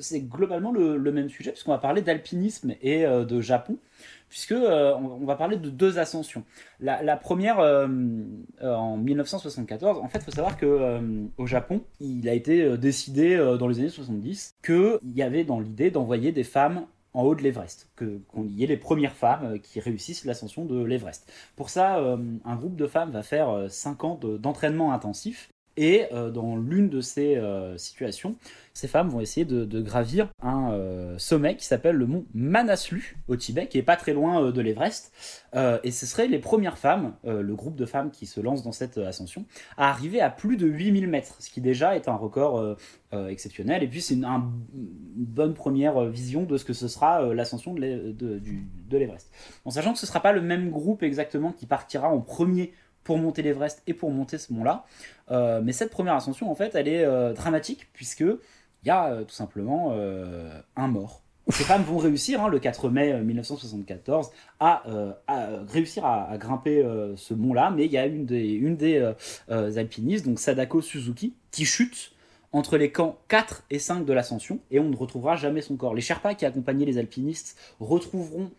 c'est 0.00 0.20
globalement 0.20 0.72
le, 0.72 0.96
le 0.96 1.12
même 1.12 1.28
sujet, 1.28 1.52
puisqu'on 1.52 1.72
va 1.72 1.78
parler 1.78 2.02
d'alpinisme 2.02 2.74
et 2.80 3.04
euh, 3.04 3.24
de 3.24 3.40
Japon, 3.40 3.76
puisque 4.30 4.52
euh, 4.52 4.94
on, 4.94 5.22
on 5.22 5.26
va 5.26 5.36
parler 5.36 5.56
de 5.58 5.68
deux 5.68 5.98
ascensions. 5.98 6.44
La, 6.80 7.02
la 7.02 7.16
première, 7.18 7.60
euh, 7.60 7.86
euh, 8.62 8.74
en 8.74 8.96
1974, 8.98 9.98
en 9.98 10.08
fait, 10.08 10.18
il 10.18 10.24
faut 10.24 10.30
savoir 10.30 10.56
que 10.56 10.66
euh, 10.66 11.00
au 11.36 11.46
Japon, 11.46 11.82
il 12.00 12.28
a 12.28 12.34
été 12.34 12.76
décidé 12.78 13.34
euh, 13.34 13.56
dans 13.58 13.68
les 13.68 13.78
années 13.78 13.88
70 13.90 14.56
qu'il 14.64 14.98
y 15.14 15.22
avait 15.22 15.44
dans 15.44 15.60
l'idée 15.60 15.90
d'envoyer 15.90 16.32
des 16.32 16.44
femmes 16.44 16.86
en 17.14 17.22
haut 17.22 17.34
de 17.34 17.42
l'Everest, 17.42 17.90
qu'on 17.96 18.46
y 18.48 18.64
ait 18.64 18.66
les 18.66 18.76
premières 18.78 19.14
femmes 19.16 19.44
euh, 19.54 19.58
qui 19.58 19.80
réussissent 19.80 20.24
l'ascension 20.24 20.64
de 20.64 20.82
l'Everest. 20.82 21.30
Pour 21.56 21.70
ça, 21.70 21.98
euh, 21.98 22.16
un 22.44 22.56
groupe 22.56 22.76
de 22.76 22.86
femmes 22.86 23.10
va 23.12 23.22
faire 23.22 23.66
5 23.70 24.04
ans 24.04 24.16
de- 24.16 24.38
d'entraînement 24.38 24.92
intensif. 24.92 25.51
Et 25.76 26.04
euh, 26.12 26.30
dans 26.30 26.56
l'une 26.56 26.88
de 26.90 27.00
ces 27.00 27.36
euh, 27.36 27.76
situations, 27.78 28.36
ces 28.74 28.88
femmes 28.88 29.08
vont 29.08 29.20
essayer 29.20 29.44
de, 29.46 29.80
gravir 29.80 30.28
un 30.42 30.72
euh, 30.72 31.18
sommet 31.18 31.56
qui 31.56 31.64
s'appelle 31.66 31.96
le 31.96 32.06
mont 32.06 32.24
Manaslu 32.34 33.16
au 33.28 33.36
Tibet, 33.36 33.66
qui 33.68 33.78
est 33.78 33.82
pas 33.82 33.96
très 33.96 34.12
loin 34.12 34.50
de 34.50 34.60
l'Everest. 34.60 35.12
Et 35.82 35.90
ce 35.90 36.06
seraient 36.06 36.26
les 36.28 36.38
premières 36.38 36.78
femmes, 36.78 37.14
le 37.24 37.54
groupe 37.54 37.76
de 37.76 37.84
femmes 37.84 38.10
qui 38.10 38.24
se 38.24 38.40
lancent 38.40 38.62
dans 38.62 38.72
cette 38.72 38.96
ascension, 38.96 39.44
à 39.76 39.90
arriver 39.90 40.22
à 40.22 40.30
plus 40.30 40.56
de 40.56 40.66
8000 40.66 41.06
mètres, 41.06 41.36
ce 41.40 41.50
qui 41.50 41.60
déjà 41.60 41.96
est 41.96 42.08
un 42.08 42.14
record 42.14 42.76
exceptionnel. 43.28 43.82
Et 43.82 43.88
puis 43.88 44.00
c'est 44.00 44.14
une, 44.14 44.24
un- 44.24 44.50
une 44.74 45.24
bonne 45.26 45.52
première 45.52 46.04
vision 46.06 46.44
de 46.44 46.56
ce 46.56 46.64
que 46.64 46.72
ce 46.72 46.88
sera 46.88 47.34
l'ascension 47.34 47.74
de 47.74 48.40
l'Everest. 48.90 49.30
En 49.66 49.70
sachant 49.70 49.92
que 49.92 49.98
ce 49.98 50.06
sera 50.06 50.20
pas 50.20 50.32
le 50.32 50.40
même 50.40 50.70
groupe 50.70 51.02
exactement 51.02 51.52
qui 51.52 51.66
partira 51.66 52.08
en 52.08 52.20
premier 52.20 52.72
pour 53.04 53.18
monter 53.18 53.42
l'Everest 53.42 53.82
et 53.88 53.94
pour 53.94 54.10
monter 54.12 54.38
ce 54.38 54.52
mont-là. 54.52 54.84
Euh, 55.32 55.60
mais 55.62 55.72
cette 55.72 55.90
première 55.90 56.14
ascension, 56.14 56.50
en 56.50 56.54
fait, 56.54 56.74
elle 56.74 56.88
est 56.88 57.04
euh, 57.04 57.32
dramatique 57.32 57.88
puisque 57.92 58.20
il 58.20 58.88
y 58.88 58.90
a 58.90 59.12
euh, 59.12 59.24
tout 59.24 59.34
simplement 59.34 59.94
un 60.76 60.88
mort. 60.88 61.22
Ces 61.48 61.64
femmes 61.64 61.82
vont 61.82 61.98
réussir, 61.98 62.42
hein, 62.42 62.48
le 62.48 62.60
4 62.60 62.88
mai 62.88 63.12
euh, 63.12 63.22
1974, 63.22 64.30
à, 64.60 64.84
réussir 65.68 66.04
à, 66.04 66.36
grimper 66.38 66.86
ce 67.16 67.34
mont-là, 67.34 67.70
mais 67.70 67.86
il 67.86 67.92
y 67.92 67.98
a 67.98 68.06
une 68.06 68.26
des, 68.26 69.14
alpinistes, 69.48 70.24
donc 70.24 70.38
Sadako 70.38 70.80
Suzuki, 70.80 71.34
qui 71.50 71.64
chute 71.64 72.12
entre 72.52 72.76
les 72.76 72.92
camps 72.92 73.18
4 73.28 73.64
et 73.70 73.78
5 73.78 74.04
de 74.04 74.12
l'ascension, 74.12 74.60
et 74.70 74.78
on 74.78 74.88
ne 74.88 74.96
retrouvera 74.96 75.34
jamais 75.34 75.62
son 75.62 75.76
corps. 75.76 75.94
Les 75.94 76.00
Sherpas 76.00 76.34
qui 76.34 76.46
accompagnaient 76.46 76.84
les 76.84 76.98
alpinistes 76.98 77.58
retrouveront 77.80 78.50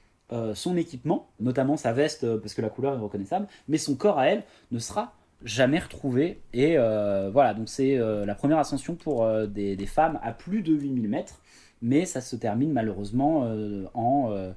son 0.55 0.75
équipement, 0.77 1.29
notamment 1.39 1.77
sa 1.77 1.93
veste, 1.93 2.37
parce 2.37 2.53
que 2.53 2.61
la 2.61 2.69
couleur 2.69 2.95
est 2.95 2.99
reconnaissable, 2.99 3.47
mais 3.67 3.77
son 3.77 3.95
corps 3.95 4.17
à 4.17 4.27
elle 4.27 4.43
ne 4.71 4.79
sera 4.79 5.13
jamais 5.43 5.79
retrouvé. 5.79 6.41
Et 6.53 6.77
euh, 6.77 7.29
voilà, 7.31 7.53
donc 7.53 7.69
c'est 7.69 7.97
euh, 7.97 8.25
la 8.25 8.35
première 8.35 8.57
ascension 8.57 8.95
pour 8.95 9.23
euh, 9.23 9.45
des, 9.45 9.75
des 9.75 9.85
femmes 9.85 10.19
à 10.23 10.31
plus 10.31 10.61
de 10.61 10.73
8000 10.73 11.07
mètres, 11.07 11.41
mais 11.81 12.05
ça 12.05 12.21
se 12.21 12.35
termine 12.35 12.71
malheureusement 12.71 13.47
en, 13.93 14.53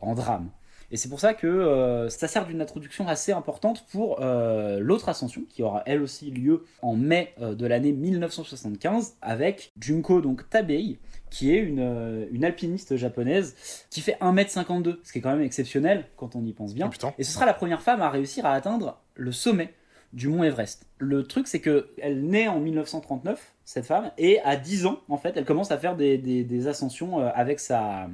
en 0.00 0.14
drame. 0.14 0.50
Et 0.92 0.96
c'est 0.96 1.08
pour 1.08 1.20
ça 1.20 1.34
que 1.34 1.46
euh, 1.46 2.08
ça 2.08 2.26
sert 2.26 2.46
d'une 2.46 2.60
introduction 2.60 3.06
assez 3.06 3.30
importante 3.30 3.86
pour 3.92 4.20
euh, 4.20 4.80
l'autre 4.80 5.08
ascension, 5.08 5.42
qui 5.48 5.62
aura 5.62 5.82
elle 5.86 6.02
aussi 6.02 6.30
lieu 6.30 6.64
en 6.82 6.96
mai 6.96 7.32
euh, 7.40 7.54
de 7.54 7.66
l'année 7.66 7.92
1975, 7.92 9.16
avec 9.22 9.72
Junko 9.78 10.20
donc 10.20 10.48
Tabei, 10.50 10.98
qui 11.30 11.54
est 11.54 11.58
une, 11.58 12.26
une 12.32 12.44
alpiniste 12.44 12.96
japonaise 12.96 13.54
qui 13.88 14.00
fait 14.00 14.16
1m52, 14.20 14.96
ce 15.04 15.12
qui 15.12 15.18
est 15.18 15.20
quand 15.20 15.30
même 15.30 15.42
exceptionnel 15.42 16.06
quand 16.16 16.34
on 16.34 16.44
y 16.44 16.52
pense 16.52 16.74
bien. 16.74 16.90
Oh. 17.04 17.08
Et 17.18 17.24
ce 17.24 17.32
sera 17.32 17.46
la 17.46 17.54
première 17.54 17.82
femme 17.82 18.02
à 18.02 18.10
réussir 18.10 18.44
à 18.44 18.52
atteindre 18.52 19.00
le 19.14 19.30
sommet 19.30 19.72
du 20.12 20.28
mont 20.28 20.42
Everest. 20.42 20.86
Le 20.98 21.22
truc, 21.24 21.46
c'est 21.46 21.60
que 21.60 21.90
elle 21.98 22.24
naît 22.24 22.48
en 22.48 22.60
1939, 22.60 23.52
cette 23.64 23.86
femme, 23.86 24.10
et 24.18 24.40
à 24.40 24.56
10 24.56 24.86
ans, 24.86 25.00
en 25.08 25.16
fait, 25.16 25.36
elle 25.36 25.44
commence 25.44 25.70
à 25.70 25.78
faire 25.78 25.96
des, 25.96 26.66
ascensions 26.66 27.20
euh, 27.20 27.30
avec, 27.34 27.60
sa, 27.60 28.08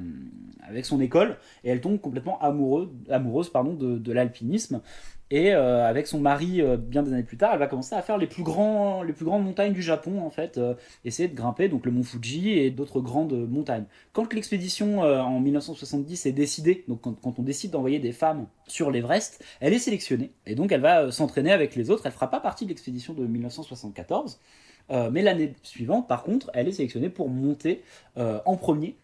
avec 0.67 0.85
son 0.85 1.01
école, 1.01 1.37
et 1.63 1.69
elle 1.69 1.81
tombe 1.81 1.99
complètement 1.99 2.39
amoureux, 2.41 2.93
amoureuse 3.09 3.49
pardon, 3.49 3.73
de 3.73 4.11
l'alpinisme. 4.11 4.81
Et 5.29 5.53
euh, 5.53 5.85
avec 5.85 6.07
son 6.07 6.19
mari, 6.19 6.61
euh, 6.61 6.77
bien 6.77 7.03
des 7.03 7.11
années 7.11 7.23
plus 7.23 7.35
tard, 7.35 7.51
elle 7.51 7.59
va 7.59 7.67
commencer 7.67 7.95
à 7.95 8.01
faire 8.01 8.17
les 8.17 8.27
plus, 8.27 8.43
grands, 8.43 9.03
les 9.03 9.11
plus 9.11 9.25
grandes 9.25 9.43
montagnes 9.43 9.73
du 9.73 9.81
Japon, 9.81 10.21
en 10.21 10.29
fait, 10.29 10.57
euh, 10.57 10.73
essayer 11.03 11.27
de 11.27 11.35
grimper, 11.35 11.67
donc 11.67 11.85
le 11.85 11.91
mont 11.91 12.03
Fuji 12.03 12.51
et 12.51 12.71
d'autres 12.71 13.01
grandes 13.01 13.33
montagnes. 13.33 13.83
Quand 14.13 14.33
l'expédition 14.33 15.01
en 15.01 15.39
1970 15.39 16.25
est 16.27 16.31
décidée, 16.31 16.85
donc 16.87 17.01
quand, 17.01 17.39
on 17.39 17.41
décide 17.41 17.71
d'envoyer 17.71 17.99
des 17.99 18.13
femmes 18.13 18.47
sur 18.67 18.89
l'Everest, 18.89 19.43
elle 19.59 19.73
est 19.73 19.79
sélectionnée 19.79 20.31
et 20.45 20.55
donc 20.55 20.71
elle 20.71 20.81
va 20.81 21.11
s'entraîner 21.11 21.51
avec 21.51 21.75
les 21.75 21.89
autres. 21.89 22.05
Elle 22.05 22.13
fera 22.13 22.29
pas 22.29 22.39
partie 22.39 22.63
de 22.63 22.69
l'expédition 22.69 23.13
de 23.13 23.25
1974, 23.25 24.39
euh, 24.91 25.09
mais 25.11 25.21
l'année 25.21 25.53
suivante, 25.61 26.07
par 26.07 26.23
contre, 26.23 26.49
elle 26.53 26.69
est 26.69 26.73
sélectionnée 26.73 27.09
pour 27.09 27.29
monter 27.29 27.81
en 28.15 28.55
premier 28.55 28.95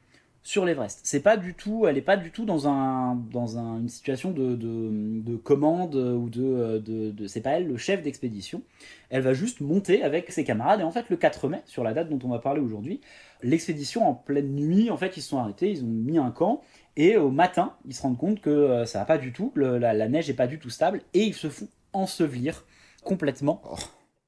sur 0.46 0.66
l'Everest. 0.66 1.00
C'est 1.04 1.22
pas 1.22 1.38
du 1.38 1.54
tout, 1.54 1.88
elle 1.88 1.98
est 1.98 2.02
pas 2.02 2.18
du 2.18 2.30
tout 2.30 2.44
dans 2.46 2.68
un 2.68 3.16
dans 3.16 3.58
un- 3.58 3.80
une 3.80 3.88
situation 3.89 4.32
de, 4.32 4.56
de, 4.56 4.89
de 5.22 5.36
commande 5.38 5.96
ou 5.96 6.30
de, 6.30 6.80
de, 6.80 7.28
c'est 7.28 7.39
pas 7.41 7.52
elle 7.52 7.68
le 7.68 7.78
chef 7.78 8.02
d'expédition. 8.04 8.62
Elle 9.10 9.22
va 9.22 9.34
juste 9.34 9.62
monter 9.62 10.04
avec 10.04 10.32
ses 10.32 10.44
camarades 10.44 10.82
et 10.82 10.84
en 10.84 10.91
fait 10.91 11.10
le 11.10 11.16
4 11.16 11.48
mai, 11.48 11.62
sur 11.66 11.84
la 11.84 11.94
date 11.94 12.10
dont 12.10 12.20
on 12.26 12.30
va 12.30 12.39
parler 12.39 12.60
aujourd'hui, 12.60 13.00
l'expédition 13.41 14.06
en 14.08 14.14
pleine 14.14 14.54
nuit, 14.54 14.89
en 14.89 14.98
fait 14.98 15.16
ils 15.18 15.22
sont 15.22 15.38
arrêtés, 15.38 15.72
ils 15.72 15.84
ont 15.84 15.88
mis 15.88 16.18
un 16.18 16.32
camp 16.32 16.62
et 16.98 17.16
au 17.18 17.30
matin 17.32 17.74
ils 17.88 17.94
se 17.96 18.02
rendent 18.02 18.18
compte 18.18 18.41
que 18.41 18.50
euh, 18.50 18.86
ça 18.86 19.00
va 19.00 19.06
pas 19.06 19.18
du 19.18 19.32
tout, 19.32 19.52
le- 19.56 19.78
la, 19.78 19.94
la 19.94 20.10
neige 20.10 20.30
est 20.30 20.34
pas 20.36 20.48
du 20.48 20.60
tout 20.60 20.70
stable 20.70 21.02
et 21.14 21.24
ils 21.24 21.34
se 21.36 21.48
font 21.50 21.68
ensevelir 21.94 22.66
complètement. 23.04 23.62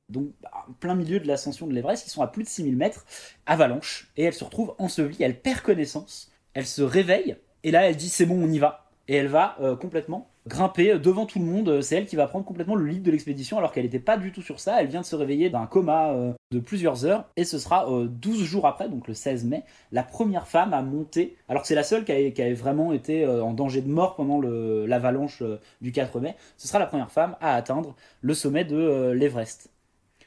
Donc, 0.09 0.29
bah, 0.41 0.51
en 0.67 0.73
plein 0.73 0.95
milieu 0.95 1.19
de 1.19 1.27
l'ascension 1.27 1.67
de 1.67 1.73
l'Everest, 1.73 2.05
ils 2.07 2.11
sont 2.11 2.21
à 2.21 2.27
plus 2.27 2.43
de 2.43 2.49
6000 2.49 2.75
mètres, 2.75 3.05
avalanche, 3.45 4.11
et 4.17 4.23
elle 4.23 4.33
se 4.33 4.43
retrouve 4.43 4.75
ensevelie, 4.77 5.17
elle 5.21 5.39
perd 5.39 5.61
connaissance, 5.61 6.31
elle 6.53 6.65
se 6.65 6.81
réveille, 6.81 7.37
et 7.63 7.71
là 7.71 7.89
elle 7.89 7.95
dit 7.95 8.09
c'est 8.09 8.25
bon, 8.25 8.43
on 8.43 8.49
y 8.49 8.59
va. 8.59 8.89
Et 9.07 9.15
elle 9.15 9.27
va 9.27 9.55
euh, 9.61 9.75
complètement 9.75 10.29
grimper 10.47 10.99
devant 10.99 11.25
tout 11.25 11.39
le 11.39 11.45
monde, 11.45 11.81
c'est 11.81 11.95
elle 11.95 12.05
qui 12.05 12.15
va 12.15 12.27
prendre 12.27 12.45
complètement 12.45 12.75
le 12.75 12.85
lead 12.85 13.01
de 13.01 13.11
l'expédition 13.11 13.57
alors 13.57 13.71
qu'elle 13.71 13.83
n'était 13.83 13.99
pas 13.99 14.17
du 14.17 14.31
tout 14.31 14.43
sur 14.43 14.59
ça, 14.59 14.79
elle 14.79 14.87
vient 14.87 15.01
de 15.01 15.05
se 15.05 15.15
réveiller 15.15 15.49
d'un 15.49 15.65
coma 15.65 16.11
euh, 16.11 16.33
de 16.51 16.59
plusieurs 16.59 17.05
heures, 17.05 17.25
et 17.35 17.43
ce 17.43 17.57
sera 17.57 17.91
euh, 17.91 18.07
12 18.07 18.43
jours 18.43 18.67
après, 18.67 18.87
donc 18.87 19.07
le 19.07 19.13
16 19.13 19.45
mai, 19.45 19.63
la 19.91 20.03
première 20.03 20.47
femme 20.47 20.73
à 20.73 20.81
monter, 20.81 21.35
alors 21.49 21.63
que 21.63 21.67
c'est 21.67 21.75
la 21.75 21.83
seule 21.83 22.05
qui 22.05 22.11
avait, 22.11 22.31
qui 22.31 22.41
avait 22.41 22.53
vraiment 22.53 22.93
été 22.93 23.25
euh, 23.25 23.43
en 23.43 23.53
danger 23.53 23.81
de 23.81 23.89
mort 23.89 24.15
pendant 24.15 24.39
l'avalanche 24.39 25.41
euh, 25.41 25.59
du 25.81 25.91
4 25.91 26.19
mai, 26.19 26.35
ce 26.57 26.67
sera 26.67 26.79
la 26.79 26.85
première 26.85 27.11
femme 27.11 27.35
à 27.41 27.55
atteindre 27.55 27.95
le 28.21 28.33
sommet 28.33 28.65
de 28.65 28.77
euh, 28.77 29.13
l'Everest. 29.13 29.69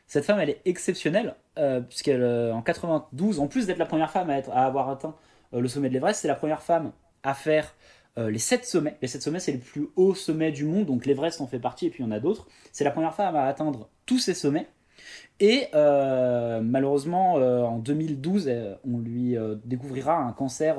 Cette 0.09 0.25
femme, 0.25 0.41
elle 0.41 0.51
est 0.51 0.63
exceptionnelle, 0.65 1.37
euh, 1.59 1.81
puisqu'elle, 1.81 2.23
euh, 2.23 2.55
en 2.55 2.63
92, 2.63 3.41
en 3.41 3.47
plus 3.47 3.67
d'être 3.67 3.79
la 3.79 3.87
première 3.87 4.11
femme 4.11 4.31
à, 4.31 4.39
être, 4.39 4.51
à 4.51 4.65
avoir 4.65 4.89
atteint 4.89 5.15
euh, 5.55 5.61
le 5.61 5.69
sommet 5.69 5.89
de 5.89 5.95
l'Everest, 5.95 6.23
c'est 6.23 6.29
la 6.29 6.35
première 6.35 6.63
femme 6.63 6.93
à 7.23 7.35
faire 7.35 7.75
euh, 8.17 8.31
les 8.31 8.39
7 8.39 8.65
sommets. 8.65 8.97
Les 9.03 9.09
7 9.09 9.23
sommets, 9.23 9.39
c'est 9.39 9.53
les 9.53 9.59
plus 9.59 9.89
hauts 9.97 10.15
sommets 10.15 10.51
du 10.51 10.65
monde, 10.65 10.87
donc 10.87 11.07
l'Everest 11.07 11.41
en 11.41 11.47
fait 11.47 11.59
partie, 11.59 11.87
et 11.87 11.91
puis 11.91 12.03
il 12.03 12.07
y 12.07 12.09
en 12.09 12.13
a 12.13 12.21
d'autres. 12.21 12.47
C'est 12.73 12.85
la 12.85 12.91
première 12.91 13.15
femme 13.15 13.37
à 13.37 13.45
atteindre 13.45 13.91
tous 14.07 14.19
ces 14.19 14.35
sommets. 14.35 14.67
Et 15.41 15.69
malheureusement, 15.73 17.35
en 17.35 17.79
2012, 17.79 18.49
euh, 18.49 18.75
on 18.85 18.99
lui 18.99 19.37
découvrira 19.65 20.17
un 20.17 20.33
cancer, 20.33 20.79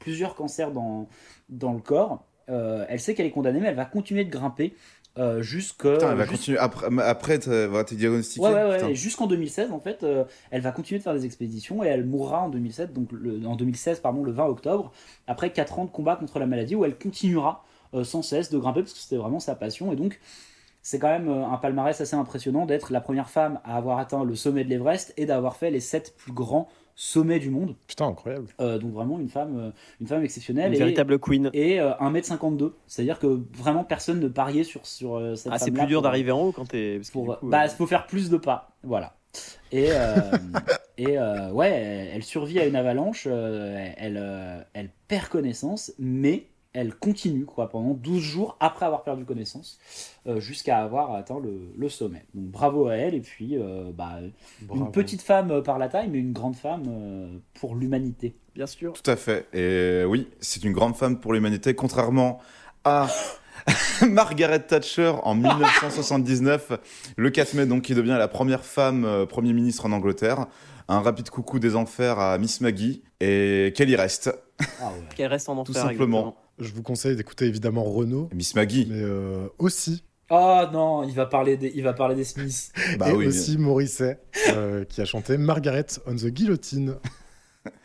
plusieurs 0.00 0.34
cancers 0.34 0.72
dans, 0.72 1.08
dans 1.48 1.72
le 1.72 1.80
corps. 1.80 2.24
Elle 2.48 2.98
sait 2.98 3.14
qu'elle 3.14 3.26
est 3.26 3.30
condamnée, 3.30 3.60
mais 3.60 3.68
elle 3.68 3.76
va 3.76 3.84
continuer 3.84 4.24
de 4.24 4.30
grimper 4.30 4.74
euh, 5.18 5.42
jusque. 5.42 5.82
Putain, 5.90 6.10
elle 6.10 6.16
va 6.16 6.24
jusque- 6.24 6.36
continuer. 6.36 6.58
Après, 6.58 6.86
après 7.02 7.38
t'as 7.38 7.84
t'es 7.84 7.94
diagnostiqué. 7.94 8.44
Ouais, 8.44 8.52
ouais, 8.52 8.64
ouais. 8.68 8.76
Putain. 8.78 8.88
et 8.88 8.94
Jusqu'en 8.94 9.26
2016, 9.26 9.70
en 9.72 9.80
fait, 9.80 10.02
euh, 10.02 10.24
elle 10.50 10.60
va 10.62 10.72
continuer 10.72 10.98
de 10.98 11.04
faire 11.04 11.14
des 11.14 11.24
expéditions 11.24 11.84
et 11.84 11.86
elle 11.86 12.04
mourra 12.04 12.40
en 12.42 12.48
2007, 12.48 12.92
donc 12.92 13.10
le- 13.12 13.46
en 13.46 13.56
2016, 13.56 14.00
pardon, 14.00 14.22
le 14.24 14.32
20 14.32 14.46
octobre, 14.46 14.92
après 15.26 15.52
4 15.52 15.78
ans 15.78 15.84
de 15.84 15.90
combat 15.90 16.16
contre 16.16 16.38
la 16.38 16.46
maladie 16.46 16.74
où 16.74 16.84
elle 16.84 16.96
continuera 16.98 17.64
euh, 17.94 18.02
sans 18.02 18.22
cesse 18.22 18.50
de 18.50 18.58
grimper 18.58 18.80
parce 18.80 18.92
que 18.92 18.98
c'était 18.98 19.16
vraiment 19.16 19.38
sa 19.40 19.54
passion. 19.54 19.92
Et 19.92 19.96
donc, 19.96 20.18
c'est 20.82 20.98
quand 20.98 21.08
même 21.08 21.28
euh, 21.28 21.46
un 21.46 21.56
palmarès 21.58 22.00
assez 22.00 22.16
impressionnant 22.16 22.66
d'être 22.66 22.92
la 22.92 23.00
première 23.00 23.30
femme 23.30 23.60
à 23.64 23.76
avoir 23.76 23.98
atteint 23.98 24.24
le 24.24 24.34
sommet 24.34 24.64
de 24.64 24.68
l'Everest 24.68 25.14
et 25.16 25.26
d'avoir 25.26 25.56
fait 25.56 25.70
les 25.70 25.80
7 25.80 26.14
plus 26.16 26.32
grands 26.32 26.68
sommets 26.96 27.38
du 27.38 27.50
monde. 27.50 27.74
Putain, 27.86 28.06
incroyable. 28.06 28.46
Euh, 28.60 28.78
donc, 28.78 28.92
vraiment 28.92 29.18
une 29.18 29.28
femme, 29.28 29.58
euh, 29.58 29.70
une 30.00 30.06
femme 30.06 30.22
exceptionnelle. 30.22 30.68
Une 30.68 30.74
et- 30.76 30.78
véritable 30.78 31.18
queen. 31.18 31.50
et 31.52 31.80
euh, 31.80 31.92
1m52. 32.00 32.72
C'est-à-dire 32.86 33.18
que 33.18 33.40
vraiment 33.54 33.84
personne 33.84 34.20
ne 34.20 34.28
pariait 34.28 34.64
sur, 34.64 34.86
sur 34.86 35.16
euh, 35.16 35.34
cette 35.34 35.52
Ah, 35.52 35.58
c'est 35.58 35.70
plus 35.70 35.86
dur 35.86 36.02
d'arriver 36.02 36.30
en 36.32 36.40
haut 36.40 36.52
quand 36.52 36.66
t'es. 36.68 37.00
pour 37.12 37.38
coup, 37.38 37.46
bah 37.46 37.64
euh, 37.64 37.68
faut 37.68 37.86
faire 37.86 38.06
plus 38.06 38.30
de 38.30 38.36
pas 38.36 38.70
voilà 38.84 39.14
et 39.72 39.88
euh, 39.90 40.14
et 40.98 41.18
euh, 41.18 41.50
ouais 41.50 41.70
elle, 41.70 42.08
elle 42.14 42.22
survit 42.22 42.60
à 42.60 42.66
une 42.66 42.76
avalanche 42.76 43.24
euh, 43.28 43.90
elle 43.96 44.16
euh, 44.20 44.60
elle 44.74 44.90
perd 45.08 45.28
connaissance 45.28 45.92
mais 45.98 46.46
elle 46.74 46.94
continue 46.94 47.44
quoi 47.44 47.68
pendant 47.68 47.94
12 47.94 48.22
jours 48.22 48.56
après 48.60 48.84
avoir 48.84 49.02
perdu 49.02 49.24
connaissance 49.24 49.78
euh, 50.26 50.40
jusqu'à 50.40 50.78
avoir 50.78 51.14
atteint 51.14 51.38
le, 51.40 51.72
le 51.76 51.88
sommet 51.88 52.26
donc 52.34 52.46
bravo 52.46 52.88
à 52.88 52.96
elle 52.96 53.14
et 53.14 53.20
puis 53.20 53.56
euh, 53.56 53.90
bah, 53.94 54.18
une 54.74 54.90
petite 54.90 55.22
femme 55.22 55.50
euh, 55.50 55.62
par 55.62 55.78
la 55.78 55.88
taille 55.88 56.08
mais 56.10 56.18
une 56.18 56.32
grande 56.32 56.56
femme 56.56 56.82
euh, 56.88 57.38
pour 57.54 57.74
l'humanité 57.76 58.36
Bien 58.54 58.66
sûr. 58.66 58.92
Tout 58.92 59.10
à 59.10 59.16
fait. 59.16 59.48
Et 59.52 60.04
oui, 60.04 60.28
c'est 60.40 60.62
une 60.62 60.72
grande 60.72 60.94
femme 60.94 61.18
pour 61.18 61.32
l'humanité, 61.32 61.74
contrairement 61.74 62.38
à 62.84 63.08
Margaret 64.08 64.60
Thatcher 64.60 65.12
en 65.22 65.34
1979, 65.34 66.72
le 67.16 67.30
4 67.30 67.54
mai, 67.54 67.66
donc, 67.66 67.82
qui 67.82 67.94
devient 67.94 68.16
la 68.18 68.28
première 68.28 68.64
femme 68.64 69.04
euh, 69.04 69.26
Premier 69.26 69.52
ministre 69.52 69.86
en 69.86 69.92
Angleterre. 69.92 70.46
Un 70.86 71.00
rapide 71.00 71.30
coucou 71.30 71.58
des 71.58 71.74
enfers 71.76 72.18
à 72.18 72.38
Miss 72.38 72.60
Maggie 72.60 73.02
et 73.20 73.72
qu'elle 73.74 73.90
y 73.90 73.96
reste. 73.96 74.30
ah 74.80 74.92
ouais. 74.92 75.08
Qu'elle 75.16 75.28
reste 75.28 75.48
en 75.48 75.56
enfer. 75.56 75.74
simplement. 75.74 76.18
exactement. 76.18 76.36
Je 76.58 76.72
vous 76.72 76.82
conseille 76.82 77.16
d'écouter 77.16 77.46
évidemment 77.46 77.84
Renault, 77.84 78.30
Miss 78.32 78.54
Maggie, 78.54 78.86
mais 78.88 79.02
euh, 79.02 79.48
aussi, 79.58 80.04
oh 80.30 80.62
non 80.72 81.02
il 81.02 81.14
va 81.14 81.26
parler 81.26 81.56
des 81.56 81.72
il 81.74 81.82
va 81.82 81.92
parler 81.92 82.14
des 82.14 82.24
Smiths 82.24 82.72
bah 82.98 83.10
et 83.10 83.12
oui. 83.12 83.26
aussi 83.26 83.58
Morisset, 83.58 84.20
euh, 84.50 84.84
qui 84.84 85.00
a 85.00 85.04
chanté 85.04 85.36
Margaret 85.36 85.86
on 86.06 86.14
the 86.14 86.26
Guillotine. 86.26 86.96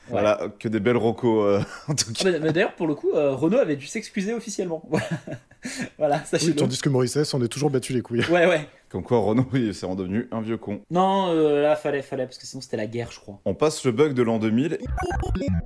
Voilà, 0.09 0.47
que 0.59 0.67
des 0.67 0.79
belles 0.79 0.97
rocos 0.97 1.43
euh, 1.43 1.61
en 1.87 1.95
tout 1.95 2.05
Ah, 2.09 2.13
cas. 2.23 2.31
mais, 2.31 2.39
mais 2.39 2.51
d'ailleurs, 2.53 2.75
pour 2.75 2.87
le 2.87 2.95
coup, 2.95 3.11
euh, 3.13 3.31
Renault 3.35 3.57
avait 3.59 3.75
dû 3.75 3.85
s'excuser 3.87 4.33
officiellement. 4.33 4.81
voilà, 5.97 6.15
Oui, 6.17 6.21
sachez-le. 6.25 6.55
tandis 6.55 6.79
que 6.81 6.89
Morissette 6.89 7.25
s'en 7.25 7.41
est 7.41 7.47
toujours 7.47 7.69
battu 7.69 7.93
les 7.93 8.01
couilles. 8.01 8.25
Ouais, 8.29 8.45
ouais. 8.47 8.67
Comme 8.89 9.03
quoi 9.03 9.19
Renault 9.19 9.45
il 9.53 9.75
s'est 9.75 9.85
redevenu 9.85 10.27
un 10.31 10.41
vieux 10.41 10.57
con. 10.57 10.81
Non, 10.89 11.29
euh, 11.29 11.61
là, 11.61 11.75
fallait, 11.75 12.01
fallait, 12.01 12.25
parce 12.25 12.37
que 12.39 12.45
sinon 12.47 12.61
c'était 12.61 12.77
la 12.77 12.87
guerre, 12.87 13.11
je 13.11 13.19
crois. 13.19 13.39
On 13.45 13.53
passe 13.53 13.83
le 13.85 13.91
bug 13.91 14.13
de 14.13 14.23
l'an 14.23 14.39
2000 14.39 14.79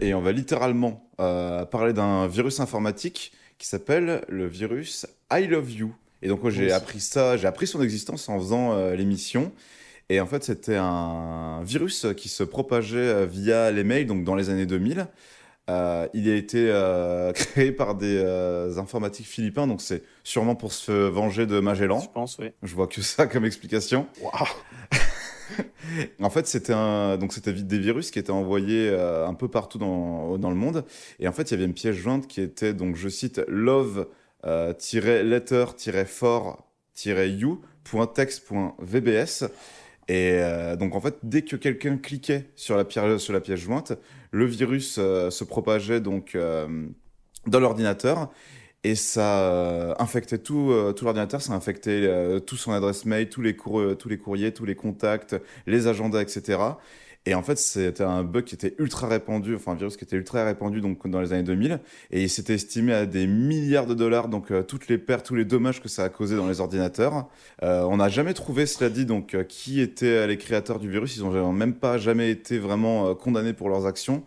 et 0.02 0.14
on 0.14 0.22
va 0.22 0.32
littéralement 0.34 1.08
euh, 1.22 1.64
parler 1.66 1.94
d'un 1.94 2.28
virus 2.28 2.60
informatique 2.60 3.32
qui 3.58 3.68
s'appelle 3.68 4.24
le 4.28 4.46
virus 4.48 5.06
I 5.32 5.48
Love 5.48 5.72
You. 5.72 5.96
Et 6.22 6.28
donc 6.28 6.42
moi 6.42 6.52
j'ai 6.52 6.66
Oui. 6.66 6.72
appris 6.72 7.00
ça, 7.00 7.38
j'ai 7.38 7.48
appris 7.48 7.68
son 7.68 7.82
existence 7.82 8.28
en 8.28 8.38
faisant 8.40 8.74
euh, 8.74 8.96
l'émission. 8.96 9.52
Et 10.10 10.20
en 10.20 10.26
fait 10.26 10.44
c'était 10.44 10.78
un 10.78 11.62
virus 11.64 12.08
qui 12.18 12.30
se 12.30 12.44
propageait 12.44 12.98
euh, 12.98 13.26
via 13.26 13.72
les 13.72 13.84
mails, 13.84 14.08
donc 14.08 14.24
dans 14.24 14.36
les 14.36 14.50
années 14.50 14.66
2000. 14.66 15.08
Euh, 15.70 16.08
il 16.14 16.30
a 16.30 16.36
été 16.36 16.70
euh, 16.70 17.32
créé 17.34 17.72
par 17.72 17.96
des 17.96 18.18
euh, 18.18 18.78
informatiques 18.78 19.28
philippins, 19.28 19.66
donc 19.66 19.82
c'est 19.82 20.04
sûrement 20.24 20.56
pour 20.56 20.74
se 20.74 20.92
venger 20.92 21.46
de 21.46 21.60
Magellan. 21.60 22.00
Je 22.00 22.10
pense, 22.10 22.38
oui. 22.40 22.52
Je 22.64 22.76
vois 22.76 22.88
que 22.88 23.02
ça 23.02 23.28
comme 23.28 23.46
explication. 23.46 24.08
En 26.20 26.30
fait, 26.32 26.48
c'était 26.48 26.74
un 26.74 27.18
donc 27.18 27.34
c'était 27.34 27.54
des 27.54 27.78
virus 27.78 28.10
qui 28.10 28.18
étaient 28.18 28.32
envoyés 28.32 28.90
euh, 28.90 29.28
un 29.28 29.36
peu 29.36 29.50
partout 29.50 29.78
dans, 29.78 30.38
dans 30.40 30.50
le 30.50 30.56
monde. 30.56 30.86
Et 31.20 31.28
en 31.28 31.32
fait, 31.32 31.44
il 31.44 31.52
y 31.52 31.54
avait 31.56 31.66
une 31.66 31.74
pièce 31.74 31.96
jointe 31.96 32.26
qui 32.28 32.42
était 32.42 32.74
donc 32.74 32.96
je 32.96 33.10
cite 33.10 33.42
love 33.48 34.08
Et 40.08 40.34
euh, 40.34 40.76
donc 40.76 40.96
en 40.96 41.02
fait, 41.02 41.18
dès 41.24 41.44
que 41.44 41.56
quelqu'un 41.56 41.98
cliquait 41.98 42.50
sur 42.56 42.76
la, 42.78 42.86
pierre- 42.86 43.20
sur 43.20 43.34
la 43.34 43.42
pièce 43.42 43.60
jointe, 43.60 43.94
le 44.32 44.46
virus 44.46 44.98
euh, 45.00 45.30
se 45.30 45.44
propageait 45.44 46.02
donc 46.02 46.36
euh, 46.36 46.88
dans 47.48 47.60
l'ordinateur 47.60 48.30
et 48.84 48.96
ça 48.96 49.42
euh, 49.52 49.96
infectait 50.00 50.40
tout, 50.40 50.72
euh, 50.72 50.94
tout 50.94 51.06
l'ordinateur, 51.06 51.42
ça 51.42 51.54
infectait 51.54 52.04
euh, 52.08 52.40
tout 52.40 52.58
son 52.58 52.74
adresse 52.74 53.06
mail, 53.06 53.30
tous 53.30 53.42
les, 53.42 53.56
cour- 53.56 53.98
tous 53.98 54.10
les 54.10 54.18
courriers, 54.18 54.54
tous 54.54 54.66
les 54.66 54.76
contacts, 54.76 55.36
les 55.68 55.88
agendas, 55.88 56.22
etc. 56.24 56.80
Et 57.26 57.36
en 57.36 57.42
fait, 57.42 57.58
c'était 57.58 58.04
un 58.04 58.24
bug 58.24 58.44
qui 58.44 58.56
était 58.56 58.76
ultra 58.80 59.08
répandu, 59.08 59.56
enfin 59.56 59.72
un 59.72 59.76
virus 59.76 59.96
qui 59.96 60.04
était 60.04 60.18
ultra 60.18 60.44
répandu 60.44 60.82
donc 60.82 61.08
dans 61.08 61.22
les 61.22 61.32
années 61.32 61.44
2000, 61.44 61.80
et 62.12 62.24
il 62.24 62.30
s'était 62.30 62.56
estimé 62.56 62.94
à 62.94 63.06
des 63.06 63.28
milliards 63.28 63.86
de 63.86 63.94
dollars, 63.94 64.28
donc 64.28 64.52
euh, 64.52 64.62
toutes 64.62 64.90
les 64.90 64.98
pertes, 64.98 65.26
tous 65.26 65.36
les 65.36 65.46
dommages 65.46 65.82
que 65.82 65.88
ça 65.88 66.04
a 66.04 66.10
causé 66.10 66.36
dans 66.36 66.48
les 66.48 66.60
ordinateurs. 66.60 67.30
Euh, 67.64 67.84
on 67.84 67.98
n'a 67.98 68.10
jamais 68.10 68.34
trouvé, 68.34 68.66
cela 68.66 68.90
dit, 68.90 69.06
donc 69.06 69.36
euh, 69.36 69.44
qui 69.44 69.80
étaient 69.80 70.28
les 70.28 70.38
créateurs 70.38 70.80
du 70.80 70.90
virus. 70.90 71.16
Ils 71.16 71.24
ont 71.24 71.54
même 71.54 71.74
pas 71.74 71.98
jamais 71.98 72.30
été 72.30 72.60
vraiment 72.60 73.08
euh, 73.08 73.14
condamnés 73.16 73.54
pour 73.54 73.70
leurs 73.70 73.86
actions. 73.86 74.24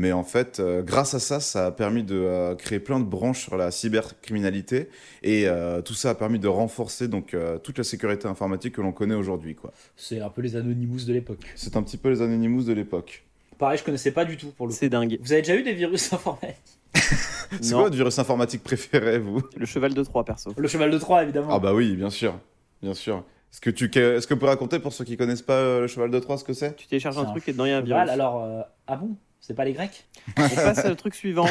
Mais 0.00 0.12
en 0.12 0.22
fait, 0.22 0.60
euh, 0.60 0.80
grâce 0.82 1.14
à 1.14 1.18
ça, 1.18 1.40
ça 1.40 1.66
a 1.66 1.70
permis 1.72 2.04
de 2.04 2.14
euh, 2.14 2.54
créer 2.54 2.78
plein 2.78 3.00
de 3.00 3.04
branches 3.04 3.42
sur 3.42 3.56
la 3.56 3.72
cybercriminalité 3.72 4.90
et 5.24 5.48
euh, 5.48 5.82
tout 5.82 5.94
ça 5.94 6.10
a 6.10 6.14
permis 6.14 6.38
de 6.38 6.46
renforcer 6.46 7.08
donc 7.08 7.34
euh, 7.34 7.58
toute 7.58 7.78
la 7.78 7.82
sécurité 7.84 8.28
informatique 8.28 8.74
que 8.76 8.80
l'on 8.80 8.92
connaît 8.92 9.16
aujourd'hui. 9.16 9.56
quoi. 9.56 9.72
C'est 9.96 10.20
un 10.20 10.28
peu 10.30 10.40
les 10.40 10.54
Anonymous 10.54 11.04
de 11.04 11.12
l'époque. 11.12 11.40
C'est 11.56 11.76
un 11.76 11.82
petit 11.82 11.96
peu 11.96 12.10
les 12.10 12.22
Anonymous 12.22 12.62
de 12.62 12.72
l'époque. 12.74 13.24
Pareil, 13.58 13.76
je 13.76 13.82
connaissais 13.82 14.12
pas 14.12 14.24
du 14.24 14.36
tout 14.36 14.52
pour 14.56 14.68
le 14.68 14.72
coup. 14.72 14.78
C'est 14.78 14.88
dingue. 14.88 15.18
Vous 15.20 15.32
avez 15.32 15.42
déjà 15.42 15.56
eu 15.56 15.64
des 15.64 15.74
virus 15.74 16.12
informatiques? 16.12 16.54
C'est 16.94 17.70
Non. 17.72 17.78
quoi 17.78 17.82
votre 17.84 17.96
virus 17.96 18.18
informatique 18.20 18.62
préféré, 18.62 19.18
vous? 19.18 19.42
Le 19.56 19.66
cheval 19.66 19.94
de 19.94 20.02
Troie, 20.04 20.24
perso. 20.24 20.52
Le 20.56 20.68
cheval 20.68 20.92
de 20.92 20.98
Troie, 20.98 21.24
évidemment. 21.24 21.48
Ah 21.50 21.58
bah 21.58 21.74
oui, 21.74 21.96
bien 21.96 22.10
sûr, 22.10 22.38
bien 22.82 22.94
sûr. 22.94 23.24
Est-ce 23.52 23.60
que 23.60 23.70
tu 23.70 23.86
est-ce 23.86 24.26
que 24.28 24.34
vous 24.34 24.38
pouvez 24.38 24.50
raconter 24.52 24.78
pour 24.78 24.92
ceux 24.92 25.04
qui 25.04 25.16
connaissent 25.16 25.42
pas 25.42 25.80
le 25.80 25.86
cheval 25.88 26.10
de 26.12 26.18
Troie 26.20 26.38
ce 26.38 26.44
que 26.44 26.52
c'est? 26.52 26.76
Tu 26.76 26.86
télécharges 26.86 27.18
un 27.18 27.22
un 27.22 27.24
truc 27.24 27.48
et 27.48 27.52
dedans 27.52 27.64
il 27.64 27.70
y 27.70 27.72
a 27.72 27.78
un 27.78 27.80
virus. 27.80 28.10
alors, 28.10 28.44
euh, 28.44 28.60
ah 28.86 28.96
bon? 28.96 29.16
C'est 29.48 29.54
pas 29.54 29.64
les 29.64 29.72
Grecs 29.72 30.04
On 30.36 30.46
passe 30.46 30.84
au 30.84 30.94
truc 30.94 31.14
suivant. 31.14 31.48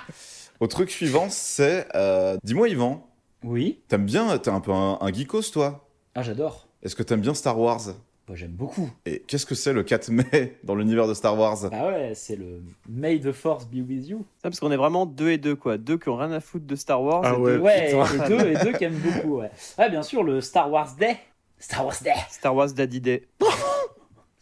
Au 0.60 0.66
truc 0.66 0.90
suivant, 0.90 1.26
c'est 1.28 1.86
euh, 1.94 2.38
dis-moi 2.42 2.70
Yvan, 2.70 3.06
Oui. 3.42 3.80
t'aimes 3.88 4.06
bien, 4.06 4.38
t'es 4.38 4.48
un 4.50 4.60
peu 4.60 4.72
un, 4.72 4.96
un 4.98 5.12
geekos 5.12 5.50
toi? 5.52 5.86
Ah, 6.14 6.22
j'adore. 6.22 6.68
Est-ce 6.82 6.96
que 6.96 7.02
t'aimes 7.02 7.20
bien 7.20 7.34
Star 7.34 7.60
Wars? 7.60 7.82
Bah, 8.26 8.34
J'aime 8.34 8.52
beaucoup. 8.52 8.88
Et 9.04 9.18
qu'est-ce 9.26 9.44
que 9.44 9.54
c'est 9.54 9.74
le 9.74 9.82
4 9.82 10.08
mai 10.10 10.56
dans 10.64 10.74
l'univers 10.74 11.06
de 11.06 11.12
Star 11.12 11.38
Wars? 11.38 11.58
Ah 11.70 11.88
ouais, 11.88 12.12
c'est 12.14 12.36
le 12.36 12.62
May 12.88 13.20
the 13.20 13.32
Force 13.32 13.66
be 13.66 13.86
with 13.86 14.08
you. 14.08 14.20
Ça, 14.42 14.48
parce 14.48 14.58
qu'on 14.60 14.72
est 14.72 14.76
vraiment 14.78 15.04
deux 15.04 15.28
et 15.32 15.38
deux, 15.38 15.54
quoi. 15.56 15.76
Deux 15.76 15.98
qui 15.98 16.08
ont 16.08 16.16
rien 16.16 16.32
à 16.32 16.40
foutre 16.40 16.64
de 16.64 16.76
Star 16.76 17.02
Wars. 17.02 17.20
Ah 17.24 17.34
et 17.34 17.36
ouais. 17.36 17.52
deux 17.56 17.58
Ouais, 17.60 17.90
et 17.90 18.28
deux, 18.28 18.40
et 18.48 18.64
deux 18.64 18.72
qui 18.72 18.84
aiment 18.84 18.94
beaucoup, 19.00 19.40
ouais. 19.40 19.50
Ouais, 19.78 19.90
bien 19.90 20.02
sûr, 20.02 20.22
le 20.22 20.40
Star 20.40 20.70
Wars 20.70 20.94
Day. 20.98 21.18
Star 21.58 21.84
Wars 21.84 21.96
Day. 22.02 22.14
Star 22.30 22.54
Wars 22.56 22.72
Daddy 22.72 23.00
Day. 23.02 23.28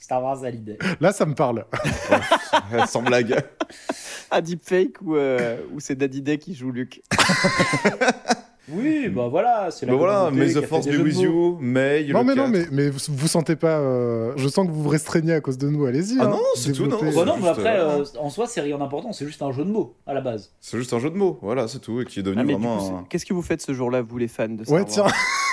Star 0.02 0.20
Wars 0.20 0.42
Holiday. 0.42 0.78
Là, 1.00 1.12
ça 1.12 1.24
me 1.24 1.34
parle. 1.34 1.64
Sans 2.88 3.02
blague. 3.02 3.40
Ah, 4.30 4.40
deepfake 4.40 5.00
ou, 5.00 5.14
euh, 5.14 5.58
ou 5.72 5.78
c'est 5.78 5.94
Daddy 5.94 6.20
Day 6.20 6.38
qui 6.38 6.54
joue 6.54 6.72
Luke 6.72 7.02
Oui, 8.70 9.08
bah 9.08 9.26
voilà, 9.28 9.70
c'est 9.72 9.86
la 9.86 9.92
Bah 9.92 9.98
voilà, 9.98 10.26
a 10.26 10.30
the 10.30 10.64
Force 10.64 10.86
be 10.86 10.90
with 11.02 11.16
mots. 11.16 11.22
you, 11.22 11.58
May, 11.60 12.06
non, 12.12 12.20
le 12.20 12.24
mais 12.26 12.34
non, 12.36 12.44
4. 12.44 12.50
mais, 12.52 12.64
mais 12.70 12.90
vous, 12.90 12.98
vous 13.08 13.26
sentez 13.26 13.56
pas. 13.56 13.78
euh, 13.80 14.32
Je 14.36 14.46
sens 14.46 14.66
que 14.66 14.70
vous 14.72 14.84
vous 14.84 14.88
restreignez 14.88 15.32
à 15.34 15.40
cause 15.40 15.58
de 15.58 15.68
nous. 15.68 15.84
Allez-y. 15.84 16.16
Ah 16.20 16.24
hein, 16.26 16.28
non, 16.30 16.38
c'est 16.54 16.70
tout, 16.72 16.86
non, 16.86 16.98
Bah 17.00 17.24
non, 17.24 17.34
C'est 17.36 17.42
mais 17.42 17.48
après, 17.48 17.76
euh, 17.78 17.98
euh, 17.98 18.04
en 18.20 18.30
soi, 18.30 18.46
c'est 18.46 18.60
rien 18.60 18.78
d'important, 18.78 19.12
c'est 19.12 19.26
juste 19.26 19.42
un 19.42 19.50
jeu 19.50 19.64
de 19.64 19.70
mots 19.70 19.96
à 20.06 20.14
la 20.14 20.20
base. 20.20 20.52
C'est 20.60 20.78
juste 20.78 20.92
un 20.92 21.00
jeu 21.00 21.10
de 21.10 21.16
mots, 21.16 21.38
voilà, 21.42 21.66
c'est 21.66 21.80
tout, 21.80 22.00
et 22.00 22.04
qui 22.04 22.20
est 22.20 22.22
devenu 22.22 22.40
Ah, 22.40 22.44
mais 22.44 22.52
vraiment 22.52 22.98
un- 23.00 23.04
qu'est-ce 23.08 23.26
que 23.26 23.34
vous 23.34 23.42
faites 23.42 23.62
ce 23.62 23.72
jour-là, 23.72 24.00
vous 24.00 24.16
les 24.18 24.28
fans 24.28 24.48
de 24.48 24.62
Star 24.62 24.74
Ouais, 24.76 24.82
Wars 24.82 24.88
tiens. 24.90 25.06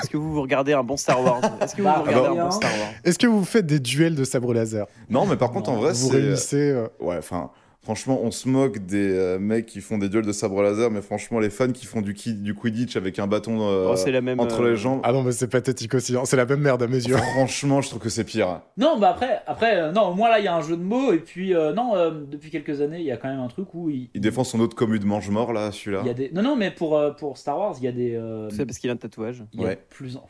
Est-ce 0.04 0.10
que 0.12 0.18
vous 0.18 0.32
vous 0.32 0.42
regardez 0.44 0.74
un 0.74 0.84
bon 0.84 0.96
Star 0.96 1.22
Wars 1.24 1.42
Est-ce 1.62 1.76
que 1.76 1.82
vous, 1.82 1.88
Bah, 1.88 1.96
vous 2.06 2.12
regardez 2.12 2.40
un 2.40 2.46
bon 2.46 2.52
Star 2.52 2.70
Wars 2.72 2.90
Est-ce 3.04 3.18
que 3.18 3.28
vous 3.28 3.44
faites 3.44 3.66
des 3.66 3.80
duels 3.80 4.14
de 4.16 4.24
sabre 4.24 4.54
laser 4.54 4.86
Non, 5.10 5.26
mais 5.26 5.36
par 5.36 5.52
contre, 5.52 5.72
en 5.72 5.78
vrai, 5.78 5.94
Vous 5.94 6.10
c'est... 6.12 6.16
réunissez. 6.18 6.70
euh, 6.72 6.88
Ouais, 7.00 7.18
enfin, 7.18 7.50
franchement, 7.82 8.20
on 8.24 8.32
se 8.32 8.48
moque 8.48 8.80
des 8.80 9.12
euh, 9.12 9.40
mecs 9.40 9.66
qui 9.66 9.82
font 9.82 9.98
des 9.98 10.10
duels 10.10 10.26
de 10.26 10.32
sabre 10.32 10.62
laser, 10.62 10.92
mais 10.92 11.02
franchement, 11.02 11.40
les 11.40 11.50
fans 11.50 11.72
qui 11.72 11.86
font 11.86 12.02
du, 12.02 12.14
ki- 12.14 12.34
du 12.36 12.54
Quidditch 12.54 12.96
avec 12.96 13.18
un 13.20 13.28
bâton 13.28 13.62
euh, 13.62 13.90
Oh, 13.92 13.96
C'est 13.96 14.12
la 14.12 14.22
même. 14.22 14.40
entre 14.40 14.62
euh, 14.62 14.72
les 14.72 14.76
jambes, 14.76 15.02
Ah 15.04 15.12
non, 15.12 15.24
mais 15.24 15.32
c'est 15.32 15.48
pathétique 15.48 15.94
aussi. 15.96 16.16
hein. 16.16 16.22
C'est 16.26 16.36
la 16.38 16.46
même 16.46 16.60
merde 16.60 16.84
à 16.84 16.88
mes 16.88 16.98
yeux. 17.04 17.16
franchement, 17.18 17.82
je 17.82 17.90
trouve 17.90 18.02
que 18.02 18.10
c'est 18.10 18.24
pire. 18.24 18.62
Non, 18.78 19.00
bah 19.00 19.10
après, 19.10 19.42
après 19.48 19.78
euh, 19.78 19.92
non, 19.92 20.14
moi 20.14 20.30
là, 20.30 20.40
il 20.40 20.46
y 20.46 20.48
a 20.48 20.56
un 20.56 20.62
jeu 20.62 20.78
de 20.78 20.84
mots, 20.84 21.12
et 21.14 21.20
puis, 21.20 21.56
euh, 21.56 21.74
non, 21.74 21.96
euh, 21.96 22.12
depuis 22.12 22.50
quelques 22.52 22.82
années, 22.82 23.00
il 23.00 23.06
y 23.06 23.12
a 23.12 23.18
quand 23.18 23.30
même 23.30 23.40
un 23.40 23.48
truc 23.48 23.74
où 23.74 23.90
il, 23.90 24.10
Il 24.14 24.22
défend 24.22 24.44
son 24.44 24.60
autre 24.60 24.76
commu 24.76 25.00
de 25.00 25.06
mange-mort, 25.06 25.54
là, 25.54 25.72
celui-là. 25.72 26.14
des. 26.14 26.30
Non, 26.32 26.42
non, 26.42 26.56
mais 26.56 26.72
pour, 26.72 26.98
euh, 26.98 27.12
pour 27.12 27.38
Star 27.38 27.58
Wars, 27.58 27.76
il 27.80 27.86
y 27.86 27.88
a 27.88 27.92
des. 27.92 28.16
euh, 28.16 28.50
C'est 28.52 28.66
parce 28.66 28.78
qu'il 28.78 28.90
a 28.90 28.94
un 28.94 28.98
tatouage. 28.98 29.44
il 29.54 29.62
y 29.62 29.64
a 29.64 29.68
Ouais. 29.68 29.80
plus 29.90 30.18
en. 30.18 30.28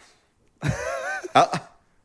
Ah 1.35 1.51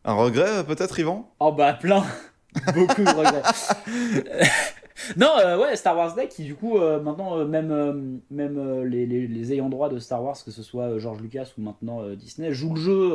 Un 0.05 0.13
regret, 0.15 0.65
peut-être, 0.67 0.99
Yvan 0.99 1.31
Oh 1.41 1.51
bah 1.53 1.73
plein 1.73 2.05
Beaucoup 2.75 3.03
de 3.03 3.09
regrets. 3.09 3.43
non, 5.17 5.31
euh, 5.39 5.59
ouais, 5.59 5.75
Star 5.77 5.97
Wars 5.97 6.15
Day 6.15 6.29
qui 6.29 6.45
du 6.45 6.55
coup, 6.55 6.79
euh, 6.79 7.01
maintenant, 7.01 7.39
euh, 7.39 7.45
même, 7.47 8.21
même 8.31 8.83
les, 8.85 9.07
les- 9.07 9.27
les 9.27 9.53
ayants 9.53 9.69
droit 9.69 9.89
de 9.89 9.99
Star 9.99 10.23
Wars, 10.23 10.37
que 10.45 10.51
ce 10.51 10.63
soit 10.63 10.99
George 10.99 11.21
Lucas 11.21 11.53
ou 11.59 11.63
maintenant 11.63 12.09
Disney, 12.15 12.53
jouent 12.53 12.75
le 12.75 12.81
jeu 12.81 13.13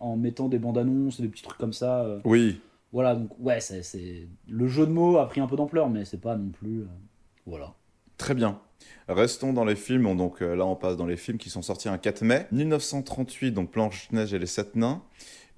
en 0.00 0.16
mettant 0.16 0.48
des 0.48 0.58
bandes 0.58 0.78
annonces, 0.78 1.20
des 1.20 1.28
petits 1.28 1.42
trucs 1.42 1.58
comme 1.58 1.72
ça. 1.72 2.06
Oui. 2.24 2.60
voilà, 2.92 3.14
donc 3.16 3.30
ouais, 3.40 3.60
c'est, 3.60 3.82
c'est- 3.82 4.28
le 4.48 4.66
jeu 4.68 4.86
de 4.86 4.92
mots 4.92 5.18
a 5.18 5.26
pris 5.28 5.40
un 5.40 5.46
peu 5.46 5.56
d'ampleur, 5.56 5.88
mais 5.90 6.04
c'est 6.04 6.20
pas 6.20 6.36
non 6.36 6.50
plus. 6.50 6.84
Voilà. 7.46 7.74
Très 8.18 8.34
bien. 8.34 8.58
Restons 9.08 9.52
dans 9.52 9.64
les 9.64 9.76
films. 9.76 10.06
On- 10.06 10.14
Donc 10.14 10.40
là, 10.40 10.64
on 10.64 10.76
passe 10.76 10.96
dans 10.96 11.06
les 11.06 11.16
films 11.16 11.38
qui 11.38 11.50
sont 11.50 11.62
sortis 11.62 11.88
un 11.88 11.98
4 11.98 12.22
mai. 12.22 12.46
1938, 12.52 13.52
donc 13.52 13.72
Blanche-Neige 13.72 14.32
et 14.32 14.38
les 14.38 14.46
Sept 14.46 14.74
Nains. 14.76 15.02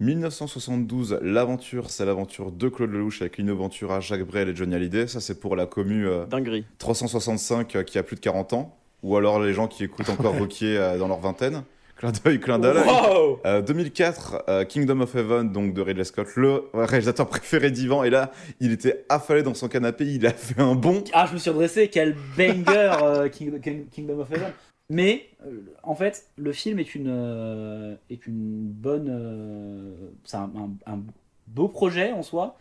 1972, 0.01 1.19
L'aventure, 1.23 1.91
c'est 1.91 2.05
l'aventure 2.05 2.53
de 2.53 2.69
Claude 2.69 2.91
Lelouch 2.93 3.21
avec 3.21 3.37
Lino 3.39 3.57
Ventura, 3.57 4.01
Jacques 4.01 4.23
Brel 4.27 4.49
et 4.49 4.55
Johnny 4.57 4.75
Hallyday. 4.75 5.07
Ça, 5.09 5.21
c'est 5.21 5.41
pour 5.41 5.57
la 5.57 5.67
commu 5.67 6.07
euh, 6.07 6.25
Dinguerie. 6.27 6.65
365 6.79 7.77
euh, 7.77 7.83
qui 7.83 7.99
a 7.99 8.03
plus 8.03 8.15
de 8.17 8.21
40 8.21 8.53
ans. 8.53 8.77
Ou 9.03 9.17
alors 9.17 9.41
les 9.41 9.53
gens 9.55 9.67
qui 9.69 9.85
écoutent 9.85 10.09
encore 10.11 10.35
Ruquier 10.39 10.77
euh, 10.79 10.99
dans 10.99 11.09
leur 11.09 11.19
vingtaine. 11.19 11.63
Clin 11.97 12.13
d'œil, 12.25 12.39
clin 12.39 12.61
d'œil. 12.61 12.77
Wow 12.87 13.41
Euh, 13.45 13.61
2004, 13.61 14.45
euh, 14.49 14.65
Kingdom 14.65 15.01
of 15.01 15.13
Heaven, 15.17 15.51
donc 15.53 15.75
de 15.75 15.81
Ridley 15.83 16.05
Scott, 16.05 16.29
le 16.37 16.63
réalisateur 16.73 17.27
préféré 17.27 17.73
d'Ivan. 17.73 18.05
Et 18.05 18.11
là, 18.11 18.31
il 18.61 18.71
était 18.71 19.05
affalé 19.09 19.43
dans 19.43 19.55
son 19.55 19.67
canapé, 19.67 20.05
il 20.07 20.25
a 20.25 20.31
fait 20.31 20.61
un 20.61 20.77
bond. 20.77 21.03
Ah, 21.13 21.27
je 21.29 21.35
me 21.35 21.39
suis 21.39 21.51
redressé, 21.51 21.89
quel 21.89 22.15
banger 22.37 23.29
King- 23.33 23.61
King- 23.61 23.87
Kingdom 23.91 24.21
of 24.21 24.31
Heaven. 24.31 24.53
Mais 24.91 25.29
euh, 25.47 25.61
en 25.83 25.95
fait, 25.95 26.29
le 26.37 26.53
film 26.53 26.79
est 26.79 26.95
une 26.95 27.09
euh, 27.09 27.95
est 28.11 28.27
une 28.27 28.63
bonne, 28.69 29.09
euh, 29.11 30.11
c'est 30.25 30.37
un, 30.39 30.51
un- 30.57 30.93
un 30.93 31.01
beau 31.47 31.69
projet 31.69 32.13
en 32.13 32.23
soi. 32.23 32.57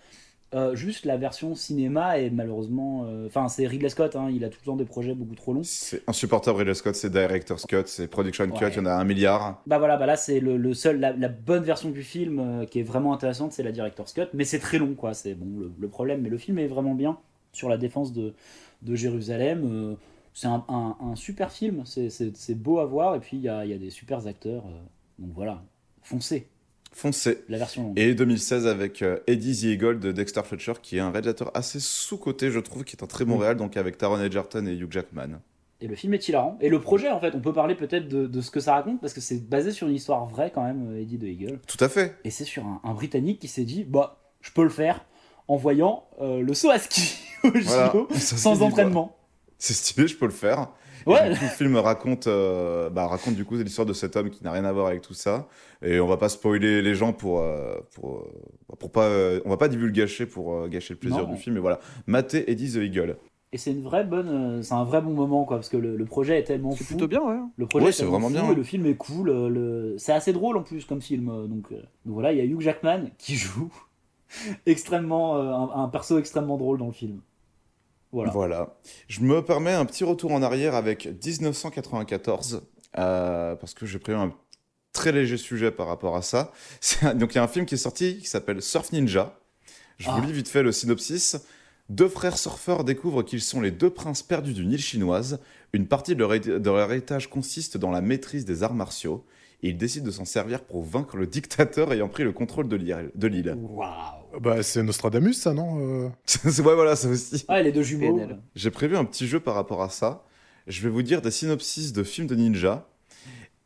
Euh, 0.56 0.76
juste 0.76 1.06
la 1.06 1.18
version 1.18 1.56
cinéma 1.56 2.20
est 2.20 2.30
malheureusement, 2.30 3.06
enfin 3.26 3.50
c'est 3.50 3.68
Ridley 3.68 3.90
Scott, 3.90 4.16
hein, 4.16 4.30
il 4.32 4.46
a 4.46 4.50
tout 4.50 4.60
le 4.62 4.66
temps 4.66 4.76
des 4.78 4.86
projets 4.86 5.14
beaucoup 5.14 5.36
trop 5.36 5.54
longs. 5.54 5.64
C'est 5.64 6.04
insupportable, 6.08 6.58
Ridley 6.60 6.74
Scott, 6.74 6.96
c'est 6.96 7.10
Director's 7.10 7.66
Cut, 7.66 7.84
c'est 7.86 8.08
Production 8.08 8.48
Cut, 8.52 8.64
Ouais. 8.64 8.72
il 8.72 8.78
y 8.78 8.80
en 8.80 8.86
a 8.86 8.94
un 8.94 9.04
milliard. 9.04 9.62
Bah 9.68 9.78
voilà, 9.78 9.98
bah 9.98 10.06
là 10.06 10.16
c'est 10.16 10.40
le, 10.40 10.56
le 10.56 10.74
seul, 10.74 11.02
la, 11.02 11.12
la 11.12 11.28
bonne 11.28 11.64
version 11.64 11.90
du 11.90 12.02
film 12.02 12.66
qui 12.72 12.80
est 12.80 12.84
vraiment 12.84 13.14
intéressante, 13.14 13.52
c'est 13.52 13.64
la 13.64 13.74
director's 13.74 14.14
cut, 14.14 14.28
mais 14.34 14.46
c'est 14.46 14.60
très 14.60 14.78
long 14.78 14.94
quoi, 14.96 15.14
c'est 15.14 15.34
bon 15.34 15.60
le, 15.60 15.72
le 15.78 15.88
problème, 15.90 16.22
mais 16.22 16.30
le 16.30 16.38
film 16.38 16.60
est 16.60 16.68
vraiment 16.68 16.94
bien 16.96 17.18
sur 17.52 17.68
la 17.68 17.78
défense 17.78 18.14
de, 18.14 18.34
de 18.84 18.96
Jérusalem. 18.96 19.98
C'est 20.40 20.46
un, 20.48 20.64
un- 20.70 20.96
un 21.02 21.16
super 21.16 21.52
film, 21.52 21.84
c'est- 21.86 22.54
beau 22.54 22.78
à 22.78 22.86
voir 22.86 23.16
et 23.16 23.20
puis 23.20 23.38
il 23.38 23.44
y 23.44 23.50
a, 23.50 23.66
il 23.66 23.72
y 23.72 23.74
a 23.74 23.78
des 23.80 23.90
super 23.90 24.28
acteurs, 24.28 24.64
euh, 24.68 24.78
donc 25.18 25.32
voilà, 25.34 25.64
foncez. 26.04 26.48
foncez. 26.94 27.44
La 27.50 27.58
version 27.58 27.84
longue. 27.84 27.98
Et 28.00 28.14
2016 28.14 28.68
avec 28.68 29.02
euh, 29.02 29.18
Eddie 29.26 29.56
the 29.60 29.64
Eagle 29.64 30.00
de 30.00 30.12
Dexter 30.12 30.42
Fletcher, 30.44 30.74
qui 30.82 30.98
est 30.98 31.00
un 31.00 31.10
réalisateur 31.10 31.50
assez 31.56 31.80
sous-coté, 31.80 32.52
je 32.52 32.60
trouve, 32.60 32.84
qui 32.84 32.96
est 32.96 33.04
un 33.04 33.08
très 33.08 33.26
bon 33.26 33.38
Mm. 33.38 33.42
réal, 33.42 33.58
donc 33.58 33.78
avec 33.78 33.98
Taron 33.98 34.22
Egerton 34.22 34.66
et 34.68 34.76
Hugh 34.76 34.92
Jackman. 34.92 35.40
Et 35.82 35.88
le 35.88 35.96
film 35.96 36.14
est 36.14 36.28
hilarant. 36.28 36.58
Et 36.62 36.70
le 36.70 36.80
projet, 36.82 37.10
en 37.10 37.20
fait, 37.20 37.34
on 37.36 37.40
peut 37.40 37.54
parler 37.54 37.74
peut-être 37.76 38.08
de, 38.08 38.28
de 38.28 38.42
ce 38.42 38.52
que 38.52 38.60
ça 38.60 38.74
raconte, 38.74 39.02
parce 39.02 39.14
que 39.14 39.22
c'est 39.22 39.48
basé 39.50 39.72
sur 39.72 39.88
une 39.88 39.96
histoire 39.96 40.26
vraie, 40.28 40.52
quand 40.54 40.64
même, 40.64 40.92
euh, 40.92 41.02
Eddie 41.02 41.18
de 41.18 41.28
Eagle. 41.28 41.60
Tout 41.68 41.84
à 41.84 41.90
fait. 41.90 42.16
Et 42.24 42.30
c'est 42.30 42.46
sur 42.46 42.64
un, 42.66 42.80
un 42.84 42.94
Britannique 42.94 43.40
qui 43.40 43.48
s'est 43.48 43.64
dit, 43.66 43.84
bah, 43.84 44.20
je 44.42 44.52
peux 44.52 44.64
le 44.64 44.70
faire 44.70 45.04
en 45.48 45.56
voyant 45.56 46.04
euh, 46.22 46.42
le 46.42 46.54
saut 46.54 46.70
à 46.70 46.78
ski 46.80 47.18
au 47.44 47.50
Voilà. 47.52 47.94
Sans 48.16 48.62
entraînement. 48.62 49.16
C'est 49.60 49.74
stylé, 49.74 50.08
je 50.08 50.16
peux 50.18 50.26
le 50.26 50.32
faire. 50.32 50.68
Et 51.06 51.10
Ouais, 51.10 51.30
du 51.30 51.36
coup, 51.38 51.44
le 51.46 51.50
film 51.50 51.76
raconte, 51.78 52.28
euh, 52.28 52.90
bah, 52.90 53.08
raconte 53.08 53.36
du 53.36 53.46
coup 53.46 53.56
l'histoire 53.56 53.86
de 53.86 53.94
cet 53.94 54.16
homme 54.18 54.30
qui 54.30 54.44
n'a 54.44 54.52
rien 54.52 54.66
à 54.66 54.74
voir 54.74 54.88
avec 54.88 55.02
tout 55.02 55.14
ça. 55.14 55.48
Et 55.82 56.00
on 56.02 56.08
va 56.08 56.18
pas 56.18 56.28
spoiler 56.30 56.82
les 56.82 56.96
gens 56.96 57.14
pour, 57.14 57.40
euh, 57.40 57.76
pour, 57.96 58.18
euh, 58.18 58.76
pour 58.78 58.92
pas, 58.92 59.06
euh, 59.06 59.40
on 59.46 59.50
va 59.50 59.58
pas 59.58 59.70
divulgacher 59.70 60.26
pour 60.26 60.54
euh, 60.54 60.68
gâcher 60.68 60.94
le 60.96 61.00
plaisir 61.00 61.26
Non. 61.26 61.34
du 61.34 61.40
film. 61.40 61.56
Mais 61.56 61.62
voilà, 61.62 61.80
matez 62.08 62.52
Eddie 62.52 62.74
the 62.74 62.78
Eagle. 62.78 63.16
et 63.54 63.58
c'est 63.58 63.72
une 63.72 63.84
vraie 63.84 64.04
bonne, 64.04 64.62
c'est 64.64 64.74
un 64.74 64.84
vrai 64.84 65.02
bon 65.02 65.12
moment, 65.12 65.46
quoi, 65.46 65.58
parce 65.58 65.70
que 65.70 65.78
le, 65.78 65.96
le 65.96 66.06
projet 66.06 66.40
est 66.40 66.44
tellement 66.44 66.72
C'est 66.72 66.86
plutôt 66.86 67.08
bien, 67.08 67.22
ouais. 67.22 67.38
Le 67.56 67.68
projet 67.68 67.86
Ouais, 67.86 67.90
est 67.92 67.94
c'est 67.94 68.04
vraiment 68.06 68.28
fou 68.28 68.34
bien. 68.34 68.52
et 68.52 68.56
le 68.56 68.64
film 68.64 68.86
est 68.86 68.96
cool. 68.96 69.30
le... 69.30 69.96
C'est 69.98 70.12
assez 70.12 70.34
drôle 70.34 70.58
en 70.58 70.64
plus 70.64 70.84
comme 70.84 71.02
film. 71.02 71.28
Donc, 71.48 71.72
donc 71.72 71.80
voilà, 72.06 72.34
il 72.34 72.38
y 72.38 72.42
a 72.42 72.44
Hugh 72.44 72.60
Jackman 72.60 73.06
qui 73.18 73.36
joue 73.38 73.72
extrêmement 74.66 75.38
euh, 75.38 75.54
un, 75.54 75.84
un 75.84 75.88
perso 75.90 76.20
extrêmement 76.20 76.58
drôle 76.58 76.78
dans 76.80 76.88
le 76.88 76.92
film. 76.92 77.22
Voilà. 78.26 78.32
Voilà. 78.32 78.78
Je 79.08 79.22
me 79.22 79.42
permets 79.44 79.74
un 79.74 79.86
petit 79.86 80.04
retour 80.04 80.32
en 80.32 80.42
arrière 80.42 80.76
avec 80.76 81.08
1994, 81.08 82.62
euh, 82.98 83.56
parce 83.56 83.74
que 83.74 83.86
j'ai 83.86 84.00
pris 84.00 84.14
un 84.14 84.34
très 84.94 85.12
léger 85.12 85.38
sujet 85.38 85.72
par 85.72 85.88
rapport 85.88 86.16
à 86.16 86.22
ça. 86.22 86.52
Donc 87.16 87.34
il 87.34 87.36
y 87.36 87.40
a 87.40 87.44
un 87.44 87.48
film 87.48 87.66
qui 87.66 87.76
est 87.76 87.78
sorti 87.78 88.18
qui 88.20 88.28
s'appelle 88.28 88.62
Surf 88.62 88.92
Ninja. 88.92 89.40
Je 89.98 90.08
Ah. 90.10 90.16
vous 90.20 90.26
lis 90.28 90.34
vite 90.34 90.48
fait 90.48 90.64
le 90.64 90.72
synopsis. 90.72 91.38
Deux 91.90 92.10
frères 92.10 92.38
surfeurs 92.38 92.84
découvrent 92.84 93.24
qu'ils 93.24 93.42
sont 93.42 93.62
les 93.62 93.72
deux 93.72 93.90
princes 93.90 94.22
perdus 94.22 94.54
d'une 94.54 94.72
île 94.72 94.82
chinoise. 94.82 95.40
Une 95.74 95.88
partie 95.88 96.16
de 96.16 96.20
leur, 96.20 96.34
hé- 96.34 96.40
de 96.40 96.58
leur 96.70 96.80
héritage 96.92 97.30
consiste 97.30 97.78
dans 97.78 97.92
la 97.92 98.02
maîtrise 98.02 98.44
des 98.46 98.64
arts 98.64 98.74
martiaux. 98.74 99.26
Et 99.64 99.70
ils 99.70 99.78
décident 99.78 100.06
de 100.06 100.12
s'en 100.12 100.26
servir 100.26 100.64
pour 100.64 100.84
vaincre 100.84 101.18
le 101.18 101.26
dictateur 101.26 101.92
ayant 101.92 102.08
pris 102.10 102.24
le 102.24 102.32
contrôle 102.32 102.68
de 102.68 102.76
l'île. 102.76 103.56
Waouh. 103.58 104.40
Bah, 104.40 104.62
c'est 104.62 104.84
Nostradamus, 104.84 105.34
ça, 105.34 105.54
non 105.54 105.80
euh 106.06 106.10
C'est- 106.26 106.46
ouais, 106.62 106.76
voilà, 106.76 106.96
ça 106.96 107.08
aussi. 107.10 107.44
Ah, 107.48 107.62
les 107.62 107.72
deux 107.72 107.82
jumeaux. 107.82 108.20
J'ai 108.56 108.70
prévu 108.72 108.96
un 108.98 109.06
petit 109.06 109.28
jeu 109.28 109.40
par 109.40 109.56
rapport 109.56 109.82
à 109.82 109.90
ça. 109.90 110.24
Je 110.68 110.82
vais 110.84 110.90
vous 110.90 111.02
dire 111.02 111.22
des 111.22 111.32
synopsis 111.32 111.92
de 111.94 112.04
films 112.04 112.28
de 112.28 112.36
ninja. 112.36 112.88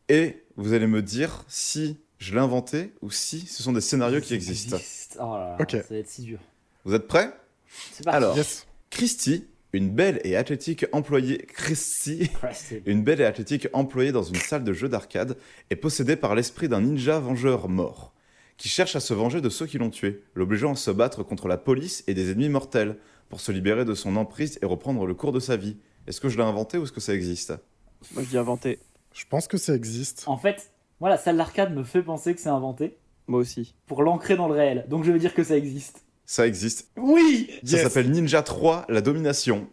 Et 0.07 0.43
vous 0.55 0.73
allez 0.73 0.87
me 0.87 1.01
dire 1.01 1.43
si 1.47 1.97
je 2.19 2.33
l'ai 2.33 2.39
inventé 2.39 2.93
ou 3.01 3.09
si 3.11 3.41
ce 3.47 3.63
sont 3.63 3.73
des 3.73 3.81
scénarios 3.81 4.21
qui 4.21 4.33
existent. 4.33 4.77
Oh 5.19 5.33
là 5.35 5.49
là, 5.49 5.57
Ok. 5.59 5.71
ça 5.71 5.81
va 5.89 5.95
être 5.97 6.09
si 6.09 6.21
dur. 6.23 6.39
Vous 6.85 6.93
êtes 6.93 7.07
prêts? 7.07 7.33
C'est 7.91 8.03
parti. 8.05 8.17
Alors, 8.17 8.37
Yes. 8.37 8.65
Christy, 8.89 9.47
une 9.73 9.89
belle 9.89 10.19
et 10.23 10.35
athlétique 10.35 10.85
employée. 10.91 11.37
Christy, 11.47 12.29
Christ. 12.41 12.75
une 12.85 13.03
belle 13.03 13.21
et 13.21 13.25
athlétique 13.25 13.67
employée 13.73 14.11
dans 14.11 14.23
une 14.23 14.35
salle 14.35 14.63
de 14.63 14.73
jeu 14.73 14.89
d'arcade, 14.89 15.37
est 15.69 15.75
possédée 15.75 16.15
par 16.15 16.35
l'esprit 16.35 16.67
d'un 16.67 16.81
ninja 16.81 17.19
vengeur 17.19 17.69
mort, 17.69 18.13
qui 18.57 18.69
cherche 18.69 18.95
à 18.95 18.99
se 18.99 19.13
venger 19.13 19.41
de 19.41 19.49
ceux 19.49 19.65
qui 19.65 19.77
l'ont 19.77 19.89
tué, 19.89 20.23
l'obligeant 20.35 20.73
à 20.73 20.75
se 20.75 20.91
battre 20.91 21.23
contre 21.23 21.47
la 21.47 21.57
police 21.57 22.03
et 22.07 22.13
des 22.13 22.31
ennemis 22.31 22.49
mortels, 22.49 22.97
pour 23.29 23.39
se 23.39 23.51
libérer 23.53 23.85
de 23.85 23.93
son 23.93 24.17
emprise 24.17 24.59
et 24.61 24.65
reprendre 24.65 25.05
le 25.05 25.13
cours 25.13 25.31
de 25.31 25.39
sa 25.39 25.55
vie. 25.55 25.77
Est-ce 26.05 26.19
que 26.19 26.27
je 26.27 26.37
l'ai 26.37 26.43
inventé 26.43 26.77
ou 26.77 26.83
est-ce 26.83 26.91
que 26.91 26.99
ça 26.99 27.13
existe? 27.13 27.53
Moi, 28.13 28.23
je 28.23 28.29
dis 28.29 28.37
inventé. 28.37 28.79
Je 29.13 29.23
pense 29.29 29.47
que 29.47 29.57
ça 29.57 29.73
existe. 29.73 30.23
En 30.27 30.37
fait, 30.37 30.71
moi, 30.99 31.09
la 31.09 31.17
salle 31.17 31.37
d'arcade 31.37 31.73
me 31.73 31.83
fait 31.83 32.03
penser 32.03 32.35
que 32.35 32.41
c'est 32.41 32.49
inventé 32.49 32.97
Moi 33.27 33.39
aussi. 33.39 33.73
pour 33.87 34.03
l'ancrer 34.03 34.35
dans 34.35 34.47
le 34.47 34.53
réel. 34.53 34.85
Donc 34.89 35.03
je 35.05 35.11
veux 35.11 35.19
dire 35.19 35.33
que 35.33 35.43
ça 35.43 35.55
existe. 35.55 36.03
Ça 36.31 36.47
existe. 36.47 36.87
Oui 36.95 37.49
Ça 37.65 37.75
Yes. 37.75 37.83
s'appelle 37.83 38.09
Ninja 38.09 38.41
3, 38.41 38.85
la 38.87 39.01
domination. 39.01 39.67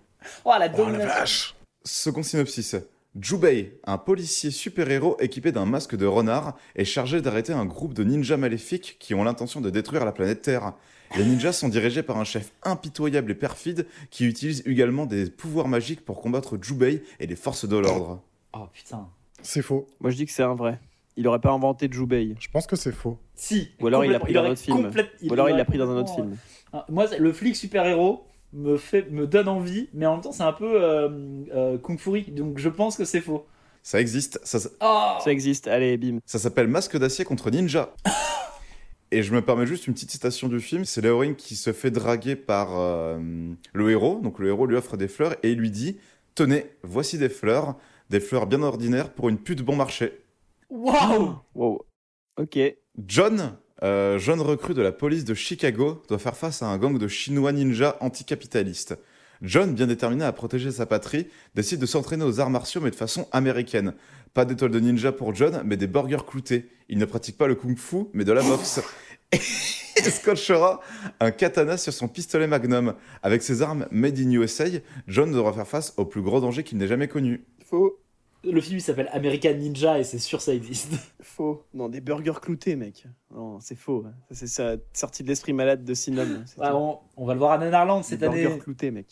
Oh, 0.44 0.48
la 0.48 0.56
Oh 0.56 0.58
la 0.58 0.68
domination. 0.70 1.06
vache 1.06 1.54
Second 1.84 2.24
synopsis. 2.24 2.74
Jubei, 3.20 3.78
un 3.84 3.96
policier 3.96 4.50
super-héros 4.50 5.16
équipé 5.20 5.52
d'un 5.52 5.66
masque 5.66 5.94
de 5.94 6.04
renard, 6.04 6.56
est 6.74 6.84
chargé 6.84 7.20
d'arrêter 7.20 7.52
un 7.52 7.64
groupe 7.64 7.94
de 7.94 8.02
ninjas 8.02 8.36
maléfiques 8.38 8.96
qui 8.98 9.14
ont 9.14 9.22
l'intention 9.22 9.60
de 9.60 9.70
détruire 9.70 10.04
la 10.04 10.10
planète 10.10 10.42
Terre. 10.42 10.72
Les 11.16 11.24
ninjas 11.24 11.52
sont 11.52 11.68
dirigés 11.68 12.02
par 12.02 12.18
un 12.18 12.24
chef 12.24 12.50
impitoyable 12.64 13.30
et 13.30 13.36
perfide 13.36 13.86
qui 14.10 14.24
utilise 14.26 14.64
également 14.66 15.06
des 15.06 15.30
pouvoirs 15.30 15.68
magiques 15.68 16.04
pour 16.04 16.20
combattre 16.20 16.58
Jubei 16.60 17.04
et 17.20 17.28
les 17.28 17.36
forces 17.36 17.68
de 17.68 17.76
l'ordre. 17.76 18.20
Oh 18.52 18.66
putain. 18.72 19.06
C'est 19.42 19.62
faux. 19.62 19.86
Moi, 20.00 20.10
je 20.10 20.16
dis 20.16 20.26
que 20.26 20.32
c'est 20.32 20.42
un 20.42 20.56
vrai. 20.56 20.80
Il 21.18 21.26
aurait 21.26 21.40
pas 21.40 21.50
inventé 21.50 21.88
Jubei. 21.90 22.36
Je 22.38 22.48
pense 22.48 22.68
que 22.68 22.76
c'est 22.76 22.92
faux. 22.92 23.18
Si. 23.34 23.72
Ou 23.80 23.88
alors 23.88 24.04
il 24.04 24.12
l'a 24.12 24.20
pris 24.20 24.32
dans 24.32 24.44
un 24.44 24.50
autre 24.50 24.60
film. 24.60 24.78
Ou 24.78 25.32
alors 25.32 25.48
il 25.48 25.52
aurait 25.52 25.58
l'a 25.58 25.64
pris 25.64 25.76
dans 25.76 25.90
un 25.90 25.96
autre 25.96 26.14
film. 26.14 26.36
Ah, 26.72 26.86
Moi, 26.88 27.06
le 27.18 27.32
flic 27.32 27.56
super-héros 27.56 28.24
me, 28.52 28.76
fait, 28.76 29.10
me 29.10 29.26
donne 29.26 29.48
envie, 29.48 29.88
mais 29.92 30.06
en 30.06 30.12
même 30.12 30.20
temps, 30.20 30.30
c'est 30.30 30.44
un 30.44 30.52
peu 30.52 30.80
euh, 30.80 31.08
euh, 31.52 31.76
Kung 31.78 31.98
Fury, 31.98 32.30
donc 32.30 32.58
je 32.58 32.68
pense 32.68 32.96
que 32.96 33.04
c'est 33.04 33.20
faux. 33.20 33.46
Ça 33.82 34.00
existe, 34.00 34.38
ça, 34.44 34.58
Oh 34.80 35.14
Ça 35.22 35.32
existe. 35.32 35.66
Allez, 35.66 35.96
bim. 35.96 36.18
ça 36.24 36.38
s'appelle 36.38 36.68
Masque 36.68 36.96
d'acier 36.96 37.24
contre 37.24 37.50
ninja. 37.50 37.92
Et 39.10 39.22
je 39.24 39.34
me 39.34 39.42
permets 39.42 39.66
juste 39.66 39.88
une 39.88 39.94
petite 39.94 40.12
citation 40.12 40.48
du 40.48 40.60
film. 40.60 40.84
C'est 40.84 41.00
l'héroïne 41.00 41.34
qui 41.34 41.56
se 41.56 41.72
fait 41.72 41.90
draguer 41.90 42.36
par 42.36 42.78
euh, 42.78 43.18
le 43.72 43.90
héros. 43.90 44.20
Donc 44.22 44.38
le 44.38 44.48
héros 44.48 44.66
lui 44.66 44.76
offre 44.76 44.96
des 44.96 45.08
fleurs 45.08 45.34
et 45.42 45.50
il 45.50 45.58
lui 45.58 45.70
dit 45.70 45.96
Tenez, 46.34 46.66
voici 46.82 47.18
des 47.18 47.30
fleurs, 47.30 47.76
des 48.10 48.20
fleurs 48.20 48.46
bien 48.46 48.62
ordinaires 48.62 49.10
pour 49.10 49.30
une 49.30 49.38
pute 49.38 49.62
bon 49.62 49.74
marché. 49.74 50.20
Waouh 50.70 51.36
Wow. 51.54 51.86
Ok. 52.36 52.58
John, 53.06 53.56
euh, 53.82 54.18
jeune 54.18 54.40
recrue 54.40 54.74
de 54.74 54.82
la 54.82 54.92
police 54.92 55.24
de 55.24 55.34
Chicago, 55.34 56.02
doit 56.08 56.18
faire 56.18 56.36
face 56.36 56.62
à 56.62 56.66
un 56.66 56.78
gang 56.78 56.98
de 56.98 57.08
chinois 57.08 57.52
ninjas 57.52 57.96
anticapitalistes. 58.00 58.98
John, 59.40 59.72
bien 59.74 59.86
déterminé 59.86 60.24
à 60.24 60.32
protéger 60.32 60.70
sa 60.70 60.86
patrie, 60.86 61.28
décide 61.54 61.80
de 61.80 61.86
s'entraîner 61.86 62.24
aux 62.24 62.40
arts 62.40 62.50
martiaux 62.50 62.80
mais 62.80 62.90
de 62.90 62.96
façon 62.96 63.28
américaine. 63.32 63.94
Pas 64.34 64.44
d'étoile 64.44 64.72
de 64.72 64.80
ninja 64.80 65.12
pour 65.12 65.34
John, 65.34 65.62
mais 65.64 65.76
des 65.76 65.86
burgers 65.86 66.26
cloutés. 66.26 66.68
Il 66.88 66.98
ne 66.98 67.04
pratique 67.04 67.38
pas 67.38 67.46
le 67.46 67.54
kung-fu, 67.54 68.06
mais 68.12 68.24
de 68.24 68.32
la 68.32 68.42
boxe. 68.42 68.80
Et 69.32 70.10
scotchera 70.10 70.80
un 71.20 71.30
katana 71.30 71.76
sur 71.76 71.92
son 71.92 72.08
pistolet 72.08 72.46
magnum. 72.46 72.94
Avec 73.22 73.42
ses 73.42 73.62
armes 73.62 73.86
made 73.90 74.18
in 74.18 74.30
USA, 74.30 74.64
John 75.06 75.32
devra 75.32 75.52
faire 75.52 75.66
face 75.66 75.94
au 75.96 76.04
plus 76.04 76.22
gros 76.22 76.40
danger 76.40 76.62
qu'il 76.62 76.78
n'ait 76.78 76.86
jamais 76.86 77.08
connu. 77.08 77.44
Faux. 77.64 77.98
Le 78.44 78.60
film 78.60 78.78
il 78.78 78.80
s'appelle 78.80 79.08
American 79.12 79.54
Ninja 79.54 79.98
et 79.98 80.04
c'est 80.04 80.18
sûr 80.18 80.40
ça 80.40 80.54
existe. 80.54 80.92
Faux. 81.20 81.64
Non, 81.74 81.88
des 81.88 82.00
burgers 82.00 82.40
cloutés, 82.40 82.76
mec. 82.76 83.04
Non, 83.34 83.58
c'est 83.60 83.74
faux. 83.76 84.04
Ça, 84.04 84.34
C'est 84.34 84.46
ça, 84.46 84.76
sorti 84.92 85.22
de 85.22 85.28
l'esprit 85.28 85.52
malade 85.52 85.84
de 85.84 85.94
Sinom. 85.94 86.44
Ah, 86.60 86.76
on, 86.76 86.98
on 87.16 87.26
va 87.26 87.32
le 87.34 87.38
voir 87.40 87.52
à 87.52 87.58
Nanarland 87.58 88.02
cette 88.02 88.20
Des 88.20 88.26
burgers 88.26 88.46
année. 88.46 88.58
cloutés, 88.58 88.90
mec. 88.90 89.06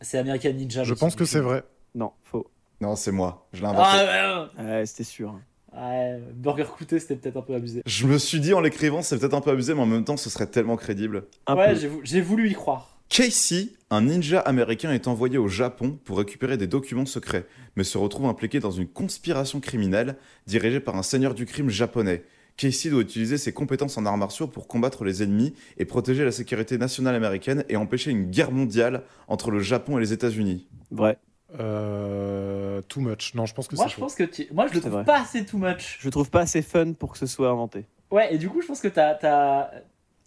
C'est 0.00 0.18
American 0.18 0.52
Ninja. 0.54 0.82
Je 0.84 0.94
pense 0.94 1.14
que 1.14 1.24
c'est 1.26 1.40
vrai. 1.40 1.62
Non, 1.94 2.12
faux. 2.22 2.50
Non, 2.80 2.96
c'est 2.96 3.12
moi, 3.12 3.46
je 3.52 3.60
l'ai 3.60 3.66
inventé. 3.68 3.88
Ah 3.92 4.48
ouais, 4.58 4.64
Ouais, 4.64 4.86
c'était 4.86 5.04
sûr. 5.04 5.34
ouais. 5.34 5.40
Ouais, 5.78 6.18
Burger 6.34 6.64
clouté 6.76 6.98
c'était 6.98 7.14
peut-être 7.14 7.36
un 7.36 7.42
peu 7.42 7.54
abusé. 7.54 7.82
Je 7.86 8.06
me 8.06 8.18
suis 8.18 8.40
dit 8.40 8.54
en 8.54 8.60
l'écrivant, 8.60 9.02
c'est 9.02 9.18
peut-être 9.18 9.34
un 9.34 9.40
peu 9.40 9.50
abusé, 9.50 9.72
mais 9.74 9.82
en 9.82 9.86
même 9.86 10.04
temps, 10.04 10.16
ce 10.16 10.28
serait 10.30 10.48
tellement 10.48 10.76
crédible. 10.76 11.26
Un 11.46 11.54
ouais, 11.54 11.74
j'ai 12.02 12.20
voulu 12.20 12.50
y 12.50 12.54
croire. 12.54 12.98
Casey, 13.08 13.68
un 13.90 14.02
ninja 14.02 14.40
américain, 14.40 14.92
est 14.92 15.08
envoyé 15.08 15.36
au 15.38 15.48
Japon 15.48 15.98
pour 16.04 16.18
récupérer 16.18 16.56
des 16.56 16.66
documents 16.66 17.06
secrets, 17.06 17.46
mais 17.76 17.84
se 17.84 17.98
retrouve 17.98 18.26
impliqué 18.26 18.60
dans 18.60 18.70
une 18.70 18.86
conspiration 18.86 19.60
criminelle 19.60 20.16
dirigée 20.46 20.80
par 20.80 20.96
un 20.96 21.02
seigneur 21.02 21.34
du 21.34 21.44
crime 21.46 21.70
japonais. 21.70 22.22
Casey 22.56 22.90
doit 22.90 23.00
utiliser 23.00 23.38
ses 23.38 23.52
compétences 23.52 23.96
en 23.96 24.04
arts 24.06 24.18
martiaux 24.18 24.46
pour 24.46 24.68
combattre 24.68 25.04
les 25.04 25.22
ennemis 25.22 25.54
et 25.78 25.84
protéger 25.86 26.24
la 26.24 26.32
sécurité 26.32 26.76
nationale 26.78 27.14
américaine 27.14 27.64
et 27.68 27.76
empêcher 27.76 28.10
une 28.10 28.30
guerre 28.30 28.52
mondiale 28.52 29.02
entre 29.28 29.50
le 29.50 29.60
Japon 29.60 29.96
et 29.98 30.00
les 30.00 30.12
États-Unis. 30.12 30.68
Vrai. 30.90 31.16
Euh, 31.58 32.80
too 32.82 33.00
much. 33.00 33.34
Non, 33.34 33.46
je 33.46 33.54
pense 33.54 33.66
que 33.66 33.76
Moi 33.76 33.86
c'est 33.86 33.94
je 33.94 33.98
pense 34.00 34.14
que 34.14 34.22
tu... 34.24 34.46
moi 34.52 34.66
je 34.68 34.74
le 34.74 34.80
trouve 34.80 34.92
vrai. 34.92 35.04
pas 35.04 35.20
assez 35.20 35.44
too 35.44 35.58
much. 35.58 35.98
Je 36.00 36.08
trouve 36.10 36.30
pas 36.30 36.40
assez 36.40 36.62
fun 36.62 36.92
pour 36.92 37.12
que 37.12 37.18
ce 37.18 37.26
soit 37.26 37.48
inventé. 37.48 37.86
Ouais, 38.10 38.32
et 38.34 38.38
du 38.38 38.48
coup 38.48 38.60
je 38.62 38.66
pense 38.66 38.80
que 38.80 38.88
t'as. 38.88 39.14
t'as- 39.14 39.70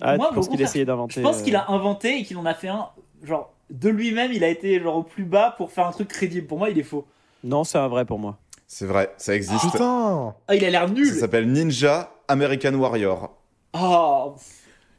Ah, 0.01 0.17
Moi, 0.17 0.29
tu 0.29 0.35
penses 0.35 0.47
au 0.47 0.51
qu'il 0.51 0.61
essayait 0.61 0.85
d'inventer. 0.85 1.15
Je 1.15 1.21
pense 1.21 1.41
qu'il 1.43 1.55
euh, 1.55 1.59
a 1.59 1.71
inventé 1.71 2.19
et 2.19 2.23
qu'il 2.23 2.35
en 2.37 2.45
a 2.45 2.53
fait 2.53 2.67
un. 2.67 2.89
Genre, 3.23 3.51
de 3.69 3.89
lui-même, 3.89 4.31
il 4.33 4.43
a 4.43 4.49
été 4.49 4.79
genre 4.81 4.97
au 4.97 5.03
plus 5.03 5.23
bas 5.25 5.53
pour 5.57 5.71
faire 5.71 5.87
un 5.87 5.91
truc 5.91 6.07
crédible. 6.09 6.45
Pour 6.47 6.57
moi, 6.59 6.69
il 6.69 6.77
est 6.77 6.83
faux. 6.83 7.05
Non, 7.43 7.63
c'est 7.63 7.77
un 7.77 7.87
vrai 7.87 8.05
pour 8.05 8.19
moi. 8.19 8.37
C'est 8.67 8.85
vrai, 8.85 9.13
ça 9.17 9.35
existe. 9.35 9.71
Putain 9.71 10.35
Ah, 10.47 10.55
il 10.55 10.63
a 10.65 10.69
l'air 10.69 10.87
ça 10.87 10.93
nul 10.93 11.07
s'appelle 11.07 11.51
Ninja 11.51 12.11
American 12.27 12.73
Warrior. 12.73 13.29
Oh 13.73 14.35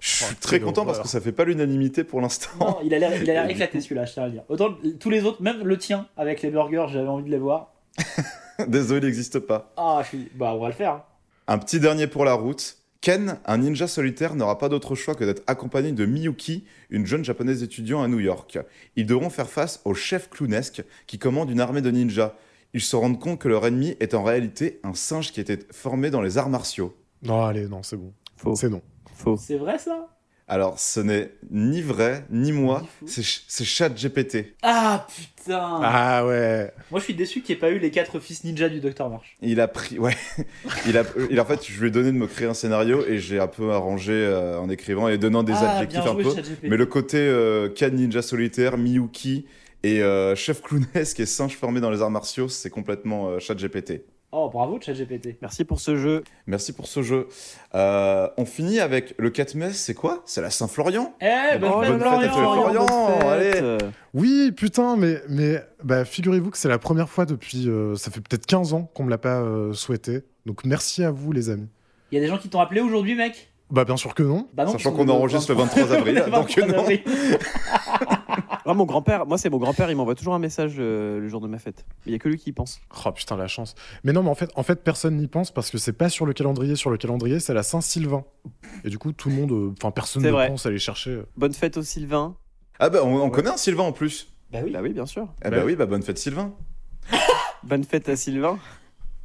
Je 0.00 0.08
suis 0.08 0.24
Oh, 0.30 0.34
très 0.40 0.60
content 0.60 0.84
parce 0.84 1.00
que 1.00 1.08
ça 1.08 1.20
fait 1.20 1.32
pas 1.32 1.44
l'unanimité 1.44 2.04
pour 2.04 2.20
l'instant. 2.20 2.50
Non, 2.60 2.78
il 2.84 2.92
a 2.94 2.98
l'air 2.98 3.14
il 3.20 3.28
a 3.30 3.32
l'air 3.34 3.48
éclaté 3.50 3.80
celui-là, 3.80 4.04
je 4.04 4.12
tiens 4.12 4.22
à 4.24 4.26
le 4.26 4.32
dire. 4.32 4.42
Autant 4.48 4.74
tous 5.00 5.10
les 5.10 5.24
autres, 5.24 5.42
même 5.42 5.62
le 5.64 5.78
tien 5.78 6.06
avec 6.16 6.42
les 6.42 6.50
burgers, 6.50 6.86
j'avais 6.90 7.08
envie 7.08 7.24
de 7.24 7.30
les 7.30 7.38
voir. 7.38 7.72
Désolé, 8.68 9.00
il 9.00 9.04
n'existe 9.06 9.38
pas. 9.40 9.72
Ah, 9.76 10.00
je 10.02 10.08
suis. 10.08 10.28
Bah, 10.34 10.52
on 10.54 10.60
va 10.60 10.68
le 10.68 10.74
faire. 10.74 10.92
hein. 10.92 11.02
Un 11.48 11.58
petit 11.58 11.80
dernier 11.80 12.06
pour 12.06 12.24
la 12.24 12.34
route. 12.34 12.76
Ken, 13.04 13.36
un 13.44 13.58
ninja 13.58 13.86
solitaire, 13.86 14.34
n'aura 14.34 14.56
pas 14.56 14.70
d'autre 14.70 14.94
choix 14.94 15.14
que 15.14 15.24
d'être 15.24 15.42
accompagné 15.46 15.92
de 15.92 16.06
Miyuki, 16.06 16.64
une 16.88 17.04
jeune 17.04 17.22
japonaise 17.22 17.62
étudiant 17.62 18.02
à 18.02 18.08
New 18.08 18.18
York. 18.18 18.58
Ils 18.96 19.04
devront 19.04 19.28
faire 19.28 19.50
face 19.50 19.82
au 19.84 19.92
chef 19.92 20.30
clownesque 20.30 20.82
qui 21.06 21.18
commande 21.18 21.50
une 21.50 21.60
armée 21.60 21.82
de 21.82 21.90
ninjas. 21.90 22.32
Ils 22.72 22.80
se 22.80 22.96
rendent 22.96 23.20
compte 23.20 23.38
que 23.38 23.48
leur 23.48 23.66
ennemi 23.66 23.94
est 24.00 24.14
en 24.14 24.22
réalité 24.22 24.80
un 24.84 24.94
singe 24.94 25.32
qui 25.32 25.40
était 25.42 25.58
formé 25.70 26.08
dans 26.08 26.22
les 26.22 26.38
arts 26.38 26.48
martiaux. 26.48 26.96
Non, 27.22 27.44
allez, 27.44 27.68
non, 27.68 27.82
c'est 27.82 27.98
bon. 27.98 28.14
Faux. 28.38 28.56
C'est 28.56 28.70
non. 28.70 28.80
Faux. 29.12 29.36
C'est 29.36 29.58
vrai 29.58 29.78
ça? 29.78 30.08
Alors, 30.46 30.78
ce 30.78 31.00
n'est 31.00 31.30
ni 31.50 31.80
vrai, 31.80 32.26
ni 32.30 32.52
moi, 32.52 32.82
c'est 33.06 33.22
ch- 33.22 33.44
c'est 33.48 33.64
ChatGPT. 33.64 34.54
Ah 34.62 35.06
putain 35.08 35.80
Ah 35.82 36.26
ouais. 36.26 36.70
Moi 36.90 37.00
je 37.00 37.04
suis 37.04 37.14
déçu 37.14 37.40
qu'il 37.40 37.54
n'y 37.54 37.58
ait 37.58 37.60
pas 37.60 37.70
eu 37.70 37.78
les 37.78 37.90
quatre 37.90 38.20
fils 38.20 38.44
ninja 38.44 38.68
du 38.68 38.80
Docteur 38.80 39.08
March. 39.08 39.36
Il 39.40 39.58
a 39.58 39.68
pris, 39.68 39.98
ouais, 39.98 40.14
il 40.86 40.98
a, 40.98 41.04
il, 41.30 41.40
en 41.40 41.46
fait, 41.46 41.64
je 41.66 41.80
lui 41.80 41.88
ai 41.88 41.90
donné 41.90 42.12
de 42.12 42.16
me 42.18 42.26
créer 42.26 42.46
un 42.46 42.52
scénario 42.54 43.06
et 43.06 43.18
j'ai 43.18 43.40
un 43.40 43.46
peu 43.46 43.72
arrangé 43.72 44.12
euh, 44.12 44.58
en 44.58 44.68
écrivant 44.68 45.08
et 45.08 45.16
donnant 45.16 45.44
des 45.44 45.54
ah, 45.54 45.76
adjectifs 45.76 46.02
bien 46.02 46.12
un 46.12 46.14
peu. 46.16 46.34
Mais 46.62 46.76
le 46.76 46.86
côté 46.86 47.16
euh, 47.18 47.70
Ninja 47.92 48.20
Solitaire, 48.20 48.76
Miyuki 48.76 49.46
et 49.82 50.02
euh, 50.02 50.34
Chef 50.36 50.60
Clownesque 50.60 51.20
et 51.20 51.26
singe 51.26 51.56
formé 51.56 51.80
dans 51.80 51.90
les 51.90 52.02
arts 52.02 52.10
martiaux, 52.10 52.48
c'est 52.48 52.70
complètement 52.70 53.30
euh, 53.30 53.38
ChatGPT. 53.38 54.02
Oh 54.36 54.50
bravo 54.52 54.80
ChatGPT. 54.80 55.36
Merci 55.40 55.64
pour 55.64 55.78
ce 55.78 55.94
jeu. 55.94 56.24
Merci 56.48 56.72
pour 56.72 56.88
ce 56.88 57.02
jeu. 57.02 57.28
Euh, 57.76 58.28
on 58.36 58.44
finit 58.44 58.80
avec 58.80 59.14
le 59.16 59.30
4 59.30 59.54
mai, 59.54 59.72
c'est 59.72 59.94
quoi? 59.94 60.22
C'est 60.26 60.40
la 60.42 60.50
Saint-Florian 60.50 61.14
Eh, 61.20 61.56
bonne 61.58 61.70
fête, 61.84 61.98
bonne 61.98 62.00
fête 62.00 62.30
à 62.30 62.32
Florian. 62.32 62.86
allez. 63.28 63.78
Oui, 64.12 64.50
putain, 64.50 64.96
mais, 64.96 65.20
mais 65.28 65.62
bah, 65.84 66.04
figurez-vous 66.04 66.50
que 66.50 66.58
c'est 66.58 66.68
la 66.68 66.80
première 66.80 67.08
fois 67.08 67.26
depuis. 67.26 67.68
euh, 67.68 67.94
ça 67.94 68.10
fait 68.10 68.20
peut-être 68.20 68.44
15 68.46 68.72
ans 68.72 68.90
qu'on 68.92 69.04
me 69.04 69.10
l'a 69.10 69.18
pas 69.18 69.40
euh, 69.40 69.72
souhaité. 69.72 70.24
Donc 70.46 70.64
merci 70.64 71.04
à 71.04 71.12
vous, 71.12 71.30
les 71.30 71.48
amis. 71.48 71.68
Il 72.10 72.16
y 72.16 72.18
a 72.18 72.20
des 72.20 72.28
gens 72.28 72.38
qui 72.38 72.48
t'ont 72.48 72.60
appelé 72.60 72.80
aujourd'hui 72.80 73.14
mec? 73.14 73.52
Bah, 73.70 73.84
bien 73.84 73.96
sûr 73.96 74.14
que 74.16 74.24
non. 74.24 74.48
Bah 74.52 74.64
non, 74.64 74.72
Sachant 74.72 74.90
qu'on 74.92 75.08
enregistre 75.08 75.52
le 75.52 75.58
23 75.58 75.92
avril, 75.96 76.24
donc 76.32 76.50
23 76.58 76.66
non. 76.76 76.86
Avril. 78.64 78.70
Ah, 78.72 78.74
mon 78.74 78.84
grand-père, 78.84 79.26
moi 79.26 79.38
c'est 79.38 79.50
mon 79.50 79.58
grand-père, 79.58 79.90
il 79.90 79.96
m'envoie 79.96 80.14
toujours 80.14 80.34
un 80.34 80.38
message 80.38 80.74
euh, 80.78 81.20
le 81.20 81.28
jour 81.28 81.40
de 81.40 81.48
ma 81.48 81.58
fête. 81.58 81.84
Mais 82.04 82.10
il 82.10 82.12
y 82.12 82.16
a 82.16 82.18
que 82.18 82.28
lui 82.28 82.38
qui 82.38 82.50
y 82.50 82.52
pense. 82.52 82.80
Oh 83.06 83.12
putain, 83.12 83.36
la 83.36 83.46
chance. 83.46 83.74
Mais 84.04 84.12
non, 84.12 84.22
mais 84.22 84.30
en 84.30 84.34
fait, 84.34 84.50
en 84.56 84.62
fait 84.62 84.82
personne 84.82 85.16
n'y 85.16 85.28
pense 85.28 85.50
parce 85.50 85.70
que 85.70 85.78
c'est 85.78 85.92
pas 85.92 86.08
sur 86.08 86.26
le 86.26 86.32
calendrier. 86.32 86.76
Sur 86.76 86.90
le 86.90 86.96
calendrier, 86.96 87.40
c'est 87.40 87.54
la 87.54 87.62
Saint-Sylvain. 87.62 88.24
Et 88.84 88.88
du 88.90 88.98
coup, 88.98 89.12
tout 89.12 89.28
le 89.28 89.34
monde. 89.36 89.52
euh, 89.52 89.72
Enfin, 89.78 89.90
personne 89.90 90.22
ne 90.22 90.30
vrai. 90.30 90.48
pense 90.48 90.66
aller 90.66 90.78
chercher. 90.78 91.22
Bonne 91.36 91.52
fête 91.54 91.76
au 91.76 91.82
Sylvain. 91.82 92.36
Ah 92.78 92.90
bah 92.90 93.00
on, 93.04 93.16
on 93.22 93.30
connaît 93.30 93.50
un 93.50 93.56
Sylvain 93.56 93.84
en 93.84 93.92
plus. 93.92 94.32
Bah 94.52 94.58
oui. 94.64 94.70
Bah 94.72 94.80
oui, 94.82 94.92
bien 94.92 95.06
sûr. 95.06 95.28
Ah 95.42 95.50
bah 95.50 95.62
oui, 95.64 95.76
bah 95.76 95.86
bonne 95.86 96.02
fête 96.02 96.18
Sylvain. 96.18 96.52
Bonne 97.64 97.84
fête 97.84 98.08
à 98.10 98.16
Sylvain. 98.16 98.58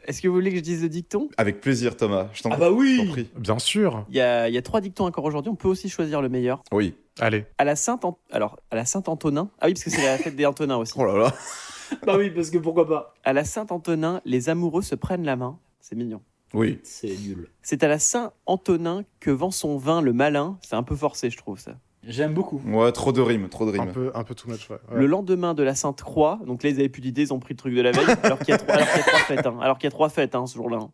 Est-ce 0.06 0.22
que 0.22 0.28
vous 0.28 0.34
voulez 0.34 0.50
que 0.52 0.58
je 0.58 0.62
dise 0.62 0.82
le 0.82 0.90
dicton? 0.90 1.30
Avec 1.38 1.62
plaisir 1.62 1.96
Thomas, 1.98 2.28
je 2.34 2.42
t'en 2.44 2.50
Ah 2.52 2.58
bah 2.58 2.72
oui 2.72 3.08
prie. 3.10 3.30
Bien 3.38 3.60
sûr. 3.60 4.06
il 4.10 4.16
y, 4.16 4.22
a, 4.22 4.48
il 4.50 4.54
y 4.54 4.58
a 4.58 4.62
trois 4.62 4.82
dictons 4.82 5.06
encore 5.06 5.24
aujourd'hui, 5.26 5.52
on 5.52 5.56
peut 5.56 5.68
aussi 5.68 5.90
choisir 5.90 6.22
le 6.22 6.30
meilleur. 6.30 6.64
Oui. 6.72 6.96
Allez. 7.20 7.46
À 7.58 7.66
la 7.66 7.76
Sainte 7.76 8.06
An- 8.06 8.18
alors 8.32 8.58
à 8.72 8.76
la 8.76 8.86
Saint-Antonin. 8.86 9.50
Ah 9.60 9.68
oui, 9.68 9.74
parce 9.74 9.84
que 9.84 9.90
c'est 9.90 10.04
la 10.04 10.18
fête 10.18 10.36
des 10.36 10.46
Antonins 10.46 10.78
aussi. 10.78 10.94
Oh 10.98 11.06
là 11.06 11.18
là. 11.18 11.34
Bah 12.06 12.16
oui, 12.18 12.30
parce 12.30 12.52
que 12.52 12.60
pourquoi 12.60 12.88
pas 12.88 13.16
À 13.24 13.34
la 13.34 13.44
Saint-Antonin, 13.44 14.22
les 14.24 14.50
amoureux 14.50 14.84
se 14.84 14.94
prennent 14.96 15.24
la 15.26 15.36
main. 15.36 15.58
C'est 15.80 15.96
mignon. 15.96 16.22
Oui. 16.54 16.80
C'est 16.84 17.08
nul. 17.16 17.50
C'est 17.64 17.84
à 17.84 17.88
la 17.88 17.98
Saint-Antonin 18.00 19.04
que 19.20 19.32
vend 19.32 19.52
son 19.52 19.78
vin 19.78 20.02
le 20.02 20.14
malin. 20.14 20.58
C'est 20.62 20.76
un 20.76 20.84
peu 20.84 20.96
forcé, 20.96 21.30
je 21.32 21.38
trouve 21.38 21.60
ça. 21.60 21.76
J'aime 22.08 22.34
beaucoup. 22.34 22.62
Ouais, 22.66 22.92
trop 22.92 23.12
de 23.12 23.22
rimes, 23.22 23.50
trop 23.50 23.66
de 23.70 23.78
Un 23.78 23.84
rimes. 23.84 23.92
peu, 23.92 24.12
un 24.16 24.24
peu 24.24 24.34
too 24.34 24.50
much, 24.50 24.70
ouais. 24.70 24.78
Ouais. 24.92 25.00
Le 25.00 25.06
lendemain 25.06 25.54
de 25.54 25.64
la 25.64 25.76
Sainte 25.76 26.02
Croix, 26.02 26.40
donc 26.48 26.64
là 26.64 26.70
ils 26.70 26.80
avaient 26.80 26.90
plus 26.90 27.02
d'idées, 27.02 27.24
ils 27.24 27.34
ont 27.34 27.40
pris 27.40 27.54
le 27.54 27.58
truc 27.58 27.76
de 27.76 27.82
la 27.82 27.92
veille, 27.92 28.06
alors 28.24 28.40
qu'il 28.40 28.50
y 28.50 28.52
a 28.54 28.58
trois, 28.58 28.74
alors 28.76 28.88
qu'il 28.88 28.98
y 28.98 29.02
a 29.02 29.04
trois 29.04 29.20
fêtes. 29.20 29.46
hein. 29.46 29.58
alors 29.62 29.78
qu'il 29.78 29.86
y 29.86 29.88
a 29.88 29.92
trois 29.92 30.10
fêtes 30.10 30.36
hein, 30.36 30.46
ce 30.48 30.56
jour-là. 30.56 30.78
hein. 30.82 30.92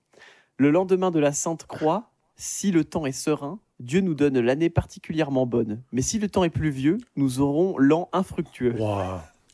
Le 0.57 0.71
lendemain 0.71 1.11
de 1.11 1.19
la 1.19 1.31
Sainte 1.31 1.65
Croix, 1.67 2.09
si 2.35 2.71
le 2.71 2.83
temps 2.83 3.05
est 3.05 3.11
serein, 3.11 3.59
Dieu 3.79 4.01
nous 4.01 4.13
donne 4.15 4.39
l'année 4.39 4.69
particulièrement 4.69 5.45
bonne. 5.45 5.81
Mais 5.91 6.01
si 6.01 6.17
le 6.17 6.27
temps 6.29 6.43
est 6.43 6.49
pluvieux, 6.49 6.97
nous 7.17 7.39
aurons 7.41 7.77
l'an 7.77 8.09
infructueux. 8.13 8.73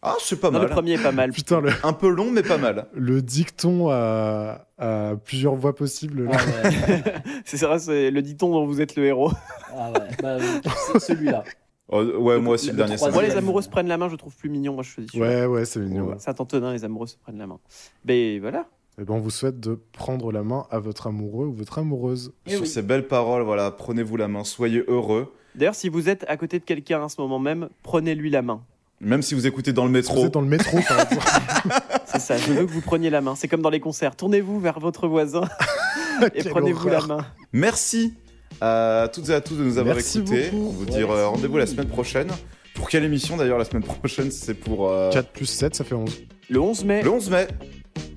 Ah, 0.04 0.16
c'est 0.20 0.39
pas 0.39 0.49
Non, 0.49 0.60
le 0.60 0.66
mal. 0.66 0.74
premier 0.74 0.93
est 0.93 1.04
pas 1.04 1.12
mal. 1.12 1.32
Putain, 1.32 1.62
le, 1.62 1.70
Un 1.84 1.93
peu 1.93 2.10
long, 2.10 2.32
mais 2.32 2.41
pas 2.41 2.58
mal. 2.58 2.88
le 2.93 3.22
dicton 3.22 3.89
à, 3.91 4.66
à 4.80 5.14
plusieurs 5.24 5.56
voix 5.56 5.76
possibles. 5.76 6.24
là. 6.26 6.32
Ah 6.34 6.68
ouais. 6.89 7.14
C'est 7.45 7.62
vrai, 7.66 7.78
c'est 7.80 8.10
le 8.12 8.22
dicton 8.22 8.49
dont 8.52 8.66
vous 8.66 8.82
êtes 8.82 8.95
le 8.95 9.06
héros. 9.06 9.32
Ah 9.76 9.91
ouais. 9.91 10.08
Bah, 10.22 10.38
c'est 10.93 10.99
celui-là. 10.99 11.43
Oh, 11.88 12.02
ouais, 12.04 12.39
moi 12.39 12.54
aussi, 12.56 12.68
le 12.68 12.72
le 12.74 12.78
dernier. 12.78 12.97
ça 12.97 13.12
Moi, 13.12 13.22
les 13.24 13.36
amoureux 13.36 13.62
se 13.62 13.70
prennent 13.70 13.88
la 13.89 13.97
main, 13.97 14.08
je 14.10 14.16
trouve 14.16 14.36
plus 14.36 14.49
mignon. 14.49 14.74
Moi, 14.74 14.84
je 14.84 14.89
choisis. 14.89 15.14
Ouais, 15.14 15.45
ouais, 15.45 15.66
c'est 15.66 15.80
mignon. 15.82 16.06
Ouais. 16.08 16.16
Saint-Antonin, 16.20 16.72
les 16.74 16.84
amoureux 16.86 17.08
se 17.08 17.18
prennent 17.18 17.38
la 17.38 17.47
main. 17.47 17.60
Ben 18.06 18.39
voilà. 18.39 18.66
Et 18.99 19.04
ben, 19.04 19.14
on 19.16 19.20
vous 19.20 19.30
souhaite 19.30 19.60
de 19.60 19.80
prendre 19.91 20.32
la 20.32 20.41
main 20.43 20.66
à 20.72 20.80
votre 20.80 21.08
amoureux 21.08 21.45
ou 21.47 21.54
votre 21.54 21.78
amoureuse. 21.80 22.34
Eh 22.47 22.52
Sur 22.52 22.62
oui. 22.62 22.68
ces 22.68 22.82
belles 22.82 23.08
paroles, 23.08 23.43
voilà, 23.43 23.70
prenez-vous 23.72 24.18
la 24.18 24.28
main, 24.28 24.43
soyez 24.43 24.84
heureux. 24.88 25.34
D'ailleurs, 25.56 25.76
si 25.76 25.89
vous 25.89 26.08
êtes 26.10 26.24
à 26.30 26.38
côté 26.38 26.60
de 26.60 26.64
quelqu'un 26.64 27.04
à 27.04 27.10
ce 27.10 27.20
moment 27.20 27.39
même, 27.39 27.70
prenez-lui 27.84 28.30
la 28.30 28.41
main. 28.41 28.64
Même 29.02 29.22
si 29.22 29.34
vous 29.34 29.47
écoutez 29.47 29.74
dans 29.74 29.86
le 29.86 29.91
métro. 29.91 30.20
vous 30.22 30.26
êtes 30.28 30.34
dans 30.34 30.41
le 30.41 30.47
métro, 30.47 30.78
par 30.88 31.02
exemple. 31.02 31.28
C'est 32.06 32.20
ça, 32.20 32.38
je 32.38 32.52
veux 32.54 32.66
que 32.66 32.72
vous 32.72 32.82
preniez 32.82 33.10
la 33.10 33.22
main. 33.22 33.36
C'est 33.36 33.47
comme 33.47 33.62
dans 33.62 33.70
les 33.70 33.80
concerts. 33.80 34.16
Tournez-vous 34.16 34.60
vers 34.60 34.80
votre 34.80 35.08
voisin 35.08 35.43
et 36.36 36.43
prenez-vous 36.43 36.88
la 36.89 37.02
main. 37.08 37.26
Merci 37.54 38.14
à 38.60 39.10
toutes 39.12 39.30
et 39.30 39.34
à 39.34 39.41
tous 39.41 39.56
de 39.56 39.64
nous 39.64 39.78
avoir 39.80 39.95
Merci 39.95 40.20
écoutés. 40.20 40.49
beaucoup. 40.52 40.68
On 40.68 40.72
vous 40.72 40.84
Ouais, 40.86 40.91
dire 40.91 41.10
euh, 41.10 41.16
merci. 41.16 41.30
rendez-vous 41.36 41.58
la 41.58 41.66
semaine 41.66 41.88
prochaine. 41.88 42.28
Pour 42.76 42.89
quelle 42.89 43.04
émission 43.04 43.38
d'ailleurs 43.38 43.58
la 43.58 43.66
semaine 43.66 43.84
prochaine 43.84 44.30
C'est 44.30 44.54
pour 44.54 44.89
euh, 44.89 45.10
4 45.12 45.30
plus 45.30 45.45
7, 45.45 45.74
ça 45.76 45.84
fait 45.84 45.95
11. 45.95 46.22
Le 46.49 46.60
11 46.60 46.86
mai. 46.86 47.02
le 47.02 47.10
11 47.10 47.30
mai. 47.32 47.47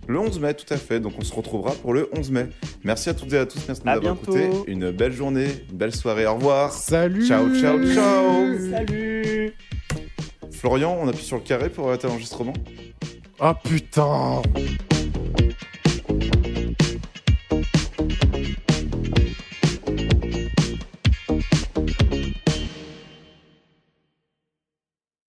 Le 0.07 0.19
11 0.19 0.39
mai, 0.41 0.53
tout 0.55 0.73
à 0.73 0.77
fait. 0.77 1.01
Donc 1.01 1.15
on 1.19 1.25
se 1.25 1.33
retrouvera 1.33 1.73
pour 1.73 1.95
le 1.95 2.11
11 2.15 2.31
mai. 2.31 2.47
Merci 2.83 3.09
à 3.09 3.15
toutes 3.15 3.33
et 3.33 3.39
à 3.39 3.47
tous. 3.47 3.61
Merci 3.67 3.81
de 3.83 3.87
nous 3.87 3.93
À 3.93 3.97
avoir 3.97 4.15
bientôt. 4.17 4.37
écoutés. 4.37 4.71
Une 4.71 4.91
belle 4.91 5.13
journée, 5.13 5.47
une 5.71 5.79
belle 5.79 5.95
soirée. 5.95 6.27
Au 6.27 6.35
revoir. 6.35 6.73
Salut 6.73 7.27
Ciao, 7.27 7.49
ciao, 7.59 7.79
ciao. 7.95 8.59
Salut 8.71 9.55
Florian, 10.55 10.97
on 11.01 11.09
appuie 11.09 11.25
sur 11.25 11.37
le 11.37 11.43
carré 11.43 11.69
pour 11.69 11.89
arrêter 11.89 12.07
l'enregistrement. 12.07 12.55
Ah 13.41 13.55
putain 13.63 14.43